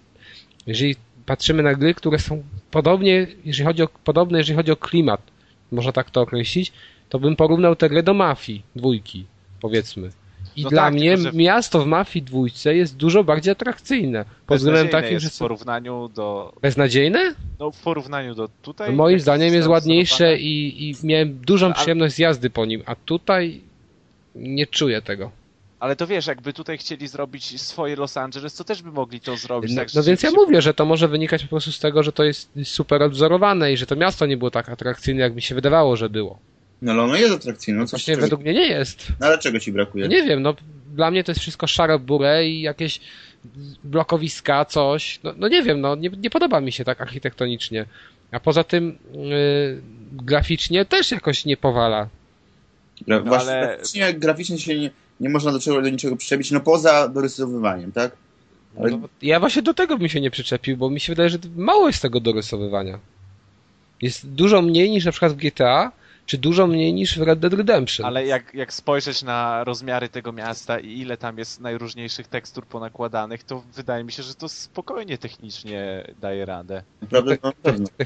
jeżeli 0.66 0.96
patrzymy 1.26 1.62
na 1.62 1.74
gry, 1.74 1.94
które 1.94 2.18
są 2.18 2.42
podobnie, 2.70 3.26
jeżeli 3.44 3.66
chodzi 3.66 3.82
o, 3.82 3.88
podobne, 4.04 4.38
jeżeli 4.38 4.56
chodzi 4.56 4.72
o 4.72 4.76
klimat, 4.76 5.20
można 5.72 5.92
tak 5.92 6.10
to 6.10 6.20
określić, 6.20 6.72
to 7.08 7.18
bym 7.18 7.36
porównał 7.36 7.76
tę 7.76 7.88
grę 7.88 8.02
do 8.02 8.14
Mafii 8.14 8.62
dwójki, 8.76 9.24
powiedzmy. 9.60 10.10
I 10.56 10.62
No 10.62 10.70
dla 10.70 10.82
tak, 10.82 10.94
mnie 10.94 11.16
że- 11.16 11.32
miasto 11.32 11.82
w 11.82 11.86
Mafii 11.86 12.22
dwójce 12.22 12.76
jest 12.76 12.96
dużo 12.96 13.24
bardziej 13.24 13.52
atrakcyjne. 13.52 14.24
Pod 14.46 14.58
względem 14.58 14.88
takim, 14.88 15.12
jest 15.12 15.24
że... 15.24 15.30
w 15.30 15.38
porównaniu 15.38 16.08
do... 16.14 16.52
Beznadziejne? 16.62 17.34
No 17.58 17.70
w 17.70 17.80
porównaniu 17.80 18.34
do 18.34 18.48
tutaj... 18.62 18.90
No, 18.90 18.96
moim 18.96 19.20
zdaniem 19.20 19.54
jest 19.54 19.68
ładniejsze 19.68 20.38
i, 20.38 20.90
i 20.90 20.94
miałem 21.02 21.38
dużą 21.38 21.66
Ale- 21.66 21.74
przyjemność 21.74 22.14
z 22.14 22.18
jazdy 22.18 22.50
po 22.50 22.64
nim, 22.66 22.82
a 22.86 22.94
tutaj 22.94 23.60
nie 24.34 24.66
czuję 24.66 25.02
tego. 25.02 25.30
Ale 25.80 25.96
to 25.96 26.06
wiesz, 26.06 26.26
jakby 26.26 26.52
tutaj 26.52 26.78
chcieli 26.78 27.08
zrobić 27.08 27.60
swoje 27.60 27.96
Los 27.96 28.16
Angeles, 28.16 28.54
to 28.56 28.64
też 28.64 28.82
by 28.82 28.92
mogli 28.92 29.20
to 29.20 29.36
zrobić. 29.36 29.70
No, 29.72 29.76
tak, 29.82 29.88
no 29.94 30.02
więc 30.02 30.22
ja 30.22 30.28
rzeczywiście- 30.28 30.46
mówię, 30.46 30.62
że 30.62 30.74
to 30.74 30.84
może 30.84 31.08
wynikać 31.08 31.42
po 31.42 31.48
prostu 31.48 31.72
z 31.72 31.78
tego, 31.78 32.02
że 32.02 32.12
to 32.12 32.24
jest 32.24 32.50
super 32.64 33.02
odwzorowane 33.02 33.72
i 33.72 33.76
że 33.76 33.86
to 33.86 33.96
miasto 33.96 34.26
nie 34.26 34.36
było 34.36 34.50
tak 34.50 34.68
atrakcyjne, 34.68 35.20
jak 35.22 35.34
mi 35.34 35.42
się 35.42 35.54
wydawało, 35.54 35.96
że 35.96 36.10
było. 36.10 36.38
No 36.82 36.92
ale 36.92 37.02
ono 37.02 37.16
jest 37.16 37.34
atrakcyjne, 37.34 37.80
no 37.80 37.86
Właśnie 37.86 38.14
czego... 38.14 38.22
według 38.22 38.42
mnie 38.42 38.54
nie 38.54 38.66
jest. 38.66 39.06
No 39.20 39.26
ale 39.26 39.38
czego 39.38 39.60
ci 39.60 39.72
brakuje? 39.72 40.08
Nie 40.08 40.22
wiem, 40.22 40.42
no 40.42 40.54
dla 40.94 41.10
mnie 41.10 41.24
to 41.24 41.32
jest 41.32 41.40
wszystko 41.40 41.66
szare 41.66 41.98
burę 41.98 42.48
i 42.48 42.60
jakieś 42.60 43.00
blokowiska, 43.84 44.64
coś. 44.64 45.20
No, 45.22 45.34
no 45.36 45.48
nie 45.48 45.62
wiem, 45.62 45.80
no 45.80 45.94
nie, 45.94 46.10
nie 46.18 46.30
podoba 46.30 46.60
mi 46.60 46.72
się 46.72 46.84
tak 46.84 47.00
architektonicznie. 47.00 47.86
A 48.30 48.40
poza 48.40 48.64
tym 48.64 48.98
yy, 49.12 49.82
graficznie 50.12 50.84
też 50.84 51.10
jakoś 51.10 51.44
nie 51.44 51.56
powala. 51.56 52.08
Gra, 53.06 53.18
no, 53.18 53.24
właśnie, 53.24 53.52
ale... 53.52 53.66
graficznie, 53.66 54.14
graficznie 54.14 54.58
się 54.58 54.78
nie, 54.78 54.90
nie 55.20 55.28
można 55.28 55.52
do, 55.52 55.60
czego, 55.60 55.82
do 55.82 55.88
niczego 55.88 56.16
przyczepić, 56.16 56.50
no 56.50 56.60
poza 56.60 57.08
dorysowywaniem, 57.08 57.92
tak? 57.92 58.16
Ale... 58.78 58.90
No, 58.90 59.08
ja 59.22 59.40
właśnie 59.40 59.62
do 59.62 59.74
tego 59.74 59.98
bym 59.98 60.08
się 60.08 60.20
nie 60.20 60.30
przyczepił, 60.30 60.76
bo 60.76 60.90
mi 60.90 61.00
się 61.00 61.12
wydaje, 61.12 61.28
że 61.28 61.38
mało 61.56 61.86
jest 61.86 62.02
tego 62.02 62.20
dorysowywania. 62.20 62.98
Jest 64.02 64.28
dużo 64.28 64.62
mniej 64.62 64.90
niż 64.90 65.04
na 65.04 65.10
przykład 65.10 65.32
w 65.32 65.36
GTA, 65.36 65.92
czy 66.26 66.38
dużo 66.38 66.66
mniej 66.66 66.94
niż 66.94 67.18
w 67.18 67.22
Red 67.22 67.38
Dead 67.38 67.52
Redemption. 67.52 68.06
Ale 68.06 68.26
jak, 68.26 68.54
jak 68.54 68.72
spojrzeć 68.72 69.22
na 69.22 69.64
rozmiary 69.64 70.08
tego 70.08 70.32
miasta 70.32 70.78
i 70.78 70.98
ile 70.98 71.16
tam 71.16 71.38
jest 71.38 71.60
najróżniejszych 71.60 72.28
tekstur 72.28 72.66
ponakładanych, 72.66 73.44
to 73.44 73.62
wydaje 73.74 74.04
mi 74.04 74.12
się, 74.12 74.22
że 74.22 74.34
to 74.34 74.48
spokojnie 74.48 75.18
technicznie 75.18 76.06
daje 76.20 76.44
radę. 76.44 76.82
Naprawdę, 77.02 77.36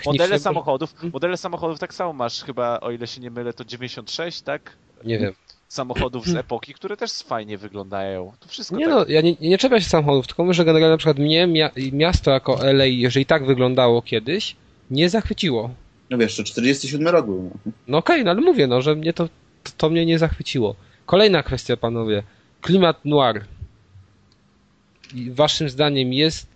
modele 0.06 0.38
samochodów, 0.38 0.92
mhm. 0.92 1.12
modele 1.12 1.36
samochodów 1.36 1.78
tak 1.78 1.94
samo 1.94 2.12
masz 2.12 2.44
chyba, 2.44 2.80
o 2.80 2.90
ile 2.90 3.06
się 3.06 3.20
nie 3.20 3.30
mylę, 3.30 3.52
to 3.52 3.64
96, 3.64 4.42
tak? 4.42 4.76
Nie 5.04 5.18
wiem. 5.18 5.32
Samochodów 5.68 6.26
z 6.26 6.36
epoki, 6.36 6.74
które 6.74 6.96
też 6.96 7.12
fajnie 7.12 7.58
wyglądają. 7.58 8.32
To 8.40 8.48
wszystko 8.48 8.76
nie 8.76 8.84
tak... 8.84 8.94
no, 8.94 9.04
ja 9.08 9.20
nie, 9.20 9.34
nie 9.40 9.58
czepiam 9.58 9.80
się 9.80 9.88
samochodów, 9.88 10.26
tylko 10.26 10.44
może 10.44 10.64
generalnie 10.64 10.90
na 10.90 10.96
przykład 10.96 11.18
mnie 11.18 11.48
miasto 11.92 12.30
jako 12.30 12.58
LA, 12.72 12.84
jeżeli 12.84 13.26
tak 13.26 13.46
wyglądało 13.46 14.02
kiedyś, 14.02 14.56
nie 14.90 15.10
zachwyciło. 15.10 15.70
No 16.10 16.18
wiesz, 16.18 16.36
to 16.36 16.44
47 16.44 17.08
rok 17.08 17.26
był. 17.26 17.50
No, 17.66 17.72
no 17.88 17.98
okej, 17.98 18.16
okay, 18.16 18.24
no 18.24 18.30
ale 18.30 18.40
mówię, 18.40 18.66
no, 18.66 18.82
że 18.82 18.94
mnie 18.94 19.12
to, 19.12 19.28
to 19.76 19.90
mnie 19.90 20.06
nie 20.06 20.18
zachwyciło. 20.18 20.76
Kolejna 21.06 21.42
kwestia, 21.42 21.76
panowie. 21.76 22.22
Klimat 22.60 23.04
noir. 23.04 23.44
Waszym 25.30 25.68
zdaniem 25.68 26.12
jest, 26.12 26.46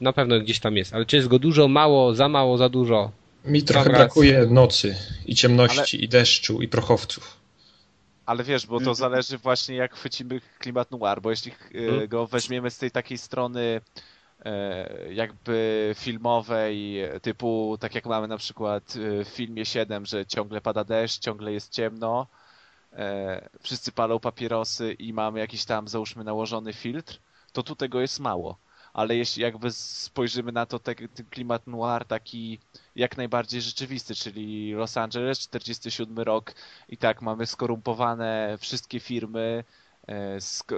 na 0.00 0.12
pewno 0.12 0.40
gdzieś 0.40 0.60
tam 0.60 0.76
jest, 0.76 0.94
ale 0.94 1.06
czy 1.06 1.16
jest 1.16 1.28
go 1.28 1.38
dużo, 1.38 1.68
mało, 1.68 2.14
za 2.14 2.28
mało, 2.28 2.58
za 2.58 2.68
dużo? 2.68 3.10
Mi 3.44 3.62
trochę 3.62 3.90
brakuje 3.90 4.46
nocy 4.46 4.96
i 5.26 5.34
ciemności 5.34 5.96
ale... 5.96 6.04
i 6.04 6.08
deszczu 6.08 6.62
i 6.62 6.68
prochowców. 6.68 7.36
Ale 8.26 8.44
wiesz, 8.44 8.66
bo 8.66 8.74
to 8.76 8.90
mhm. 8.90 8.94
zależy 8.94 9.38
właśnie 9.38 9.76
jak 9.76 9.94
chwycimy 9.94 10.40
klimat 10.58 10.90
noir, 10.90 11.20
bo 11.22 11.30
jeśli 11.30 11.52
hmm. 11.72 12.08
go 12.08 12.26
weźmiemy 12.26 12.70
z 12.70 12.78
tej 12.78 12.90
takiej 12.90 13.18
strony 13.18 13.80
jakby 15.10 15.94
filmowej, 15.98 17.02
typu 17.22 17.76
tak 17.80 17.94
jak 17.94 18.06
mamy 18.06 18.28
na 18.28 18.36
przykład 18.36 18.94
e, 18.96 19.24
w 19.24 19.28
filmie 19.28 19.64
7, 19.64 20.06
że 20.06 20.26
ciągle 20.26 20.60
pada 20.60 20.84
deszcz, 20.84 21.18
ciągle 21.18 21.52
jest 21.52 21.72
ciemno, 21.72 22.26
e, 22.92 23.48
wszyscy 23.60 23.92
palą 23.92 24.20
papierosy 24.20 24.92
i 24.92 25.12
mamy 25.12 25.38
jakiś 25.40 25.64
tam 25.64 25.88
załóżmy 25.88 26.24
nałożony 26.24 26.72
filtr, 26.72 27.18
to 27.52 27.62
tu 27.62 27.76
tego 27.76 28.00
jest 28.00 28.20
mało. 28.20 28.58
Ale 28.92 29.16
jeśli 29.16 29.42
jakby 29.42 29.72
spojrzymy 29.72 30.52
na 30.52 30.66
to, 30.66 30.78
ten 30.78 30.94
klimat 31.30 31.66
noir 31.66 32.04
taki 32.04 32.58
jak 32.96 33.16
najbardziej 33.16 33.62
rzeczywisty, 33.62 34.14
czyli 34.14 34.72
Los 34.72 34.96
Angeles, 34.96 35.38
47 35.38 36.18
rok 36.18 36.54
i 36.88 36.96
tak 36.96 37.22
mamy 37.22 37.46
skorumpowane 37.46 38.56
wszystkie 38.60 39.00
firmy, 39.00 39.64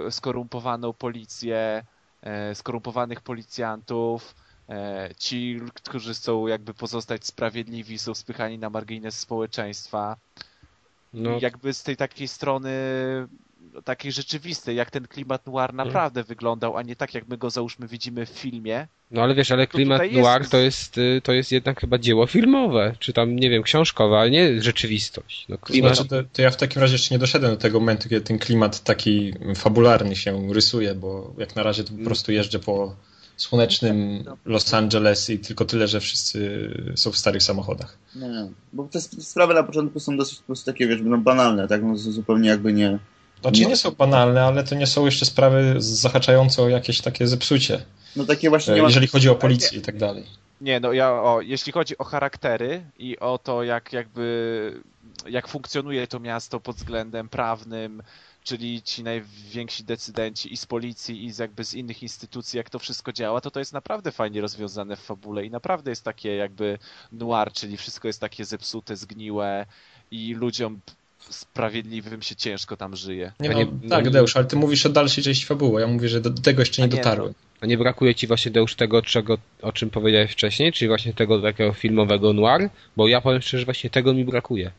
skorumpowaną 0.09 0.93
policję, 0.93 1.85
E, 1.85 1.94
skorumpowanych 2.53 3.21
policjantów, 3.21 4.35
e, 4.69 5.09
ci, 5.17 5.61
którzy 5.73 6.13
chcą 6.13 6.47
jakby 6.47 6.73
pozostać 6.73 7.25
sprawiedliwi, 7.25 7.99
są 7.99 8.13
spychani 8.13 8.59
na 8.59 8.69
margines 8.69 9.19
społeczeństwa. 9.19 10.17
No. 11.13 11.37
I 11.37 11.41
jakby 11.41 11.73
z 11.73 11.83
tej 11.83 11.97
takiej 11.97 12.27
strony 12.27 12.71
takiej 13.83 14.11
rzeczywistej, 14.11 14.75
jak 14.75 14.91
ten 14.91 15.07
klimat 15.07 15.47
noir 15.47 15.69
mhm. 15.69 15.87
naprawdę 15.87 16.19
hmm. 16.21 16.27
wyglądał, 16.27 16.77
a 16.77 16.81
nie 16.81 16.95
tak, 16.95 17.13
jak 17.13 17.27
my 17.27 17.37
go 17.37 17.49
załóżmy 17.49 17.87
widzimy 17.87 18.25
w 18.25 18.29
filmie. 18.29 18.87
No 19.11 19.21
ale 19.21 19.35
wiesz, 19.35 19.51
ale 19.51 19.67
klimat 19.67 20.01
noir 20.11 20.41
jest... 20.41 20.51
to 20.51 20.57
jest, 20.57 20.97
y, 20.97 21.21
to 21.23 21.33
jest 21.33 21.51
jednak 21.51 21.81
chyba 21.81 21.97
dzieło 21.97 22.27
filmowe, 22.27 22.95
czy 22.99 23.13
tam, 23.13 23.35
nie 23.35 23.49
wiem, 23.49 23.63
książkowe, 23.63 24.17
ale 24.17 24.31
nie 24.31 24.61
rzeczywistość. 24.61 25.45
No, 25.49 25.57
klimat... 25.57 25.95
Znaczy, 25.95 26.09
to, 26.09 26.23
to, 26.33 26.41
ja 26.41 26.51
w 26.51 26.57
takim 26.57 26.81
razie 26.81 26.93
jeszcze 26.93 27.15
nie 27.15 27.19
doszedłem 27.19 27.51
do 27.51 27.57
tego 27.57 27.79
momentu, 27.79 28.09
kiedy 28.09 28.21
ten 28.21 28.39
klimat 28.39 28.83
taki 28.83 29.33
fabularny 29.55 30.15
się 30.15 30.53
rysuje, 30.53 30.95
bo 30.95 31.33
jak 31.37 31.55
na 31.55 31.63
razie 31.63 31.83
to 31.83 31.89
po 31.89 31.93
mm. 31.93 32.05
prostu 32.05 32.31
jeżdżę 32.31 32.59
po 32.59 32.95
słonecznym 33.37 34.23
Los 34.45 34.73
Angeles 34.73 35.29
i 35.29 35.39
tylko 35.39 35.65
tyle, 35.65 35.87
że 35.87 35.99
wszyscy 35.99 36.69
są 36.95 37.11
w 37.11 37.17
starych 37.17 37.43
samochodach. 37.43 37.97
Nie, 38.15 38.47
bo 38.73 38.83
te 38.83 39.01
sprawy 39.01 39.53
na 39.53 39.63
początku 39.63 39.99
są 39.99 40.17
dosyć 40.17 40.39
po 40.39 40.45
prostu 40.45 40.65
takie, 40.71 40.87
wiesz, 40.87 40.99
no 41.03 41.17
banalne, 41.17 41.67
tak, 41.67 41.83
no, 41.83 41.97
zupełnie 41.97 42.49
jakby 42.49 42.73
nie 42.73 42.99
znaczy 43.49 43.69
nie 43.69 43.77
są 43.77 43.91
banalne, 43.91 44.43
ale 44.43 44.63
to 44.63 44.75
nie 44.75 44.87
są 44.87 45.05
jeszcze 45.05 45.25
sprawy 45.25 45.75
zahaczające 45.77 46.61
o 46.61 46.69
jakieś 46.69 47.01
takie 47.01 47.27
zepsucie. 47.27 47.85
No 48.15 48.25
takie 48.25 48.49
właśnie. 48.49 48.73
E, 48.73 48.79
jeżeli 48.79 49.07
chodzi 49.07 49.29
o 49.29 49.35
policję 49.35 49.79
i 49.79 49.81
tak 49.81 49.97
dalej. 49.97 50.23
Nie, 50.61 50.79
no 50.79 50.93
ja, 50.93 51.11
o, 51.11 51.41
jeśli 51.41 51.71
chodzi 51.71 51.97
o 51.97 52.03
charaktery 52.03 52.85
i 52.99 53.19
o 53.19 53.37
to, 53.37 53.63
jak 53.63 53.93
jakby, 53.93 54.81
jak 55.29 55.47
funkcjonuje 55.47 56.07
to 56.07 56.19
miasto 56.19 56.59
pod 56.59 56.75
względem 56.75 57.29
prawnym, 57.29 58.03
czyli 58.43 58.81
ci 58.81 59.03
najwięksi 59.03 59.83
decydenci 59.83 60.53
i 60.53 60.57
z 60.57 60.65
policji, 60.65 61.25
i 61.25 61.31
z 61.31 61.37
jakby 61.37 61.63
z 61.65 61.73
innych 61.73 62.03
instytucji, 62.03 62.57
jak 62.57 62.69
to 62.69 62.79
wszystko 62.79 63.13
działa, 63.13 63.41
to 63.41 63.51
to 63.51 63.59
jest 63.59 63.73
naprawdę 63.73 64.11
fajnie 64.11 64.41
rozwiązane 64.41 64.95
w 64.95 64.99
fabule 64.99 65.45
i 65.45 65.51
naprawdę 65.51 65.91
jest 65.91 66.03
takie 66.03 66.35
jakby 66.35 66.79
noir, 67.11 67.51
czyli 67.53 67.77
wszystko 67.77 68.07
jest 68.07 68.21
takie 68.21 68.45
zepsute, 68.45 68.95
zgniłe 68.95 69.65
i 70.11 70.33
ludziom 70.33 70.79
sprawiedliwym 71.29 72.21
się 72.21 72.35
ciężko 72.35 72.77
tam 72.77 72.95
żyje. 72.95 73.31
Nie, 73.39 73.49
no, 73.49 73.57
nie, 73.57 73.67
tak, 73.89 74.09
Deusz, 74.09 74.37
ale 74.37 74.45
ty 74.45 74.55
mówisz 74.55 74.85
o 74.85 74.89
dalszej 74.89 75.23
części 75.23 75.45
fabuły. 75.45 75.81
Ja 75.81 75.87
mówię, 75.87 76.09
że 76.09 76.21
do, 76.21 76.29
do 76.29 76.41
tego 76.41 76.61
jeszcze 76.61 76.81
nie, 76.81 76.87
nie 76.87 76.95
dotarłem. 76.95 77.27
No. 77.27 77.33
A 77.61 77.65
nie 77.65 77.77
brakuje 77.77 78.15
ci 78.15 78.27
właśnie, 78.27 78.51
Deusz, 78.51 78.75
tego, 78.75 79.01
czego, 79.01 79.37
o 79.61 79.71
czym 79.71 79.89
powiedziałeś 79.89 80.31
wcześniej, 80.31 80.73
czyli 80.73 80.87
właśnie 80.87 81.13
tego 81.13 81.41
takiego 81.41 81.73
filmowego 81.73 82.33
noir? 82.33 82.69
Bo 82.97 83.07
ja 83.07 83.21
powiem 83.21 83.41
szczerze, 83.41 83.59
że 83.59 83.65
właśnie 83.65 83.89
tego 83.89 84.13
mi 84.13 84.25
brakuje. 84.25 84.71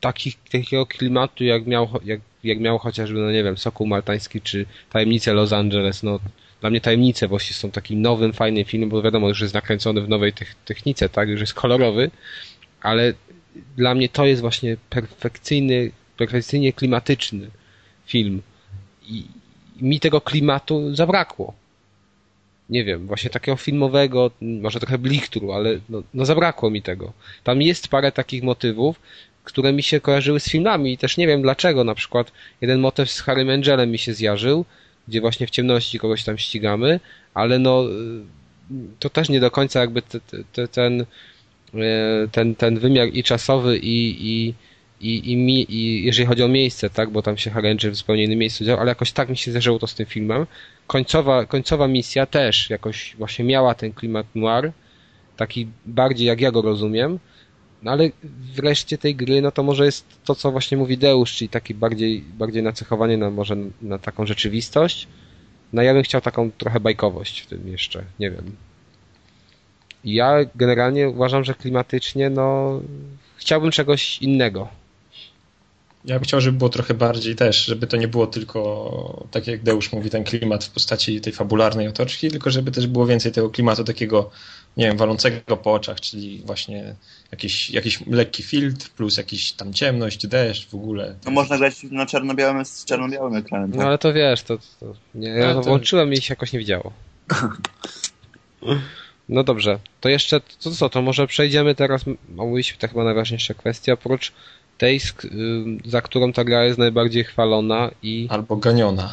Taki, 0.00 0.32
takiego 0.52 0.86
klimatu, 0.86 1.44
jak 1.44 1.66
miał, 1.66 1.88
jak, 2.04 2.20
jak 2.44 2.60
miał 2.60 2.78
chociażby, 2.78 3.18
no 3.18 3.32
nie 3.32 3.44
wiem, 3.44 3.56
Sokół 3.56 3.86
Maltański, 3.86 4.40
czy 4.40 4.66
Tajemnice 4.90 5.32
Los 5.32 5.52
Angeles, 5.52 6.02
no 6.02 6.20
dla 6.60 6.70
mnie 6.70 6.80
Tajemnice 6.80 7.28
właśnie 7.28 7.54
są 7.54 7.70
takim 7.70 8.02
nowym, 8.02 8.32
fajnym 8.32 8.64
filmem, 8.64 8.88
bo 8.88 9.02
wiadomo, 9.02 9.28
już 9.28 9.40
jest 9.40 9.54
nakręcony 9.54 10.00
w 10.00 10.08
nowej 10.08 10.32
technice, 10.64 11.08
tak, 11.08 11.28
już 11.28 11.40
jest 11.40 11.54
kolorowy, 11.54 12.10
ale 12.80 13.14
dla 13.76 13.94
mnie 13.94 14.08
to 14.08 14.26
jest 14.26 14.40
właśnie 14.40 14.76
perfekcyjny, 14.90 15.90
perfekcyjnie 16.16 16.72
klimatyczny 16.72 17.50
film. 18.06 18.42
I, 19.06 19.24
mi 19.80 20.00
tego 20.00 20.20
klimatu 20.20 20.94
zabrakło. 20.94 21.54
Nie 22.70 22.84
wiem, 22.84 23.06
właśnie 23.06 23.30
takiego 23.30 23.56
filmowego, 23.56 24.30
może 24.40 24.80
trochę 24.80 24.98
blichtru, 24.98 25.52
ale 25.52 25.80
no, 25.88 26.02
no 26.14 26.24
zabrakło 26.24 26.70
mi 26.70 26.82
tego. 26.82 27.12
Tam 27.44 27.62
jest 27.62 27.88
parę 27.88 28.12
takich 28.12 28.42
motywów, 28.42 29.00
które 29.44 29.72
mi 29.72 29.82
się 29.82 30.00
kojarzyły 30.00 30.40
z 30.40 30.50
filmami 30.50 30.92
i 30.92 30.98
też 30.98 31.16
nie 31.16 31.26
wiem 31.26 31.42
dlaczego. 31.42 31.84
Na 31.84 31.94
przykład 31.94 32.32
jeden 32.60 32.80
motyw 32.80 33.10
z 33.10 33.20
Harry 33.20 33.52
Angelem 33.52 33.90
mi 33.90 33.98
się 33.98 34.14
zjarzył, 34.14 34.64
gdzie 35.08 35.20
właśnie 35.20 35.46
w 35.46 35.50
ciemności 35.50 35.98
kogoś 35.98 36.24
tam 36.24 36.38
ścigamy, 36.38 37.00
ale 37.34 37.58
no 37.58 37.84
to 38.98 39.10
też 39.10 39.28
nie 39.28 39.40
do 39.40 39.50
końca 39.50 39.80
jakby 39.80 40.02
te, 40.02 40.20
te, 40.52 40.68
ten 40.68 41.06
ten, 42.32 42.54
ten 42.54 42.78
wymiar 42.78 43.08
i 43.12 43.22
czasowy 43.22 43.78
i, 43.78 44.28
i, 44.30 44.54
i, 45.00 45.32
i, 45.32 45.36
mi, 45.36 45.74
i 45.74 46.04
jeżeli 46.04 46.26
chodzi 46.26 46.42
o 46.42 46.48
miejsce, 46.48 46.90
tak, 46.90 47.10
bo 47.10 47.22
tam 47.22 47.36
się 47.36 47.50
Harranger 47.50 47.92
w 47.92 47.96
zupełnie 47.96 48.24
innym 48.24 48.38
miejscu 48.38 48.64
działo, 48.64 48.80
ale 48.80 48.88
jakoś 48.88 49.12
tak 49.12 49.28
mi 49.28 49.36
się 49.36 49.50
zdarzyło 49.50 49.78
to 49.78 49.86
z 49.86 49.94
tym 49.94 50.06
filmem. 50.06 50.46
Końcowa, 50.86 51.44
końcowa 51.44 51.88
misja 51.88 52.26
też 52.26 52.70
jakoś 52.70 53.16
właśnie 53.18 53.44
miała 53.44 53.74
ten 53.74 53.92
klimat 53.92 54.26
noir, 54.34 54.72
taki 55.36 55.68
bardziej 55.86 56.26
jak 56.26 56.40
ja 56.40 56.50
go 56.50 56.62
rozumiem, 56.62 57.18
no 57.82 57.90
ale 57.90 58.10
wreszcie 58.54 58.98
tej 58.98 59.14
gry, 59.14 59.42
no 59.42 59.52
to 59.52 59.62
może 59.62 59.84
jest 59.84 60.06
to, 60.24 60.34
co 60.34 60.52
właśnie 60.52 60.76
mówi 60.76 60.98
Deusz, 60.98 61.36
czyli 61.36 61.48
taki 61.48 61.74
bardziej, 61.74 62.20
bardziej 62.20 62.62
nacechowanie 62.62 63.16
na 63.16 63.30
może 63.30 63.56
na 63.82 63.98
taką 63.98 64.26
rzeczywistość. 64.26 65.08
No 65.72 65.82
ja 65.82 65.94
bym 65.94 66.02
chciał 66.02 66.20
taką 66.20 66.50
trochę 66.50 66.80
bajkowość 66.80 67.40
w 67.40 67.46
tym 67.46 67.68
jeszcze, 67.68 68.04
nie 68.18 68.30
wiem. 68.30 68.56
Ja 70.04 70.36
generalnie 70.54 71.08
uważam, 71.08 71.44
że 71.44 71.54
klimatycznie, 71.54 72.30
no, 72.30 72.80
chciałbym 73.36 73.70
czegoś 73.70 74.18
innego. 74.18 74.68
Ja 76.06 76.14
bym 76.14 76.24
chciał, 76.24 76.40
żeby 76.40 76.58
było 76.58 76.70
trochę 76.70 76.94
bardziej 76.94 77.36
też, 77.36 77.64
żeby 77.64 77.86
to 77.86 77.96
nie 77.96 78.08
było 78.08 78.26
tylko, 78.26 79.26
tak 79.30 79.46
jak 79.46 79.62
Deusz 79.62 79.92
mówi, 79.92 80.10
ten 80.10 80.24
klimat 80.24 80.64
w 80.64 80.70
postaci 80.70 81.20
tej 81.20 81.32
fabularnej 81.32 81.88
otoczki, 81.88 82.28
tylko 82.30 82.50
żeby 82.50 82.70
też 82.70 82.86
było 82.86 83.06
więcej 83.06 83.32
tego 83.32 83.50
klimatu 83.50 83.84
takiego, 83.84 84.30
nie 84.76 84.86
wiem, 84.86 84.96
walącego 84.96 85.56
po 85.56 85.72
oczach, 85.72 86.00
czyli 86.00 86.42
właśnie 86.44 86.94
jakiś, 87.32 87.70
jakiś 87.70 88.06
lekki 88.06 88.42
filtr, 88.42 88.90
plus 88.90 89.16
jakiś 89.16 89.52
tam 89.52 89.72
ciemność, 89.72 90.26
deszcz 90.26 90.68
w 90.68 90.74
ogóle. 90.74 91.14
No 91.24 91.30
można 91.30 91.58
grać 91.58 91.82
na 91.82 92.06
czarno-białym 92.06 92.64
z 92.64 92.84
czarno-białym 92.84 93.34
ekranem. 93.36 93.70
Tak? 93.70 93.80
No 93.80 93.86
ale 93.86 93.98
to 93.98 94.12
wiesz, 94.12 94.42
to, 94.42 94.58
to 94.80 94.94
nie, 95.14 95.28
ja 95.28 95.54
to 95.54 95.62
włączyłem 95.62 96.12
i 96.12 96.16
się 96.16 96.32
jakoś 96.32 96.52
nie 96.52 96.58
widziało. 96.58 96.92
No 99.28 99.44
dobrze, 99.44 99.78
to 100.00 100.08
jeszcze, 100.08 100.40
to 100.40 100.70
co, 100.70 100.88
to 100.88 101.02
może 101.02 101.26
przejdziemy 101.26 101.74
teraz, 101.74 102.04
omówiliśmy 102.38 102.78
to 102.78 102.88
chyba 102.88 103.04
najważniejsza 103.04 103.54
kwestia, 103.54 103.92
oprócz 103.92 104.32
tej, 104.78 105.00
za 105.84 106.02
którą 106.02 106.32
ta 106.32 106.44
gra 106.44 106.64
jest 106.64 106.78
najbardziej 106.78 107.24
chwalona 107.24 107.90
i... 108.02 108.26
Albo 108.30 108.56
ganiona. 108.56 109.12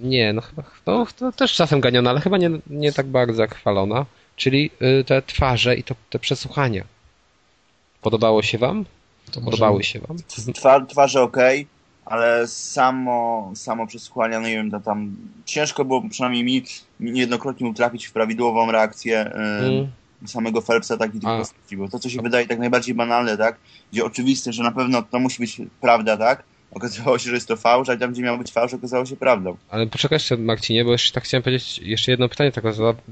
Nie, 0.00 0.32
no 0.32 0.42
chyba, 0.42 0.62
no, 0.86 1.06
to 1.18 1.32
też 1.32 1.54
czasem 1.54 1.80
ganiona, 1.80 2.10
ale 2.10 2.20
chyba 2.20 2.38
nie, 2.38 2.50
nie 2.66 2.92
tak 2.92 3.06
bardzo 3.06 3.42
jak 3.42 3.54
chwalona, 3.54 4.06
czyli 4.36 4.70
te 5.06 5.22
twarze 5.22 5.76
i 5.76 5.82
to, 5.82 5.94
te 6.10 6.18
przesłuchania. 6.18 6.84
Podobało 8.02 8.42
się 8.42 8.58
wam? 8.58 8.84
To 9.32 9.40
Podobały 9.40 9.84
się 9.84 10.00
wam? 10.00 10.16
Twar, 10.54 10.86
twarze 10.86 11.22
ok, 11.22 11.36
ale 12.06 12.46
samo, 12.46 13.50
samo 13.54 13.86
przesłuchania, 13.86 14.40
no 14.40 14.48
nie 14.48 14.54
wiem, 14.54 14.70
to 14.70 14.80
tam 14.80 15.16
ciężko 15.44 15.84
było 15.84 16.08
przynajmniej 16.10 16.44
mi 16.44 16.64
niejednokrotnie 17.00 17.68
utrafić 17.68 18.06
w 18.06 18.12
prawidłową 18.12 18.72
reakcję 18.72 19.32
mm. 19.32 19.88
samego 20.26 20.62
Phelpsa, 20.62 20.96
tak 20.96 21.14
i 21.14 21.20
tych 21.20 21.30
postaci, 21.38 21.76
bo 21.76 21.88
to, 21.88 21.98
co 21.98 22.08
się 22.10 22.22
wydaje 22.22 22.46
tak 22.46 22.58
najbardziej 22.58 22.94
banalne, 22.94 23.36
tak, 23.36 23.56
gdzie 23.92 24.04
oczywiste, 24.04 24.52
że 24.52 24.62
na 24.62 24.72
pewno 24.72 25.02
to 25.02 25.18
musi 25.18 25.38
być 25.38 25.60
prawda, 25.80 26.16
tak, 26.16 26.42
okazało 26.74 27.18
się, 27.18 27.30
że 27.30 27.34
jest 27.34 27.48
to 27.48 27.56
fałsz, 27.56 27.88
a 27.88 27.96
tam, 27.96 28.12
gdzie 28.12 28.22
miał 28.22 28.38
być 28.38 28.52
fałsz, 28.52 28.74
okazało 28.74 29.06
się 29.06 29.16
prawdą. 29.16 29.56
Ale 29.70 29.86
poczekaj 29.86 30.16
jeszcze, 30.16 30.36
Marcinie, 30.36 30.84
bo 30.84 30.92
jeszcze 30.92 31.12
tak 31.12 31.24
chciałem 31.24 31.42
powiedzieć, 31.42 31.78
jeszcze 31.78 32.10
jedno 32.10 32.28
pytanie 32.28 32.52
tak 32.52 32.64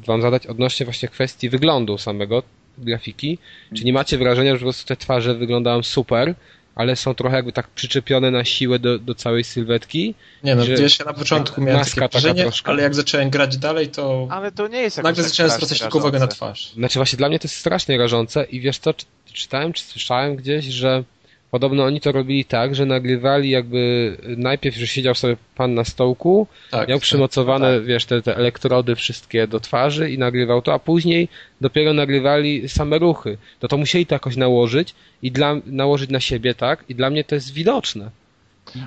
wam 0.07 0.23
zadać 0.23 0.47
odnośnie 0.47 0.87
właśnie 0.87 1.09
kwestii 1.09 1.49
wyglądu 1.49 1.99
samego 1.99 2.43
grafiki. 2.79 3.39
Czy 3.75 3.85
nie 3.85 3.93
macie 3.93 4.19
wrażenia, 4.19 4.53
że 4.53 4.59
po 4.59 4.65
prostu 4.65 4.87
te 4.87 4.97
twarze 4.97 5.35
wyglądają 5.35 5.83
super, 5.83 6.35
ale 6.75 6.97
są 6.97 7.15
trochę 7.15 7.37
jakby 7.37 7.53
tak 7.53 7.69
przyczepione 7.69 8.31
na 8.31 8.45
siłę 8.45 8.79
do, 8.79 8.99
do 8.99 9.15
całej 9.15 9.45
sylwetki. 9.45 10.15
Nie 10.45 10.55
no, 10.55 10.65
ja 10.65 11.05
na 11.07 11.13
początku 11.13 11.61
miałem 11.61 11.85
takie 11.85 12.09
wrażenie, 12.09 12.51
ale 12.65 12.83
jak 12.83 12.95
zacząłem 12.95 13.31
grać 13.31 13.57
dalej, 13.57 13.89
to... 13.89 14.29
Ale 14.31 14.53
to 14.53 14.69
nie 14.69 14.81
jest 14.81 14.97
Nagle 14.97 15.23
tak 15.23 15.25
zacząłem 15.25 15.53
zwracać 15.53 15.79
tylko 15.79 15.99
uwagę 15.99 16.19
na 16.19 16.27
twarz. 16.27 16.73
Znaczy 16.73 16.99
właśnie 16.99 17.17
dla 17.17 17.29
mnie 17.29 17.39
to 17.39 17.45
jest 17.45 17.57
strasznie 17.57 17.99
rażące 17.99 18.45
i 18.45 18.61
wiesz 18.61 18.79
co, 18.79 18.95
czytałem 19.33 19.73
czy 19.73 19.85
słyszałem 19.85 20.37
gdzieś, 20.37 20.65
że 20.65 21.05
Podobno 21.53 21.85
oni 21.85 22.01
to 22.01 22.13
robili 22.13 22.45
tak, 22.45 22.75
że 22.75 22.87
nagrywali 22.87 23.51
jakby 23.51 24.17
najpierw, 24.37 24.77
że 24.77 24.87
siedział 24.87 25.15
sobie 25.15 25.37
pan 25.55 25.75
na 25.75 25.85
stołku, 25.85 26.47
tak, 26.71 26.89
miał 26.89 26.99
przymocowane, 26.99 27.75
tak. 27.75 27.85
wiesz, 27.85 28.05
te, 28.05 28.23
te 28.23 28.37
elektrody 28.37 28.95
wszystkie 28.95 29.47
do 29.47 29.61
twarzy 29.61 30.11
i 30.11 30.19
nagrywał 30.19 30.63
to, 30.63 30.75
a 30.75 30.79
później 30.79 31.29
dopiero 31.61 31.93
nagrywali 31.93 32.69
same 32.69 32.99
ruchy. 32.99 33.39
To 33.61 33.69
to 33.69 33.77
musieli 33.77 34.07
to 34.07 34.15
jakoś 34.15 34.37
nałożyć 34.37 34.95
i 35.23 35.33
dla, 35.33 35.55
nałożyć 35.67 36.11
na 36.11 36.21
siebie, 36.21 36.55
tak? 36.55 36.85
I 36.89 36.95
dla 36.95 37.11
mnie 37.11 37.25
to 37.25 37.35
jest 37.35 37.53
widoczne. 37.53 38.11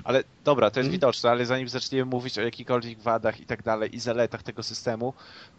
Ale 0.04 0.24
dobra, 0.44 0.72
to 0.72 0.80
jest 0.80 0.88
hmm. 0.88 0.92
widoczne, 0.92 1.30
ale 1.30 1.46
zanim 1.46 1.70
zaczniemy 1.70 2.06
mówić 2.06 2.40
o 2.40 2.42
jakichkolwiek 2.42 3.00
wadach 3.00 3.40
i 3.40 3.46
tak 3.46 3.64
dalej 3.64 3.96
i 3.96 4.00
zaletach 4.00 4.44
tego 4.44 4.64
systemu, 4.64 5.14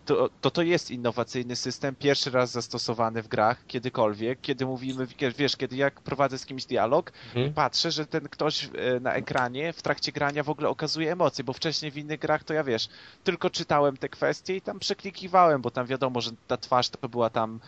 to, 0.04 0.30
to 0.40 0.50
to 0.50 0.62
jest 0.62 0.90
innowacyjny 0.90 1.56
system, 1.56 1.94
pierwszy 1.94 2.30
raz 2.30 2.50
zastosowany 2.50 3.22
w 3.22 3.28
grach 3.28 3.66
kiedykolwiek, 3.66 4.40
kiedy 4.40 4.66
mówimy, 4.66 5.06
wiesz, 5.38 5.56
kiedy 5.56 5.76
jak 5.76 6.00
prowadzę 6.00 6.38
z 6.38 6.46
kimś 6.46 6.64
dialog, 6.64 7.12
hmm. 7.34 7.52
patrzę, 7.52 7.90
że 7.90 8.06
ten 8.06 8.28
ktoś 8.28 8.64
e, 8.64 9.00
na 9.00 9.12
ekranie 9.12 9.72
w 9.72 9.82
trakcie 9.82 10.12
grania 10.12 10.42
w 10.42 10.50
ogóle 10.50 10.68
okazuje 10.68 11.12
emocje, 11.12 11.44
bo 11.44 11.52
wcześniej 11.52 11.90
w 11.90 11.96
innych 11.96 12.20
grach 12.20 12.44
to 12.44 12.54
ja 12.54 12.64
wiesz, 12.64 12.88
tylko 13.24 13.50
czytałem 13.50 13.96
te 13.96 14.08
kwestie 14.08 14.56
i 14.56 14.60
tam 14.60 14.78
przeklikiwałem, 14.78 15.62
bo 15.62 15.70
tam 15.70 15.86
wiadomo, 15.86 16.20
że 16.20 16.30
ta 16.46 16.56
twarz 16.56 16.88
to 16.88 17.08
była 17.08 17.30
tam 17.30 17.60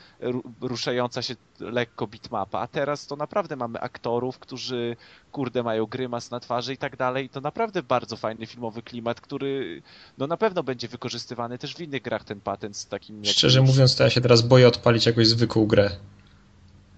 ruszająca 0.61 1.23
się 1.23 1.35
lekko 1.61 2.07
bitmapa, 2.07 2.61
a 2.61 2.67
teraz 2.67 3.07
to 3.07 3.17
naprawdę 3.17 3.57
mamy 3.57 3.81
aktorów, 3.81 4.39
którzy 4.39 4.97
kurde 5.33 5.63
mają 5.63 5.87
grymas 5.87 6.31
na 6.31 6.41
twarzy 6.41 6.73
i 6.73 6.77
tak 6.77 6.97
dalej. 6.97 7.25
I 7.25 7.29
to 7.29 7.41
naprawdę 7.41 7.83
bardzo 7.83 8.17
fajny 8.17 8.47
filmowy 8.47 8.83
klimat, 8.83 9.21
który 9.21 9.83
no 10.19 10.27
na 10.27 10.37
pewno 10.37 10.63
będzie 10.63 10.89
wykorzystywany 10.89 11.59
też 11.59 11.75
w 11.75 11.81
innych 11.81 12.03
grach 12.03 12.25
ten 12.25 12.41
patent 12.41 12.77
z 12.77 12.87
takim... 12.87 13.25
Szczerze 13.25 13.63
mówiąc, 13.63 13.97
to 13.97 14.05
ja 14.05 14.11
się 14.11 14.21
teraz 14.21 14.43
boję 14.43 14.69
odpalić 14.69 15.07
jakąś 15.07 15.27
zwykłą 15.27 15.67
grę. 15.67 15.91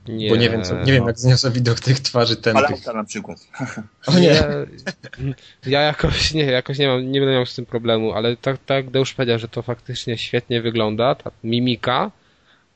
Nie, 0.08 0.30
Bo 0.30 0.36
nie 0.36 0.50
wiem, 0.50 0.64
co, 0.64 0.74
nie 0.74 0.92
wiem 0.92 1.06
jak 1.06 1.18
zniosę 1.18 1.50
widok 1.50 1.80
tych 1.80 2.00
twarzy 2.00 2.36
tępych. 2.36 2.86
na 2.94 3.04
przykład. 3.04 3.48
O 4.06 4.18
nie. 4.18 4.26
Ja, 4.26 4.44
ja, 5.66 5.80
jakoś 5.80 6.34
nie, 6.34 6.44
jakoś 6.44 6.78
nie 6.78 6.88
mam, 6.88 7.12
nie 7.12 7.20
będę 7.20 7.34
miał 7.34 7.46
z 7.46 7.54
tym 7.54 7.66
problemu, 7.66 8.12
ale 8.12 8.36
tak, 8.36 8.56
tak 8.66 8.90
Deusz 8.90 9.14
powiedział, 9.14 9.38
że 9.38 9.48
to 9.48 9.62
faktycznie 9.62 10.18
świetnie 10.18 10.62
wygląda, 10.62 11.14
ta 11.14 11.30
mimika, 11.44 12.10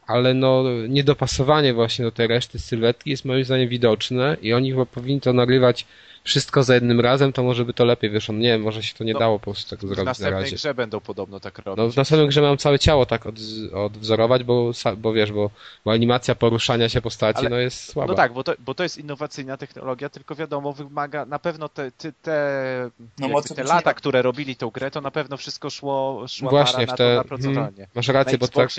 ale 0.06 0.34
no 0.34 0.64
niedopasowanie 0.88 1.74
właśnie 1.74 2.04
do 2.04 2.12
tej 2.12 2.26
reszty 2.26 2.58
sylwetki 2.58 3.10
jest 3.10 3.24
moim 3.24 3.44
zdaniem 3.44 3.68
widoczne 3.68 4.36
i 4.42 4.52
oni 4.52 4.70
chyba 4.70 4.86
powinni 4.86 5.20
to 5.20 5.32
nagrywać 5.32 5.86
wszystko 6.24 6.62
za 6.62 6.74
jednym 6.74 7.00
razem, 7.00 7.32
to 7.32 7.42
może 7.42 7.64
by 7.64 7.74
to 7.74 7.84
lepiej 7.84 8.10
wyszło. 8.10 8.34
Nie 8.34 8.48
wiem, 8.48 8.62
może 8.62 8.82
się 8.82 8.94
to 8.94 9.04
nie 9.04 9.12
no, 9.12 9.18
dało 9.18 9.38
po 9.38 9.44
prostu 9.44 9.70
tak 9.70 9.80
zrobić 9.80 9.96
na 9.96 10.04
razie. 10.04 10.18
W 10.18 10.22
następnej 10.22 10.52
grze 10.52 10.74
będą 10.74 11.00
podobno 11.00 11.40
tak 11.40 11.58
robić. 11.58 11.78
No 11.78 11.90
w 11.90 11.96
następnej 11.96 12.28
grze 12.28 12.42
mam 12.42 12.58
całe 12.58 12.78
ciało 12.78 13.06
tak 13.06 13.26
od, 13.26 13.34
odwzorować, 13.74 14.44
bo, 14.44 14.70
bo 14.96 15.12
wiesz, 15.12 15.32
bo, 15.32 15.50
bo 15.84 15.92
animacja 15.92 16.34
poruszania 16.34 16.88
się 16.88 17.00
postaci 17.00 17.38
Ale, 17.38 17.50
no 17.50 17.56
jest 17.56 17.92
słaba. 17.92 18.08
No 18.08 18.14
tak, 18.14 18.32
bo 18.32 18.44
to, 18.44 18.54
bo 18.58 18.74
to 18.74 18.82
jest 18.82 18.98
innowacyjna 18.98 19.56
technologia, 19.56 20.08
tylko 20.08 20.34
wiadomo, 20.34 20.72
wymaga 20.72 21.26
na 21.26 21.38
pewno 21.38 21.68
te, 21.68 21.90
te, 21.90 22.12
te, 22.12 22.90
no, 23.18 23.42
te 23.42 23.64
lata, 23.64 23.94
które 23.94 24.22
robili 24.22 24.56
tą 24.56 24.70
grę, 24.70 24.90
to 24.90 25.00
na 25.00 25.10
pewno 25.10 25.36
wszystko 25.36 25.70
szło, 25.70 26.24
szła 26.28 26.50
Właśnie, 26.50 26.86
para 26.86 26.94
w 26.94 26.98
te, 26.98 27.04
na 27.04 27.10
to 27.10 27.16
napracowanie. 27.16 27.76
Hmm, 27.76 27.88
masz 27.94 28.08
rację, 28.08 28.38
bo 28.38 28.48
tak... 28.48 28.70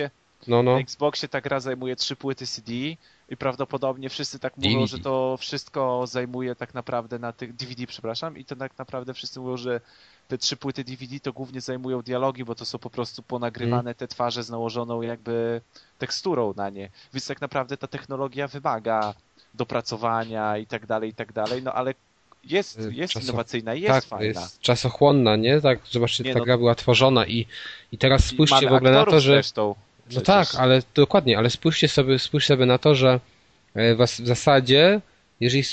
No, 0.47 0.63
no. 0.63 0.73
Na 0.73 0.79
Xboxie 0.79 1.29
ta 1.29 1.41
gra 1.41 1.59
zajmuje 1.59 1.95
trzy 1.95 2.15
płyty 2.15 2.47
CD 2.47 2.71
i 3.29 3.37
prawdopodobnie 3.37 4.09
wszyscy 4.09 4.39
tak 4.39 4.57
mówią, 4.57 4.69
DVD. 4.69 4.87
że 4.87 4.99
to 4.99 5.37
wszystko 5.39 6.07
zajmuje 6.07 6.55
tak 6.55 6.73
naprawdę 6.73 7.19
na 7.19 7.33
tych 7.33 7.55
DVD, 7.55 7.87
przepraszam, 7.87 8.37
i 8.37 8.45
to 8.45 8.55
tak 8.55 8.77
naprawdę 8.77 9.13
wszyscy 9.13 9.39
mówią, 9.39 9.57
że 9.57 9.81
te 10.27 10.37
trzy 10.37 10.57
płyty 10.57 10.83
DVD 10.83 11.19
to 11.19 11.33
głównie 11.33 11.61
zajmują 11.61 12.01
dialogi, 12.01 12.45
bo 12.45 12.55
to 12.55 12.65
są 12.65 12.79
po 12.79 12.89
prostu 12.89 13.23
ponagrywane 13.23 13.89
mm. 13.89 13.95
te 13.95 14.07
twarze 14.07 14.43
z 14.43 14.49
nałożoną 14.49 15.01
jakby 15.01 15.61
teksturą 15.99 16.53
na 16.57 16.69
nie. 16.69 16.89
Więc 17.13 17.27
tak 17.27 17.41
naprawdę 17.41 17.77
ta 17.77 17.87
technologia 17.87 18.47
wymaga 18.47 19.13
dopracowania 19.53 20.57
i 20.57 20.65
tak 20.65 20.85
dalej, 20.85 21.09
i 21.09 21.13
tak 21.13 21.33
dalej, 21.33 21.63
no 21.63 21.73
ale 21.73 21.93
jest, 22.43 22.79
y, 22.79 22.93
jest 22.93 23.13
Czaso... 23.13 23.25
innowacyjna 23.25 23.75
i 23.75 23.81
jest 23.81 23.93
tak, 23.93 24.05
fajna. 24.05 24.41
jest 24.41 24.59
czasochłonna, 24.59 25.35
nie? 25.35 25.61
Tak, 25.61 25.79
zobaczcie, 25.91 26.23
nie, 26.23 26.33
ta 26.33 26.39
no... 26.39 26.45
gra 26.45 26.57
była 26.57 26.75
tworzona 26.75 27.25
i, 27.25 27.47
i 27.91 27.97
teraz 27.97 28.25
spójrzcie 28.25 28.69
w 28.69 28.73
ogóle 28.73 28.91
na 28.91 29.05
to, 29.05 29.19
że... 29.19 29.33
Zresztą. 29.33 29.75
No 30.11 30.21
tak, 30.21 30.47
ale 30.57 30.81
dokładnie, 30.95 31.37
ale 31.37 31.49
spójrzcie 31.49 31.87
sobie, 31.87 32.19
spójrzcie 32.19 32.47
sobie 32.47 32.65
na 32.65 32.77
to, 32.77 32.95
że 32.95 33.19
e, 33.75 33.95
w 33.95 34.09
zasadzie, 34.23 35.01
jeżeli 35.39 35.63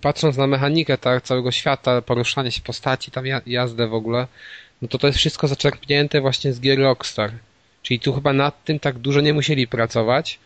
patrząc 0.00 0.36
na 0.36 0.46
mechanikę 0.46 0.98
tak, 0.98 1.22
całego 1.22 1.50
świata, 1.52 2.02
poruszanie 2.02 2.50
się 2.52 2.62
postaci, 2.62 3.10
tam 3.10 3.24
jazdę 3.46 3.88
w 3.88 3.94
ogóle, 3.94 4.26
no 4.82 4.88
to 4.88 4.98
to 4.98 5.06
jest 5.06 5.18
wszystko 5.18 5.48
zaczerpnięte 5.48 6.20
właśnie 6.20 6.52
z 6.52 6.60
gier 6.60 6.78
Rockstar. 6.78 7.30
Czyli 7.82 8.00
tu 8.00 8.12
chyba 8.12 8.32
nad 8.32 8.64
tym 8.64 8.78
tak 8.78 8.98
dużo 8.98 9.20
nie 9.20 9.34
musieli 9.34 9.68
pracować, 9.68 10.38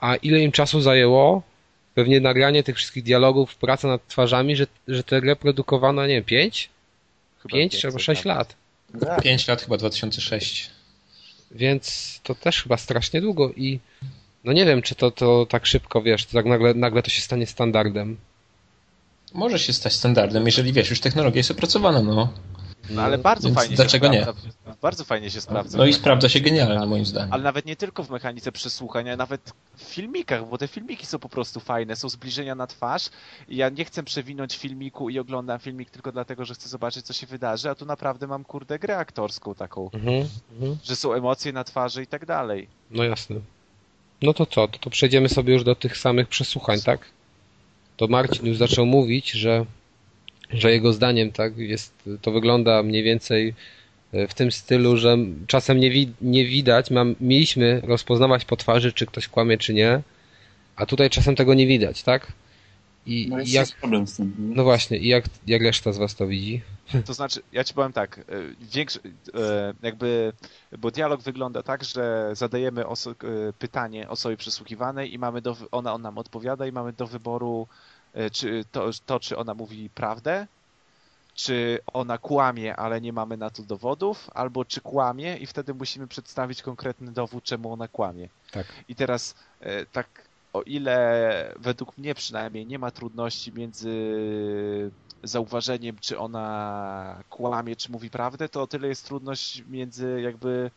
a 0.00 0.16
ile 0.16 0.40
im 0.40 0.52
czasu 0.52 0.80
zajęło, 0.80 1.42
pewnie 1.94 2.20
nagranie 2.20 2.62
tych 2.62 2.76
wszystkich 2.76 3.02
dialogów, 3.02 3.56
praca 3.56 3.88
nad 3.88 4.08
twarzami, 4.08 4.56
że, 4.56 4.66
że 4.88 5.04
tę 5.04 5.20
grę 5.20 5.36
produkowano, 5.36 6.06
nie 6.06 6.14
wiem, 6.14 6.24
5? 6.24 6.70
5 7.48 7.84
albo 7.84 7.98
6 7.98 8.24
lat. 8.24 8.56
5 9.22 9.48
lat 9.48 9.62
chyba 9.62 9.76
2006. 9.76 10.75
Więc 11.50 12.20
to 12.22 12.34
też 12.34 12.62
chyba 12.62 12.76
strasznie 12.76 13.20
długo 13.20 13.52
i 13.56 13.80
no 14.44 14.52
nie 14.52 14.64
wiem, 14.64 14.82
czy 14.82 14.94
to, 14.94 15.10
to 15.10 15.46
tak 15.46 15.66
szybko, 15.66 16.02
wiesz, 16.02 16.26
tak 16.26 16.46
nagle, 16.46 16.74
nagle 16.74 17.02
to 17.02 17.10
się 17.10 17.22
stanie 17.22 17.46
standardem. 17.46 18.16
Może 19.34 19.58
się 19.58 19.72
stać 19.72 19.92
standardem, 19.92 20.46
jeżeli 20.46 20.72
wiesz, 20.72 20.90
już 20.90 21.00
technologia 21.00 21.38
jest 21.38 21.50
opracowana, 21.50 22.02
no. 22.02 22.32
No 22.90 23.02
ale 23.02 23.18
bardzo 23.18 23.48
Więc 23.48 23.58
fajnie 23.58 23.76
dlaczego 23.76 24.12
się 24.12 24.20
sprawdza. 24.20 24.48
nie? 24.66 24.74
Bardzo 24.82 25.04
fajnie 25.04 25.30
się 25.30 25.40
sprawdza. 25.40 25.78
No 25.78 25.86
i 25.86 25.92
sprawdza 25.92 26.28
się 26.28 26.40
genialnie 26.40 26.86
moim 26.86 27.06
zdaniem. 27.06 27.32
Ale 27.32 27.42
nawet 27.42 27.66
nie 27.66 27.76
tylko 27.76 28.04
w 28.04 28.10
mechanice 28.10 28.52
przesłuchania, 28.52 29.16
nawet 29.16 29.52
w 29.76 29.82
filmikach, 29.82 30.48
bo 30.48 30.58
te 30.58 30.68
filmiki 30.68 31.06
są 31.06 31.18
po 31.18 31.28
prostu 31.28 31.60
fajne, 31.60 31.96
są 31.96 32.08
zbliżenia 32.08 32.54
na 32.54 32.66
twarz 32.66 33.10
i 33.48 33.56
ja 33.56 33.68
nie 33.68 33.84
chcę 33.84 34.02
przewinąć 34.02 34.56
filmiku 34.56 35.10
i 35.10 35.18
oglądam 35.18 35.58
filmik 35.58 35.90
tylko 35.90 36.12
dlatego, 36.12 36.44
że 36.44 36.54
chcę 36.54 36.68
zobaczyć, 36.68 37.06
co 37.06 37.12
się 37.12 37.26
wydarzy, 37.26 37.70
a 37.70 37.74
tu 37.74 37.86
naprawdę 37.86 38.26
mam, 38.26 38.44
kurde, 38.44 38.78
grę 38.78 38.96
aktorską 38.96 39.54
taką, 39.54 39.90
mhm, 39.94 40.28
mhm. 40.52 40.76
że 40.84 40.96
są 40.96 41.12
emocje 41.12 41.52
na 41.52 41.64
twarzy 41.64 42.02
i 42.02 42.06
tak 42.06 42.26
dalej. 42.26 42.68
No 42.90 43.04
jasne. 43.04 43.36
No 44.22 44.34
to 44.34 44.46
co, 44.46 44.68
to, 44.68 44.78
to 44.78 44.90
przejdziemy 44.90 45.28
sobie 45.28 45.52
już 45.52 45.64
do 45.64 45.74
tych 45.74 45.98
samych 45.98 46.28
przesłuchań, 46.28 46.80
tak? 46.80 47.00
To 47.96 48.08
Marcin 48.08 48.46
już 48.46 48.56
zaczął 48.56 48.86
mówić, 48.86 49.30
że 49.30 49.66
że 50.50 50.72
jego 50.72 50.92
zdaniem 50.92 51.32
tak 51.32 51.58
jest, 51.58 52.08
to 52.22 52.30
wygląda 52.30 52.82
mniej 52.82 53.02
więcej 53.02 53.54
e, 54.12 54.28
w 54.28 54.34
tym 54.34 54.52
stylu, 54.52 54.96
że 54.96 55.16
czasem 55.46 55.80
nie, 55.80 55.90
wi 55.90 56.12
nie 56.20 56.44
widać, 56.44 56.90
mam, 56.90 57.14
mieliśmy 57.20 57.80
rozpoznawać 57.84 58.44
po 58.44 58.56
twarzy, 58.56 58.92
czy 58.92 59.06
ktoś 59.06 59.28
kłamie, 59.28 59.58
czy 59.58 59.74
nie, 59.74 60.02
a 60.76 60.86
tutaj 60.86 61.10
czasem 61.10 61.36
tego 61.36 61.54
nie 61.54 61.66
widać, 61.66 62.02
tak? 62.02 62.32
I 63.06 63.26
no 63.30 63.38
jest 63.38 63.52
jak, 63.52 63.68
problem 63.68 64.06
z 64.06 64.16
tym. 64.16 64.34
No 64.38 64.64
właśnie, 64.64 64.98
i 64.98 65.08
jak, 65.08 65.24
jak 65.46 65.62
reszta 65.62 65.92
z 65.92 65.98
was 65.98 66.14
to 66.14 66.26
widzi? 66.26 66.62
To 67.06 67.14
znaczy, 67.14 67.40
ja 67.52 67.64
ci 67.64 67.74
powiem 67.74 67.92
tak, 67.92 68.18
e, 68.18 68.22
większy, 68.60 68.98
e, 69.34 69.74
jakby, 69.82 70.32
bo 70.78 70.90
dialog 70.90 71.22
wygląda 71.22 71.62
tak, 71.62 71.84
że 71.84 72.30
zadajemy 72.32 72.86
oso 72.86 73.14
pytanie 73.58 74.08
osobie 74.08 74.36
przesłuchiwanej 74.36 75.14
i 75.14 75.18
mamy 75.18 75.40
do, 75.40 75.56
ona, 75.70 75.94
ona 75.94 76.02
nam 76.02 76.18
odpowiada 76.18 76.66
i 76.66 76.72
mamy 76.72 76.92
do 76.92 77.06
wyboru 77.06 77.68
czy 78.32 78.64
to, 78.72 78.90
to, 79.06 79.20
czy 79.20 79.36
ona 79.36 79.54
mówi 79.54 79.90
prawdę, 79.90 80.46
czy 81.34 81.78
ona 81.92 82.18
kłamie, 82.18 82.76
ale 82.76 83.00
nie 83.00 83.12
mamy 83.12 83.36
na 83.36 83.50
to 83.50 83.62
dowodów, 83.62 84.30
albo 84.34 84.64
czy 84.64 84.80
kłamie 84.80 85.36
i 85.36 85.46
wtedy 85.46 85.74
musimy 85.74 86.06
przedstawić 86.06 86.62
konkretny 86.62 87.12
dowód, 87.12 87.44
czemu 87.44 87.72
ona 87.72 87.88
kłamie. 87.88 88.28
Tak. 88.52 88.66
I 88.88 88.94
teraz 88.94 89.34
e, 89.60 89.86
tak 89.86 90.06
o 90.52 90.62
ile 90.62 91.54
według 91.58 91.98
mnie 91.98 92.14
przynajmniej 92.14 92.66
nie 92.66 92.78
ma 92.78 92.90
trudności 92.90 93.52
między 93.52 93.92
zauważeniem, 95.22 95.96
czy 96.00 96.18
ona 96.18 97.22
kłamie, 97.30 97.76
czy 97.76 97.92
mówi 97.92 98.10
prawdę, 98.10 98.48
to 98.48 98.62
o 98.62 98.66
tyle 98.66 98.88
jest 98.88 99.06
trudność 99.06 99.64
między 99.68 100.20
jakby 100.20 100.70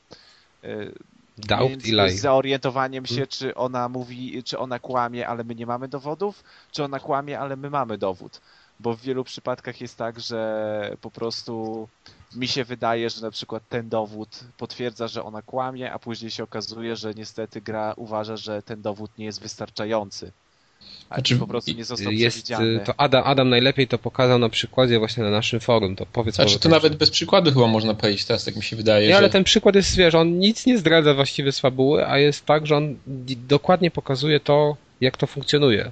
Doubt 1.48 1.86
i 1.86 1.92
lie. 1.92 2.12
zaorientowaniem 2.12 3.06
się, 3.06 3.14
hmm. 3.14 3.28
czy 3.28 3.56
ona 3.56 3.90
mówi, 3.90 4.44
czy 4.44 4.60
ona 4.60 4.80
kłamie, 4.80 5.28
ale 5.28 5.44
my 5.44 5.56
nie 5.56 5.66
mamy 5.66 5.88
dowodów, 5.88 6.44
czy 6.72 6.84
ona 6.84 7.00
kłamie, 7.00 7.40
ale 7.40 7.56
my 7.56 7.70
mamy 7.70 7.98
dowód. 7.98 8.42
Bo 8.80 8.96
w 8.96 9.02
wielu 9.02 9.24
przypadkach 9.24 9.82
jest 9.82 9.98
tak, 9.98 10.20
że 10.20 10.96
po 11.02 11.12
prostu 11.12 11.88
mi 12.36 12.48
się 12.48 12.64
wydaje, 12.64 13.10
że 13.10 13.22
na 13.22 13.32
przykład 13.32 13.64
ten 13.70 13.90
dowód 13.90 14.44
potwierdza, 14.58 15.08
że 15.08 15.24
ona 15.24 15.42
kłamie, 15.42 15.94
a 15.94 16.00
później 16.00 16.32
się 16.32 16.44
okazuje, 16.44 16.96
że 16.96 17.14
niestety 17.14 17.62
gra 17.62 17.94
uważa, 17.98 18.38
że 18.38 18.62
ten 18.62 18.82
dowód 18.82 19.12
nie 19.18 19.26
jest 19.26 19.42
wystarczający. 19.42 20.32
A 21.10 21.16
znaczy, 21.16 21.36
po 21.36 21.48
prostu 21.48 21.72
nie 21.72 21.86
został 21.86 22.12
jest, 22.12 22.38
przewidziany. 22.38 22.80
To 22.86 22.94
Adam, 22.98 23.24
Adam 23.26 23.50
najlepiej 23.50 23.88
to 23.88 23.98
pokazał 23.98 24.40
na 24.40 24.50
przykładzie 24.50 25.00
właśnie 25.00 25.24
na 25.24 25.30
naszym 25.30 25.60
forum. 25.60 25.96
To 25.96 26.06
powiedz 26.06 26.36
znaczy, 26.36 26.60
to 26.60 26.70
nawet 26.70 26.96
bez 26.96 27.10
przykładu 27.10 27.52
chyba 27.52 27.68
można 27.68 27.94
powiedzieć 27.94 28.26
teraz, 28.26 28.46
tak 28.46 28.56
mi 28.56 28.64
się 28.64 28.76
wydaje. 28.76 29.08
Nie, 29.08 29.14
że... 29.14 29.18
ale 29.18 29.30
ten 29.30 29.44
przykład 29.44 29.76
jest, 29.76 29.96
wiesz, 29.96 30.16
on 30.16 30.40
nic 30.40 30.66
nie 30.66 30.78
zdradza 30.78 31.14
właściwie 31.14 31.52
z 31.52 31.60
fabuły, 31.60 32.08
a 32.08 32.18
jest 32.18 32.46
tak, 32.46 32.68
że 32.68 32.78
on 32.78 32.96
dokładnie 33.48 33.92
pokazuje 33.92 34.40
to, 34.40 34.78
jak 35.02 35.18
to 35.18 35.28
funkcjonuje. 35.28 35.92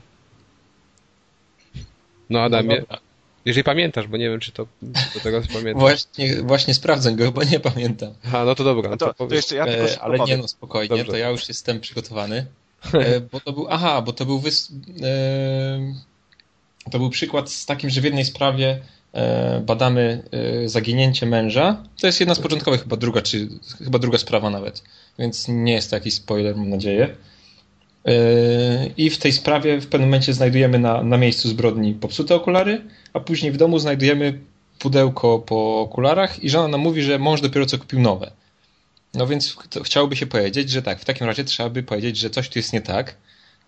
No 2.29 2.41
Adamie, 2.41 2.83
no 2.89 2.97
jeżeli 3.47 3.63
pamiętasz, 3.63 4.07
bo 4.07 4.17
nie 4.17 4.29
wiem, 4.29 4.39
czy 4.39 4.51
to 4.51 4.67
do 4.81 5.19
tego 5.23 5.41
pamiętam. 5.53 5.79
Właśnie, 5.79 6.35
właśnie 6.35 6.73
sprawdzę 6.73 7.11
go, 7.11 7.31
bo 7.31 7.43
nie 7.43 7.59
pamiętam. 7.59 8.13
A, 8.33 8.43
no 8.43 8.55
to 8.55 8.63
dobra. 8.63 8.89
No 8.89 8.97
to, 8.97 9.13
to, 9.13 9.27
to 9.27 9.35
jeszcze 9.35 9.55
ja 9.55 9.65
tylko 9.65 9.89
e, 9.89 10.01
Ale 10.01 10.19
nie, 10.19 10.37
no 10.37 10.47
spokojnie, 10.47 10.97
Dobrze. 10.97 11.11
to 11.11 11.17
ja 11.17 11.29
już 11.29 11.47
jestem 11.47 11.79
przygotowany. 11.79 12.45
E, 12.93 13.21
bo 13.31 13.39
to 13.39 13.53
był, 13.53 13.67
aha, 13.69 14.01
bo 14.01 14.13
to 14.13 14.25
był 14.25 14.39
wys, 14.39 14.71
e, 15.03 15.93
to 16.91 16.99
był 16.99 17.09
przykład 17.09 17.51
z 17.51 17.65
takim, 17.65 17.89
że 17.89 18.01
w 18.01 18.03
jednej 18.03 18.25
sprawie 18.25 18.79
e, 19.13 19.61
badamy 19.65 20.23
zaginięcie 20.65 21.25
męża. 21.25 21.83
To 22.01 22.07
jest 22.07 22.19
jedna 22.19 22.35
z 22.35 22.39
początkowych, 22.39 22.83
chyba 22.83 22.95
druga, 22.95 23.21
czy 23.21 23.47
chyba 23.83 23.99
druga 23.99 24.17
sprawa 24.17 24.49
nawet. 24.49 24.83
Więc 25.19 25.47
nie 25.47 25.73
jest 25.73 25.89
to 25.89 25.95
jakiś 25.95 26.13
spoiler, 26.13 26.55
mam 26.55 26.69
nadzieję. 26.69 27.15
I 28.97 29.09
w 29.09 29.17
tej 29.17 29.31
sprawie 29.31 29.81
w 29.81 29.87
pewnym 29.87 30.09
momencie 30.09 30.33
znajdujemy 30.33 30.79
na, 30.79 31.03
na 31.03 31.17
miejscu 31.17 31.49
zbrodni 31.49 31.93
popsute 31.93 32.35
okulary, 32.35 32.81
a 33.13 33.19
później 33.19 33.51
w 33.51 33.57
domu 33.57 33.79
znajdujemy 33.79 34.39
pudełko 34.79 35.39
po 35.39 35.79
okularach 35.79 36.43
i 36.43 36.49
żona 36.49 36.67
nam 36.67 36.81
mówi, 36.81 37.03
że 37.03 37.19
mąż 37.19 37.41
dopiero 37.41 37.65
co 37.65 37.77
kupił 37.77 37.99
nowe. 37.99 38.31
No 39.17 39.27
więc 39.27 39.55
chciałoby 39.83 40.15
się 40.15 40.25
powiedzieć, 40.25 40.69
że 40.69 40.81
tak, 40.81 40.99
w 40.99 41.05
takim 41.05 41.27
razie 41.27 41.43
trzeba 41.43 41.69
by 41.69 41.83
powiedzieć, 41.83 42.17
że 42.17 42.29
coś 42.29 42.49
tu 42.49 42.59
jest 42.59 42.73
nie 42.73 42.81
tak, 42.81 43.15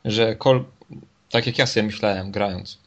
że 0.05 0.35
Cole, 0.35 0.63
tak 1.29 1.47
jak 1.47 1.57
ja 1.57 1.65
sobie 1.65 1.83
myślałem 1.83 2.31
grając, 2.31 2.77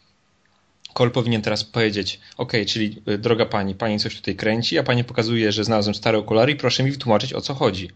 Cole 0.93 1.10
powinien 1.10 1.43
teraz 1.43 1.64
powiedzieć, 1.64 2.20
ok, 2.36 2.52
czyli 2.66 3.02
y, 3.09 3.18
droga 3.18 3.47
pani, 3.47 3.74
pani 3.74 3.98
coś 3.98 4.16
tutaj 4.16 4.36
kręci, 4.36 4.78
a 4.78 4.82
pani 4.82 5.05
pokazuje, 5.05 5.52
że 5.52 5.64
znalazłem 5.64 5.94
stare 5.94 6.18
okulary 6.18 6.52
i 6.52 6.56
proszę 6.56 6.82
mi 6.82 6.90
wytłumaczyć 6.90 7.32
o 7.32 7.40
co 7.40 7.55
chodzi. 7.55 7.90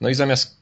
No 0.00 0.08
i 0.08 0.14
zamiast 0.14 0.56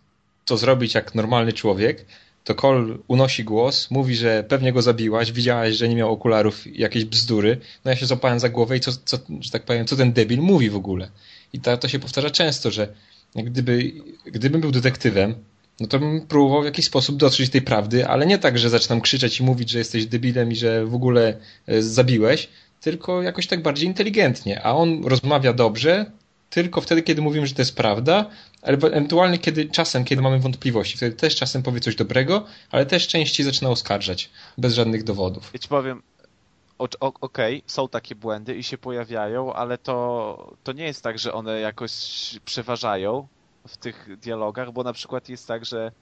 to 0.44 0.56
zrobić 0.56 0.94
jak 0.94 1.14
normalny 1.14 1.52
człowiek, 1.52 2.04
to 2.44 2.54
Cole 2.54 2.96
unosi 3.08 3.44
głos, 3.44 3.90
mówi, 3.90 4.16
że 4.16 4.44
pewnie 4.48 4.72
go 4.72 4.82
zabiłaś, 4.82 5.32
widziałaś, 5.32 5.74
że 5.74 5.88
nie 5.88 5.96
miał 5.96 6.12
okularów, 6.12 6.78
jakieś 6.78 7.04
bzdury. 7.04 7.60
No 7.84 7.90
ja 7.90 7.96
się 7.96 8.06
złapałem 8.06 8.40
za 8.40 8.48
głowę 8.48 8.76
i 8.76 8.80
co, 8.80 8.92
co 9.04 9.18
że 9.40 9.50
tak 9.50 9.62
powiem, 9.62 9.86
co 9.86 9.96
ten 9.96 10.12
debil 10.12 10.40
mówi 10.40 10.70
w 10.70 10.76
ogóle. 10.76 11.10
I 11.52 11.60
to, 11.60 11.76
to 11.76 11.88
się 11.88 11.98
powtarza 11.98 12.30
często, 12.30 12.70
że 12.70 12.88
gdyby, 13.34 13.92
gdybym 14.26 14.60
był 14.60 14.70
detektywem, 14.70 15.34
no 15.80 15.86
to 15.86 15.98
bym 15.98 16.26
próbował 16.26 16.62
w 16.62 16.64
jakiś 16.64 16.84
sposób 16.84 17.16
dotrzeć 17.16 17.50
tej 17.50 17.62
prawdy, 17.62 18.06
ale 18.06 18.26
nie 18.26 18.38
tak, 18.38 18.58
że 18.58 18.70
zaczynam 18.70 19.00
krzyczeć 19.00 19.40
i 19.40 19.42
mówić, 19.42 19.70
że 19.70 19.78
jesteś 19.78 20.06
debilem 20.06 20.52
i 20.52 20.56
że 20.56 20.86
w 20.86 20.94
ogóle 20.94 21.36
e, 21.66 21.82
zabiłeś, 21.82 22.48
tylko 22.80 23.22
jakoś 23.22 23.46
tak 23.46 23.62
bardziej 23.62 23.88
inteligentnie. 23.88 24.62
A 24.62 24.74
on 24.74 25.04
rozmawia 25.04 25.52
dobrze, 25.52 26.06
tylko 26.50 26.80
wtedy, 26.80 27.02
kiedy 27.02 27.22
mówimy, 27.22 27.46
że 27.46 27.54
to 27.54 27.62
jest 27.62 27.76
prawda, 27.76 28.30
ale 28.62 28.76
ewentualnie 28.76 29.38
kiedy, 29.38 29.68
czasem, 29.68 30.04
kiedy 30.04 30.22
mamy 30.22 30.38
wątpliwości. 30.38 30.96
Wtedy 30.96 31.16
też 31.16 31.36
czasem 31.36 31.62
powie 31.62 31.80
coś 31.80 31.94
dobrego, 31.96 32.46
ale 32.70 32.86
też 32.86 33.08
częściej 33.08 33.46
zaczyna 33.46 33.70
oskarżać, 33.70 34.30
bez 34.58 34.74
żadnych 34.74 35.04
dowodów. 35.04 35.50
Ja 35.52 35.58
ci 35.58 35.68
powiem, 35.68 36.02
okej, 36.78 37.18
okay, 37.20 37.62
są 37.66 37.88
takie 37.88 38.14
błędy 38.14 38.54
i 38.54 38.62
się 38.62 38.78
pojawiają, 38.78 39.52
ale 39.52 39.78
to, 39.78 40.56
to 40.64 40.72
nie 40.72 40.84
jest 40.84 41.02
tak, 41.02 41.18
że 41.18 41.32
one 41.32 41.60
jakoś 41.60 41.92
przeważają 42.44 43.28
w 43.68 43.76
tych 43.76 44.18
dialogach, 44.18 44.72
bo 44.72 44.82
na 44.82 44.92
przykład 44.92 45.28
jest 45.28 45.48
tak, 45.48 45.64
że 45.64 45.92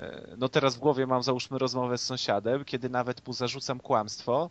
e, 0.00 0.34
no 0.38 0.48
teraz 0.48 0.76
w 0.76 0.78
głowie 0.78 1.06
mam 1.06 1.22
załóżmy 1.22 1.58
rozmowę 1.58 1.98
z 1.98 2.04
sąsiadem, 2.04 2.64
kiedy 2.64 2.88
nawet 2.88 3.26
mu 3.26 3.32
zarzucam 3.32 3.80
kłamstwo, 3.80 4.50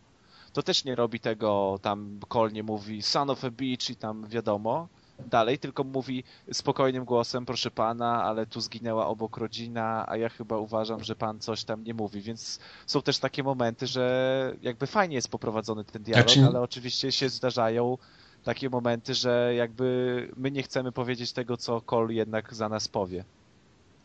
to 0.54 0.64
też 0.64 0.86
nie 0.86 0.96
robi 0.96 1.20
tego, 1.20 1.80
tam 1.82 2.20
Cole 2.28 2.52
nie 2.52 2.64
mówi 2.64 3.02
son 3.02 3.30
of 3.30 3.44
a 3.44 3.52
bitch 3.52 3.90
i 3.90 3.96
tam 3.96 4.28
wiadomo, 4.28 4.88
dalej, 5.26 5.60
tylko 5.60 5.84
mówi 5.84 6.24
spokojnym 6.52 7.06
głosem, 7.06 7.46
proszę 7.46 7.72
pana, 7.72 8.24
ale 8.24 8.46
tu 8.46 8.62
zginęła 8.62 9.08
obok 9.08 9.38
rodzina, 9.38 10.06
a 10.08 10.18
ja 10.18 10.30
chyba 10.30 10.58
uważam, 10.58 11.04
że 11.04 11.16
pan 11.16 11.40
coś 11.40 11.64
tam 11.64 11.84
nie 11.84 11.94
mówi, 11.94 12.22
więc 12.22 12.60
są 12.86 13.02
też 13.02 13.20
takie 13.20 13.44
momenty, 13.44 13.88
że 13.88 14.56
jakby 14.62 14.88
fajnie 14.88 15.16
jest 15.16 15.30
poprowadzony 15.30 15.84
ten 15.84 16.04
dialog, 16.04 16.30
znaczy... 16.30 16.48
ale 16.48 16.62
oczywiście 16.62 17.12
się 17.12 17.30
zdarzają 17.30 17.98
takie 18.44 18.70
momenty, 18.70 19.14
że 19.14 19.54
jakby 19.56 20.30
my 20.38 20.52
nie 20.52 20.64
chcemy 20.64 20.92
powiedzieć 20.92 21.32
tego, 21.34 21.58
co 21.58 21.82
Cole 21.82 22.14
jednak 22.14 22.54
za 22.54 22.70
nas 22.70 22.88
powie. 22.88 23.24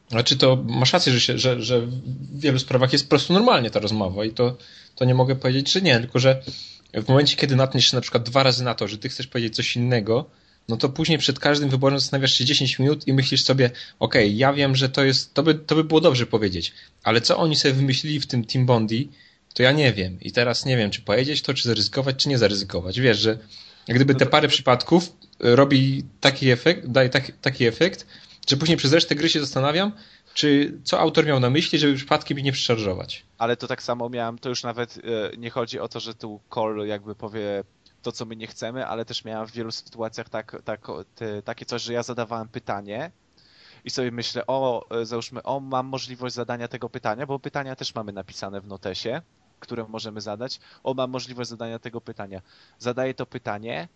Znaczy 0.08 0.36
to 0.36 0.64
masz 0.66 0.92
rację, 0.92 1.12
że, 1.12 1.20
się, 1.20 1.38
że, 1.38 1.62
że 1.62 1.80
w 1.80 2.40
wielu 2.40 2.58
sprawach 2.58 2.92
jest 2.92 3.04
po 3.04 3.08
prostu 3.08 3.32
normalnie 3.32 3.70
ta 3.70 3.80
rozmowa 3.80 4.24
i 4.24 4.30
to, 4.30 4.56
to 4.94 5.04
nie 5.04 5.14
mogę 5.14 5.36
powiedzieć, 5.36 5.72
że 5.72 5.80
nie, 5.80 6.00
tylko 6.00 6.18
że 6.18 6.42
w 6.94 7.08
momencie, 7.08 7.36
kiedy 7.36 7.56
natkniesz 7.56 7.90
się 7.90 7.96
na 7.96 8.00
przykład 8.00 8.22
dwa 8.22 8.42
razy 8.42 8.64
na 8.64 8.74
to, 8.74 8.88
że 8.88 8.98
ty 8.98 9.08
chcesz 9.08 9.26
powiedzieć 9.26 9.56
coś 9.56 9.76
innego, 9.76 10.24
no 10.68 10.76
to 10.76 10.88
później 10.88 11.18
przed 11.18 11.38
każdym 11.38 11.68
wyborem 11.68 11.98
zastanawiasz 11.98 12.34
się 12.34 12.44
10 12.44 12.78
minut 12.78 13.08
i 13.08 13.12
myślisz 13.12 13.44
sobie, 13.44 13.66
okej, 13.98 14.26
okay, 14.26 14.36
ja 14.36 14.52
wiem, 14.52 14.76
że 14.76 14.88
to 14.88 15.04
jest, 15.04 15.34
to 15.34 15.42
by, 15.42 15.54
to 15.54 15.74
by 15.74 15.84
było 15.84 16.00
dobrze 16.00 16.26
powiedzieć, 16.26 16.72
ale 17.02 17.20
co 17.20 17.38
oni 17.38 17.56
sobie 17.56 17.74
wymyślili 17.74 18.20
w 18.20 18.26
tym 18.26 18.44
Team 18.44 18.66
Bondi, 18.66 19.08
to 19.54 19.62
ja 19.62 19.72
nie 19.72 19.92
wiem. 19.92 20.20
I 20.20 20.32
teraz 20.32 20.64
nie 20.64 20.76
wiem, 20.76 20.90
czy 20.90 21.02
powiedzieć 21.02 21.42
to, 21.42 21.54
czy 21.54 21.68
zaryzykować, 21.68 22.16
czy 22.16 22.28
nie 22.28 22.38
zaryzykować. 22.38 23.00
Wiesz, 23.00 23.18
że 23.18 23.38
jak 23.88 23.96
gdyby 23.96 24.14
te 24.14 24.26
parę 24.26 24.48
przypadków 24.48 25.12
robi 25.40 26.04
taki 26.20 26.50
efekt, 26.50 26.86
daje 26.86 27.08
taki, 27.08 27.32
taki 27.32 27.66
efekt, 27.66 28.06
że 28.48 28.56
później 28.56 28.76
przez 28.78 28.92
resztę 28.92 29.14
gry 29.14 29.28
się 29.28 29.40
zastanawiam, 29.40 29.92
czy 30.34 30.78
co 30.84 31.00
autor 31.00 31.26
miał 31.26 31.40
na 31.40 31.50
myśli, 31.50 31.78
żeby 31.78 31.94
przypadkiem 31.94 32.38
nie 32.38 32.52
przeszarżować. 32.52 33.24
Ale 33.38 33.56
to 33.56 33.66
tak 33.66 33.82
samo 33.82 34.08
miałem, 34.08 34.38
to 34.38 34.48
już 34.48 34.62
nawet 34.62 34.98
e, 34.98 35.36
nie 35.36 35.50
chodzi 35.50 35.78
o 35.78 35.88
to, 35.88 36.00
że 36.00 36.14
tu 36.14 36.40
Cole 36.48 36.86
jakby 36.86 37.14
powie 37.14 37.64
to, 38.02 38.12
co 38.12 38.24
my 38.24 38.36
nie 38.36 38.46
chcemy, 38.46 38.86
ale 38.86 39.04
też 39.04 39.24
miałem 39.24 39.46
w 39.46 39.52
wielu 39.52 39.72
sytuacjach 39.72 40.28
tak, 40.28 40.62
tak, 40.64 40.86
te, 41.14 41.42
takie 41.42 41.66
coś, 41.66 41.82
że 41.82 41.92
ja 41.92 42.02
zadawałem 42.02 42.48
pytanie 42.48 43.10
i 43.84 43.90
sobie 43.90 44.10
myślę, 44.10 44.46
o, 44.46 44.86
załóżmy, 45.02 45.42
o, 45.42 45.60
mam 45.60 45.86
możliwość 45.86 46.34
zadania 46.34 46.68
tego 46.68 46.88
pytania, 46.88 47.26
bo 47.26 47.38
pytania 47.38 47.76
też 47.76 47.94
mamy 47.94 48.12
napisane 48.12 48.60
w 48.60 48.66
notesie, 48.66 49.22
które 49.60 49.84
możemy 49.88 50.20
zadać. 50.20 50.60
O, 50.82 50.94
mam 50.94 51.10
możliwość 51.10 51.50
zadania 51.50 51.78
tego 51.78 52.00
pytania. 52.00 52.42
Zadaję 52.78 53.14
to 53.14 53.26
pytanie, 53.26 53.88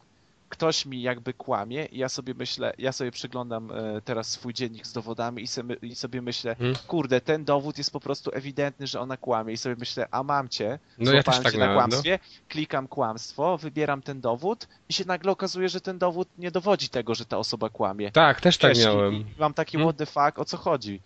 ktoś 0.49 0.87
mi 0.87 1.03
jakby 1.03 1.35
kłamie 1.35 1.85
i 1.85 1.99
ja 1.99 2.09
sobie 2.09 2.35
myślę, 2.35 2.73
ja 2.79 2.93
sobie 2.93 3.11
przyglądam 3.11 3.71
e, 3.71 4.01
teraz 4.05 4.31
swój 4.31 4.55
dziennik 4.55 4.87
z 4.87 4.93
dowodami 4.93 5.43
i 5.43 5.47
sobie, 5.47 5.77
i 5.83 5.95
sobie 5.95 6.23
myślę, 6.23 6.55
hmm. 6.55 6.77
kurde, 6.87 7.21
ten 7.21 7.45
dowód 7.45 7.79
jest 7.79 7.91
po 7.91 8.01
prostu 8.01 8.31
ewidentny, 8.35 8.87
że 8.87 9.01
ona 9.01 9.17
kłamie 9.17 9.53
i 9.53 9.57
sobie 9.57 9.77
myślę, 9.79 10.09
a 10.11 10.23
mam 10.23 10.49
cię, 10.49 10.79
no 10.99 11.13
ja 11.13 11.23
też 11.23 11.39
tak 11.39 11.53
cię 11.53 11.59
na 11.59 11.65
miałem, 11.65 11.77
no. 11.77 11.89
kłamstwie, 11.89 12.19
no. 12.23 12.45
klikam 12.49 12.89
kłamstwo, 12.89 13.59
wybieram 13.59 14.03
ten 14.03 14.21
dowód 14.21 14.69
i 14.89 14.93
się 14.93 15.05
nagle 15.05 15.33
okazuje, 15.33 15.69
że 15.69 15.81
ten 15.81 15.99
dowód 15.99 16.29
nie 16.39 16.51
dowodzi 16.51 16.89
tego, 16.89 17.15
że 17.15 17.25
ta 17.25 17.39
osoba 17.39 17.69
kłamie. 17.69 18.13
Tak, 18.13 18.41
też 18.41 18.59
tak 18.59 18.79
miałem. 18.79 19.15
I 19.15 19.27
mam 19.39 19.55
taki 19.55 19.73
hmm. 19.73 19.89
what 19.89 19.99
the 19.99 20.07
fuck, 20.07 20.39
o 20.39 20.45
co 20.45 20.57
chodzi? 20.57 21.01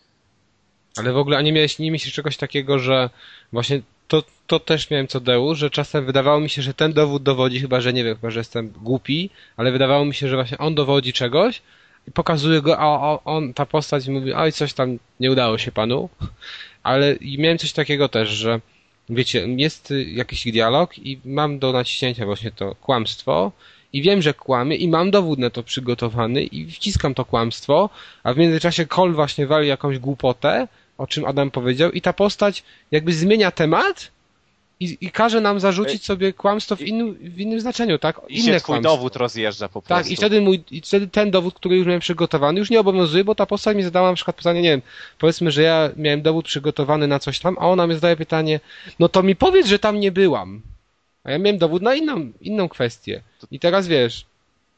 Ale 0.97 1.13
w 1.13 1.17
ogóle, 1.17 1.39
a 1.39 1.43
nie 1.43 1.53
miałeś, 1.53 1.79
nie 1.79 1.91
myślisz 1.91 2.15
czegoś 2.15 2.37
takiego, 2.37 2.79
że 2.79 3.11
właśnie 3.53 3.83
to, 4.11 4.23
to 4.47 4.61
też 4.61 4.91
miałem 4.91 5.09
co 5.09 5.21
Deu, 5.21 5.55
że 5.55 5.71
czasem 5.71 6.07
wydawało 6.07 6.41
mi 6.41 6.51
się, 6.51 6.63
że 6.63 6.75
ten 6.75 6.93
dowód 6.93 7.23
dowodzi, 7.23 7.61
chyba 7.61 7.81
że 7.81 7.93
nie 7.93 8.05
wiem, 8.05 8.15
chyba 8.15 8.31
że 8.31 8.41
jestem 8.41 8.71
głupi, 8.71 9.31
ale 9.57 9.73
wydawało 9.73 10.05
mi 10.05 10.15
się, 10.15 10.29
że 10.29 10.37
właśnie 10.37 10.59
on 10.59 10.75
dowodzi 10.75 11.13
czegoś 11.13 11.63
i 12.09 12.11
pokazuje 12.11 12.63
go, 12.63 12.79
a 12.79 13.19
on, 13.25 13.55
ta 13.55 13.67
postać 13.67 14.09
mówi, 14.09 14.33
oj, 14.33 14.53
coś 14.53 14.73
tam 14.73 14.99
nie 15.21 15.31
udało 15.31 15.59
się 15.59 15.73
panu. 15.73 16.09
Ale 16.83 17.17
miałem 17.39 17.59
coś 17.59 17.73
takiego 17.73 18.09
też, 18.09 18.29
że 18.29 18.61
wiecie, 19.09 19.47
jest 19.57 19.93
jakiś 20.07 20.45
dialog 20.53 20.99
i 20.99 21.21
mam 21.25 21.59
do 21.59 21.73
naciśnięcia 21.73 22.27
właśnie 22.27 22.51
to 22.51 22.75
kłamstwo 22.75 23.53
i 23.93 24.03
wiem, 24.03 24.23
że 24.23 24.35
kłamie 24.35 24.77
i 24.77 24.89
mam 24.89 25.11
dowód 25.11 25.39
na 25.39 25.51
to 25.51 25.63
przygotowany 25.63 26.43
i 26.43 26.67
wciskam 26.71 27.15
to 27.15 27.25
kłamstwo, 27.25 27.91
a 28.23 28.35
w 28.35 28.37
międzyczasie 28.37 28.87
Cole 28.87 29.13
właśnie 29.13 29.47
wali 29.47 29.69
jakąś 29.69 29.99
głupotę, 29.99 30.69
o 31.01 31.07
czym 31.07 31.25
Adam 31.25 31.51
powiedział, 31.51 31.91
i 31.91 32.01
ta 32.01 32.13
postać 32.13 32.63
jakby 32.91 33.13
zmienia 33.13 33.51
temat 33.51 34.11
i, 34.81 34.99
i 35.01 35.11
każe 35.11 35.41
nam 35.41 35.61
zarzucić 35.61 36.05
sobie 36.05 36.33
kłamstwo 36.33 36.77
w 36.77 36.81
innym, 36.81 37.15
w 37.15 37.41
innym 37.41 37.61
znaczeniu, 37.61 37.99
tak? 37.99 38.21
I 38.29 38.35
Inne 38.35 38.45
się 38.45 38.61
twój 38.61 38.67
kłamstwo. 38.67 38.97
dowód 38.97 39.17
rozjeżdża 39.17 39.69
po 39.69 39.83
prostu. 39.83 40.05
Tak, 40.05 40.13
i 40.13 40.17
wtedy, 40.17 40.41
mój, 40.41 40.65
i 40.71 40.81
wtedy 40.81 41.09
ten 41.09 41.31
dowód, 41.31 41.55
który 41.55 41.77
już 41.77 41.87
miałem 41.87 42.01
przygotowany, 42.01 42.59
już 42.59 42.71
nie 42.71 42.81
obowiązuje, 42.81 43.25
bo 43.25 43.35
ta 43.35 43.47
postać 43.47 43.77
mi 43.77 43.83
zadała 43.83 44.09
na 44.09 44.15
przykład 44.15 44.37
pytanie, 44.37 44.63
nie 44.63 44.71
wiem, 44.71 44.83
powiedzmy, 45.19 45.51
że 45.51 45.63
ja 45.63 45.91
miałem 45.97 46.23
dowód 46.23 46.45
przygotowany 46.45 47.07
na 47.07 47.19
coś 47.19 47.39
tam, 47.39 47.57
a 47.61 47.69
ona 47.69 47.87
mi 47.87 47.95
zadaje 47.95 48.17
pytanie, 48.17 48.61
no 48.99 49.09
to 49.09 49.23
mi 49.23 49.37
powiedz, 49.37 49.67
że 49.67 49.79
tam 49.79 50.01
nie 50.01 50.13
byłam. 50.13 50.63
A 51.25 51.31
ja 51.31 51.39
miałem 51.39 51.59
dowód 51.59 51.83
na 51.83 51.95
inną, 51.95 52.33
inną 52.41 52.69
kwestię. 52.69 53.23
I 53.51 53.61
teraz 53.61 53.87
wiesz, 53.89 54.27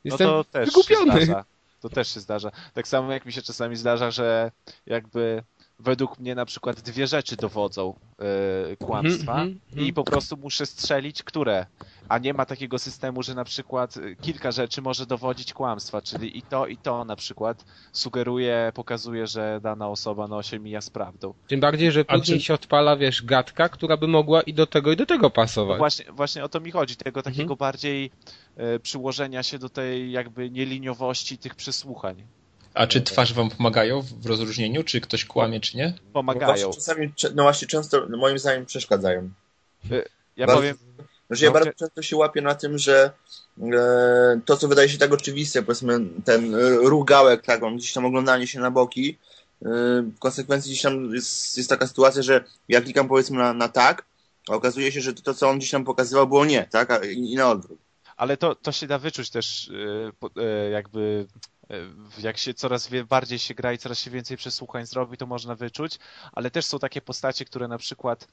jestem 0.04 0.26
no 0.26 0.44
to 0.44 0.50
też 0.50 0.68
wygupiony. 0.68 1.34
To 1.80 1.88
też 1.88 2.14
się 2.14 2.20
zdarza. 2.20 2.50
Tak 2.74 2.88
samo 2.88 3.12
jak 3.12 3.26
mi 3.26 3.32
się 3.32 3.42
czasami 3.42 3.76
zdarza, 3.76 4.10
że 4.10 4.50
jakby 4.86 5.42
według 5.82 6.18
mnie 6.18 6.34
na 6.34 6.44
przykład 6.44 6.80
dwie 6.80 7.06
rzeczy 7.06 7.36
dowodzą 7.36 7.94
yy, 8.68 8.76
kłamstwa 8.76 9.34
mm, 9.42 9.60
mm, 9.72 9.86
i 9.86 9.92
po 9.92 10.04
prostu 10.04 10.36
muszę 10.36 10.66
strzelić, 10.66 11.22
które. 11.22 11.66
A 12.08 12.18
nie 12.18 12.34
ma 12.34 12.46
takiego 12.46 12.78
systemu, 12.78 13.22
że 13.22 13.34
na 13.34 13.44
przykład 13.44 13.96
e, 13.96 14.14
kilka 14.14 14.52
rzeczy 14.52 14.82
może 14.82 15.06
dowodzić 15.06 15.52
kłamstwa, 15.52 16.02
czyli 16.02 16.38
i 16.38 16.42
to, 16.42 16.66
i 16.66 16.76
to 16.76 17.04
na 17.04 17.16
przykład 17.16 17.64
sugeruje, 17.92 18.72
pokazuje, 18.74 19.26
że 19.26 19.60
dana 19.62 19.88
osoba 19.88 20.28
no, 20.28 20.42
się 20.42 20.58
mija 20.58 20.80
z 20.80 20.90
prawdą. 20.90 21.34
Tym 21.48 21.60
bardziej, 21.60 21.92
że 21.92 22.04
później 22.04 22.38
czy... 22.38 22.44
się 22.44 22.54
odpala, 22.54 22.96
wiesz, 22.96 23.22
gadka, 23.22 23.68
która 23.68 23.96
by 23.96 24.08
mogła 24.08 24.42
i 24.42 24.54
do 24.54 24.66
tego, 24.66 24.92
i 24.92 24.96
do 24.96 25.06
tego 25.06 25.30
pasować. 25.30 25.78
właśnie, 25.78 26.12
właśnie 26.12 26.44
o 26.44 26.48
to 26.48 26.60
mi 26.60 26.70
chodzi, 26.70 26.96
tego 26.96 27.20
mhm. 27.20 27.34
takiego 27.34 27.56
bardziej 27.56 28.10
y, 28.76 28.80
przyłożenia 28.80 29.42
się 29.42 29.58
do 29.58 29.68
tej 29.68 30.12
jakby 30.12 30.50
nieliniowości 30.50 31.38
tych 31.38 31.54
przesłuchań. 31.54 32.24
A 32.74 32.86
czy 32.86 33.02
twarz 33.02 33.32
wam 33.32 33.50
pomagają 33.50 34.02
w 34.02 34.26
rozróżnieniu, 34.26 34.84
czy 34.84 35.00
ktoś 35.00 35.24
kłamie, 35.24 35.60
czy 35.60 35.76
nie? 35.76 35.94
Pomagają. 36.12 36.66
No 36.66 36.74
czasami, 36.74 37.12
no 37.34 37.42
właśnie 37.42 37.68
często, 37.68 38.06
moim 38.08 38.38
zdaniem, 38.38 38.66
przeszkadzają. 38.66 39.30
Ja 40.36 40.46
bardzo, 40.46 40.60
powiem... 40.60 40.76
Znaczy 41.26 41.44
ja 41.44 41.50
no, 41.50 41.54
bardzo 41.54 41.72
często 41.72 42.02
się 42.02 42.16
łapię 42.16 42.42
na 42.42 42.54
tym, 42.54 42.78
że 42.78 43.10
e, 43.62 44.40
to, 44.44 44.56
co 44.56 44.68
wydaje 44.68 44.88
się 44.88 44.98
tak 44.98 45.12
oczywiste, 45.12 45.62
powiedzmy 45.62 46.00
ten 46.24 46.54
ruch 46.84 47.06
gałek, 47.06 47.42
tak, 47.42 47.60
gdzieś 47.76 47.92
tam 47.92 48.04
oglądanie 48.04 48.46
się 48.46 48.60
na 48.60 48.70
boki, 48.70 49.18
e, 49.62 49.68
w 50.02 50.18
konsekwencji 50.18 50.70
gdzieś 50.70 50.82
tam 50.82 51.14
jest, 51.14 51.56
jest 51.56 51.68
taka 51.68 51.86
sytuacja, 51.86 52.22
że 52.22 52.44
ja 52.68 52.80
klikam 52.80 53.08
powiedzmy 53.08 53.38
na, 53.38 53.52
na 53.52 53.68
tak, 53.68 54.04
a 54.48 54.54
okazuje 54.54 54.92
się, 54.92 55.00
że 55.00 55.14
to, 55.14 55.34
co 55.34 55.48
on 55.48 55.58
gdzieś 55.58 55.70
tam 55.70 55.84
pokazywał, 55.84 56.26
było 56.26 56.44
nie, 56.44 56.68
tak, 56.70 56.90
a, 56.90 57.04
i, 57.04 57.32
i 57.32 57.36
na 57.36 57.50
odwrót. 57.50 57.78
Ale 58.16 58.36
to, 58.36 58.54
to 58.54 58.72
się 58.72 58.86
da 58.86 58.98
wyczuć 58.98 59.30
też 59.30 59.70
e, 60.36 60.70
jakby 60.70 61.26
jak 62.18 62.38
się 62.38 62.54
coraz 62.54 62.88
bardziej 63.08 63.38
się 63.38 63.54
gra 63.54 63.72
i 63.72 63.78
coraz 63.78 63.98
się 63.98 64.10
więcej 64.10 64.36
przesłuchań 64.36 64.86
zrobi, 64.86 65.16
to 65.16 65.26
można 65.26 65.54
wyczuć, 65.54 65.98
ale 66.32 66.50
też 66.50 66.64
są 66.64 66.78
takie 66.78 67.00
postacie, 67.00 67.44
które 67.44 67.68
na 67.68 67.78
przykład 67.78 68.28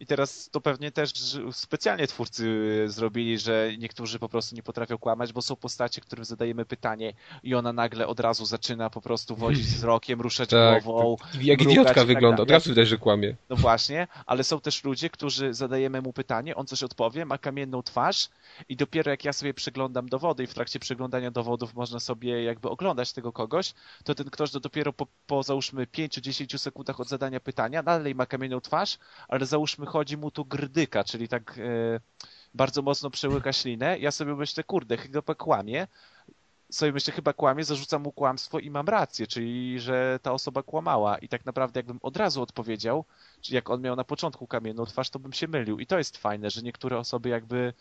i 0.00 0.06
teraz 0.06 0.50
to 0.50 0.60
pewnie 0.60 0.92
też 0.92 1.12
specjalnie 1.52 2.06
twórcy 2.06 2.44
zrobili, 2.86 3.38
że 3.38 3.70
niektórzy 3.78 4.18
po 4.18 4.28
prostu 4.28 4.56
nie 4.56 4.62
potrafią 4.62 4.98
kłamać, 4.98 5.32
bo 5.32 5.42
są 5.42 5.56
postacie, 5.56 6.00
którym 6.00 6.24
zadajemy 6.24 6.64
pytanie 6.64 7.12
i 7.42 7.54
ona 7.54 7.72
nagle 7.72 8.06
od 8.06 8.20
razu 8.20 8.44
zaczyna 8.44 8.90
po 8.90 9.00
prostu 9.00 9.36
wodzić 9.36 9.66
wzrokiem, 9.66 10.20
ruszać 10.20 10.50
tak, 10.50 10.84
głową. 10.84 11.16
Tak. 11.16 11.44
Jak 11.44 11.62
idiotka 11.62 11.94
tak 11.94 12.06
wygląda, 12.06 12.42
od 12.42 12.50
razu 12.50 12.70
widać, 12.70 12.88
że 12.88 12.98
kłamie. 12.98 13.36
No 13.50 13.56
właśnie, 13.56 14.08
ale 14.26 14.44
są 14.44 14.60
też 14.60 14.84
ludzie, 14.84 15.10
którzy 15.10 15.54
zadajemy 15.54 16.02
mu 16.02 16.12
pytanie, 16.12 16.56
on 16.56 16.66
coś 16.66 16.82
odpowie, 16.82 17.24
ma 17.24 17.38
kamienną 17.38 17.82
twarz 17.82 18.28
i 18.68 18.76
dopiero 18.76 19.10
jak 19.10 19.24
ja 19.24 19.32
sobie 19.32 19.54
przeglądam 19.54 20.08
dowody 20.08 20.42
i 20.42 20.46
w 20.46 20.54
trakcie 20.54 20.78
przeglądania 20.78 21.30
dowodów 21.30 21.74
można 21.74 22.00
sobie 22.00 22.42
jakby 22.44 22.68
oglądać 22.68 23.12
tego 23.12 23.32
kogoś, 23.32 23.74
to 24.04 24.14
ten 24.14 24.30
ktoś 24.30 24.50
to 24.50 24.60
dopiero 24.60 24.92
po, 24.92 25.06
po 25.26 25.42
załóżmy 25.42 25.86
5-10 25.86 26.58
sekundach 26.58 27.00
od 27.00 27.08
zadania 27.08 27.40
pytania 27.40 27.82
dalej 27.82 28.14
ma 28.14 28.26
kamienną 28.26 28.60
twarz, 28.60 28.98
ale 29.28 29.46
załóżmy 29.46 29.86
chodzi 29.90 30.16
mu 30.16 30.30
tu 30.30 30.44
grdyka, 30.44 31.04
czyli 31.04 31.28
tak 31.28 31.58
e, 31.58 32.00
bardzo 32.54 32.82
mocno 32.82 33.10
przełyka 33.10 33.52
ślinę. 33.52 33.98
Ja 33.98 34.10
sobie 34.10 34.34
myślę, 34.34 34.64
kurde, 34.64 34.96
chyba 34.96 35.34
kłamie. 35.34 35.86
Sobie 36.70 36.92
myślę, 36.92 37.12
chyba 37.12 37.32
kłamie, 37.32 37.64
zarzucam 37.64 38.02
mu 38.02 38.12
kłamstwo 38.12 38.58
i 38.58 38.70
mam 38.70 38.88
rację, 38.88 39.26
czyli 39.26 39.80
że 39.80 40.18
ta 40.22 40.32
osoba 40.32 40.62
kłamała. 40.62 41.18
I 41.18 41.28
tak 41.28 41.46
naprawdę 41.46 41.78
jakbym 41.78 41.98
od 42.02 42.16
razu 42.16 42.42
odpowiedział, 42.42 43.04
czyli 43.40 43.54
jak 43.54 43.70
on 43.70 43.80
miał 43.80 43.96
na 43.96 44.04
początku 44.04 44.46
kamienną 44.46 44.86
twarz, 44.86 45.10
to 45.10 45.18
bym 45.18 45.32
się 45.32 45.48
mylił. 45.48 45.78
I 45.78 45.86
to 45.86 45.98
jest 45.98 46.16
fajne, 46.16 46.50
że 46.50 46.62
niektóre 46.62 46.98
osoby 46.98 47.28
jakby 47.28 47.72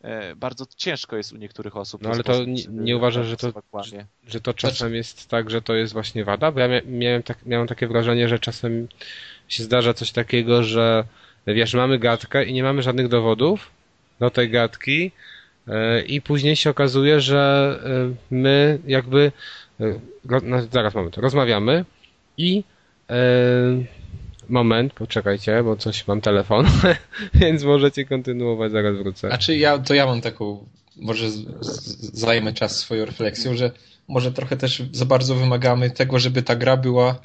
e, 0.00 0.36
bardzo 0.36 0.66
ciężko 0.76 1.16
jest 1.16 1.32
u 1.32 1.36
niektórych 1.36 1.76
osób. 1.76 2.02
No 2.02 2.10
ale 2.10 2.22
to 2.22 2.44
nie, 2.44 2.64
nie 2.70 2.96
uważasz, 2.96 3.26
że 3.26 3.36
to, 3.36 3.52
że 4.26 4.40
to 4.40 4.54
czasem 4.54 4.94
jest 4.94 5.28
tak, 5.28 5.50
że 5.50 5.62
to 5.62 5.74
jest 5.74 5.92
właśnie 5.92 6.24
wada? 6.24 6.52
Bo 6.52 6.60
ja 6.60 6.68
miałem, 6.84 7.22
tak, 7.22 7.46
miałem 7.46 7.66
takie 7.66 7.88
wrażenie, 7.88 8.28
że 8.28 8.38
czasem 8.38 8.88
się 9.48 9.62
zdarza 9.62 9.94
coś 9.94 10.12
takiego, 10.12 10.62
że 10.62 11.04
wiesz, 11.54 11.74
mamy 11.74 11.98
gadkę 11.98 12.44
i 12.44 12.52
nie 12.52 12.62
mamy 12.62 12.82
żadnych 12.82 13.08
dowodów 13.08 13.70
do 14.20 14.30
tej 14.30 14.50
gadki 14.50 15.10
e, 15.68 16.02
i 16.02 16.20
później 16.20 16.56
się 16.56 16.70
okazuje, 16.70 17.20
że 17.20 17.78
e, 17.84 18.34
my 18.34 18.78
jakby 18.86 19.32
e, 19.80 20.00
no, 20.42 20.62
zaraz 20.72 20.94
moment, 20.94 21.16
rozmawiamy 21.16 21.84
i 22.38 22.64
moment, 24.48 24.92
poczekajcie, 24.92 25.62
bo 25.62 25.76
coś 25.76 26.06
mam 26.06 26.20
telefon, 26.20 26.66
więc 27.34 27.64
możecie 27.64 28.04
kontynuować, 28.04 28.72
zaraz 28.72 28.96
wrócę. 28.96 29.32
A 29.32 29.38
czy 29.38 29.56
ja, 29.56 29.78
to 29.78 29.94
ja 29.94 30.06
mam 30.06 30.20
taką, 30.20 30.66
może 30.96 31.26
zajmę 32.00 32.52
czas 32.52 32.76
swoją 32.76 33.04
refleksją, 33.04 33.54
że 33.54 33.70
może 34.08 34.32
trochę 34.32 34.56
też 34.56 34.82
za 34.92 35.04
bardzo 35.04 35.34
wymagamy 35.34 35.90
tego, 35.90 36.18
żeby 36.18 36.42
ta 36.42 36.56
gra 36.56 36.76
była 36.76 37.20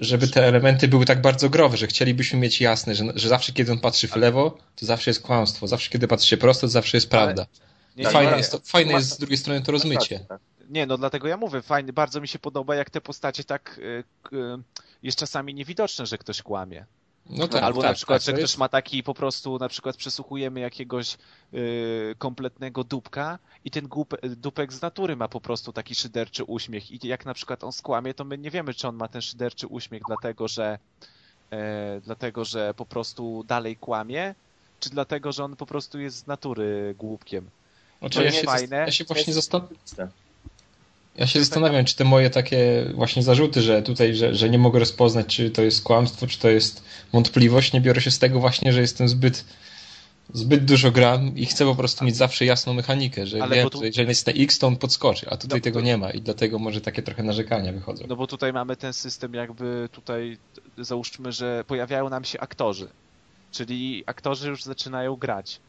żeby 0.00 0.28
te 0.28 0.46
elementy 0.46 0.88
były 0.88 1.04
tak 1.04 1.20
bardzo 1.20 1.50
growe, 1.50 1.76
że 1.76 1.86
chcielibyśmy 1.86 2.38
mieć 2.38 2.60
jasne, 2.60 2.94
że, 2.94 3.04
że 3.14 3.28
zawsze 3.28 3.52
kiedy 3.52 3.72
on 3.72 3.78
patrzy 3.78 4.08
w 4.08 4.16
lewo, 4.16 4.58
to 4.76 4.86
zawsze 4.86 5.10
jest 5.10 5.22
kłamstwo, 5.22 5.66
zawsze 5.66 5.90
kiedy 5.90 6.08
patrzy 6.08 6.28
się 6.28 6.36
prosto, 6.36 6.60
to 6.60 6.68
zawsze 6.68 6.96
jest 6.96 7.10
prawda. 7.10 7.46
Nie, 7.96 8.10
fajne, 8.10 8.36
jest, 8.36 8.52
to, 8.52 8.60
fajne 8.64 8.92
jest 8.92 9.10
z 9.10 9.18
drugiej 9.18 9.38
strony 9.38 9.62
to 9.62 9.72
rozmycie. 9.72 10.20
Tak. 10.20 10.40
Nie, 10.70 10.86
no 10.86 10.98
dlatego 10.98 11.28
ja 11.28 11.36
mówię, 11.36 11.62
fajnie, 11.62 11.92
bardzo 11.92 12.20
mi 12.20 12.28
się 12.28 12.38
podoba, 12.38 12.74
jak 12.74 12.90
te 12.90 13.00
postacie 13.00 13.44
tak 13.44 13.78
y, 13.78 14.04
y, 14.32 14.38
jest 15.02 15.18
czasami 15.18 15.54
niewidoczne, 15.54 16.06
że 16.06 16.18
ktoś 16.18 16.42
kłamie. 16.42 16.86
No 17.30 17.48
tak, 17.48 17.62
Albo 17.62 17.80
tak, 17.80 17.90
na 17.90 17.94
przykład, 17.94 18.18
tak, 18.18 18.26
że 18.26 18.32
ktoś 18.32 18.42
jest... 18.42 18.58
ma 18.58 18.68
taki 18.68 19.02
po 19.02 19.14
prostu, 19.14 19.58
na 19.58 19.68
przykład 19.68 19.96
przesłuchujemy 19.96 20.60
jakiegoś 20.60 21.16
y, 21.54 22.14
kompletnego 22.18 22.84
dupka 22.84 23.38
i 23.64 23.70
ten 23.70 23.88
gup, 23.88 24.14
dupek 24.22 24.72
z 24.72 24.82
natury 24.82 25.16
ma 25.16 25.28
po 25.28 25.40
prostu 25.40 25.72
taki 25.72 25.94
szyderczy 25.94 26.44
uśmiech 26.44 26.90
i 26.90 27.08
jak 27.08 27.26
na 27.26 27.34
przykład 27.34 27.64
on 27.64 27.72
skłamie, 27.72 28.14
to 28.14 28.24
my 28.24 28.38
nie 28.38 28.50
wiemy, 28.50 28.74
czy 28.74 28.88
on 28.88 28.96
ma 28.96 29.08
ten 29.08 29.22
szyderczy 29.22 29.66
uśmiech 29.66 30.02
dlatego, 30.06 30.48
że 30.48 30.78
e, 31.50 32.00
dlatego, 32.04 32.44
że 32.44 32.74
po 32.74 32.86
prostu 32.86 33.44
dalej 33.48 33.76
kłamie, 33.76 34.34
czy 34.80 34.90
dlatego, 34.90 35.32
że 35.32 35.44
on 35.44 35.56
po 35.56 35.66
prostu 35.66 36.00
jest 36.00 36.16
z 36.16 36.26
natury 36.26 36.94
głupkiem. 36.98 37.50
Znaczy, 37.98 38.24
ja, 38.24 38.32
się, 38.32 38.42
fajne. 38.42 38.76
ja 38.76 38.90
się 38.90 39.04
właśnie 39.04 39.32
zastanawiam. 39.32 39.78
Ja 41.18 41.26
się 41.26 41.38
zastanawiam, 41.38 41.84
czy 41.84 41.96
te 41.96 42.04
moje 42.04 42.30
takie 42.30 42.84
właśnie 42.94 43.22
zarzuty, 43.22 43.62
że 43.62 43.82
tutaj, 43.82 44.14
że, 44.14 44.34
że 44.34 44.50
nie 44.50 44.58
mogę 44.58 44.78
rozpoznać, 44.78 45.26
czy 45.26 45.50
to 45.50 45.62
jest 45.62 45.82
kłamstwo, 45.82 46.26
czy 46.26 46.38
to 46.38 46.48
jest 46.48 46.82
wątpliwość, 47.12 47.72
nie 47.72 47.80
biorę 47.80 48.00
się 48.00 48.10
z 48.10 48.18
tego 48.18 48.40
właśnie, 48.40 48.72
że 48.72 48.80
jestem 48.80 49.08
zbyt 49.08 49.44
zbyt 50.32 50.64
dużo 50.64 50.90
gram 50.90 51.36
i 51.36 51.46
chcę 51.46 51.64
po 51.64 51.74
prostu 51.74 52.04
mieć 52.04 52.16
zawsze 52.16 52.44
jasną 52.44 52.74
mechanikę, 52.74 53.26
że 53.26 53.42
Ale 53.42 53.56
wiem, 53.56 53.70
tu... 53.70 53.80
że 53.94 54.02
jest 54.02 54.26
na 54.26 54.32
X, 54.32 54.58
to 54.58 54.66
on 54.66 54.76
podskoczy, 54.76 55.30
a 55.30 55.36
tutaj 55.36 55.60
no, 55.60 55.64
tego 55.64 55.80
nie 55.80 55.96
ma 55.96 56.10
i 56.10 56.20
dlatego 56.20 56.58
może 56.58 56.80
takie 56.80 57.02
trochę 57.02 57.22
narzekania 57.22 57.72
wychodzą. 57.72 58.04
No 58.08 58.16
bo 58.16 58.26
tutaj 58.26 58.52
mamy 58.52 58.76
ten 58.76 58.92
system 58.92 59.34
jakby 59.34 59.88
tutaj, 59.92 60.38
załóżmy, 60.78 61.32
że 61.32 61.64
pojawiają 61.66 62.08
nam 62.08 62.24
się 62.24 62.40
aktorzy, 62.40 62.88
czyli 63.52 64.02
aktorzy 64.06 64.48
już 64.48 64.64
zaczynają 64.64 65.16
grać. 65.16 65.60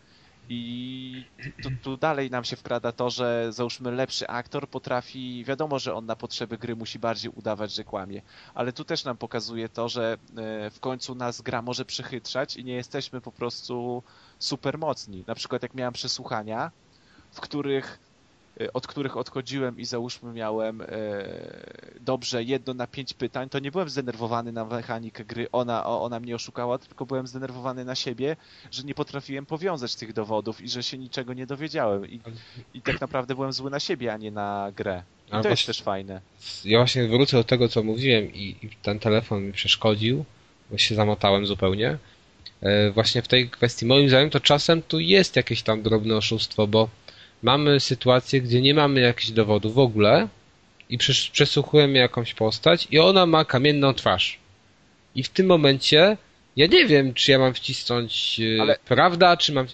I 0.50 1.26
tu, 1.62 1.72
tu, 1.72 1.98
dalej 1.98 2.30
nam 2.32 2.44
się 2.44 2.56
wkrada 2.56 2.92
to, 2.92 3.10
że 3.10 3.48
załóżmy 3.54 3.92
lepszy 3.92 4.28
aktor 4.28 4.70
potrafi, 4.70 5.44
wiadomo, 5.48 5.80
że 5.80 5.94
on 5.94 6.06
na 6.06 6.16
potrzeby 6.16 6.58
gry 6.58 6.76
musi 6.76 7.00
bardziej 7.00 7.32
udawać, 7.36 7.74
że 7.74 7.84
kłamie, 7.84 8.22
ale 8.54 8.74
tu 8.74 8.86
też 8.86 9.04
nam 9.04 9.18
pokazuje 9.18 9.70
to, 9.70 9.90
że 9.90 10.18
e, 10.38 10.70
w 10.72 10.80
końcu 10.80 11.16
nas 11.16 11.42
gra 11.42 11.62
może 11.62 11.86
przechytrzać 11.86 12.58
i 12.58 12.64
nie 12.64 12.74
jesteśmy 12.74 13.22
po 13.22 13.32
prostu 13.32 14.04
super 14.40 14.78
mocni. 14.78 15.24
Na 15.28 15.36
przykład 15.36 15.64
jak 15.64 15.74
miałem 15.74 15.94
przesłuchania, 15.94 16.72
w 17.32 17.42
których 17.42 18.00
od 18.74 18.88
których 18.88 19.18
odchodziłem 19.18 19.80
i 19.80 19.86
załóżmy 19.86 20.34
miałem 20.34 20.82
e, 20.82 20.88
dobrze 22.00 22.44
jedno 22.44 22.74
na 22.74 22.88
pięć 22.88 23.14
pytań, 23.14 23.50
to 23.50 23.60
nie 23.60 23.72
byłem 23.72 23.90
zdenerwowany 23.90 24.52
na 24.52 24.66
mechanikę 24.66 25.26
gry, 25.26 25.48
ona, 25.52 25.86
ona 25.86 26.20
mnie 26.20 26.36
oszukała, 26.36 26.78
tylko 26.78 27.06
byłem 27.06 27.28
zdenerwowany 27.28 27.86
na 27.86 27.96
siebie, 27.96 28.36
że 28.72 28.84
nie 28.84 28.96
potrafiłem 28.96 29.46
powiązać 29.46 29.96
tych 29.96 30.14
dowodów 30.14 30.62
i 30.62 30.70
że 30.70 30.84
się 30.84 30.98
niczego 30.98 31.34
nie 31.34 31.46
dowiedziałem. 31.46 32.10
I, 32.10 32.22
i 32.74 32.82
tak 32.82 33.02
naprawdę 33.02 33.36
byłem 33.36 33.54
zły 33.54 33.70
na 33.70 33.80
siebie, 33.80 34.14
a 34.14 34.18
nie 34.18 34.32
na 34.32 34.72
grę. 34.76 35.04
I 35.28 35.44
to 35.44 35.50
jest 35.50 35.66
też 35.66 35.82
fajne. 35.82 36.22
Ja 36.66 36.78
właśnie 36.78 37.08
wrócę 37.08 37.38
do 37.38 37.44
tego, 37.44 37.70
co 37.70 37.84
mówiłem 37.84 38.34
i, 38.34 38.56
i 38.62 38.70
ten 38.82 39.00
telefon 39.00 39.44
mi 39.44 39.54
przeszkodził, 39.54 40.26
bo 40.72 40.78
się 40.78 40.96
zamotałem 40.96 41.46
zupełnie. 41.46 41.98
E, 42.62 42.92
właśnie 42.92 43.22
w 43.22 43.28
tej 43.28 43.50
kwestii, 43.50 43.86
moim 43.86 44.10
zdaniem, 44.10 44.30
to 44.30 44.40
czasem 44.40 44.82
tu 44.82 45.00
jest 45.00 45.36
jakieś 45.36 45.62
tam 45.64 45.82
drobne 45.82 46.16
oszustwo, 46.16 46.68
bo 46.68 46.90
mamy 47.42 47.80
sytuację, 47.80 48.42
gdzie 48.42 48.62
nie 48.62 48.74
mamy 48.74 49.00
jakichś 49.00 49.32
dowodów 49.32 49.74
w 49.74 49.80
ogóle 49.80 50.28
i 50.90 50.98
przesłuchujemy 51.32 52.00
jakąś 52.00 52.34
postać 52.34 52.88
i 52.92 53.00
ona 53.00 53.26
ma 53.26 53.46
kamienną 53.46 53.94
twarz. 53.94 54.40
I 55.16 55.24
w 55.24 55.30
tym 55.30 55.46
momencie 55.46 56.18
Ja 56.56 56.68
nie 56.68 56.86
wiem, 56.86 57.14
czy 57.14 57.32
ja 57.32 57.40
mam 57.40 57.54
wcisnąć 57.54 58.40
e, 58.58 58.62
ale... 58.62 58.78
prawda, 58.86 59.38
czy 59.38 59.54
mam 59.54 59.68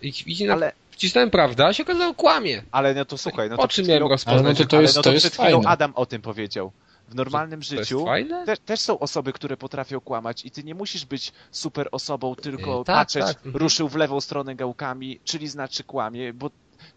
na... 0.48 0.54
Ale... 0.54 0.72
Wcisnąłem 0.92 1.32
prawda, 1.32 1.68
a 1.68 1.74
się 1.74 1.84
okazało 1.84 2.14
kłamie. 2.14 2.64
Ale 2.72 2.94
no 2.94 3.06
to 3.06 3.18
słuchaj, 3.18 3.50
no 3.50 3.58
to... 3.58 3.64
O 3.64 3.68
czym 3.68 3.88
miałem 3.88 4.04
rozpoznać? 4.04 4.44
Ale 4.44 4.50
no 4.50 4.56
to, 4.56 4.66
to 4.66 4.82
jest, 4.82 4.98
ale 4.98 5.00
no 5.00 5.04
to, 5.04 5.10
to 5.10 5.14
jest 5.14 5.36
fajne. 5.36 5.68
Adam 5.68 5.92
o 5.96 6.06
tym 6.06 6.22
powiedział. 6.22 6.72
W 7.10 7.16
normalnym 7.16 7.62
to, 7.62 7.70
to 7.70 7.76
życiu 7.76 8.06
te, 8.46 8.58
też 8.58 8.80
są 8.80 9.00
osoby, 9.00 9.34
które 9.34 9.58
potrafią 9.58 10.00
kłamać 10.00 10.46
i 10.46 10.52
ty 10.52 10.64
nie 10.64 10.76
musisz 10.76 11.06
być 11.06 11.32
super 11.52 11.90
osobą, 11.92 12.36
tylko 12.36 12.84
tak, 12.84 12.96
patrzeć, 12.96 13.26
tak. 13.26 13.38
ruszył 13.44 13.90
w 13.90 13.96
lewą 13.96 14.22
stronę 14.22 14.56
gałkami, 14.56 15.20
czyli 15.24 15.48
znaczy 15.48 15.84
kłamie, 15.84 16.34
bo 16.34 16.50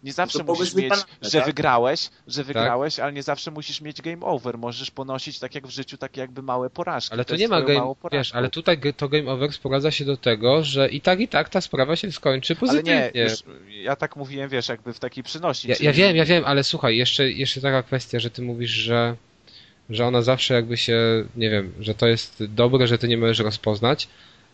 nie 0.03 0.13
zawsze 0.13 0.43
musisz 0.43 0.75
mieć, 0.75 0.93
że 1.21 1.37
tak? 1.37 1.45
wygrałeś, 1.45 2.09
że 2.27 2.43
wygrałeś, 2.43 2.95
tak? 2.95 3.03
ale 3.03 3.13
nie 3.13 3.23
zawsze 3.23 3.51
musisz 3.51 3.81
mieć 3.81 4.01
game 4.01 4.25
over. 4.25 4.57
Możesz 4.57 4.91
ponosić 4.91 5.39
tak 5.39 5.55
jak 5.55 5.67
w 5.67 5.69
życiu 5.69 5.97
takie 5.97 6.21
jakby 6.21 6.41
małe 6.41 6.69
porażki. 6.69 7.13
Ale 7.13 7.25
to, 7.25 7.33
to 7.33 7.39
nie 7.39 7.47
ma 7.47 7.61
game, 7.61 7.93
wiesz, 8.11 8.35
ale 8.35 8.49
tutaj 8.49 8.79
to 8.97 9.09
game 9.09 9.31
over 9.31 9.53
sprowadza 9.53 9.91
się 9.91 10.05
do 10.05 10.17
tego, 10.17 10.63
że 10.63 10.89
i 10.89 11.01
tak 11.01 11.19
i 11.19 11.27
tak 11.27 11.49
ta 11.49 11.61
sprawa 11.61 11.95
się 11.95 12.11
skończy 12.11 12.55
pozytywnie. 12.55 12.97
Ale 12.97 13.11
nie, 13.15 13.21
już, 13.21 13.43
ja 13.69 13.95
tak 13.95 14.15
mówiłem, 14.15 14.49
wiesz, 14.49 14.69
jakby 14.69 14.93
w 14.93 14.99
takiej 14.99 15.23
przynosi. 15.23 15.69
Ja, 15.69 15.75
czyli... 15.75 15.85
ja 15.85 15.93
wiem, 15.93 16.15
ja 16.15 16.25
wiem, 16.25 16.43
ale 16.45 16.63
słuchaj, 16.63 16.97
jeszcze, 16.97 17.31
jeszcze 17.31 17.61
taka 17.61 17.83
kwestia, 17.83 18.19
że 18.19 18.29
ty 18.29 18.41
mówisz, 18.41 18.71
że 18.71 19.15
że 19.89 20.05
ona 20.05 20.21
zawsze 20.21 20.53
jakby 20.53 20.77
się, 20.77 21.25
nie 21.35 21.49
wiem, 21.49 21.73
że 21.79 21.95
to 21.95 22.07
jest 22.07 22.43
dobre, 22.45 22.87
że 22.87 22.97
ty 22.97 23.07
nie 23.07 23.17
możesz 23.17 23.39
rozpoznać, 23.39 24.07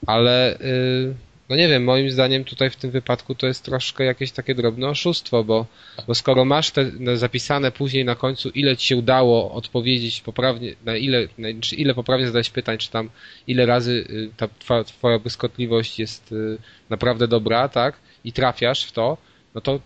ale 0.07 0.57
yy, 0.61 1.15
no 1.49 1.55
nie 1.55 1.67
wiem, 1.67 1.83
moim 1.83 2.11
zdaniem 2.11 2.43
tutaj 2.43 2.69
w 2.69 2.75
tym 2.75 2.91
wypadku 2.91 3.35
to 3.35 3.47
jest 3.47 3.65
troszkę 3.65 4.03
jakieś 4.03 4.31
takie 4.31 4.55
drobne 4.55 4.87
oszustwo, 4.87 5.43
bo, 5.43 5.65
bo 6.07 6.15
skoro 6.15 6.45
masz 6.45 6.71
te 6.71 6.91
zapisane 7.17 7.71
później 7.71 8.05
na 8.05 8.15
końcu, 8.15 8.49
ile 8.49 8.77
ci 8.77 8.87
się 8.87 8.97
udało 8.97 9.51
odpowiedzieć 9.51 10.21
poprawnie, 10.21 10.75
na 10.85 10.95
ile, 10.97 11.27
na, 11.37 11.47
czy 11.61 11.75
ile 11.75 11.93
poprawnie 11.93 12.27
zadać 12.27 12.49
pytań, 12.49 12.77
czy 12.77 12.91
tam 12.91 13.09
ile 13.47 13.65
razy 13.65 13.91
y, 14.09 14.29
ta 14.37 14.47
twoja, 14.59 14.83
twoja 14.83 15.19
błyskotliwość 15.19 15.99
jest 15.99 16.31
y, 16.31 16.57
naprawdę 16.89 17.27
dobra, 17.27 17.69
tak, 17.69 17.95
i 18.23 18.33
trafiasz 18.33 18.85
w 18.85 18.91
to, 18.91 19.17
no 19.55 19.61
to 19.61 19.79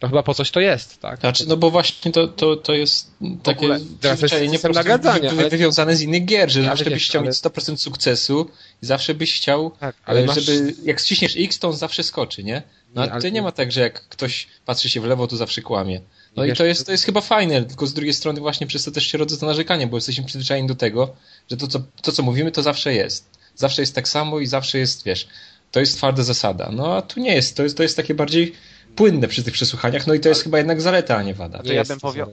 to 0.00 0.08
chyba 0.08 0.22
po 0.22 0.34
coś 0.34 0.50
to 0.50 0.60
jest, 0.60 1.00
tak? 1.00 1.20
Znaczy, 1.20 1.44
no 1.48 1.56
bo 1.56 1.70
właśnie 1.70 2.12
to, 2.12 2.28
to, 2.28 2.56
to 2.56 2.72
jest 2.72 3.10
takie 3.42 3.68
przyzwyczajenie 4.00 4.58
po 4.58 4.68
nagradzania, 4.68 5.30
wy, 5.30 5.48
wywiązane 5.48 5.96
z 5.96 6.02
innych 6.02 6.24
gier, 6.24 6.50
że 6.50 6.62
zawsze 6.62 6.90
byś 6.90 7.08
chciał 7.08 7.20
ale... 7.20 7.28
mieć 7.28 7.38
100% 7.38 7.76
sukcesu 7.76 8.50
i 8.82 8.86
zawsze 8.86 9.14
byś 9.14 9.36
chciał, 9.36 9.70
tak, 9.70 9.96
ale 10.04 10.20
e, 10.20 10.40
żeby 10.40 10.62
masz... 10.62 10.74
jak 10.84 11.00
ściśniesz 11.00 11.36
X, 11.36 11.58
to 11.58 11.68
on 11.68 11.76
zawsze 11.76 12.02
skoczy, 12.02 12.44
nie? 12.44 12.62
No 12.94 13.04
nie, 13.04 13.12
ale... 13.12 13.22
to 13.22 13.28
nie 13.28 13.42
ma 13.42 13.52
tak, 13.52 13.72
że 13.72 13.80
jak 13.80 14.08
ktoś 14.08 14.46
patrzy 14.66 14.90
się 14.90 15.00
w 15.00 15.04
lewo, 15.04 15.26
to 15.26 15.36
zawsze 15.36 15.62
kłamie. 15.62 16.00
No 16.36 16.44
i, 16.44 16.50
i 16.50 16.54
to 16.54 16.64
jest, 16.64 16.86
to 16.86 16.92
jest 16.92 17.04
chyba 17.04 17.20
fajne, 17.20 17.62
tylko 17.62 17.86
z 17.86 17.94
drugiej 17.94 18.14
strony 18.14 18.40
właśnie 18.40 18.66
przez 18.66 18.84
to 18.84 18.90
też 18.90 19.06
się 19.06 19.18
rodzi 19.18 19.38
to 19.38 19.46
narzekanie, 19.46 19.86
bo 19.86 19.96
jesteśmy 19.96 20.24
przyzwyczajeni 20.24 20.68
do 20.68 20.74
tego, 20.74 21.16
że 21.50 21.56
to 21.56 21.66
co, 21.66 21.80
to, 22.02 22.12
co 22.12 22.22
mówimy, 22.22 22.52
to 22.52 22.62
zawsze 22.62 22.94
jest. 22.94 23.30
Zawsze 23.56 23.82
jest 23.82 23.94
tak 23.94 24.08
samo 24.08 24.38
i 24.40 24.46
zawsze 24.46 24.78
jest, 24.78 25.04
wiesz, 25.04 25.28
to 25.70 25.80
jest 25.80 25.96
twarda 25.96 26.22
zasada. 26.22 26.70
No 26.72 26.96
a 26.96 27.02
tu 27.02 27.20
nie 27.20 27.34
jest, 27.34 27.56
to 27.56 27.62
jest, 27.62 27.76
to 27.76 27.82
jest 27.82 27.96
takie 27.96 28.14
bardziej 28.14 28.52
płynne 28.96 29.28
przy 29.28 29.42
tych 29.42 29.54
przesłuchaniach, 29.54 30.06
no 30.06 30.14
i 30.14 30.20
to 30.20 30.28
jest 30.28 30.42
chyba 30.42 30.58
jednak 30.58 30.80
zaleta, 30.80 31.16
a 31.16 31.22
nie 31.22 31.34
wada. 31.34 31.62
To 31.62 31.72
ja 31.72 31.84
bym 31.84 32.00
powie... 32.00 32.26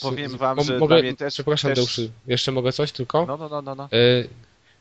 powiem 0.00 0.36
wam, 0.36 0.64
że 0.64 0.78
mogę, 0.78 1.02
mnie 1.02 1.16
też... 1.16 1.34
Przepraszam, 1.34 1.70
też... 1.70 1.78
Deuszy, 1.78 2.10
jeszcze 2.26 2.52
mogę 2.52 2.72
coś 2.72 2.92
tylko? 2.92 3.26
No, 3.26 3.36
no, 3.36 3.48
no, 3.48 3.62
no. 3.62 3.74
no. 3.74 3.88
Y 3.92 4.28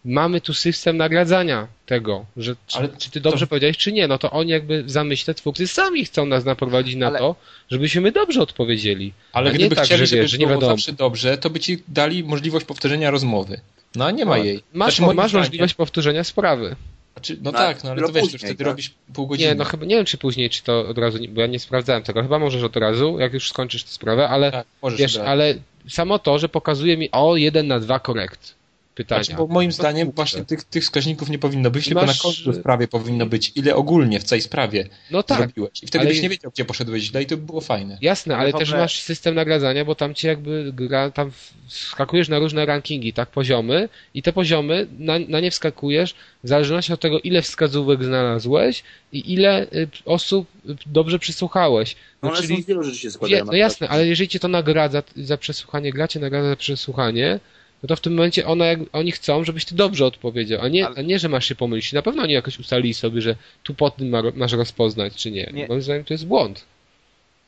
mamy 0.06 0.42
tu 0.42 0.54
system 0.54 0.98
nagradzania 0.98 1.68
tego, 1.86 2.26
że 2.38 2.56
czy, 2.68 2.78
ale 2.78 2.90
czy 2.98 3.12
ty 3.12 3.22
dobrze 3.22 3.46
to... 3.46 3.50
powiedziałeś, 3.50 3.78
czy 3.78 3.92
nie, 3.92 4.08
no 4.08 4.18
to 4.18 4.32
oni 4.32 4.52
jakby 4.52 4.84
w 4.84 4.92
zamyśle 4.92 5.34
twórcy 5.34 5.68
sami 5.68 6.06
chcą 6.06 6.26
nas 6.26 6.46
naprowadzić 6.46 6.96
na 6.96 7.08
ale... 7.08 7.20
to, 7.20 7.36
żebyśmy 7.70 8.02
my 8.02 8.12
dobrze 8.12 8.42
odpowiedzieli. 8.42 9.14
Ale 9.34 9.52
gdyby 9.52 9.76
tak, 9.76 9.86
chcieli, 9.86 10.08
że, 10.08 10.16
wiesz, 10.16 10.32
że 10.32 10.38
nie 10.38 10.48
wiadomo. 10.48 10.68
zawsze 10.68 10.94
dobrze, 10.94 11.38
to 11.38 11.50
by 11.50 11.60
ci 11.60 11.84
dali 11.88 12.24
możliwość 12.24 12.66
powtórzenia 12.66 13.12
rozmowy. 13.12 13.60
No 13.96 14.06
a 14.06 14.12
nie 14.12 14.26
ma 14.26 14.38
no, 14.38 14.44
jej. 14.44 14.64
Masz, 14.74 14.98
znaczy, 14.98 15.16
masz 15.16 15.34
możliwość 15.34 15.74
powtórzenia 15.74 16.24
sprawy. 16.24 16.76
Znaczy, 17.16 17.38
no, 17.42 17.52
no 17.52 17.58
tak, 17.58 17.84
no 17.84 17.92
ale 17.92 18.02
to 18.02 18.12
wiesz, 18.12 18.24
później, 18.24 18.40
wtedy 18.40 18.56
tak? 18.56 18.68
robisz 18.68 18.94
pół 19.14 19.28
godziny. 19.28 19.50
Nie, 19.50 19.56
no 19.56 19.64
chyba 19.64 19.86
nie 19.86 19.96
wiem, 19.96 20.06
czy 20.06 20.18
później, 20.18 20.50
czy 20.50 20.64
to 20.64 20.88
od 20.88 20.98
razu, 20.98 21.20
bo 21.30 21.42
ja 21.42 21.48
nie 21.48 21.60
sprawdzałem 21.60 22.04
tego. 22.04 22.22
Chyba 22.22 22.40
możesz 22.40 22.64
od 22.64 22.76
razu, 22.76 23.20
jak 23.20 23.34
już 23.34 23.50
skończysz 23.50 23.84
tę 23.84 23.90
sprawę, 23.90 24.30
ale 24.30 24.52
tak, 24.52 24.68
wiesz, 24.98 25.18
ale 25.18 25.56
samo 25.90 26.20
to, 26.20 26.40
że 26.40 26.50
pokazuje 26.50 26.98
mi 26.98 27.12
o 27.12 27.36
jeden 27.36 27.68
na 27.68 27.80
dwa 27.80 28.00
korekt 28.00 28.56
pytania. 28.96 29.24
Znaczy, 29.24 29.38
bo 29.38 29.48
moim 29.48 29.72
zdaniem 29.72 30.12
właśnie 30.12 30.46
tych, 30.46 30.64
tych 30.64 30.84
wskaźników 30.84 31.30
nie 31.30 31.40
powinno 31.40 31.72
być, 31.72 31.86
tylko 31.86 32.06
Masz... 32.06 32.24
na 32.24 32.30
każdej 32.30 32.54
sprawie 32.54 32.88
powinno 32.88 33.26
być, 33.26 33.52
ile 33.56 33.76
ogólnie 33.76 34.20
w 34.20 34.24
całej 34.24 34.42
sprawie 34.42 34.88
no 35.12 35.24
tak, 35.24 35.38
zrobiłeś. 35.38 35.84
I 35.84 35.88
wtedy 35.88 36.02
ale... 36.02 36.10
byś 36.10 36.22
nie 36.22 36.30
wiedział, 36.30 36.52
gdzie 36.52 36.66
poszedłeś 36.66 37.04
źle 37.04 37.24
i 37.24 37.26
to 37.26 37.38
by 37.38 37.44
było 37.44 37.62
fajne. 37.62 37.98
Jasne, 38.02 38.38
ale, 38.38 38.54
też 38.54 38.72
masz 38.72 39.02
system 39.02 39.36
nagradzania, 39.36 39.86
bo 39.86 39.96
tam 39.96 40.14
ci 40.14 40.28
jakby 40.28 40.72
gra, 40.74 41.12
tam 41.12 41.32
wskakujesz 41.68 42.30
na 42.30 42.40
różne 42.40 42.66
rankingi, 42.66 43.14
tak, 43.14 43.30
poziomy 43.30 43.90
i 44.14 44.22
te 44.22 44.34
poziomy, 44.34 44.88
na, 45.00 45.20
na 45.20 45.40
nie 45.40 45.52
wskakujesz 45.52 46.16
w 46.44 46.48
zależności 46.48 46.94
od 46.94 47.00
tego, 47.00 47.20
ile 47.20 47.42
wskazówek 47.42 48.04
znalazłeś 48.04 48.84
i 49.12 49.34
ile 49.34 49.64
y, 49.64 49.88
osób 50.06 50.48
dobrze 50.86 51.20
przysłuchałeś. 51.20 51.96
No, 52.24 52.30
no 52.30 52.36
czyli, 52.36 52.64
wielu 52.64 52.84
rzeczy 52.84 52.98
się 52.98 53.12
składają. 53.12 53.46
No 53.46 53.54
jasne, 53.54 53.90
ale 53.90 54.08
jeżeli 54.08 54.28
cię 54.28 54.40
to 54.40 54.48
nagradza 54.48 55.04
za 55.16 55.38
przesłuchanie, 55.38 55.92
gracie 55.92 56.20
nagradza 56.20 56.50
za 56.50 56.56
przesłuchanie, 56.56 57.40
no 57.84 57.88
to 57.88 57.96
w 57.96 58.02
tym 58.02 58.14
momencie 58.14 58.48
ona, 58.48 58.66
oni 58.92 59.12
chcą, 59.12 59.44
żebyś 59.44 59.66
ty 59.66 59.76
dobrze 59.76 60.06
odpowiedział, 60.06 60.62
a 60.62 60.68
nie, 60.68 60.88
a 60.88 61.02
nie, 61.02 61.20
że 61.20 61.30
masz 61.30 61.46
się 61.46 61.56
pomylić. 61.56 61.94
Na 61.94 62.02
pewno 62.02 62.24
oni 62.24 62.34
jakoś 62.34 62.60
ustalili 62.60 62.94
sobie, 62.94 63.22
że 63.22 63.36
tu 63.64 63.74
po 63.74 63.92
tym 63.92 64.10
ma, 64.10 64.22
masz 64.36 64.52
rozpoznać, 64.52 65.16
czy 65.16 65.32
nie. 65.32 65.52
nie. 65.54 65.68
Moim 65.68 65.82
zdaniem 65.82 66.04
to 66.04 66.14
jest 66.14 66.28
błąd. 66.28 66.66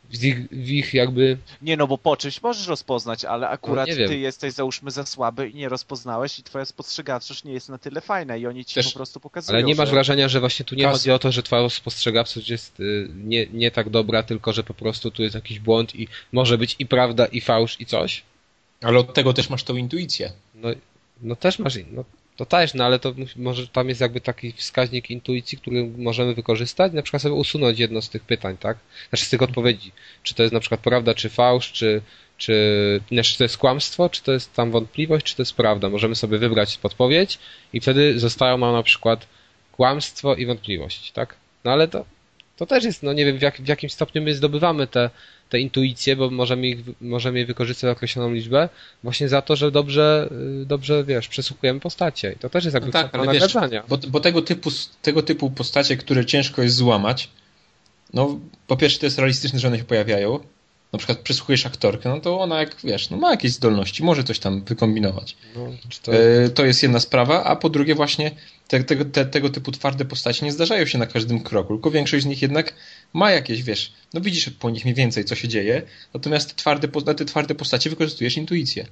W 0.10 0.24
ich, 0.24 0.50
w 0.50 0.70
ich, 0.70 0.94
jakby... 0.94 1.38
Nie, 1.62 1.78
no 1.78 1.88
bo 1.88 1.98
po 1.98 2.18
czymś 2.18 2.42
możesz 2.42 2.68
rozpoznać, 2.68 3.26
ale 3.26 3.50
akurat 3.50 3.90
no, 3.90 4.08
ty 4.08 4.18
jesteś 4.18 4.54
załóżmy 4.54 4.92
za 4.92 5.06
słaby 5.06 5.50
i 5.50 5.56
nie 5.56 5.70
rozpoznałeś 5.70 6.40
i 6.40 6.44
twoja 6.44 6.66
spostrzegawczość 6.66 7.44
nie 7.44 7.54
jest 7.54 7.70
na 7.70 7.78
tyle 7.78 8.02
fajna 8.02 8.36
i 8.36 8.46
oni 8.46 8.66
ci 8.66 8.76
Też, 8.76 8.88
po 8.88 8.94
prostu 8.94 9.20
pokazują, 9.20 9.58
Ale 9.58 9.64
nie 9.64 9.76
masz 9.76 9.90
że... 9.90 9.94
wrażenia, 9.94 10.30
że 10.30 10.40
właśnie 10.40 10.66
tu 10.66 10.76
nie 10.76 10.84
Kas... 10.84 10.94
chodzi 10.94 11.12
o 11.12 11.20
to, 11.20 11.32
że 11.32 11.44
twoja 11.44 11.70
spostrzegawczość 11.70 12.50
jest 12.50 12.80
y, 12.80 13.10
nie, 13.16 13.48
nie 13.54 13.72
tak 13.72 13.90
dobra, 13.90 14.24
tylko 14.24 14.54
że 14.54 14.64
po 14.64 14.74
prostu 14.74 15.12
tu 15.12 15.24
jest 15.24 15.36
jakiś 15.36 15.60
błąd 15.60 15.96
i 15.96 16.08
może 16.32 16.58
być 16.58 16.76
i 16.80 16.86
prawda, 16.86 17.26
i 17.26 17.42
fałsz, 17.42 17.82
i 17.82 17.86
coś? 17.86 18.24
Ale 18.82 19.00
od 19.00 19.14
tego 19.14 19.34
też 19.34 19.50
masz 19.50 19.64
tą 19.64 19.76
intuicję. 19.76 20.32
No, 20.56 20.70
no 21.22 21.36
też 21.36 21.60
masz, 21.60 21.76
no, 21.92 22.04
to 22.38 22.46
też, 22.46 22.74
no 22.74 22.86
ale 22.86 23.00
to 23.00 23.14
może 23.36 23.68
tam 23.68 23.90
jest 23.90 24.02
jakby 24.02 24.22
taki 24.22 24.52
wskaźnik 24.52 25.10
intuicji, 25.10 25.58
który 25.58 25.92
możemy 25.98 26.34
wykorzystać, 26.34 26.94
na 26.94 27.02
przykład 27.02 27.22
sobie 27.22 27.36
usunąć 27.36 27.80
jedno 27.80 28.02
z 28.02 28.10
tych 28.10 28.24
pytań, 28.24 28.58
tak? 28.58 28.78
Znaczy 29.10 29.26
z 29.26 29.30
tych 29.30 29.42
odpowiedzi. 29.42 29.92
Czy 30.24 30.34
to 30.34 30.44
jest 30.44 30.54
na 30.54 30.60
przykład 30.60 30.82
prawda, 30.82 31.14
czy 31.14 31.30
fałsz, 31.30 31.72
czy, 31.72 32.02
czy, 32.38 33.02
czy 33.24 33.38
to 33.38 33.44
jest 33.44 33.58
kłamstwo, 33.58 34.10
czy 34.10 34.24
to 34.24 34.32
jest 34.32 34.54
tam 34.54 34.72
wątpliwość, 34.72 35.26
czy 35.26 35.36
to 35.36 35.42
jest 35.42 35.54
prawda. 35.54 35.90
Możemy 35.90 36.16
sobie 36.16 36.38
wybrać 36.38 36.78
podpowiedź 36.78 37.40
i 37.74 37.82
wtedy 37.82 38.20
zostają 38.20 38.58
nam 38.58 38.74
na 38.74 38.84
przykład 38.84 39.28
kłamstwo 39.72 40.36
i 40.36 40.46
wątpliwość, 40.46 41.12
tak? 41.12 41.36
No 41.64 41.72
ale 41.72 41.88
to, 41.88 42.06
to 42.58 42.66
też 42.66 42.84
jest, 42.84 43.04
no 43.04 43.14
nie 43.14 43.26
wiem 43.26 43.38
w, 43.38 43.42
jak, 43.42 43.62
w 43.62 43.68
jakim 43.68 43.90
stopniu 43.90 44.22
my 44.22 44.34
zdobywamy 44.34 44.88
te, 44.88 45.10
te 45.50 45.60
intuicje, 45.60 46.16
bo 46.16 46.30
możemy, 46.30 46.68
ich, 46.68 46.80
możemy 47.02 47.40
je 47.40 47.46
wykorzystać 47.46 47.92
określoną 47.92 48.34
liczbę, 48.34 48.70
właśnie 49.04 49.30
za 49.30 49.42
to, 49.42 49.56
że 49.56 49.72
dobrze, 49.72 50.30
y, 50.62 50.66
dobrze 50.66 51.04
wiesz, 51.04 51.28
przesłuchujemy 51.28 51.80
postacie. 51.80 52.32
I 52.32 52.36
to 52.36 52.50
też 52.50 52.66
jest 52.66 52.74
jakby 52.74 52.88
no 52.88 52.94
tak, 52.94 53.16
ale 53.16 53.34
wiesz, 53.34 53.54
bo, 53.88 53.98
bo 53.98 54.20
tego, 54.20 54.42
typu, 54.42 54.70
tego 55.02 55.24
typu 55.24 55.50
postacie, 55.50 55.98
które 55.98 56.26
ciężko 56.26 56.62
jest 56.62 56.76
złamać, 56.76 57.30
no 58.14 58.40
po 58.68 58.78
pierwsze 58.78 59.00
to 59.00 59.06
jest 59.06 59.18
realistyczne, 59.18 59.60
że 59.60 59.68
one 59.68 59.78
się 59.78 59.84
pojawiają, 59.84 60.40
na 60.94 61.00
przykład 61.00 61.20
przesłuchujesz 61.20 61.66
aktorkę, 61.66 62.10
no 62.10 62.20
to 62.20 62.40
ona 62.40 62.60
jak 62.60 62.76
wiesz, 62.84 63.10
no 63.10 63.18
ma 63.18 63.32
jakieś 63.32 63.52
zdolności, 63.52 64.04
może 64.04 64.24
coś 64.24 64.40
tam 64.40 64.64
wykombinować. 64.64 65.38
No, 65.56 65.68
to... 66.04 66.14
E, 66.14 66.50
to... 66.50 66.66
jest 66.66 66.84
jedna 66.84 67.00
sprawa, 67.00 67.44
a 67.44 67.56
po 67.56 67.70
drugie 67.70 67.96
właśnie 67.96 68.32
te, 68.68 68.84
te, 68.84 69.06
te, 69.06 69.26
tego 69.26 69.50
typu 69.50 69.72
twarde 69.72 70.06
postacie 70.06 70.46
nie 70.46 70.52
zdarzają 70.52 70.86
się 70.86 70.98
na 70.98 71.06
każdym 71.06 71.44
kroku, 71.44 71.74
tylko 71.74 71.92
większość 71.92 72.24
z 72.24 72.28
nich 72.28 72.42
jednak 72.42 72.74
ma 73.14 73.32
jakieś, 73.32 73.64
wiesz, 73.64 73.94
no 74.14 74.22
widzisz 74.22 74.50
po 74.50 74.70
nich 74.70 74.86
mniej 74.86 74.96
więcej, 74.96 75.26
co 75.26 75.36
się 75.36 75.48
dzieje, 75.48 75.82
natomiast 76.14 76.56
twarde, 76.56 76.88
na 77.06 77.14
te 77.14 77.26
twarde 77.26 77.56
postacie 77.56 77.90
wykorzystujesz 77.90 78.38
intuicję, 78.38 78.86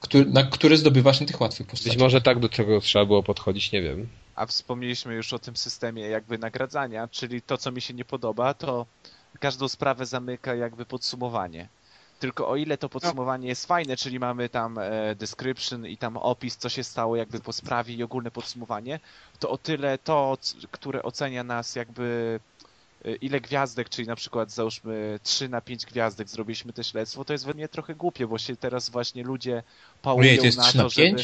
który, 0.00 0.24
na 0.24 0.44
które 0.44 0.76
zdobywasz 0.76 1.20
na 1.20 1.26
tych 1.26 1.40
łatwych 1.40 1.68
postaciach. 1.68 1.94
Być 1.94 2.02
może 2.02 2.20
tak 2.20 2.38
do 2.38 2.48
czego 2.48 2.80
trzeba 2.80 3.04
było 3.04 3.22
podchodzić, 3.22 3.72
nie 3.72 3.82
wiem. 3.82 4.08
A 4.34 4.46
wspomnieliśmy 4.46 5.14
już 5.14 5.32
o 5.32 5.38
tym 5.38 5.56
systemie 5.56 6.02
jakby 6.02 6.38
nagradzania, 6.38 7.08
czyli 7.08 7.42
to, 7.42 7.58
co 7.58 7.72
mi 7.72 7.80
się 7.80 7.94
nie 7.94 8.04
podoba, 8.04 8.54
to 8.54 8.86
każdą 9.40 9.68
sprawę 9.68 10.06
zamyka 10.06 10.54
jakby 10.54 10.84
podsumowanie. 10.84 11.68
Tylko 12.18 12.48
o 12.48 12.56
ile 12.56 12.78
to 12.78 12.88
podsumowanie 12.88 13.48
jest 13.48 13.66
fajne, 13.66 13.96
czyli 13.96 14.18
mamy 14.18 14.48
tam 14.48 14.78
e, 14.78 15.14
description 15.14 15.86
i 15.86 15.96
tam 15.96 16.16
opis, 16.16 16.56
co 16.56 16.68
się 16.68 16.84
stało 16.84 17.16
jakby 17.16 17.40
po 17.40 17.52
sprawie 17.52 17.94
i 17.94 18.02
ogólne 18.02 18.30
podsumowanie, 18.30 19.00
to 19.38 19.50
o 19.50 19.58
tyle 19.58 19.98
to, 19.98 20.38
które 20.70 21.02
ocenia 21.02 21.44
nas 21.44 21.76
jakby 21.76 22.40
e, 23.04 23.14
ile 23.14 23.40
gwiazdek, 23.40 23.88
czyli 23.88 24.08
na 24.08 24.16
przykład 24.16 24.50
załóżmy 24.50 25.20
3 25.22 25.48
na 25.48 25.60
5 25.60 25.86
gwiazdek 25.86 26.28
zrobiliśmy 26.28 26.72
to 26.72 26.82
śledztwo, 26.82 27.24
to 27.24 27.32
jest 27.32 27.46
we 27.46 27.54
mnie 27.54 27.68
trochę 27.68 27.94
głupie, 27.94 28.26
bo 28.26 28.38
się 28.38 28.56
teraz 28.56 28.90
właśnie 28.90 29.22
ludzie 29.22 29.62
pałują 30.02 30.40
Ojej, 30.40 30.52
to 30.52 30.62
na 30.62 30.72
to, 30.72 30.88
żeby 30.88 31.16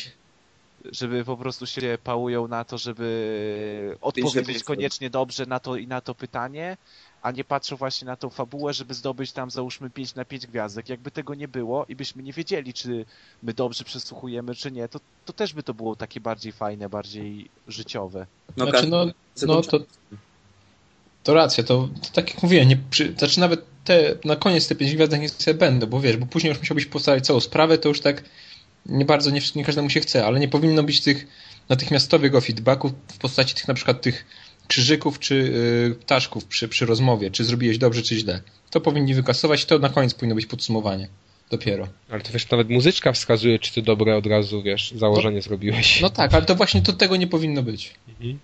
żeby 0.84 1.24
po 1.24 1.36
prostu 1.36 1.66
się 1.66 1.98
pałują 2.04 2.48
na 2.48 2.64
to, 2.64 2.78
żeby 2.78 3.96
odpowiedzieć 4.00 4.64
koniecznie 4.64 5.10
dobrze 5.10 5.46
na 5.46 5.60
to 5.60 5.76
i 5.76 5.86
na 5.86 6.00
to 6.00 6.14
pytanie, 6.14 6.76
a 7.22 7.30
nie 7.30 7.44
patrzą 7.44 7.76
właśnie 7.76 8.06
na 8.06 8.16
tą 8.16 8.30
fabułę, 8.30 8.72
żeby 8.72 8.94
zdobyć 8.94 9.32
tam 9.32 9.50
załóżmy 9.50 9.90
5 9.90 10.14
na 10.14 10.24
5 10.24 10.46
gwiazdek. 10.46 10.88
Jakby 10.88 11.10
tego 11.10 11.34
nie 11.34 11.48
było 11.48 11.86
i 11.88 11.96
byśmy 11.96 12.22
nie 12.22 12.32
wiedzieli, 12.32 12.74
czy 12.74 13.04
my 13.42 13.54
dobrze 13.54 13.84
przesłuchujemy, 13.84 14.54
czy 14.54 14.70
nie, 14.70 14.88
to, 14.88 15.00
to 15.24 15.32
też 15.32 15.52
by 15.54 15.62
to 15.62 15.74
było 15.74 15.96
takie 15.96 16.20
bardziej 16.20 16.52
fajne, 16.52 16.88
bardziej 16.88 17.50
życiowe. 17.68 18.26
No, 18.56 18.70
znaczy, 18.70 18.88
no, 18.88 19.06
no 19.46 19.62
to, 19.62 19.80
to 21.22 21.34
racja, 21.34 21.64
to, 21.64 21.88
to 22.02 22.08
tak 22.12 22.34
jak 22.34 22.42
mówiłem, 22.42 22.68
nie, 22.68 22.78
przy, 22.90 23.14
znaczy 23.18 23.40
nawet 23.40 23.64
te, 23.84 24.14
na 24.24 24.36
koniec 24.36 24.68
te 24.68 24.74
5 24.74 24.94
gwiazdek 24.94 25.20
nie 25.20 25.28
sobie 25.28 25.54
będę, 25.54 25.86
bo 25.86 26.00
wiesz, 26.00 26.16
bo 26.16 26.26
później 26.26 26.50
już 26.50 26.58
musiałbyś 26.58 26.86
postawić 26.86 27.26
całą 27.26 27.40
sprawę, 27.40 27.78
to 27.78 27.88
już 27.88 28.00
tak 28.00 28.24
nie 28.86 29.04
bardzo, 29.04 29.30
nie, 29.30 29.40
nie 29.54 29.64
każdemu 29.64 29.90
się 29.90 30.00
chce, 30.00 30.26
ale 30.26 30.40
nie 30.40 30.48
powinno 30.48 30.82
być 30.82 31.00
tych 31.00 31.26
natychmiastowego 31.68 32.40
feedbacku 32.40 32.92
w 33.08 33.18
postaci 33.18 33.54
tych 33.54 33.68
na 33.68 33.74
przykład 33.74 34.02
tych 34.02 34.24
krzyżyków 34.68 35.18
czy 35.18 35.34
yy, 35.88 35.94
ptaszków 35.94 36.44
przy, 36.44 36.68
przy 36.68 36.86
rozmowie, 36.86 37.30
czy 37.30 37.44
zrobiłeś 37.44 37.78
dobrze, 37.78 38.02
czy 38.02 38.16
źle. 38.16 38.42
To 38.70 38.80
powinni 38.80 39.14
wykasować, 39.14 39.64
to 39.64 39.78
na 39.78 39.88
koniec 39.88 40.14
powinno 40.14 40.34
być 40.34 40.46
podsumowanie. 40.46 41.08
Dopiero. 41.50 41.88
Ale 42.10 42.20
to 42.20 42.32
wiesz, 42.32 42.50
nawet 42.50 42.68
muzyczka 42.68 43.12
wskazuje, 43.12 43.58
czy 43.58 43.72
ty 43.72 43.82
dobre 43.82 44.16
od 44.16 44.26
razu, 44.26 44.62
wiesz, 44.62 44.92
założenie 44.96 45.36
no, 45.36 45.42
zrobiłeś. 45.42 46.00
No 46.00 46.10
tak, 46.10 46.34
ale 46.34 46.46
to 46.46 46.54
właśnie 46.54 46.82
to 46.82 46.92
tego 46.92 47.16
nie 47.16 47.26
powinno 47.26 47.62
być. 47.62 47.94
Mhm 48.08 48.38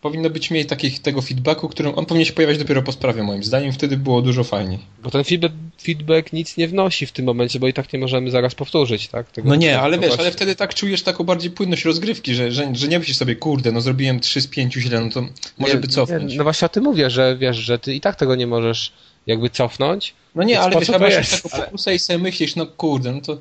powinno 0.00 0.30
być 0.30 0.50
mniej 0.50 0.66
takich, 0.66 1.02
tego 1.02 1.22
feedbacku, 1.22 1.68
którym 1.68 1.98
on 1.98 2.06
powinien 2.06 2.26
się 2.26 2.32
pojawiać 2.32 2.58
dopiero 2.58 2.82
po 2.82 2.92
sprawie, 2.92 3.22
moim 3.22 3.44
zdaniem. 3.44 3.72
Wtedy 3.72 3.96
było 3.96 4.22
dużo 4.22 4.44
fajniej. 4.44 4.78
Bo 5.02 5.10
ten 5.10 5.24
feedback, 5.24 5.54
feedback 5.82 6.32
nic 6.32 6.56
nie 6.56 6.68
wnosi 6.68 7.06
w 7.06 7.12
tym 7.12 7.24
momencie, 7.24 7.60
bo 7.60 7.68
i 7.68 7.72
tak 7.72 7.92
nie 7.92 7.98
możemy 7.98 8.30
zaraz 8.30 8.54
powtórzyć, 8.54 9.08
tak? 9.08 9.30
Tego 9.30 9.48
no 9.48 9.54
nie, 9.54 9.80
ale 9.80 9.98
wiesz, 9.98 10.18
ale 10.18 10.30
wtedy 10.30 10.56
tak 10.56 10.74
czujesz 10.74 11.02
taką 11.02 11.24
bardziej 11.24 11.50
płynność 11.50 11.84
rozgrywki, 11.84 12.34
że, 12.34 12.52
że, 12.52 12.74
że 12.74 12.88
nie 12.88 12.98
myślisz 12.98 13.16
sobie, 13.16 13.36
kurde, 13.36 13.72
no 13.72 13.80
zrobiłem 13.80 14.20
3 14.20 14.40
z 14.40 14.46
5 14.46 14.74
źle, 14.74 15.00
no 15.00 15.10
to 15.10 15.22
może 15.58 15.74
nie, 15.74 15.80
by 15.80 15.88
cofnąć. 15.88 16.32
Nie, 16.32 16.38
no 16.38 16.44
właśnie 16.44 16.66
o 16.66 16.68
tym 16.68 16.84
mówię, 16.84 17.10
że 17.10 17.36
wiesz, 17.36 17.56
że 17.56 17.78
ty 17.78 17.94
i 17.94 18.00
tak 18.00 18.16
tego 18.16 18.34
nie 18.34 18.46
możesz 18.46 18.92
jakby 19.26 19.50
cofnąć. 19.50 20.14
No 20.34 20.42
nie, 20.42 20.60
ale 20.60 20.80
wiesz, 20.80 20.88
masz 20.88 21.30
taką 21.30 21.48
fokusę 21.48 21.94
i 21.94 21.98
sobie 21.98 22.18
myślisz, 22.18 22.56
no 22.56 22.66
kurde, 22.66 23.12
no 23.12 23.20
to 23.20 23.38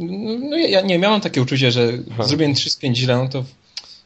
no, 0.00 0.38
no 0.50 0.56
ja 0.56 0.80
nie 0.80 0.98
miałem 0.98 1.20
takie 1.20 1.42
uczucie, 1.42 1.70
że 1.70 1.92
Aha. 2.12 2.22
zrobiłem 2.22 2.54
3 2.54 2.70
z 2.70 2.76
5 2.76 2.98
źle, 2.98 3.16
no 3.16 3.28
to 3.28 3.44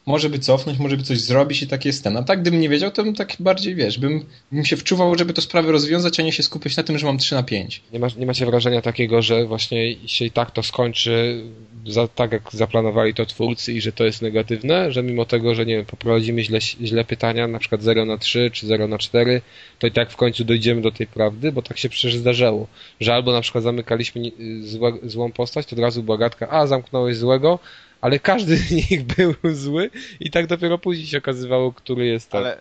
może 0.05 0.29
by 0.29 0.39
cofnąć, 0.39 0.79
może 0.79 0.97
by 0.97 1.03
coś 1.03 1.19
zrobić 1.19 1.61
i 1.61 1.67
tak 1.67 1.85
jest 1.85 2.03
ten. 2.03 2.17
A 2.17 2.23
tak, 2.23 2.41
gdybym 2.41 2.61
nie 2.61 2.69
wiedział, 2.69 2.91
to 2.91 3.03
bym 3.03 3.15
tak 3.15 3.35
bardziej, 3.39 3.75
wiesz, 3.75 3.99
bym, 3.99 4.25
bym 4.51 4.65
się 4.65 4.77
wczuwał, 4.77 5.17
żeby 5.17 5.33
to 5.33 5.41
sprawę 5.41 5.71
rozwiązać, 5.71 6.19
a 6.19 6.23
nie 6.23 6.31
się 6.31 6.43
skupiać 6.43 6.77
na 6.77 6.83
tym, 6.83 6.97
że 6.97 7.05
mam 7.05 7.17
3 7.17 7.35
na 7.35 7.43
5. 7.43 7.81
Nie, 7.93 7.99
nie 8.17 8.25
macie 8.25 8.45
wrażenia 8.45 8.81
takiego, 8.81 9.21
że 9.21 9.45
właśnie 9.45 9.91
jeśli 9.91 10.31
tak 10.31 10.51
to 10.51 10.63
skończy, 10.63 11.43
za, 11.87 12.07
tak 12.07 12.31
jak 12.31 12.41
zaplanowali 12.51 13.13
to 13.13 13.25
twórcy 13.25 13.73
i 13.73 13.81
że 13.81 13.91
to 13.91 14.05
jest 14.05 14.21
negatywne, 14.21 14.91
że 14.91 15.03
mimo 15.03 15.25
tego, 15.25 15.55
że 15.55 15.65
nie 15.65 15.75
wiem, 15.75 15.85
poprowadzimy 15.85 16.43
źle, 16.43 16.61
źle 16.61 17.05
pytania, 17.05 17.47
na 17.47 17.59
przykład 17.59 17.81
0 17.81 18.05
na 18.05 18.17
3 18.17 18.51
czy 18.53 18.67
0 18.67 18.87
na 18.87 18.97
4, 18.97 19.41
to 19.79 19.87
i 19.87 19.91
tak 19.91 20.11
w 20.11 20.15
końcu 20.15 20.43
dojdziemy 20.43 20.81
do 20.81 20.91
tej 20.91 21.07
prawdy, 21.07 21.51
bo 21.51 21.61
tak 21.61 21.77
się 21.77 21.89
przecież 21.89 22.15
zdarzało, 22.15 22.67
że 22.99 23.13
albo 23.13 23.31
na 23.31 23.41
przykład 23.41 23.63
zamykaliśmy 23.63 24.31
złe, 24.61 24.93
złą 25.03 25.31
postać, 25.31 25.65
to 25.65 25.75
od 25.75 25.81
razu 25.81 26.03
była 26.03 26.17
gadka, 26.17 26.49
a 26.49 26.67
zamknąłeś 26.67 27.17
złego, 27.17 27.59
ale 28.05 28.19
każdy 28.19 28.57
z 28.57 28.71
nich 28.71 29.03
był 29.15 29.33
zły 29.43 29.89
i 30.19 30.31
tak 30.31 30.47
dopiero 30.47 30.77
później 30.77 31.07
się 31.07 31.17
okazywało, 31.17 31.71
który 31.71 32.05
jest, 32.05 32.29
tak, 32.29 32.41
ale... 32.41 32.57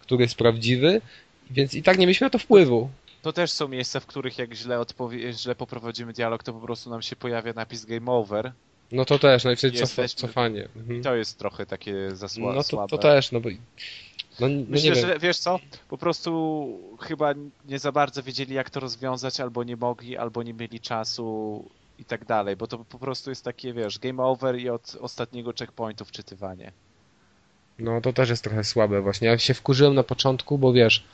który 0.00 0.22
jest 0.24 0.34
prawdziwy, 0.34 1.00
więc 1.50 1.74
i 1.74 1.82
tak 1.82 1.98
nie 1.98 2.06
mieliśmy 2.06 2.24
na 2.24 2.30
to 2.30 2.38
wpływu. 2.38 2.90
To 3.22 3.32
też 3.32 3.50
są 3.52 3.68
miejsca, 3.68 4.00
w 4.00 4.06
których 4.06 4.38
jak 4.38 4.54
źle, 4.54 4.80
odpowie- 4.80 5.32
źle 5.32 5.54
poprowadzimy 5.54 6.12
dialog, 6.12 6.42
to 6.42 6.52
po 6.52 6.60
prostu 6.60 6.90
nam 6.90 7.02
się 7.02 7.16
pojawia 7.16 7.52
napis 7.52 7.84
game 7.84 8.12
over. 8.12 8.52
No 8.92 9.04
to 9.04 9.18
też, 9.18 9.44
no 9.44 9.50
i 9.50 9.56
wtedy 9.56 9.78
cof- 9.78 10.14
cofanie. 10.14 10.68
Mhm. 10.76 11.02
To 11.02 11.16
jest 11.16 11.38
trochę 11.38 11.66
takie 11.66 12.10
za 12.16 12.28
słabe. 12.28 12.54
No 12.56 12.64
to, 12.64 12.86
to 12.86 12.98
też, 12.98 13.32
no 13.32 13.40
bo... 13.40 13.48
No, 14.40 14.48
no 14.48 14.64
Myślę, 14.68 14.94
że 14.94 15.18
wiesz 15.18 15.38
co, 15.38 15.58
po 15.88 15.98
prostu 15.98 16.68
chyba 17.00 17.34
nie 17.68 17.78
za 17.78 17.92
bardzo 17.92 18.22
wiedzieli 18.22 18.54
jak 18.54 18.70
to 18.70 18.80
rozwiązać, 18.80 19.40
albo 19.40 19.64
nie 19.64 19.76
mogli, 19.76 20.16
albo 20.16 20.42
nie 20.42 20.54
mieli 20.54 20.80
czasu 20.80 21.64
i 21.98 22.04
tak 22.04 22.24
dalej, 22.24 22.56
bo 22.56 22.66
to 22.66 22.78
po 22.78 22.98
prostu 22.98 23.30
jest 23.30 23.44
takie, 23.44 23.72
wiesz, 23.72 23.98
game 23.98 24.22
over 24.22 24.58
i 24.58 24.68
od 24.68 24.96
ostatniego 25.00 25.52
checkpointu 25.58 26.04
wczytywanie. 26.04 26.72
No 27.78 28.00
to 28.00 28.12
też 28.12 28.30
jest 28.30 28.44
trochę 28.44 28.64
słabe 28.64 29.00
właśnie. 29.00 29.28
Ja 29.28 29.38
się 29.38 29.54
wkurzyłem 29.54 29.94
na 29.94 30.02
początku, 30.02 30.58
bo 30.58 30.72
wiesz, 30.72 31.04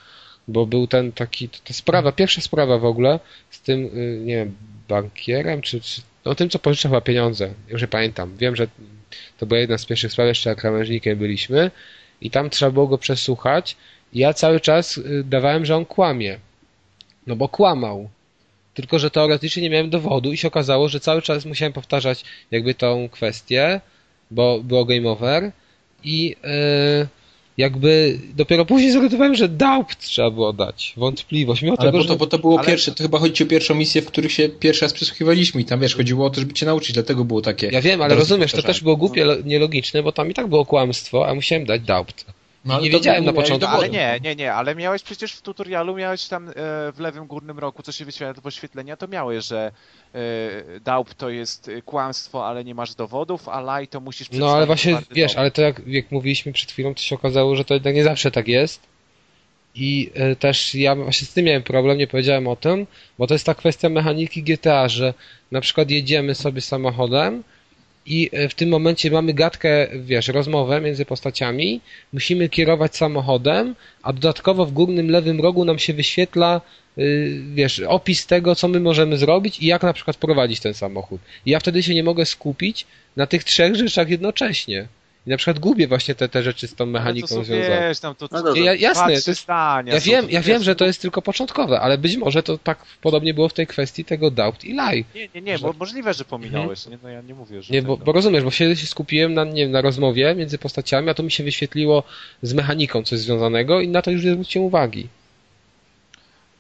bo 0.48 0.66
był 0.66 0.86
ten 0.86 1.12
taki, 1.12 1.48
ta 1.48 1.74
sprawa, 1.74 2.12
pierwsza 2.12 2.40
sprawa 2.40 2.78
w 2.78 2.85
ogóle 2.85 3.20
z 3.51 3.61
tym, 3.61 3.85
y, 3.85 4.20
nie 4.24 4.36
wiem, 4.36 4.56
bankierem, 4.89 5.62
czy, 5.62 5.81
czy 5.81 6.02
no 6.24 6.35
tym, 6.35 6.51
co 6.51 6.59
pożycza 6.59 6.89
chyba 6.89 7.01
pieniądze. 7.01 7.55
Już 7.69 7.82
nie 7.82 7.89
pamiętam. 7.89 8.36
Wiem, 8.36 8.56
że 8.56 8.69
to 9.39 9.47
była 9.47 9.61
jedna 9.61 9.78
z 9.78 9.86
pierwszych 9.86 10.12
spraw, 10.12 10.28
jeszcze 10.28 10.51
jak 10.51 10.59
krawężnikiem 10.59 11.19
byliśmy 11.19 11.70
i 12.20 12.31
tam 12.31 12.51
trzeba 12.51 12.70
było 12.70 12.86
go 12.86 12.98
przesłuchać 12.98 13.77
ja 14.15 14.32
cały 14.32 14.61
czas 14.61 14.98
y, 14.98 15.24
dawałem, 15.24 15.65
że 15.65 15.77
on 15.77 15.85
kłamie. 15.85 16.39
No 17.27 17.36
bo 17.36 17.48
kłamał 17.48 18.11
tylko 18.75 18.99
że 18.99 19.11
teoretycznie 19.11 19.63
nie 19.63 19.71
miałem 19.71 19.91
dowodu 19.91 20.33
i 20.33 20.37
się 20.37 20.49
okazało, 20.49 20.89
że 20.89 21.01
cały 21.01 21.23
czas 21.23 21.45
musiałem 21.45 21.73
powtarzać 21.73 22.25
jakby 22.51 22.75
tą 22.75 23.09
kwestię, 23.09 23.81
bo 24.31 24.61
było 24.61 24.85
game 24.85 25.11
over 25.11 25.53
i 26.05 26.37
yy, 27.01 27.07
jakby 27.59 28.19
dopiero 28.37 28.65
później 28.65 28.93
zorientowałem, 28.93 29.35
że 29.35 29.49
doubt 29.49 29.99
trzeba 29.99 30.31
było 30.31 30.53
dać, 30.53 30.95
wątpliwość. 30.97 31.63
Mimo 31.63 31.77
Ale 31.79 31.89
tego, 31.89 31.99
bo, 31.99 32.05
to, 32.05 32.13
że... 32.13 32.19
bo 32.19 32.27
to 32.27 32.39
było 32.39 32.59
Ale... 32.59 32.67
pierwsze, 32.67 32.93
to 32.93 33.03
chyba 33.03 33.19
chodzi 33.19 33.45
o 33.45 33.47
pierwszą 33.47 33.75
misję, 33.75 34.03
w 34.03 34.07
których 34.07 34.33
się 34.33 34.49
pierwszy 34.49 34.85
raz 34.85 34.93
przysłuchiwaliśmy 34.93 35.61
i 35.61 35.65
tam 35.65 35.81
wiesz, 35.81 35.95
chodziło 35.95 36.27
o 36.27 36.31
to, 36.31 36.41
żeby 36.41 36.53
cię 36.53 36.67
nauczyć, 36.67 36.93
dlatego 36.93 37.25
było 37.25 37.43
takie... 37.43 37.67
Ja 37.67 37.81
wiem, 37.81 38.03
ale 38.03 38.15
rozumiesz, 38.15 38.53
to 38.53 38.63
też 38.63 38.81
było 38.81 38.97
głupie, 38.97 39.27
nielogiczne, 39.45 40.03
bo 40.03 40.13
tam 40.13 40.31
i 40.31 40.35
tak 40.35 40.47
było 40.47 40.67
kłamstwo, 40.67 41.29
a 41.29 41.35
musiałem 41.35 41.67
dać 41.67 41.83
doubt. 41.83 42.25
No, 42.65 42.81
nie 42.81 42.91
wiedziałem 42.91 43.24
na 43.24 43.32
początku. 43.32 43.69
Ale 43.69 43.89
nie, 43.89 44.19
nie, 44.23 44.36
nie, 44.36 44.55
ale 44.55 44.74
miałeś 44.74 45.03
przecież 45.03 45.32
w 45.32 45.43
tutorialu, 45.43 45.97
miałeś 45.97 46.28
tam 46.28 46.49
e, 46.49 46.53
w 46.93 46.99
lewym 46.99 47.27
górnym 47.27 47.59
roku, 47.59 47.82
co 47.82 47.93
się 47.93 48.05
wyświetla 48.05 48.35
do 48.35 48.43
poświetlenia, 48.43 48.97
to 48.97 49.09
miałeś, 49.09 49.45
że 49.45 49.73
e, 50.85 51.05
to 51.16 51.31
jest 51.31 51.69
e, 51.69 51.82
kłamstwo, 51.82 52.47
ale 52.47 52.65
nie 52.65 52.74
masz 52.74 52.95
dowodów, 52.95 53.49
a 53.49 53.81
lie 53.81 53.86
to 53.86 54.01
musisz 54.01 54.31
No 54.31 54.55
ale 54.55 54.66
właśnie, 54.66 54.93
wiesz, 55.11 55.32
dowód. 55.32 55.39
ale 55.39 55.51
to 55.51 55.62
jak, 55.62 55.81
jak 55.86 56.11
mówiliśmy 56.11 56.53
przed 56.53 56.73
chwilą, 56.73 56.95
to 56.95 57.03
się 57.03 57.15
okazało, 57.15 57.57
że 57.57 57.65
to 57.65 57.74
jednak 57.74 57.95
nie 57.95 58.05
zawsze 58.05 58.31
tak 58.31 58.49
jest. 58.49 58.81
I 59.74 60.11
e, 60.15 60.36
też 60.36 60.74
ja 60.74 60.97
właśnie 60.97 61.27
z 61.27 61.32
tym 61.32 61.45
miałem 61.45 61.62
problem, 61.62 61.99
nie 61.99 62.07
powiedziałem 62.07 62.49
o 62.49 62.57
tym, 62.57 62.86
bo 63.19 63.27
to 63.27 63.35
jest 63.35 63.47
ta 63.47 63.55
kwestia 63.55 63.89
mechaniki 63.89 64.43
GTA, 64.43 64.89
że 64.89 65.15
na 65.51 65.61
przykład 65.61 65.91
jedziemy 65.91 66.35
sobie 66.35 66.61
samochodem, 66.61 67.43
i 68.07 68.31
e, 68.33 68.49
w 68.49 68.55
tym 68.55 68.69
momencie 68.69 69.11
mamy 69.11 69.35
gadkę, 69.35 69.89
wiesz, 69.95 70.29
rozmowę 70.29 70.81
między 70.81 71.05
postaciami, 71.05 71.81
musimy 72.13 72.49
kierować 72.49 72.97
samochodem, 72.97 73.75
a 74.03 74.13
dodatkowo 74.13 74.67
w 74.67 74.73
górnym 74.73 75.11
lewym 75.11 75.41
rogu 75.41 75.65
nam 75.65 75.79
się 75.79 75.95
wyświetla 75.95 76.61
y, 76.99 77.43
wiesz, 77.55 77.81
opis 77.81 78.27
tego, 78.27 78.55
co 78.55 78.69
my 78.69 78.81
możemy 78.81 79.17
zrobić 79.19 79.61
i 79.61 79.67
jak 79.67 79.83
na 79.83 79.93
przykład 79.93 80.17
prowadzić 80.17 80.61
ten 80.61 80.75
samochód. 80.75 81.21
I 81.47 81.51
ja 81.51 81.61
wtedy 81.61 81.83
się 81.83 81.95
nie 81.95 82.05
mogę 82.05 82.27
skupić 82.27 82.87
na 83.17 83.27
tych 83.27 83.45
trzech 83.45 83.75
rzeczach 83.75 84.09
jednocześnie. 84.09 84.89
I 85.27 85.31
na 85.31 85.37
przykład 85.37 85.59
gubię 85.59 85.89
właśnie 85.89 86.15
te, 86.15 86.29
te 86.29 86.43
rzeczy 86.43 86.69
z 86.69 86.75
tą 86.75 86.87
mechaniką 86.87 87.29
to 87.29 87.45
związane. 87.45 87.89
Wiesz, 87.89 88.01
tam 88.01 88.15
to, 88.15 88.29
no 88.31 88.55
ja, 88.55 88.75
jasne, 88.75 89.05
to 89.05 89.31
jest, 89.31 89.47
ja 89.87 90.01
wiem, 90.01 90.31
ja 90.31 90.41
wiem, 90.41 90.63
że 90.63 90.77
to 90.77 90.85
jest 90.85 91.01
tylko 91.01 91.23
początkowe, 91.23 91.81
ale 91.81 91.99
być 91.99 92.17
może 92.17 92.43
to 92.43 92.59
tak 92.59 92.79
podobnie 93.01 93.35
było 93.35 93.49
w 93.49 93.53
tej 93.53 93.67
kwestii 93.67 94.05
tego 94.05 94.31
doubt 94.31 94.65
i 94.65 94.73
lie. 94.73 95.05
Nie, 95.15 95.29
nie, 95.35 95.43
nie, 95.43 95.59
że... 95.59 95.67
bo 95.67 95.73
możliwe, 95.73 96.15
że 96.15 96.25
pominąłeś, 96.25 96.87
mhm. 96.87 96.91
nie, 96.91 96.99
no 97.03 97.09
ja 97.09 97.21
nie 97.21 97.35
mówię, 97.35 97.63
że... 97.63 97.75
Nie, 97.75 97.83
bo, 97.83 97.97
bo, 97.97 98.13
rozumiesz, 98.13 98.45
bo 98.45 98.51
się, 98.51 98.77
się 98.77 98.87
skupiłem 98.87 99.35
na, 99.35 99.45
nie 99.45 99.63
wiem, 99.63 99.71
na 99.71 99.81
rozmowie 99.81 100.35
między 100.35 100.59
postaciami, 100.59 101.11
a 101.11 101.15
to 101.15 101.23
mi 101.23 101.31
się 101.31 101.45
wyświetliło 101.45 102.03
z 102.43 102.55
mechaniką 102.55 103.03
coś 103.03 103.19
związanego 103.19 103.81
i 103.81 103.89
na 103.89 104.03
to 104.03 104.11
już 104.11 104.25
nie 104.25 104.33
zwróciłem 104.33 104.67
uwagi 104.67 105.09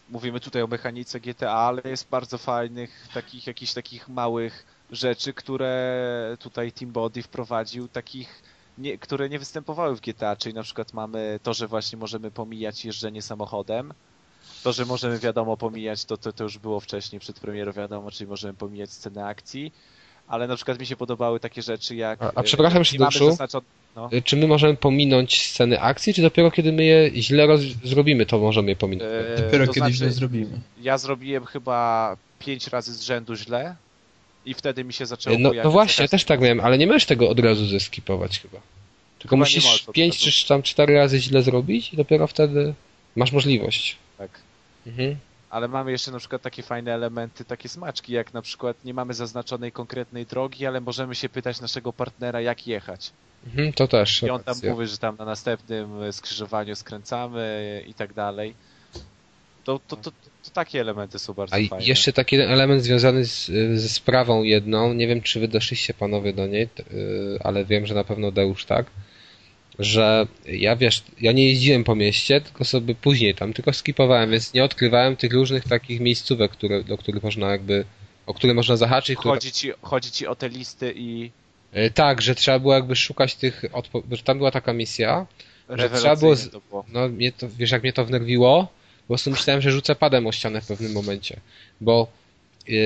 mówimy 0.08 0.40
tutaj 0.40 0.62
o 0.62 0.66
mechanice 0.66 1.20
GTA, 1.20 1.52
ale 1.52 1.82
jest 1.84 2.08
bardzo 2.08 2.38
fajnych, 2.38 3.08
takich, 3.14 3.46
jakichś 3.46 3.72
takich 3.72 4.08
małych 4.08 4.66
rzeczy, 4.90 5.32
które 5.32 6.36
tutaj 6.40 6.72
Team 6.72 6.92
Body 6.92 7.22
wprowadził, 7.22 7.88
takich 7.88 8.42
nie, 8.78 8.98
które 8.98 9.28
nie 9.28 9.38
występowały 9.38 9.96
w 9.96 10.00
GTA, 10.00 10.36
czyli 10.36 10.54
na 10.54 10.62
przykład 10.62 10.92
mamy 10.92 11.40
to, 11.42 11.54
że 11.54 11.68
właśnie 11.68 11.98
możemy 11.98 12.30
pomijać 12.30 12.84
jeżdżenie 12.84 13.22
samochodem. 13.22 13.92
To, 14.64 14.72
że 14.72 14.84
możemy 14.84 15.18
wiadomo 15.18 15.56
pomijać, 15.56 16.04
to, 16.04 16.16
to, 16.16 16.32
to 16.32 16.44
już 16.44 16.58
było 16.58 16.80
wcześniej 16.80 17.20
przed 17.20 17.40
premierą 17.40 17.72
wiadomo, 17.72 18.10
czyli 18.10 18.30
możemy 18.30 18.54
pomijać 18.54 18.90
scenę 18.90 19.26
akcji, 19.26 19.72
ale 20.28 20.48
na 20.48 20.56
przykład 20.56 20.80
mi 20.80 20.86
się 20.86 20.96
podobały 20.96 21.40
takie 21.40 21.62
rzeczy 21.62 21.96
jak... 21.96 22.22
A, 22.22 22.32
a 22.34 22.42
przepraszam 22.42 22.78
jeszcze 22.78 22.98
Duszu, 22.98 23.36
no. 23.96 24.10
czy 24.24 24.36
my 24.36 24.46
możemy 24.46 24.76
pominąć 24.76 25.50
sceny 25.50 25.80
akcji, 25.80 26.14
czy 26.14 26.22
dopiero 26.22 26.50
kiedy 26.50 26.72
my 26.72 26.84
je 26.84 27.22
źle 27.22 27.46
roz... 27.46 27.60
zrobimy, 27.84 28.26
to 28.26 28.38
możemy 28.38 28.68
je 28.68 28.76
pominąć? 28.76 29.10
E, 29.12 29.42
dopiero 29.42 29.66
kiedy 29.66 29.80
znaczy, 29.80 29.94
źle 29.94 30.10
zrobimy. 30.10 30.60
Ja 30.80 30.98
zrobiłem 30.98 31.44
chyba 31.44 32.16
pięć 32.38 32.68
razy 32.68 32.94
z 32.94 33.02
rzędu 33.02 33.36
źle, 33.36 33.76
i 34.46 34.54
wtedy 34.54 34.84
mi 34.84 34.92
się 34.92 35.06
zaczęło 35.06 35.36
No, 35.38 35.50
no 35.64 35.70
właśnie, 35.70 36.02
ja 36.02 36.08
też 36.08 36.24
tak 36.24 36.40
miałem, 36.40 36.60
ale 36.60 36.78
nie 36.78 36.86
możesz 36.86 37.06
tego 37.06 37.28
od 37.28 37.40
razu 37.40 37.66
zeskipować 37.66 38.40
chyba. 38.40 38.58
Tylko 39.18 39.36
chyba 39.36 39.44
musisz 39.44 39.86
pięć 39.92 40.18
czy 40.18 40.48
tam 40.48 40.62
cztery 40.62 40.94
razy 40.94 41.20
źle 41.20 41.42
zrobić 41.42 41.92
i 41.92 41.96
dopiero 41.96 42.26
wtedy 42.26 42.74
masz 43.16 43.32
możliwość. 43.32 43.96
Tak. 44.18 44.30
Mhm. 44.86 45.16
Ale 45.50 45.68
mamy 45.68 45.90
jeszcze 45.92 46.10
na 46.10 46.18
przykład 46.18 46.42
takie 46.42 46.62
fajne 46.62 46.94
elementy, 46.94 47.44
takie 47.44 47.68
smaczki, 47.68 48.12
jak 48.12 48.34
na 48.34 48.42
przykład 48.42 48.76
nie 48.84 48.94
mamy 48.94 49.14
zaznaczonej 49.14 49.72
konkretnej 49.72 50.26
drogi, 50.26 50.66
ale 50.66 50.80
możemy 50.80 51.14
się 51.14 51.28
pytać 51.28 51.60
naszego 51.60 51.92
partnera, 51.92 52.40
jak 52.40 52.66
jechać. 52.66 53.10
Mhm, 53.46 53.72
to 53.72 53.88
też. 53.88 54.22
I 54.22 54.30
on 54.30 54.42
tam 54.42 54.56
mówi, 54.64 54.86
że 54.86 54.98
tam 54.98 55.16
na 55.16 55.24
następnym 55.24 56.12
skrzyżowaniu 56.12 56.76
skręcamy 56.76 57.84
i 57.86 57.94
tak 57.94 58.12
dalej. 58.12 58.54
To, 59.64 59.80
to, 59.88 59.96
to, 59.96 60.10
to 60.44 60.50
takie 60.52 60.80
elementy 60.80 61.18
są 61.18 61.34
bardzo 61.34 61.56
A 61.56 61.68
fajne. 61.68 61.84
jeszcze 61.86 62.12
taki 62.12 62.36
element 62.36 62.82
związany 62.82 63.24
z, 63.24 63.46
ze 63.80 63.88
sprawą 63.88 64.42
jedną, 64.42 64.94
nie 64.94 65.06
wiem 65.06 65.22
czy 65.22 65.40
wy 65.40 65.48
doszliście 65.48 65.94
panowie 65.94 66.32
do 66.32 66.46
niej, 66.46 66.62
y, 66.92 67.38
ale 67.44 67.64
wiem, 67.64 67.86
że 67.86 67.94
na 67.94 68.04
pewno 68.04 68.32
Deusz 68.32 68.64
tak, 68.64 68.86
że 69.78 70.26
ja 70.46 70.76
wiesz, 70.76 71.02
ja 71.20 71.32
nie 71.32 71.48
jeździłem 71.48 71.84
po 71.84 71.94
mieście, 71.94 72.40
tylko 72.40 72.64
sobie 72.64 72.94
później 72.94 73.34
tam, 73.34 73.52
tylko 73.52 73.72
skipowałem, 73.72 74.30
więc 74.30 74.54
nie 74.54 74.64
odkrywałem 74.64 75.16
tych 75.16 75.32
różnych 75.32 75.64
takich 75.68 76.00
miejscówek, 76.00 76.52
które, 76.52 76.84
do 76.84 76.98
których 76.98 77.22
można 77.22 77.50
jakby, 77.50 77.84
o 78.26 78.34
które 78.34 78.54
można 78.54 78.76
zahaczyć. 78.76 79.18
Które... 79.18 79.34
Chodzi 79.34 79.52
ci, 79.52 79.72
chodzi 79.82 80.10
ci 80.10 80.26
o 80.26 80.34
te 80.36 80.48
listy 80.48 80.92
i 80.96 81.30
Y, 81.76 81.90
Tak, 81.90 82.22
że 82.22 82.34
trzeba 82.34 82.58
było 82.58 82.74
jakby 82.74 82.96
szukać 82.96 83.34
tych, 83.34 83.64
odpo... 83.72 84.02
że 84.10 84.22
tam 84.22 84.38
była 84.38 84.50
taka 84.50 84.72
misja, 84.72 85.26
trzeba 85.66 85.82
rewelacyjne 85.82 86.16
było 86.16 86.36
z- 86.36 86.48
było. 86.48 86.84
no 86.92 87.08
mnie 87.08 87.32
to, 87.32 87.46
wiesz 87.58 87.70
jak 87.70 87.82
mnie 87.82 87.92
to 87.92 88.04
wnerwiło? 88.04 88.68
Po 89.04 89.08
prostu 89.08 89.30
myślałem, 89.30 89.62
że 89.62 89.70
rzucę 89.70 89.94
padem 89.94 90.26
o 90.26 90.32
ścianę 90.32 90.60
w 90.60 90.66
pewnym 90.66 90.92
momencie, 90.92 91.40
bo 91.80 92.08
yy, 92.68 92.76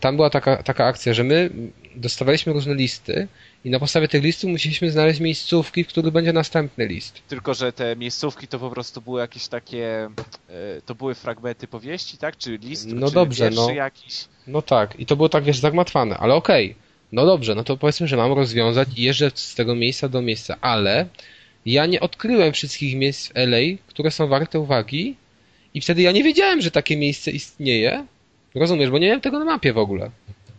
tam 0.00 0.16
była 0.16 0.30
taka, 0.30 0.62
taka 0.62 0.84
akcja, 0.84 1.14
że 1.14 1.24
my 1.24 1.50
dostawaliśmy 1.96 2.52
różne 2.52 2.74
listy 2.74 3.28
i 3.64 3.70
na 3.70 3.78
podstawie 3.78 4.08
tych 4.08 4.22
listów 4.22 4.50
musieliśmy 4.50 4.90
znaleźć 4.90 5.20
miejscówki, 5.20 5.84
w 5.84 5.88
których 5.88 6.12
będzie 6.12 6.32
następny 6.32 6.86
list. 6.86 7.22
Tylko, 7.28 7.54
że 7.54 7.72
te 7.72 7.96
miejscówki 7.96 8.48
to 8.48 8.58
po 8.58 8.70
prostu 8.70 9.00
były 9.00 9.20
jakieś 9.20 9.48
takie, 9.48 10.08
e, 10.48 10.82
to 10.86 10.94
były 10.94 11.14
fragmenty 11.14 11.66
powieści, 11.66 12.18
tak? 12.18 12.36
Czy 12.36 12.56
list, 12.56 12.86
No 12.88 13.08
czy 13.08 13.14
dobrze, 13.14 13.50
no. 13.50 13.70
jakiś. 13.70 14.24
No 14.46 14.62
tak, 14.62 15.00
i 15.00 15.06
to 15.06 15.16
było 15.16 15.28
tak, 15.28 15.44
wiesz, 15.44 15.58
zagmatwane, 15.58 16.16
ale 16.16 16.34
okej. 16.34 16.74
No 17.12 17.26
dobrze, 17.26 17.54
no 17.54 17.64
to 17.64 17.76
powiedzmy, 17.76 18.08
że 18.08 18.16
mam 18.16 18.32
rozwiązać 18.32 18.88
i 18.96 19.02
jeżdżę 19.02 19.30
z 19.34 19.54
tego 19.54 19.74
miejsca 19.74 20.08
do 20.08 20.22
miejsca, 20.22 20.56
ale 20.60 21.06
ja 21.66 21.86
nie 21.86 22.00
odkryłem 22.00 22.52
wszystkich 22.52 22.96
miejsc 22.96 23.28
w 23.28 23.32
LA, 23.34 23.58
które 23.86 24.10
są 24.10 24.26
warte 24.26 24.60
uwagi 24.60 25.16
i 25.76 25.80
wtedy 25.80 26.02
ja 26.02 26.12
nie 26.12 26.24
wiedziałem, 26.24 26.60
że 26.60 26.70
takie 26.70 26.96
miejsce 26.96 27.30
istnieje. 27.30 28.06
Rozumiesz, 28.54 28.90
bo 28.90 28.98
nie 28.98 29.06
miałem 29.06 29.20
tego 29.20 29.38
na 29.38 29.44
mapie 29.44 29.72
w 29.72 29.78
ogóle. 29.78 30.10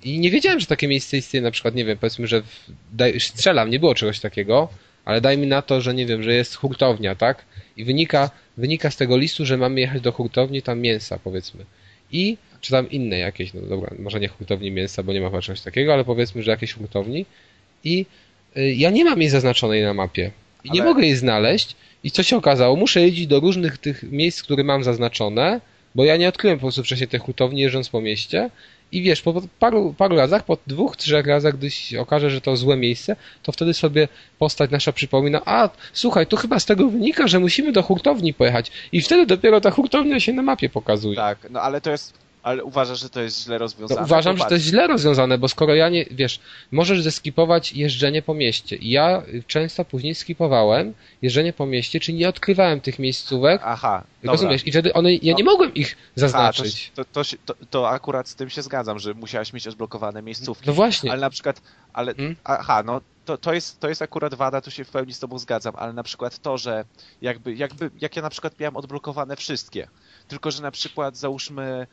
I 0.03 0.19
nie 0.19 0.31
wiedziałem, 0.31 0.59
że 0.59 0.65
takie 0.65 0.87
miejsce 0.87 1.17
istnieje, 1.17 1.43
na 1.43 1.51
przykład, 1.51 1.75
nie 1.75 1.85
wiem, 1.85 1.97
powiedzmy, 1.97 2.27
że 2.27 2.41
w, 2.41 2.71
daj, 2.93 3.19
strzelam, 3.19 3.69
nie 3.69 3.79
było 3.79 3.95
czegoś 3.95 4.19
takiego, 4.19 4.69
ale 5.05 5.21
daj 5.21 5.37
mi 5.37 5.47
na 5.47 5.61
to, 5.61 5.81
że 5.81 5.93
nie 5.93 6.05
wiem, 6.05 6.23
że 6.23 6.33
jest 6.33 6.55
hurtownia, 6.55 7.15
tak? 7.15 7.45
I 7.77 7.83
wynika, 7.85 8.29
wynika 8.57 8.91
z 8.91 8.97
tego 8.97 9.17
listu, 9.17 9.45
że 9.45 9.57
mamy 9.57 9.79
jechać 9.79 10.01
do 10.01 10.11
hurtowni 10.11 10.61
tam 10.61 10.79
mięsa, 10.79 11.19
powiedzmy. 11.23 11.65
I, 12.11 12.37
czy 12.61 12.71
tam 12.71 12.89
inne 12.89 13.17
jakieś, 13.17 13.53
no 13.53 13.61
dobra, 13.61 13.91
może 13.99 14.19
nie 14.19 14.27
hurtowni 14.27 14.71
mięsa, 14.71 15.03
bo 15.03 15.13
nie 15.13 15.21
ma 15.21 15.41
czegoś 15.41 15.61
takiego, 15.61 15.93
ale 15.93 16.05
powiedzmy, 16.05 16.43
że 16.43 16.51
jakieś 16.51 16.73
hurtowni. 16.73 17.25
I 17.83 18.05
y, 18.57 18.73
ja 18.73 18.89
nie 18.89 19.05
mam 19.05 19.21
jej 19.21 19.29
zaznaczonej 19.29 19.83
na 19.83 19.93
mapie. 19.93 20.31
I 20.63 20.71
nie 20.71 20.81
Ale- 20.81 20.89
mogę 20.89 21.05
jej 21.05 21.15
znaleźć. 21.15 21.75
I 22.03 22.11
co 22.11 22.23
się 22.23 22.37
okazało? 22.37 22.75
Muszę 22.75 23.01
jeździć 23.01 23.27
do 23.27 23.39
różnych 23.39 23.77
tych 23.77 24.03
miejsc, 24.03 24.43
które 24.43 24.63
mam 24.63 24.83
zaznaczone, 24.83 25.61
bo 25.95 26.05
ja 26.05 26.17
nie 26.17 26.29
odkryłem 26.29 26.57
po 26.57 26.61
prostu 26.61 26.83
wcześniej 26.83 27.07
tych 27.07 27.21
hurtowni 27.21 27.61
jeżdżąc 27.61 27.89
po 27.89 28.01
mieście. 28.01 28.49
I 28.91 29.01
wiesz, 29.01 29.21
po 29.21 29.41
paru, 29.59 29.95
paru 29.97 30.15
razach, 30.15 30.45
po 30.45 30.57
dwóch, 30.67 30.97
trzech 30.97 31.27
razach, 31.27 31.57
gdy 31.57 31.71
się 31.71 32.01
okaże, 32.01 32.29
że 32.29 32.41
to 32.41 32.55
złe 32.55 32.77
miejsce, 32.77 33.15
to 33.43 33.51
wtedy 33.51 33.73
sobie 33.73 34.07
postać 34.39 34.71
nasza 34.71 34.93
przypomina, 34.93 35.41
a 35.45 35.69
słuchaj, 35.93 36.27
to 36.27 36.37
chyba 36.37 36.59
z 36.59 36.65
tego 36.65 36.89
wynika, 36.89 37.27
że 37.27 37.39
musimy 37.39 37.71
do 37.71 37.83
hurtowni 37.83 38.33
pojechać. 38.33 38.71
I 38.91 39.01
wtedy 39.01 39.25
dopiero 39.25 39.61
ta 39.61 39.71
hurtownia 39.71 40.19
się 40.19 40.33
na 40.33 40.41
mapie 40.41 40.69
pokazuje. 40.69 41.15
Tak, 41.15 41.47
no 41.49 41.61
ale 41.61 41.81
to 41.81 41.91
jest, 41.91 42.13
ale 42.47 42.63
uważasz, 42.63 42.99
że 42.99 43.09
to 43.09 43.21
jest 43.21 43.43
źle 43.43 43.57
rozwiązane? 43.57 44.01
No, 44.01 44.05
uważam, 44.05 44.33
że 44.33 44.37
Popatrz, 44.37 44.49
to 44.49 44.55
jest 44.55 44.65
źle 44.65 44.87
rozwiązane, 44.87 45.37
bo 45.37 45.47
skoro 45.47 45.75
ja 45.75 45.89
nie, 45.89 46.05
wiesz, 46.11 46.39
możesz 46.71 47.01
zeskipować 47.01 47.73
jeżdżenie 47.73 48.21
po 48.21 48.33
mieście. 48.33 48.77
Ja 48.81 49.23
często 49.47 49.85
później 49.85 50.15
skipowałem 50.15 50.93
jeżdżenie 51.21 51.53
po 51.53 51.65
mieście, 51.65 51.99
czyli 51.99 52.17
nie 52.17 52.29
odkrywałem 52.29 52.81
tych 52.81 52.99
miejscówek, 52.99 53.61
Aha, 53.65 54.03
dobra. 54.21 54.31
rozumiesz? 54.31 54.67
I 54.67 54.71
wtedy 54.71 54.93
one, 54.93 55.13
ja 55.13 55.33
nie 55.33 55.43
No. 55.43 55.51
mogłem 55.51 55.73
ich 55.73 55.97
zaznaczyć. 56.15 56.91
to, 56.95 57.05
to, 57.05 57.21
to, 57.45 57.53
to 57.69 57.89
akurat 57.89 58.27
z 58.29 58.35
tym 58.35 58.49
się 58.49 58.61
zgadzam, 58.61 58.99
że 58.99 59.13
musiałeś 59.13 59.53
mieć 59.53 59.67
odblokowane 59.67 60.21
miejscówki. 60.21 60.67
No 60.67 60.73
właśnie. 60.73 61.11
Ale 61.11 61.21
na 61.21 61.29
przykład, 61.29 61.61
ale, 61.93 62.13
Hmm? 62.15 62.35
aha, 62.43 62.83
no 62.85 63.01
to, 63.25 63.37
to, 63.37 63.53
jest, 63.53 63.79
to 63.79 63.89
jest 63.89 64.01
akurat 64.01 64.33
wada, 64.33 64.61
tu 64.61 64.71
się 64.71 64.83
w 64.83 64.89
pełni 64.89 65.13
z 65.13 65.19
tobą 65.19 65.39
zgadzam, 65.39 65.73
ale 65.77 65.93
na 65.93 66.03
przykład 66.03 66.39
to, 66.39 66.57
że 66.57 66.85
jakby, 67.21 67.55
jakby, 67.55 67.91
jak 68.01 68.15
ja 68.15 68.21
na 68.21 68.29
przykład 68.29 68.59
miałem 68.59 68.75
odblokowane 68.75 69.35
wszystkie, 69.35 69.87
tylko 70.27 70.51
że 70.51 70.61
na 70.61 70.71
przykład 70.71 71.17
załóżmy, 71.17 71.87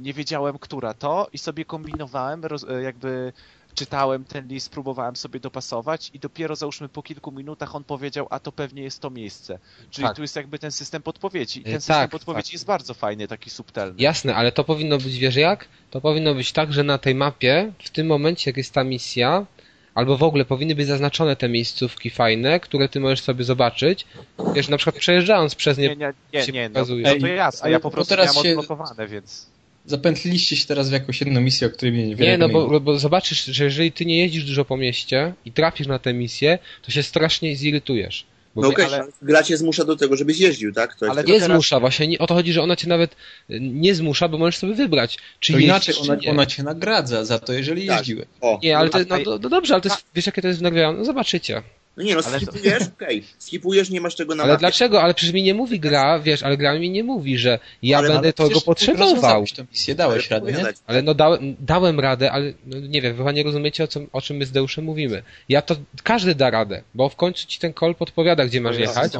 nie 0.00 0.12
wiedziałem, 0.12 0.58
która 0.58 0.94
to 0.94 1.28
i 1.32 1.38
sobie 1.38 1.64
kombinowałem, 1.64 2.44
roz, 2.44 2.62
y, 2.62 2.82
jakby 2.82 3.32
czytałem 3.74 4.24
ten 4.24 4.48
list, 4.48 4.70
próbowałem 4.70 5.16
sobie 5.16 5.40
dopasować 5.40 6.10
i 6.14 6.18
dopiero 6.18 6.56
załóżmy 6.56 6.88
po 6.88 7.02
kilku 7.02 7.32
minutach 7.32 7.74
on 7.76 7.84
powiedział, 7.84 8.26
a 8.30 8.40
to 8.40 8.52
pewnie 8.52 8.82
jest 8.82 9.00
to 9.00 9.10
miejsce. 9.10 9.58
Czyli 9.90 10.06
Tak. 10.06 10.16
tu 10.16 10.22
jest 10.22 10.36
jakby 10.36 10.58
ten 10.58 10.72
system 10.72 11.02
podpowiedzi 11.02 11.58
i 11.58 11.62
Y, 11.62 11.64
ten 11.64 11.80
system 11.80 11.96
tak, 11.96 12.10
podpowiedzi 12.10 12.46
tak. 12.48 12.52
jest 12.52 12.66
bardzo 12.66 12.94
fajny, 12.94 13.28
taki 13.28 13.50
subtelny. 13.50 13.94
Jasne, 14.02 14.34
ale 14.36 14.52
to 14.52 14.64
powinno 14.64 14.98
być, 14.98 15.18
wiesz 15.18 15.36
jak? 15.36 15.68
To 15.90 16.00
powinno 16.00 16.34
być 16.34 16.52
tak, 16.52 16.72
że 16.72 16.84
na 16.84 16.98
tej 16.98 17.14
mapie, 17.14 17.72
w 17.84 17.90
tym 17.90 18.06
momencie, 18.06 18.50
jak 18.50 18.56
jest 18.56 18.72
ta 18.74 18.84
misja, 18.84 19.46
albo 19.94 20.16
w 20.16 20.22
ogóle 20.22 20.44
powinny 20.44 20.74
być 20.74 20.86
zaznaczone 20.86 21.36
te 21.36 21.48
miejscówki 21.48 22.10
fajne, 22.10 22.60
które 22.60 22.88
ty 22.88 23.00
możesz 23.00 23.20
sobie 23.22 23.44
zobaczyć. 23.44 24.06
Wiesz, 24.54 24.68
na 24.68 24.76
przykład 24.76 24.96
przejeżdżając 24.96 25.54
przez 25.54 25.78
nie, 25.78 25.88
Nie, 25.88 26.12
nie, 26.32 26.46
nie, 26.52 26.68
no, 26.68 26.80
no 26.80 26.86
to 27.20 27.26
jasne, 27.26 27.62
ale 27.62 27.72
ja 27.72 27.80
po 27.80 27.90
prostu 27.90 28.08
teraz 28.10 28.26
miałem 28.34 28.44
się- 28.44 28.58
odblokowane, 28.58 29.08
więc... 29.08 29.46
Zapętliliście 29.90 30.56
się 30.56 30.66
teraz 30.66 30.88
w 30.90 30.92
jakąś 30.92 31.20
jedną 31.20 31.40
misję, 31.40 31.66
o 31.66 31.70
której 31.70 31.92
mnie 31.92 32.06
niewiele 32.06 32.30
Nie, 32.30 32.38
no 32.38 32.48
bo, 32.48 32.80
bo 32.80 32.98
zobaczysz, 32.98 33.44
że 33.44 33.64
jeżeli 33.64 33.92
ty 33.92 34.06
nie 34.06 34.18
jeździsz 34.18 34.44
dużo 34.44 34.64
po 34.64 34.76
mieście 34.76 35.32
i 35.44 35.52
trafisz 35.52 35.86
na 35.86 35.98
tę 35.98 36.14
misję, 36.14 36.58
to 36.82 36.90
się 36.90 37.02
strasznie 37.02 37.56
zirytujesz. 37.56 38.26
Bo 38.54 38.62
No 38.62 38.68
okej, 38.68 38.84
ale- 38.84 38.96
ale... 39.00 39.12
gra 39.22 39.42
cię 39.42 39.56
zmusza 39.56 39.84
do 39.84 39.96
tego, 39.96 40.16
żebyś 40.16 40.38
jeździł, 40.38 40.72
tak? 40.72 40.94
To 40.94 41.10
Ale 41.10 41.24
nie 41.24 41.34
teraz- 41.40 41.48
zmusza, 41.50 41.80
właśnie 41.80 42.06
nie, 42.06 42.18
o 42.18 42.26
to 42.26 42.34
chodzi, 42.34 42.52
że 42.52 42.62
ona 42.62 42.76
cię 42.76 42.88
nawet 42.88 43.12
y, 43.50 43.58
nie 43.60 43.94
zmusza, 43.94 44.28
bo 44.28 44.38
możesz 44.38 44.56
sobie 44.56 44.74
wybrać, 44.74 45.18
czy 45.40 45.52
To 45.52 45.58
jeździsz, 45.58 45.68
inaczej, 45.70 45.94
czy 45.94 46.00
ona, 46.00 46.14
nie. 46.14 46.30
ona 46.30 46.46
cię 46.46 46.62
nagradza 46.62 47.24
za 47.24 47.38
to, 47.38 47.52
jeżeli 47.52 47.86
Tak. 47.86 47.98
jeździłeś. 47.98 48.26
O, 48.40 48.58
Nie, 48.62 48.78
ale 48.78 48.90
to, 48.90 48.98
no, 49.08 49.16
no, 49.26 49.38
no 49.38 49.48
dobrze, 49.48 49.74
ale 49.74 49.80
to 49.82 49.88
jest, 49.88 50.04
wiesz 50.14 50.26
jakie 50.26 50.42
to 50.42 50.48
jest 50.48 50.60
wnagrodzone? 50.60 50.98
No 50.98 51.04
zobaczycie. 51.04 51.62
No 51.96 52.02
nie 52.02 52.14
no, 52.14 52.20
Ale 52.26 52.40
to- 52.40 52.46
skipujesz, 52.52 52.82
okej, 52.96 53.24
skipujesz, 53.38 53.90
nie 53.90 54.00
masz 54.00 54.14
tego 54.16 54.34
na 54.34 54.42
Ale 54.42 54.52
mapie. 54.52 54.60
dlaczego? 54.60 55.02
Ale 55.02 55.14
przecież 55.14 55.34
mi 55.34 55.42
nie 55.42 55.54
mówi 55.54 55.80
gra, 55.80 56.20
wiesz, 56.20 56.42
ale 56.42 56.56
gra 56.56 56.78
mi 56.78 56.90
nie 56.90 57.04
mówi, 57.04 57.38
że 57.38 57.58
ja 57.82 57.98
Ale- 57.98 58.08
będę 58.08 58.20
ale 58.22 58.32
tego 58.32 58.48
Przecież 58.48 58.64
potrzebował. 58.64 59.44
tę 59.56 59.64
misję, 59.70 59.94
dałeś 59.94 60.32
Ale 60.32 60.40
radę, 60.40 60.52
nie? 60.52 60.64
Ale 60.86 61.02
no 61.02 61.14
dałem, 61.14 61.56
dałem 61.60 62.00
radę, 62.00 62.32
ale 62.32 62.52
no 62.66 62.80
nie 62.80 63.02
wiem, 63.02 63.12
wy 63.12 63.18
chyba 63.18 63.32
nie 63.32 63.42
rozumiecie 63.42 63.84
o, 63.84 63.86
co, 63.86 64.00
o 64.12 64.20
czym 64.20 64.36
my 64.36 64.46
z 64.46 64.50
Deuszem 64.52 64.84
mówimy. 64.84 65.22
Ja 65.48 65.62
to, 65.62 65.76
każdy 66.02 66.34
da 66.34 66.50
radę, 66.50 66.82
bo 66.94 67.08
w 67.08 67.16
końcu 67.16 67.46
ci 67.46 67.58
ten 67.58 67.72
kol 67.72 67.94
podpowiada, 67.94 68.44
gdzie 68.46 68.60
masz 68.60 68.74
to 68.76 68.80
jest 68.80 68.94
jechać, 68.96 69.12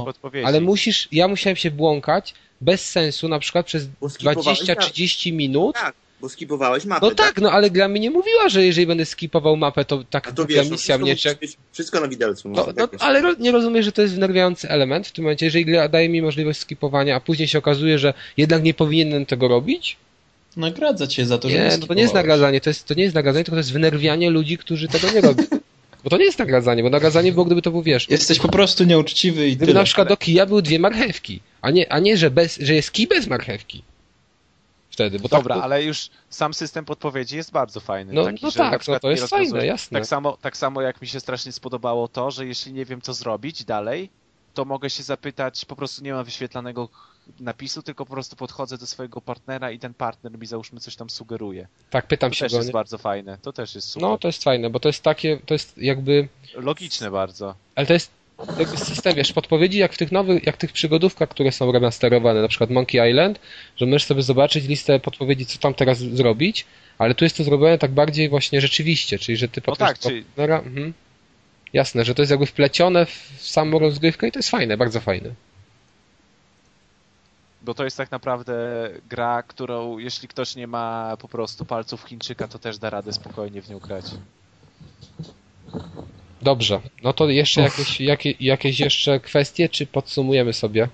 ale 0.44 0.60
musisz, 0.60 1.08
ja 1.12 1.28
musiałem 1.28 1.56
się 1.56 1.70
błąkać 1.70 2.34
bez 2.60 2.90
sensu, 2.90 3.28
na 3.28 3.38
przykład 3.38 3.66
przez 3.66 3.86
Bo 4.00 4.08
skipowałeś 4.10 4.60
20-30 4.62 5.32
minut. 5.32 5.74
Tak, 5.74 5.94
bo 6.20 6.28
skipowałeś 6.28 6.84
mapę, 6.84 7.06
No 7.06 7.14
tak, 7.14 7.40
no 7.40 7.52
ale 7.52 7.70
gra 7.70 7.88
mi 7.88 8.00
nie 8.00 8.10
mówiła, 8.10 8.48
że 8.48 8.64
jeżeli 8.64 8.86
będę 8.86 9.04
skipował 9.04 9.56
mapę, 9.56 9.84
to 9.84 10.04
tak 10.10 10.28
A 10.28 10.32
to 10.32 10.42
taka 10.42 10.48
wiesz, 10.54 10.66
no, 10.66 10.72
misja 10.72 10.76
wszystko, 10.76 11.02
mnie 11.04 11.16
czeka. 11.16 11.46
wszystko 11.72 12.00
na 12.00 12.08
widelcu. 12.08 12.48
No, 12.48 12.66
no, 12.66 12.72
tak 12.88 12.90
ale 12.98 13.20
ro, 13.22 13.34
nie 13.38 13.52
rozumiesz, 13.52 13.84
że 13.84 13.92
to 13.92 14.02
jest 14.02 14.14
wnerwiający 14.14 14.68
element 14.70 15.06
w 15.06 15.12
tym 15.12 15.24
momencie, 15.24 15.46
jeżeli 15.46 15.64
gra 15.64 15.88
daje 15.88 16.08
mi 16.08 16.22
możliwość 16.22 16.58
skipowania, 16.60 17.16
a 17.16 17.20
później 17.20 17.48
się 17.48 17.58
okazuje, 17.58 17.98
że 17.98 18.14
jednak 18.36 18.62
nie 18.62 18.74
powinienem 18.74 19.26
tego 19.26 19.48
robić? 19.48 19.96
Nagradza 20.56 21.06
cię 21.06 21.26
za 21.26 21.38
to, 21.38 21.48
że 21.50 21.56
Nie, 21.58 21.78
no 21.80 21.86
to 21.86 21.94
nie 21.94 22.02
jest 22.02 22.14
nagradzanie, 22.14 22.60
to, 22.60 22.70
jest, 22.70 22.86
to 22.86 22.94
nie 22.94 23.02
jest 23.02 23.14
nagradzanie, 23.14 23.44
tylko 23.44 23.54
to 23.56 23.60
jest 23.60 23.72
wnerwianie 23.72 24.30
ludzi, 24.30 24.58
którzy 24.58 24.88
tego 24.88 25.10
nie 25.10 25.20
robią. 25.20 25.44
Bo 26.04 26.10
to 26.10 26.16
nie 26.16 26.24
jest 26.24 26.38
nagradzanie, 26.38 26.82
bo 26.82 26.90
nagradzanie 26.90 27.32
było, 27.32 27.44
gdyby 27.44 27.62
to 27.62 27.70
był, 27.70 27.82
wiesz, 27.82 28.10
Jesteś 28.10 28.38
po 28.38 28.48
prostu 28.48 28.84
nieuczciwy 28.84 29.48
i 29.48 29.56
gdyby 29.56 29.66
tyle. 29.66 29.80
na 29.80 29.84
przykład 29.84 30.08
do 30.08 30.16
kija 30.16 30.46
były 30.46 30.62
dwie 30.62 30.78
marchewki, 30.78 31.40
a 31.62 31.70
nie, 31.70 31.92
a 31.92 31.98
nie 31.98 32.16
że, 32.16 32.30
bez, 32.30 32.58
że 32.60 32.74
jest 32.74 32.92
kij 32.92 33.06
bez 33.06 33.26
marchewki. 33.26 33.82
Wtedy, 35.00 35.18
bo 35.18 35.28
Dobra, 35.28 35.54
tak, 35.54 35.58
to- 35.60 35.64
ale 35.64 35.82
już 35.84 36.10
sam 36.30 36.54
system 36.54 36.84
podpowiedzi 36.84 37.36
jest 37.36 37.52
bardzo 37.52 37.80
fajny. 37.80 38.12
No- 38.12 38.24
taki, 38.24 38.44
no 38.44 38.50
tak, 38.52 38.88
no 38.88 39.00
to 39.00 39.10
jest 39.10 39.26
fajne, 39.28 39.66
jasne. 39.66 39.98
Tak 39.98 40.06
samo, 40.06 40.36
tak 40.40 40.56
samo 40.56 40.80
jak 40.82 41.02
mi 41.02 41.08
się 41.08 41.20
strasznie 41.20 41.52
spodobało 41.52 42.08
to, 42.08 42.30
że 42.30 42.46
jeśli 42.46 42.72
nie 42.72 42.84
wiem 42.84 43.00
co 43.00 43.14
zrobić 43.14 43.64
dalej, 43.64 44.10
to 44.54 44.64
mogę 44.64 44.90
się 44.90 45.02
zapytać, 45.02 45.64
po 45.64 45.76
prostu 45.76 46.04
nie 46.04 46.12
ma 46.12 46.24
wyświetlanego 46.24 46.88
napisu, 47.40 47.82
tylko 47.82 48.06
po 48.06 48.12
prostu 48.12 48.36
podchodzę 48.36 48.78
do 48.78 48.86
swojego 48.86 49.20
partnera 49.20 49.70
i 49.70 49.78
ten 49.78 49.94
partner 49.94 50.38
mi 50.38 50.46
załóżmy 50.46 50.80
coś 50.80 50.96
tam 50.96 51.10
sugeruje. 51.10 51.68
tak, 51.90 52.06
pytam 52.06 52.30
To 52.30 52.34
się 52.34 52.44
też 52.44 52.52
go. 52.52 52.58
jest 52.58 52.68
nie? 52.68 52.72
bardzo 52.72 52.98
fajne, 52.98 53.38
to 53.42 53.52
też 53.52 53.74
jest 53.74 53.88
super. 53.88 54.08
No, 54.08 54.18
to 54.18 54.28
jest 54.28 54.44
fajne, 54.44 54.70
bo 54.70 54.80
to 54.80 54.88
jest 54.88 55.02
takie, 55.02 55.40
to 55.46 55.54
jest 55.54 55.78
jakby 55.78 56.28
Logiczne 56.54 57.10
bardzo. 57.10 57.54
Ale 57.74 57.86
to 57.86 57.92
jest 57.92 58.10
jakby 58.58 58.76
system, 58.76 59.14
wiesz, 59.14 59.32
podpowiedzi 59.32 59.78
jak 59.78 59.92
w 59.92 59.98
tych 59.98 60.12
nowych, 60.12 60.46
jak 60.46 60.56
w 60.56 60.58
tych 60.58 60.72
przygodówkach, 60.72 61.28
które 61.28 61.52
są 61.52 61.72
remasterowane, 61.72 62.42
na 62.42 62.48
przykład 62.48 62.70
Monkey 62.70 63.10
Island, 63.10 63.40
że 63.76 63.86
możesz 63.86 64.04
sobie 64.04 64.22
zobaczyć 64.22 64.68
listę 64.68 65.00
podpowiedzi, 65.00 65.46
co 65.46 65.58
tam 65.58 65.74
teraz 65.74 65.98
zrobić, 65.98 66.66
ale 66.98 67.14
tu 67.14 67.24
jest 67.24 67.36
to 67.36 67.44
zrobione 67.44 67.78
tak 67.78 67.90
bardziej 67.90 68.28
właśnie 68.28 68.60
rzeczywiście, 68.60 69.18
czyli 69.18 69.36
że 69.36 69.48
ty 69.48 69.60
podpowiedź 69.60 69.98
tak, 69.98 70.10
czyli- 70.10 70.24
mhm. 70.36 70.92
Jasne, 71.72 72.04
że 72.04 72.14
to 72.14 72.22
jest 72.22 72.30
jakby 72.30 72.46
wplecione 72.46 73.06
w 73.06 73.36
samą 73.38 73.78
rozgrywkę 73.78 74.28
i 74.28 74.32
to 74.32 74.38
jest 74.38 74.50
fajne, 74.50 74.76
bardzo 74.76 75.00
fajne. 75.00 75.30
Bo 77.62 77.74
to 77.74 77.84
jest 77.84 77.96
tak 77.96 78.10
naprawdę 78.10 78.54
gra, 79.08 79.42
którą 79.42 79.98
jeśli 79.98 80.28
ktoś 80.28 80.56
nie 80.56 80.66
ma 80.66 81.16
po 81.16 81.28
prostu 81.28 81.64
palców 81.64 82.02
Chińczyka, 82.02 82.48
to 82.48 82.58
też 82.58 82.78
da 82.78 82.90
radę 82.90 83.12
spokojnie 83.12 83.62
w 83.62 83.70
nią 83.70 83.78
grać. 83.78 84.04
Dobrze, 86.42 86.80
no 87.02 87.12
to 87.12 87.28
jeszcze 87.28 87.60
jakieś, 87.60 88.00
jakie, 88.00 88.34
jakieś 88.40 88.80
jeszcze 88.80 89.20
kwestie, 89.20 89.68
czy 89.68 89.86
podsumujemy 89.86 90.52
sobie? 90.52 90.88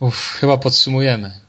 Uff, 0.00 0.36
chyba 0.40 0.56
podsumujemy. 0.56 1.40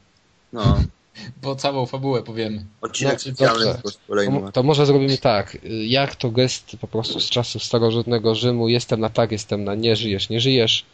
No. 0.53 0.83
Bo 1.41 1.55
całą 1.55 1.85
fabułę 1.85 2.23
powiemy. 2.23 2.65
Odcinek 2.81 3.21
specjalny 3.21 3.59
dobrze. 3.59 3.75
po 3.75 3.81
prostu 3.81 4.01
kolejny. 4.07 4.41
To, 4.41 4.51
to 4.51 4.63
może 4.63 4.85
zrobimy 4.85 5.17
tak. 5.17 5.57
Jak 5.87 6.15
to 6.15 6.31
gest 6.31 6.77
po 6.81 6.87
prostu 6.87 7.19
z 7.19 7.29
czasów 7.29 7.63
starożytnego 7.63 8.35
Rzymu, 8.35 8.69
jestem 8.69 8.99
na 8.99 9.09
tak, 9.09 9.31
jestem 9.31 9.63
na 9.63 9.75
nie, 9.75 9.95
żyjesz, 9.95 10.29
nie 10.29 10.41
żyjesz. 10.41 10.85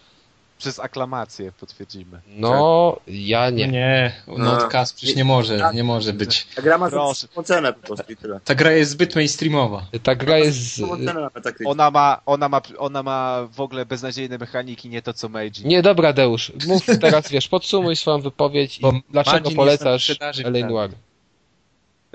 Przez 0.64 0.80
aklamację 0.80 1.52
potwierdzimy. 1.52 2.22
No, 2.27 2.98
ja 3.07 3.49
nie. 3.49 3.68
Nie, 3.68 4.14
Notcast 4.27 4.95
przecież 4.95 5.15
nie 5.15 5.26
może, 5.26 5.72
nie 5.73 5.84
może 5.84 6.14
być. 6.14 6.48
Ta 6.56 6.61
gra 6.61 6.77
ma 6.77 6.90
za 6.90 6.99
cenę 7.44 7.73
po 7.73 7.80
prostu 7.88 8.11
i 8.11 8.15
tyle. 8.15 8.40
Ta 8.44 8.56
gra 8.56 8.72
jest 8.72 8.91
zbyt 8.91 9.15
mainstreamowa. 9.15 9.85
Ta 10.03 10.15
gra 10.15 10.38
jest... 10.38 10.80
Metacritic. 11.35 11.68
Ona 11.68 11.91
ma, 11.91 12.22
ona 12.26 12.49
ma, 12.49 12.61
ona 12.77 13.03
ma 13.03 13.48
w 13.52 13.61
ogóle 13.61 13.85
beznadziejne 13.85 14.38
mechaniki, 14.38 14.90
nie 14.90 15.02
to 15.02 15.14
co 15.14 15.30
Meiji. 15.30 15.65
Nie, 15.65 15.81
dobra, 15.81 16.14
Deusz. 16.14 16.52
Mów 16.68 16.85
teraz, 17.02 17.30
wiesz, 17.30 17.48
podsumuj 17.48 17.95
swoją 17.95 18.22
wypowiedź 18.22 18.77
i 18.77 18.81
Bo 18.81 18.94
dlaczego 19.10 19.44
Magin 19.44 19.56
polecasz 19.56 20.10
L.A. 20.44 20.68
Noir. 20.68 20.91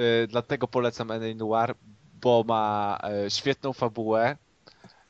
Y, 0.01 0.27
dlatego 0.29 0.69
polecam 0.69 1.11
N.A. 1.11 1.35
Noir, 1.35 1.75
bo 2.20 2.45
ma 2.47 2.99
e, 3.03 3.31
świetną 3.31 3.73
fabułę, 3.73 4.37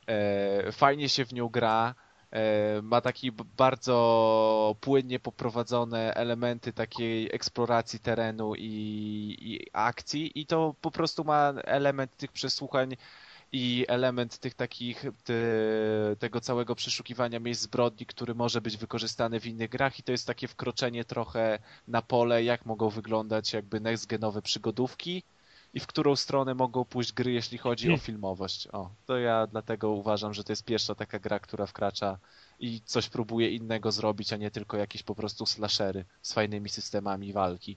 e, 0.07 0.73
fajnie 0.73 1.09
się 1.09 1.25
w 1.25 1.33
nią 1.33 1.49
gra, 1.49 1.95
e, 1.95 2.08
ma 2.83 3.01
taki 3.01 3.33
b- 3.33 3.45
bardzo 3.57 4.77
płynnie 4.81 5.21
poprowadzone 5.21 6.15
elementy 6.15 6.73
takiej 6.73 7.35
eksploracji 7.35 7.99
terenu 8.01 8.55
i, 8.55 9.37
i 9.41 9.67
akcji 9.73 10.41
i 10.41 10.47
to 10.47 10.75
po 10.81 10.91
prostu 10.91 11.25
ma 11.25 11.53
element 11.65 12.17
tych 12.17 12.33
przesłuchań 12.33 12.97
i 13.53 13.85
element 13.89 14.39
tych 14.39 14.55
takich 14.55 15.05
te, 15.25 15.35
tego 16.19 16.41
całego 16.41 16.75
przeszukiwania 16.75 17.41
miejsc 17.41 17.63
zbrodni, 17.63 18.07
który 18.07 18.35
może 18.35 18.61
być 18.61 18.77
wykorzystany 18.77 19.41
w 19.41 19.47
innych 19.47 19.71
grach 19.71 19.99
i 19.99 20.03
to 20.03 20.13
jest 20.13 20.27
takie 20.27 20.49
wkroczenie 20.49 21.05
trochę 21.05 21.59
na 21.89 22.03
pole, 22.03 22.45
jak 22.45 22.67
mogą 22.67 22.89
wyglądać 22.89 23.53
jakby 23.53 23.81
next-genowe 23.81 24.43
przygodówki 24.43 25.23
i 25.75 25.81
w 25.81 25.87
którą 25.87 26.17
stronę 26.17 26.55
mogą 26.55 26.85
pójść 26.85 27.13
gry, 27.13 27.33
jeśli 27.33 27.59
chodzi 27.59 27.93
o 27.93 27.97
filmowość. 27.97 28.69
O, 28.73 28.91
to 29.07 29.19
ja 29.19 29.47
dlatego 29.47 29.91
uważam, 29.91 30.35
że 30.35 30.45
to 30.45 30.53
jest 30.53 30.65
pierwsza 30.65 30.95
taka 30.95 31.19
gra, 31.19 31.39
która 31.39 31.67
wkracza 31.67 32.19
i 32.61 32.81
coś 32.85 33.09
próbuje 33.09 33.51
innego 33.51 33.93
zrobić, 33.93 34.33
a 34.33 34.37
nie 34.37 34.51
tylko 34.51 34.77
jakieś 34.77 35.03
po 35.03 35.15
prostu 35.15 35.47
slashery 35.47 36.05
z 36.23 36.33
fajnymi 36.33 36.69
systemami 36.69 37.33
walki. 37.33 37.77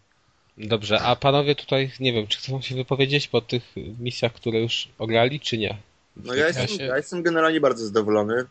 Dobrze, 0.57 1.01
a 1.01 1.15
panowie 1.15 1.55
tutaj, 1.55 1.91
nie 1.99 2.13
wiem, 2.13 2.27
czy 2.27 2.37
chcą 2.37 2.61
się 2.61 2.75
wypowiedzieć 2.75 3.27
po 3.27 3.41
tych 3.41 3.73
misjach, 3.99 4.33
które 4.33 4.59
już 4.61 4.89
ograli, 4.99 5.39
czy 5.39 5.57
nie? 5.57 5.77
No 6.15 6.33
ja 6.33 6.47
jestem, 6.47 6.67
się- 6.67 6.83
ja 6.83 6.97
jestem 6.97 7.23
generalnie 7.23 7.61
bardzo 7.61 7.85
zadowolony. 7.85 8.45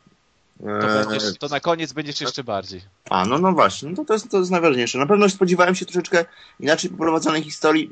To, 0.63 1.09
będziesz, 1.09 1.39
to 1.39 1.49
na 1.49 1.61
koniec 1.61 1.93
będziesz 1.93 2.21
jeszcze 2.21 2.45
bardziej. 2.45 2.81
A, 3.11 3.25
no 3.25 3.39
no 3.39 3.53
właśnie, 3.53 3.89
no 3.89 3.97
to, 3.97 4.05
to, 4.05 4.13
jest, 4.13 4.31
to 4.31 4.39
jest 4.39 4.51
najważniejsze. 4.51 4.99
Na 4.99 5.07
pewno 5.07 5.29
spodziewałem 5.29 5.75
się 5.75 5.87
troszeczkę 5.87 6.25
inaczej 6.61 6.91
poprowadzonej 6.91 7.43
historii, 7.43 7.91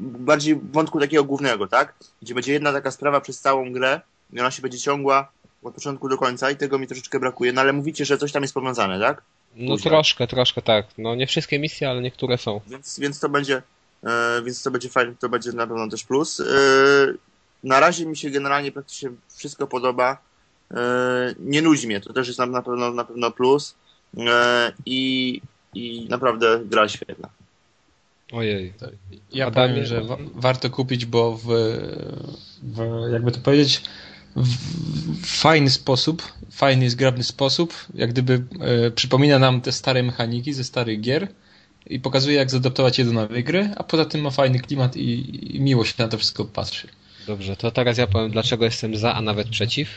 bardziej 0.00 0.60
wątku 0.72 1.00
takiego 1.00 1.24
głównego, 1.24 1.66
tak? 1.66 1.94
Gdzie 2.22 2.34
będzie 2.34 2.52
jedna 2.52 2.72
taka 2.72 2.90
sprawa 2.90 3.20
przez 3.20 3.40
całą 3.40 3.72
grę 3.72 4.00
i 4.32 4.40
ona 4.40 4.50
się 4.50 4.62
będzie 4.62 4.78
ciągła 4.78 5.28
od 5.62 5.74
początku 5.74 6.08
do 6.08 6.18
końca 6.18 6.50
i 6.50 6.56
tego 6.56 6.78
mi 6.78 6.86
troszeczkę 6.86 7.20
brakuje. 7.20 7.52
No 7.52 7.60
ale 7.60 7.72
mówicie, 7.72 8.04
że 8.04 8.18
coś 8.18 8.32
tam 8.32 8.42
jest 8.42 8.54
powiązane, 8.54 9.00
tak? 9.00 9.22
No 9.56 9.74
Później. 9.74 9.90
troszkę, 9.90 10.26
troszkę 10.26 10.62
tak. 10.62 10.86
No 10.98 11.14
nie 11.14 11.26
wszystkie 11.26 11.58
misje, 11.58 11.90
ale 11.90 12.00
niektóre 12.00 12.38
są. 12.38 12.60
Więc, 12.66 12.98
więc 12.98 13.20
to 13.20 13.28
będzie 13.28 13.62
e, 14.04 14.42
więc 14.44 14.62
to 14.62 14.70
będzie 14.70 14.88
fajne, 14.88 15.14
to 15.18 15.28
będzie 15.28 15.52
na 15.52 15.66
pewno 15.66 15.88
też 15.88 16.04
plus. 16.04 16.40
E, 16.40 16.44
na 17.64 17.80
razie 17.80 18.06
mi 18.06 18.16
się 18.16 18.30
generalnie 18.30 18.72
praktycznie 18.72 19.10
wszystko 19.36 19.66
podoba. 19.66 20.31
E, 20.72 21.34
nie 21.40 21.62
nudzi 21.62 21.86
mnie, 21.86 22.00
to 22.00 22.12
też 22.12 22.26
jest 22.26 22.38
na, 22.38 22.46
na, 22.46 22.62
pewno, 22.62 22.90
na 22.90 23.04
pewno 23.04 23.30
plus. 23.30 23.74
E, 24.18 24.72
i, 24.86 25.40
I 25.74 26.06
naprawdę 26.10 26.60
gra 26.64 26.88
świetna. 26.88 27.28
Ojej. 28.32 28.72
Ja 29.32 29.46
Adamie- 29.46 29.52
powiem, 29.72 29.86
że 29.86 30.04
wa- 30.04 30.16
warto 30.34 30.70
kupić, 30.70 31.06
bo 31.06 31.36
w, 31.36 31.46
w 32.62 33.08
jakby 33.12 33.32
to 33.32 33.40
powiedzieć, 33.40 33.82
w 34.36 35.26
fajny 35.26 35.70
sposób, 35.70 36.22
fajny, 36.50 36.90
zgrabny 36.90 37.24
sposób, 37.24 37.74
jak 37.94 38.10
gdyby 38.10 38.42
e, 38.60 38.90
przypomina 38.90 39.38
nam 39.38 39.60
te 39.60 39.72
stare 39.72 40.02
mechaniki 40.02 40.52
ze 40.52 40.64
starych 40.64 41.00
gier 41.00 41.28
i 41.86 42.00
pokazuje, 42.00 42.36
jak 42.36 42.50
zaadaptować 42.50 42.98
je 42.98 43.04
do 43.04 43.12
nowej 43.12 43.44
gry, 43.44 43.70
a 43.76 43.82
poza 43.84 44.04
tym 44.04 44.20
ma 44.20 44.30
fajny 44.30 44.60
klimat 44.60 44.96
i, 44.96 45.56
i 45.56 45.60
miło 45.60 45.84
się 45.84 45.94
na 45.98 46.08
to 46.08 46.18
wszystko 46.18 46.44
patrzy. 46.44 46.88
Dobrze, 47.26 47.56
to 47.56 47.70
teraz 47.70 47.98
ja 47.98 48.06
powiem, 48.06 48.30
dlaczego 48.30 48.64
jestem 48.64 48.96
za, 48.96 49.14
a 49.14 49.20
nawet 49.22 49.48
przeciw. 49.48 49.88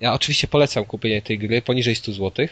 Ja 0.00 0.12
oczywiście 0.14 0.48
polecam 0.48 0.84
kupienie 0.84 1.22
tej 1.22 1.38
gry 1.38 1.62
poniżej 1.62 1.94
100 1.94 2.12
zł. 2.12 2.46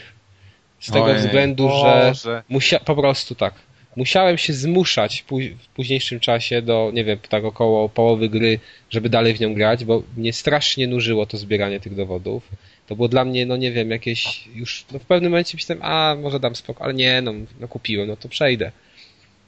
Z 0.79 0.91
tego 0.91 1.03
Ojej. 1.03 1.17
względu, 1.17 1.69
że 1.69 2.05
Boże. 2.09 2.43
musia... 2.49 2.79
po 2.79 2.95
prostu 2.95 3.35
tak. 3.35 3.53
Musiałem 3.95 4.37
się 4.37 4.53
zmuszać 4.53 5.25
w 5.61 5.67
późniejszym 5.67 6.19
czasie 6.19 6.61
do, 6.61 6.91
nie 6.93 7.03
wiem, 7.03 7.19
tak 7.29 7.43
około 7.45 7.89
połowy 7.89 8.29
gry, 8.29 8.59
żeby 8.89 9.09
dalej 9.09 9.33
w 9.33 9.39
nią 9.39 9.53
grać, 9.53 9.85
bo 9.85 10.03
mnie 10.17 10.33
strasznie 10.33 10.87
nużyło 10.87 11.25
to 11.25 11.37
zbieranie 11.37 11.79
tych 11.79 11.95
dowodów. 11.95 12.43
To 12.87 12.95
było 12.95 13.07
dla 13.07 13.25
mnie, 13.25 13.45
no 13.45 13.57
nie 13.57 13.71
wiem, 13.71 13.91
jakieś 13.91 14.47
już, 14.55 14.85
no 14.91 14.99
w 14.99 15.05
pewnym 15.05 15.31
momencie 15.31 15.57
myślałem, 15.57 15.83
a 15.83 16.15
może 16.21 16.39
dam 16.39 16.55
spokój, 16.55 16.83
ale 16.85 16.93
nie, 16.93 17.21
no, 17.21 17.33
no 17.59 17.67
kupiłem, 17.67 18.07
no 18.07 18.15
to 18.15 18.29
przejdę. 18.29 18.71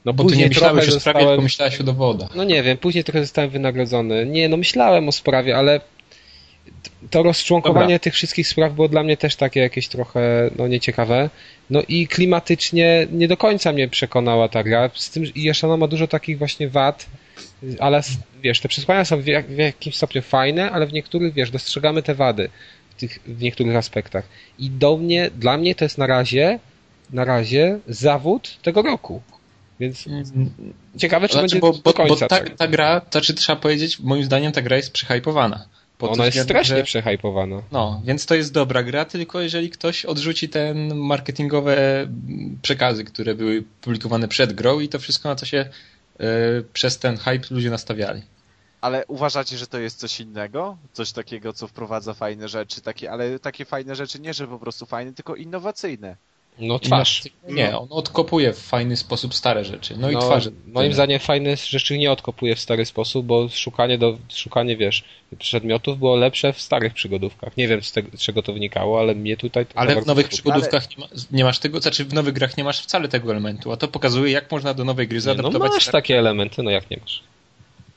No 0.04 0.12
Bo 0.12 0.24
ty 0.24 0.36
nie 0.36 0.48
myślałeś 0.48 0.88
o 0.88 1.00
sprawie, 1.00 1.26
tylko 1.26 1.42
myślałeś 1.42 1.80
o 1.80 1.84
dowodach. 1.84 2.34
no 2.34 2.44
nie 2.44 2.62
wiem, 2.62 2.78
później 2.78 3.04
trochę 3.04 3.20
zostałem 3.20 3.50
wynagrodzony. 3.50 4.26
Nie, 4.26 4.48
no 4.48 4.56
myślałem 4.56 5.08
o 5.08 5.12
sprawie, 5.12 5.56
ale 5.56 5.80
to 7.10 7.22
rozczłonkowanie 7.22 7.86
Dobra. 7.86 7.98
tych 7.98 8.14
wszystkich 8.14 8.48
spraw 8.48 8.72
było 8.72 8.88
dla 8.88 9.02
mnie 9.02 9.16
też 9.16 9.36
takie 9.36 9.60
jakieś 9.60 9.88
trochę, 9.88 10.50
no 10.56 10.68
nieciekawe. 10.68 11.30
No 11.70 11.82
i 11.88 12.08
klimatycznie 12.08 13.06
nie 13.12 13.28
do 13.28 13.36
końca 13.36 13.72
mnie 13.72 13.88
przekonała 13.88 14.48
ta 14.48 14.62
gra. 14.62 14.90
Z 14.94 15.10
tym, 15.10 15.24
i 15.34 15.42
jeszcze 15.42 15.66
ona 15.66 15.76
ma 15.76 15.86
dużo 15.86 16.06
takich 16.06 16.38
właśnie 16.38 16.68
wad, 16.68 17.06
ale 17.78 18.02
wiesz, 18.42 18.60
te 18.60 18.68
przesłania 18.68 19.04
są 19.04 19.20
w, 19.20 19.24
w 19.48 19.58
jakimś 19.58 19.96
stopniu 19.96 20.22
fajne, 20.22 20.70
ale 20.70 20.86
w 20.86 20.92
niektórych, 20.92 21.34
wiesz, 21.34 21.50
dostrzegamy 21.50 22.02
te 22.02 22.14
wady 22.14 22.50
w, 22.90 22.94
tych, 22.94 23.18
w 23.26 23.42
niektórych 23.42 23.76
aspektach. 23.76 24.24
I 24.58 24.70
do 24.70 24.96
mnie, 24.96 25.30
dla 25.38 25.58
mnie 25.58 25.74
to 25.74 25.84
jest 25.84 25.98
na 25.98 26.06
razie, 26.06 26.58
na 27.10 27.24
razie 27.24 27.78
zawód 27.88 28.58
tego 28.62 28.82
roku. 28.82 29.22
Więc 29.80 30.04
ciekawe, 30.98 31.28
czy 31.28 31.32
Znaczy, 31.32 31.42
będzie 31.42 31.60
bo, 31.60 31.72
do 31.72 31.92
końca. 31.92 32.14
bo 32.14 32.16
ta, 32.16 32.28
tak. 32.28 32.56
ta 32.56 32.68
gra, 32.68 33.00
znaczy 33.10 33.34
trzeba 33.34 33.60
powiedzieć, 33.60 34.00
moim 34.00 34.24
zdaniem 34.24 34.52
ta 34.52 34.62
gra 34.62 34.76
jest 34.76 34.92
przehypowana. 34.92 35.66
Pod 36.00 36.10
Ona 36.10 36.24
jest 36.24 36.38
względem, 36.38 36.56
strasznie 36.64 36.76
że- 36.76 36.82
przehypowana. 36.82 37.62
No, 37.72 38.02
więc 38.04 38.26
to 38.26 38.34
jest 38.34 38.52
dobra 38.52 38.82
gra, 38.82 39.04
tylko 39.04 39.40
jeżeli 39.40 39.70
ktoś 39.70 40.04
odrzuci 40.04 40.48
te 40.48 40.74
marketingowe 40.94 42.00
mm, 42.00 42.58
przekazy, 42.62 43.04
które 43.04 43.34
były 43.34 43.64
publikowane 43.80 44.28
przed 44.28 44.52
grą 44.52 44.80
i 44.80 44.88
to 44.88 44.98
wszystko, 44.98 45.28
na 45.28 45.36
co 45.36 45.46
się 45.46 45.58
e, 46.20 46.26
przez 46.72 46.98
ten 46.98 47.16
hype 47.16 47.46
ludzie 47.50 47.70
nastawiali. 47.70 48.22
Ale 48.80 49.04
uważacie, 49.06 49.58
że 49.58 49.66
to 49.66 49.78
jest 49.78 49.98
coś 49.98 50.20
innego? 50.20 50.76
Coś 50.92 51.12
takiego, 51.12 51.52
co 51.52 51.66
wprowadza 51.68 52.14
fajne 52.14 52.48
rzeczy, 52.48 52.80
takie, 52.80 53.10
ale 53.12 53.38
takie 53.38 53.64
fajne 53.64 53.94
rzeczy 53.96 54.20
nie, 54.20 54.34
że 54.34 54.46
po 54.48 54.58
prostu 54.58 54.86
fajne, 54.86 55.12
tylko 55.12 55.34
innowacyjne. 55.36 56.16
No 56.60 56.78
twarz. 56.78 57.22
Nie, 57.48 57.78
on 57.78 57.86
odkopuje 57.90 58.52
w 58.52 58.58
fajny 58.58 58.96
sposób 58.96 59.34
stare 59.34 59.64
rzeczy. 59.64 59.96
No, 59.96 60.10
i 60.10 60.14
No, 60.14 60.20
twarze. 60.20 60.50
moim 60.66 60.92
zdaniem 60.92 61.20
fajne 61.20 61.56
rzeczy 61.56 61.98
nie 61.98 62.12
odkopuje 62.12 62.56
w 62.56 62.60
stary 62.60 62.84
sposób, 62.86 63.26
bo 63.26 63.48
szukanie, 63.48 63.98
do, 63.98 64.18
szukanie, 64.28 64.76
wiesz, 64.76 65.04
przedmiotów 65.38 65.98
było 65.98 66.16
lepsze 66.16 66.52
w 66.52 66.60
starych 66.60 66.94
przygodówkach. 66.94 67.56
Nie 67.56 67.68
wiem 67.68 67.82
z, 67.82 67.92
tego, 67.92 68.08
z 68.16 68.20
czego 68.20 68.42
to 68.42 68.52
wynikało, 68.52 69.00
ale 69.00 69.14
mnie 69.14 69.36
tutaj... 69.36 69.66
Ale 69.74 70.02
w 70.02 70.06
nowych 70.06 70.28
przygodówkach 70.28 70.90
nie, 70.90 70.96
ma, 71.04 71.08
nie 71.30 71.44
masz 71.44 71.58
tego, 71.58 71.80
znaczy 71.80 72.04
w 72.04 72.12
nowych 72.14 72.34
grach 72.34 72.56
nie 72.56 72.64
masz 72.64 72.82
wcale 72.82 73.08
tego 73.08 73.30
elementu, 73.30 73.72
a 73.72 73.76
to 73.76 73.88
pokazuje, 73.88 74.32
jak 74.32 74.50
można 74.52 74.74
do 74.74 74.84
nowej 74.84 75.08
gry 75.08 75.16
Nie, 75.16 75.20
No 75.20 75.24
zaadaptować. 75.24 75.72
masz 75.72 75.86
takie 75.86 76.18
elementy, 76.18 76.62
no 76.62 76.70
jak 76.70 76.90
nie 76.90 76.96
masz. 76.96 77.22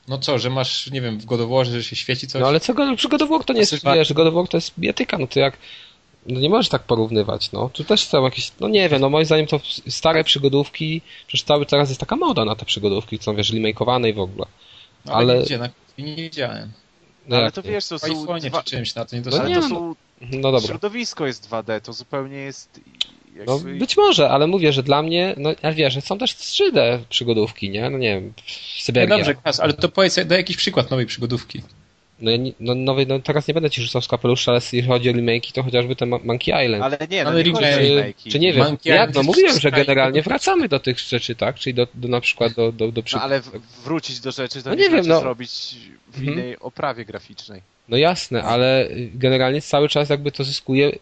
No 0.08 0.18
co, 0.18 0.38
że 0.38 0.50
masz, 0.50 0.90
nie 0.90 1.00
wiem, 1.00 1.18
w 1.18 1.24
God 1.24 1.66
że 1.66 1.82
się 1.82 1.96
świeci 1.96 2.26
coś? 2.26 2.40
No 2.40 2.48
ale 2.48 2.60
co, 2.60 2.74
God 2.74 3.22
of 3.22 3.30
War 3.30 3.44
to 3.44 3.52
nie 3.52 3.60
jest, 3.60 3.84
wiesz, 3.94 4.12
God 4.12 4.26
of 4.26 4.34
War 4.34 4.48
to 4.48 4.56
jest 4.56 4.72
bijatyka, 4.78 5.18
no 5.18 5.26
to 5.26 5.40
jak... 5.40 5.56
No 6.26 6.40
nie 6.40 6.48
możesz 6.48 6.68
tak 6.68 6.82
porównywać, 6.82 7.52
no. 7.52 7.68
Tu 7.72 7.84
też 7.84 8.04
są 8.04 8.24
jakieś, 8.24 8.52
no 8.60 8.68
nie 8.68 8.88
wiem, 8.88 9.00
no 9.00 9.10
moim 9.10 9.26
zdaniem 9.26 9.46
to 9.46 9.60
stare 9.88 10.24
przygodówki, 10.24 11.00
przecież 11.26 11.44
cały 11.44 11.66
teraz 11.66 11.88
jest 11.88 12.00
taka 12.00 12.16
moda 12.16 12.44
na 12.44 12.56
te 12.56 12.64
przygodówki, 12.64 13.18
co 13.18 13.24
są, 13.24 13.36
wiesz, 13.36 13.52
remakeowane 13.52 14.10
i 14.10 14.12
w 14.12 14.18
ogóle. 14.20 14.46
No, 15.04 15.12
ale, 15.12 15.32
ale- 15.32 15.42
Gdzie, 15.42 15.58
na 15.58 15.68
nie 15.98 16.16
widziałem. 16.16 16.72
No 17.28 17.36
ale 17.36 17.52
to 17.52 17.62
nie? 17.62 17.70
wiesz, 17.70 17.88
to 17.88 17.98
są 17.98 18.06
iPhone'ie 18.06 18.48
dwa... 18.48 18.62
czy 18.62 18.70
czymś 18.70 18.94
na 18.94 19.04
to 19.04 19.16
nie 19.16 19.22
No 19.30 19.48
nie, 19.48 19.54
to 19.54 19.60
no. 19.60 19.68
są... 19.68 19.94
No 20.20 20.52
dobra. 20.52 20.68
Środowisko 20.68 21.26
jest 21.26 21.50
2D, 21.50 21.80
to 21.80 21.92
zupełnie 21.92 22.36
jest... 22.36 22.80
No 23.46 23.58
być 23.58 23.96
może, 23.96 24.30
ale 24.30 24.46
mówię, 24.46 24.72
że 24.72 24.82
dla 24.82 25.02
mnie, 25.02 25.34
no 25.36 25.50
ja 25.62 25.72
wiesz, 25.72 25.94
że 25.94 26.00
są 26.00 26.18
też 26.18 26.34
3D 26.36 26.98
przygodówki, 27.08 27.70
nie? 27.70 27.90
No 27.90 27.98
nie 27.98 28.14
wiem, 28.14 28.32
No 28.36 28.42
Syberia. 28.80 29.16
dobrze, 29.16 29.34
Kas, 29.34 29.60
ale 29.60 29.72
to 29.72 29.88
powiedz, 29.88 30.14
daj 30.26 30.38
jakiś 30.38 30.56
przykład 30.56 30.90
nowej 30.90 31.06
przygodówki. 31.06 31.62
No, 32.24 32.30
ja 32.30 32.36
nie, 32.36 32.52
no, 32.60 32.74
no 32.74 33.18
teraz 33.20 33.48
nie 33.48 33.54
będę 33.54 33.70
ci 33.70 33.82
rzucał 33.82 34.02
z 34.02 34.08
kapelusza, 34.08 34.52
ale 34.52 34.60
jeśli 34.72 34.82
chodzi 34.82 35.10
o 35.10 35.12
remake'i, 35.12 35.52
to 35.52 35.62
chociażby 35.62 35.96
ten 35.96 36.08
Monkey 36.08 36.64
Island. 36.64 36.84
Ale 36.84 36.98
nie, 37.10 37.24
no 37.24 37.30
Ale 37.30 37.44
nie 37.44 37.52
czy, 38.14 38.30
czy 38.30 38.38
nie 38.38 38.52
wiem, 38.52 38.64
Monkey 38.66 38.92
jak, 38.92 39.10
Island 39.10 39.14
no 39.14 39.22
mówiłem, 39.22 39.60
że 39.60 39.70
generalnie 39.70 40.22
wracamy 40.22 40.68
do 40.68 40.80
tych 40.80 40.98
rzeczy, 40.98 41.34
tak? 41.34 41.58
Czyli 41.58 41.74
do, 41.74 41.86
do 41.94 42.08
na 42.08 42.20
przykład 42.20 42.52
do, 42.52 42.72
do, 42.72 42.92
do 42.92 43.02
przy... 43.02 43.16
No 43.16 43.22
ale 43.22 43.42
wrócić 43.84 44.20
do 44.20 44.30
rzeczy 44.30 44.62
to 44.62 44.68
No 44.68 44.74
nie, 44.74 44.82
nie 44.82 44.90
wiem, 44.90 45.04
znaczy 45.04 45.08
no. 45.08 45.20
zrobić 45.20 45.76
w 46.08 46.18
Mhm. 46.18 46.32
innej 46.38 46.58
oprawie 46.58 47.04
graficznej. 47.04 47.62
No 47.88 47.96
jasne, 47.96 48.42
ale 48.42 48.88
generalnie 49.14 49.60
cały 49.62 49.88
czas 49.88 50.10
jakby 50.10 50.32
to 50.32 50.44
zyskuje, 50.44 50.88
y, 50.88 50.98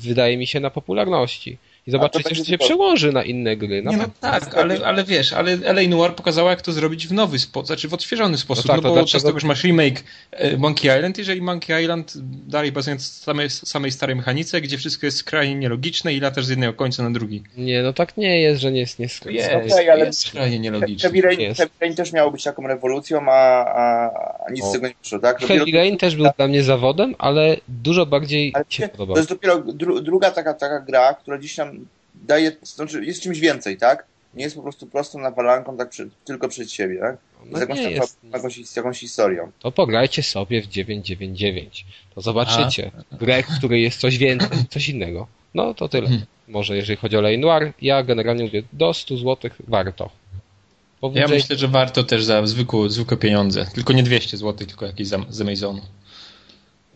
wydaje 0.00 0.36
mi 0.36 0.46
się, 0.46 0.60
na 0.60 0.70
popularności. 0.70 1.58
I 1.90 1.92
zobaczycie, 1.92 2.34
że 2.34 2.44
się 2.44 2.58
przełoży 2.58 3.12
na 3.12 3.22
inne 3.22 3.56
gry. 3.56 3.82
Na 3.82 3.90
nie, 3.90 3.96
no 3.96 4.04
tak, 4.20 4.54
ale, 4.54 4.86
ale 4.86 5.04
wiesz, 5.04 5.32
ale 5.32 5.52
LA 5.52 5.88
Noir 5.88 6.14
pokazała, 6.14 6.50
jak 6.50 6.62
to 6.62 6.72
zrobić 6.72 7.08
w 7.08 7.12
nowy 7.12 7.38
sposób, 7.38 7.66
znaczy 7.66 7.88
w 7.88 7.94
odświeżony 7.94 8.38
sposób, 8.38 8.64
no, 8.64 8.74
tak, 8.74 8.82
no 8.82 8.88
bo 8.88 8.94
dlaczego... 8.94 9.24
tego 9.24 9.36
już 9.36 9.44
masz 9.44 9.64
remake 9.64 10.04
e, 10.30 10.56
Monkey 10.56 10.96
Island, 10.96 11.18
jeżeli 11.18 11.42
Monkey 11.42 11.82
Island 11.82 12.12
dalej 12.48 12.72
bazując 12.72 13.20
na 13.20 13.24
samej, 13.24 13.50
samej 13.50 13.92
starej 13.92 14.16
mechanice, 14.16 14.60
gdzie 14.60 14.78
wszystko 14.78 15.06
jest 15.06 15.18
skrajnie 15.18 15.54
nielogiczne 15.54 16.14
i 16.14 16.20
latasz 16.20 16.44
z 16.44 16.48
jednego 16.48 16.72
końca 16.72 17.02
na 17.02 17.10
drugi. 17.10 17.42
Nie, 17.56 17.82
no 17.82 17.92
tak 17.92 18.16
nie 18.16 18.40
jest, 18.40 18.60
że 18.60 18.72
nie 18.72 18.80
jest, 18.80 18.98
nie 18.98 19.04
jest, 19.04 19.26
jest, 19.26 19.50
okay, 19.50 19.92
ale 19.92 20.06
jest 20.06 20.26
skrajnie 20.26 20.58
nielogiczne. 20.58 21.10
Heavy 21.10 21.22
Rain, 21.26 21.54
Heavy 21.54 21.72
Rain 21.80 21.94
też 21.94 22.12
miało 22.12 22.30
być 22.30 22.44
taką 22.44 22.66
rewolucją, 22.66 23.20
a, 23.28 23.64
a, 23.64 24.52
nic 24.52 24.64
o. 24.64 24.68
z 24.68 24.72
tego 24.72 24.88
nie 24.88 24.94
wyszło, 25.02 25.18
tak? 25.18 25.40
Heavy 25.40 25.72
Rain 25.74 25.98
też 25.98 26.16
był 26.16 26.26
dla 26.36 26.48
mnie 26.48 26.62
zawodem, 26.62 27.14
ale 27.18 27.56
dużo 27.68 28.06
bardziej 28.06 28.52
ale 28.54 28.64
się 28.68 28.88
podobał. 28.88 29.14
To 29.14 29.20
jest 29.20 29.30
dopiero 29.30 29.58
dru, 29.58 30.00
druga 30.00 30.30
taka, 30.30 30.54
taka 30.54 30.80
gra, 30.80 31.14
która 31.14 31.38
dziś 31.38 31.56
nam 31.56 31.79
daje, 32.14 32.52
znaczy 32.62 33.04
jest 33.04 33.22
czymś 33.22 33.40
więcej, 33.40 33.76
tak? 33.76 34.06
Nie 34.34 34.44
jest 34.44 34.56
po 34.56 34.62
prostu 34.62 34.86
prostą 34.86 35.18
nawalanką 35.18 35.76
tak 35.76 35.88
przy, 35.88 36.10
tylko 36.24 36.48
przed 36.48 36.72
siebie, 36.72 36.98
tak? 37.00 37.16
No 37.46 37.58
z, 37.58 37.60
jakąś, 37.60 37.78
jest. 37.78 38.18
jakąś, 38.32 38.66
z 38.68 38.76
jakąś 38.76 39.00
historią. 39.00 39.52
To 39.58 39.72
pograjcie 39.72 40.22
sobie 40.22 40.62
w 40.62 40.66
999. 40.66 41.86
To 42.14 42.20
zobaczycie. 42.20 42.90
A. 43.12 43.16
Grę, 43.16 43.42
w 43.42 43.58
której 43.58 43.82
jest 43.82 44.00
coś 44.00 44.18
więcej, 44.18 44.48
coś 44.70 44.88
innego. 44.88 45.26
No 45.54 45.74
to 45.74 45.88
tyle. 45.88 46.08
Hmm. 46.08 46.26
Może 46.48 46.76
jeżeli 46.76 46.96
chodzi 46.96 47.16
o 47.16 47.20
Lane 47.20 47.72
ja 47.82 48.02
generalnie 48.02 48.44
mówię, 48.44 48.62
do 48.72 48.94
100 48.94 49.16
zł 49.16 49.50
warto. 49.68 50.10
Ja 51.14 51.28
myślę, 51.28 51.56
że 51.56 51.68
warto 51.68 52.04
też 52.04 52.24
za 52.24 52.46
zwykłe, 52.46 52.90
zwykłe 52.90 53.16
pieniądze. 53.16 53.66
Tylko 53.74 53.92
nie 53.92 54.02
200 54.02 54.36
zł, 54.36 54.66
tylko 54.66 54.86
jakieś 54.86 55.08
z 55.08 55.40
Amazonu. 55.40 55.80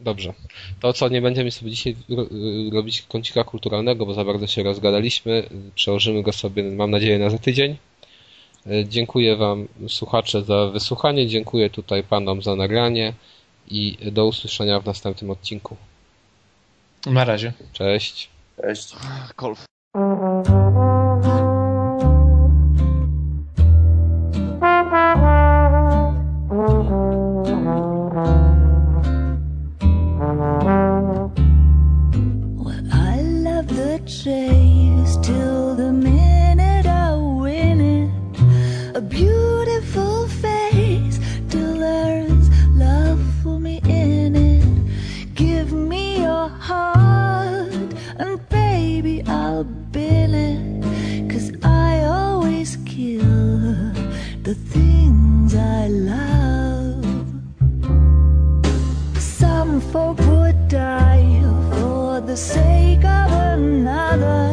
Dobrze. 0.01 0.33
To 0.81 0.93
co, 0.93 1.09
nie 1.09 1.23
będziemy 1.23 1.51
sobie 1.51 1.71
dzisiaj 1.71 1.97
robić 2.73 3.03
kącika 3.03 3.45
kulturalnego, 3.45 4.07
bo 4.07 4.15
za 4.15 4.25
bardzo 4.25 4.47
się 4.47 4.63
rozgadaliśmy. 4.63 5.49
Przełożymy 5.75 6.23
go 6.23 6.33
sobie, 6.33 6.63
mam 6.63 6.91
nadzieję, 6.91 7.19
na 7.19 7.31
za 7.31 7.39
tydzień. 7.39 7.77
E, 8.67 8.85
dziękuję 8.89 9.37
Wam, 9.37 9.69
słuchacze, 9.89 10.43
za 10.43 10.67
wysłuchanie. 10.67 11.27
Dziękuję 11.27 11.71
tutaj 11.71 12.03
Panom 12.03 12.43
za 12.43 12.57
nagranie 12.57 13.13
i 13.69 13.97
do 14.13 14.27
usłyszenia 14.27 14.81
w 14.81 14.87
następnym 14.87 15.31
odcinku. 15.31 15.77
Na 17.07 17.25
razie. 17.25 17.53
Cześć. 17.73 18.29
Cześć. 18.63 18.93
Kolf. 19.37 19.65
Die 60.75 61.41
for 61.71 62.21
the 62.21 62.37
sake 62.37 63.05
of 63.05 63.31
another. 63.33 64.44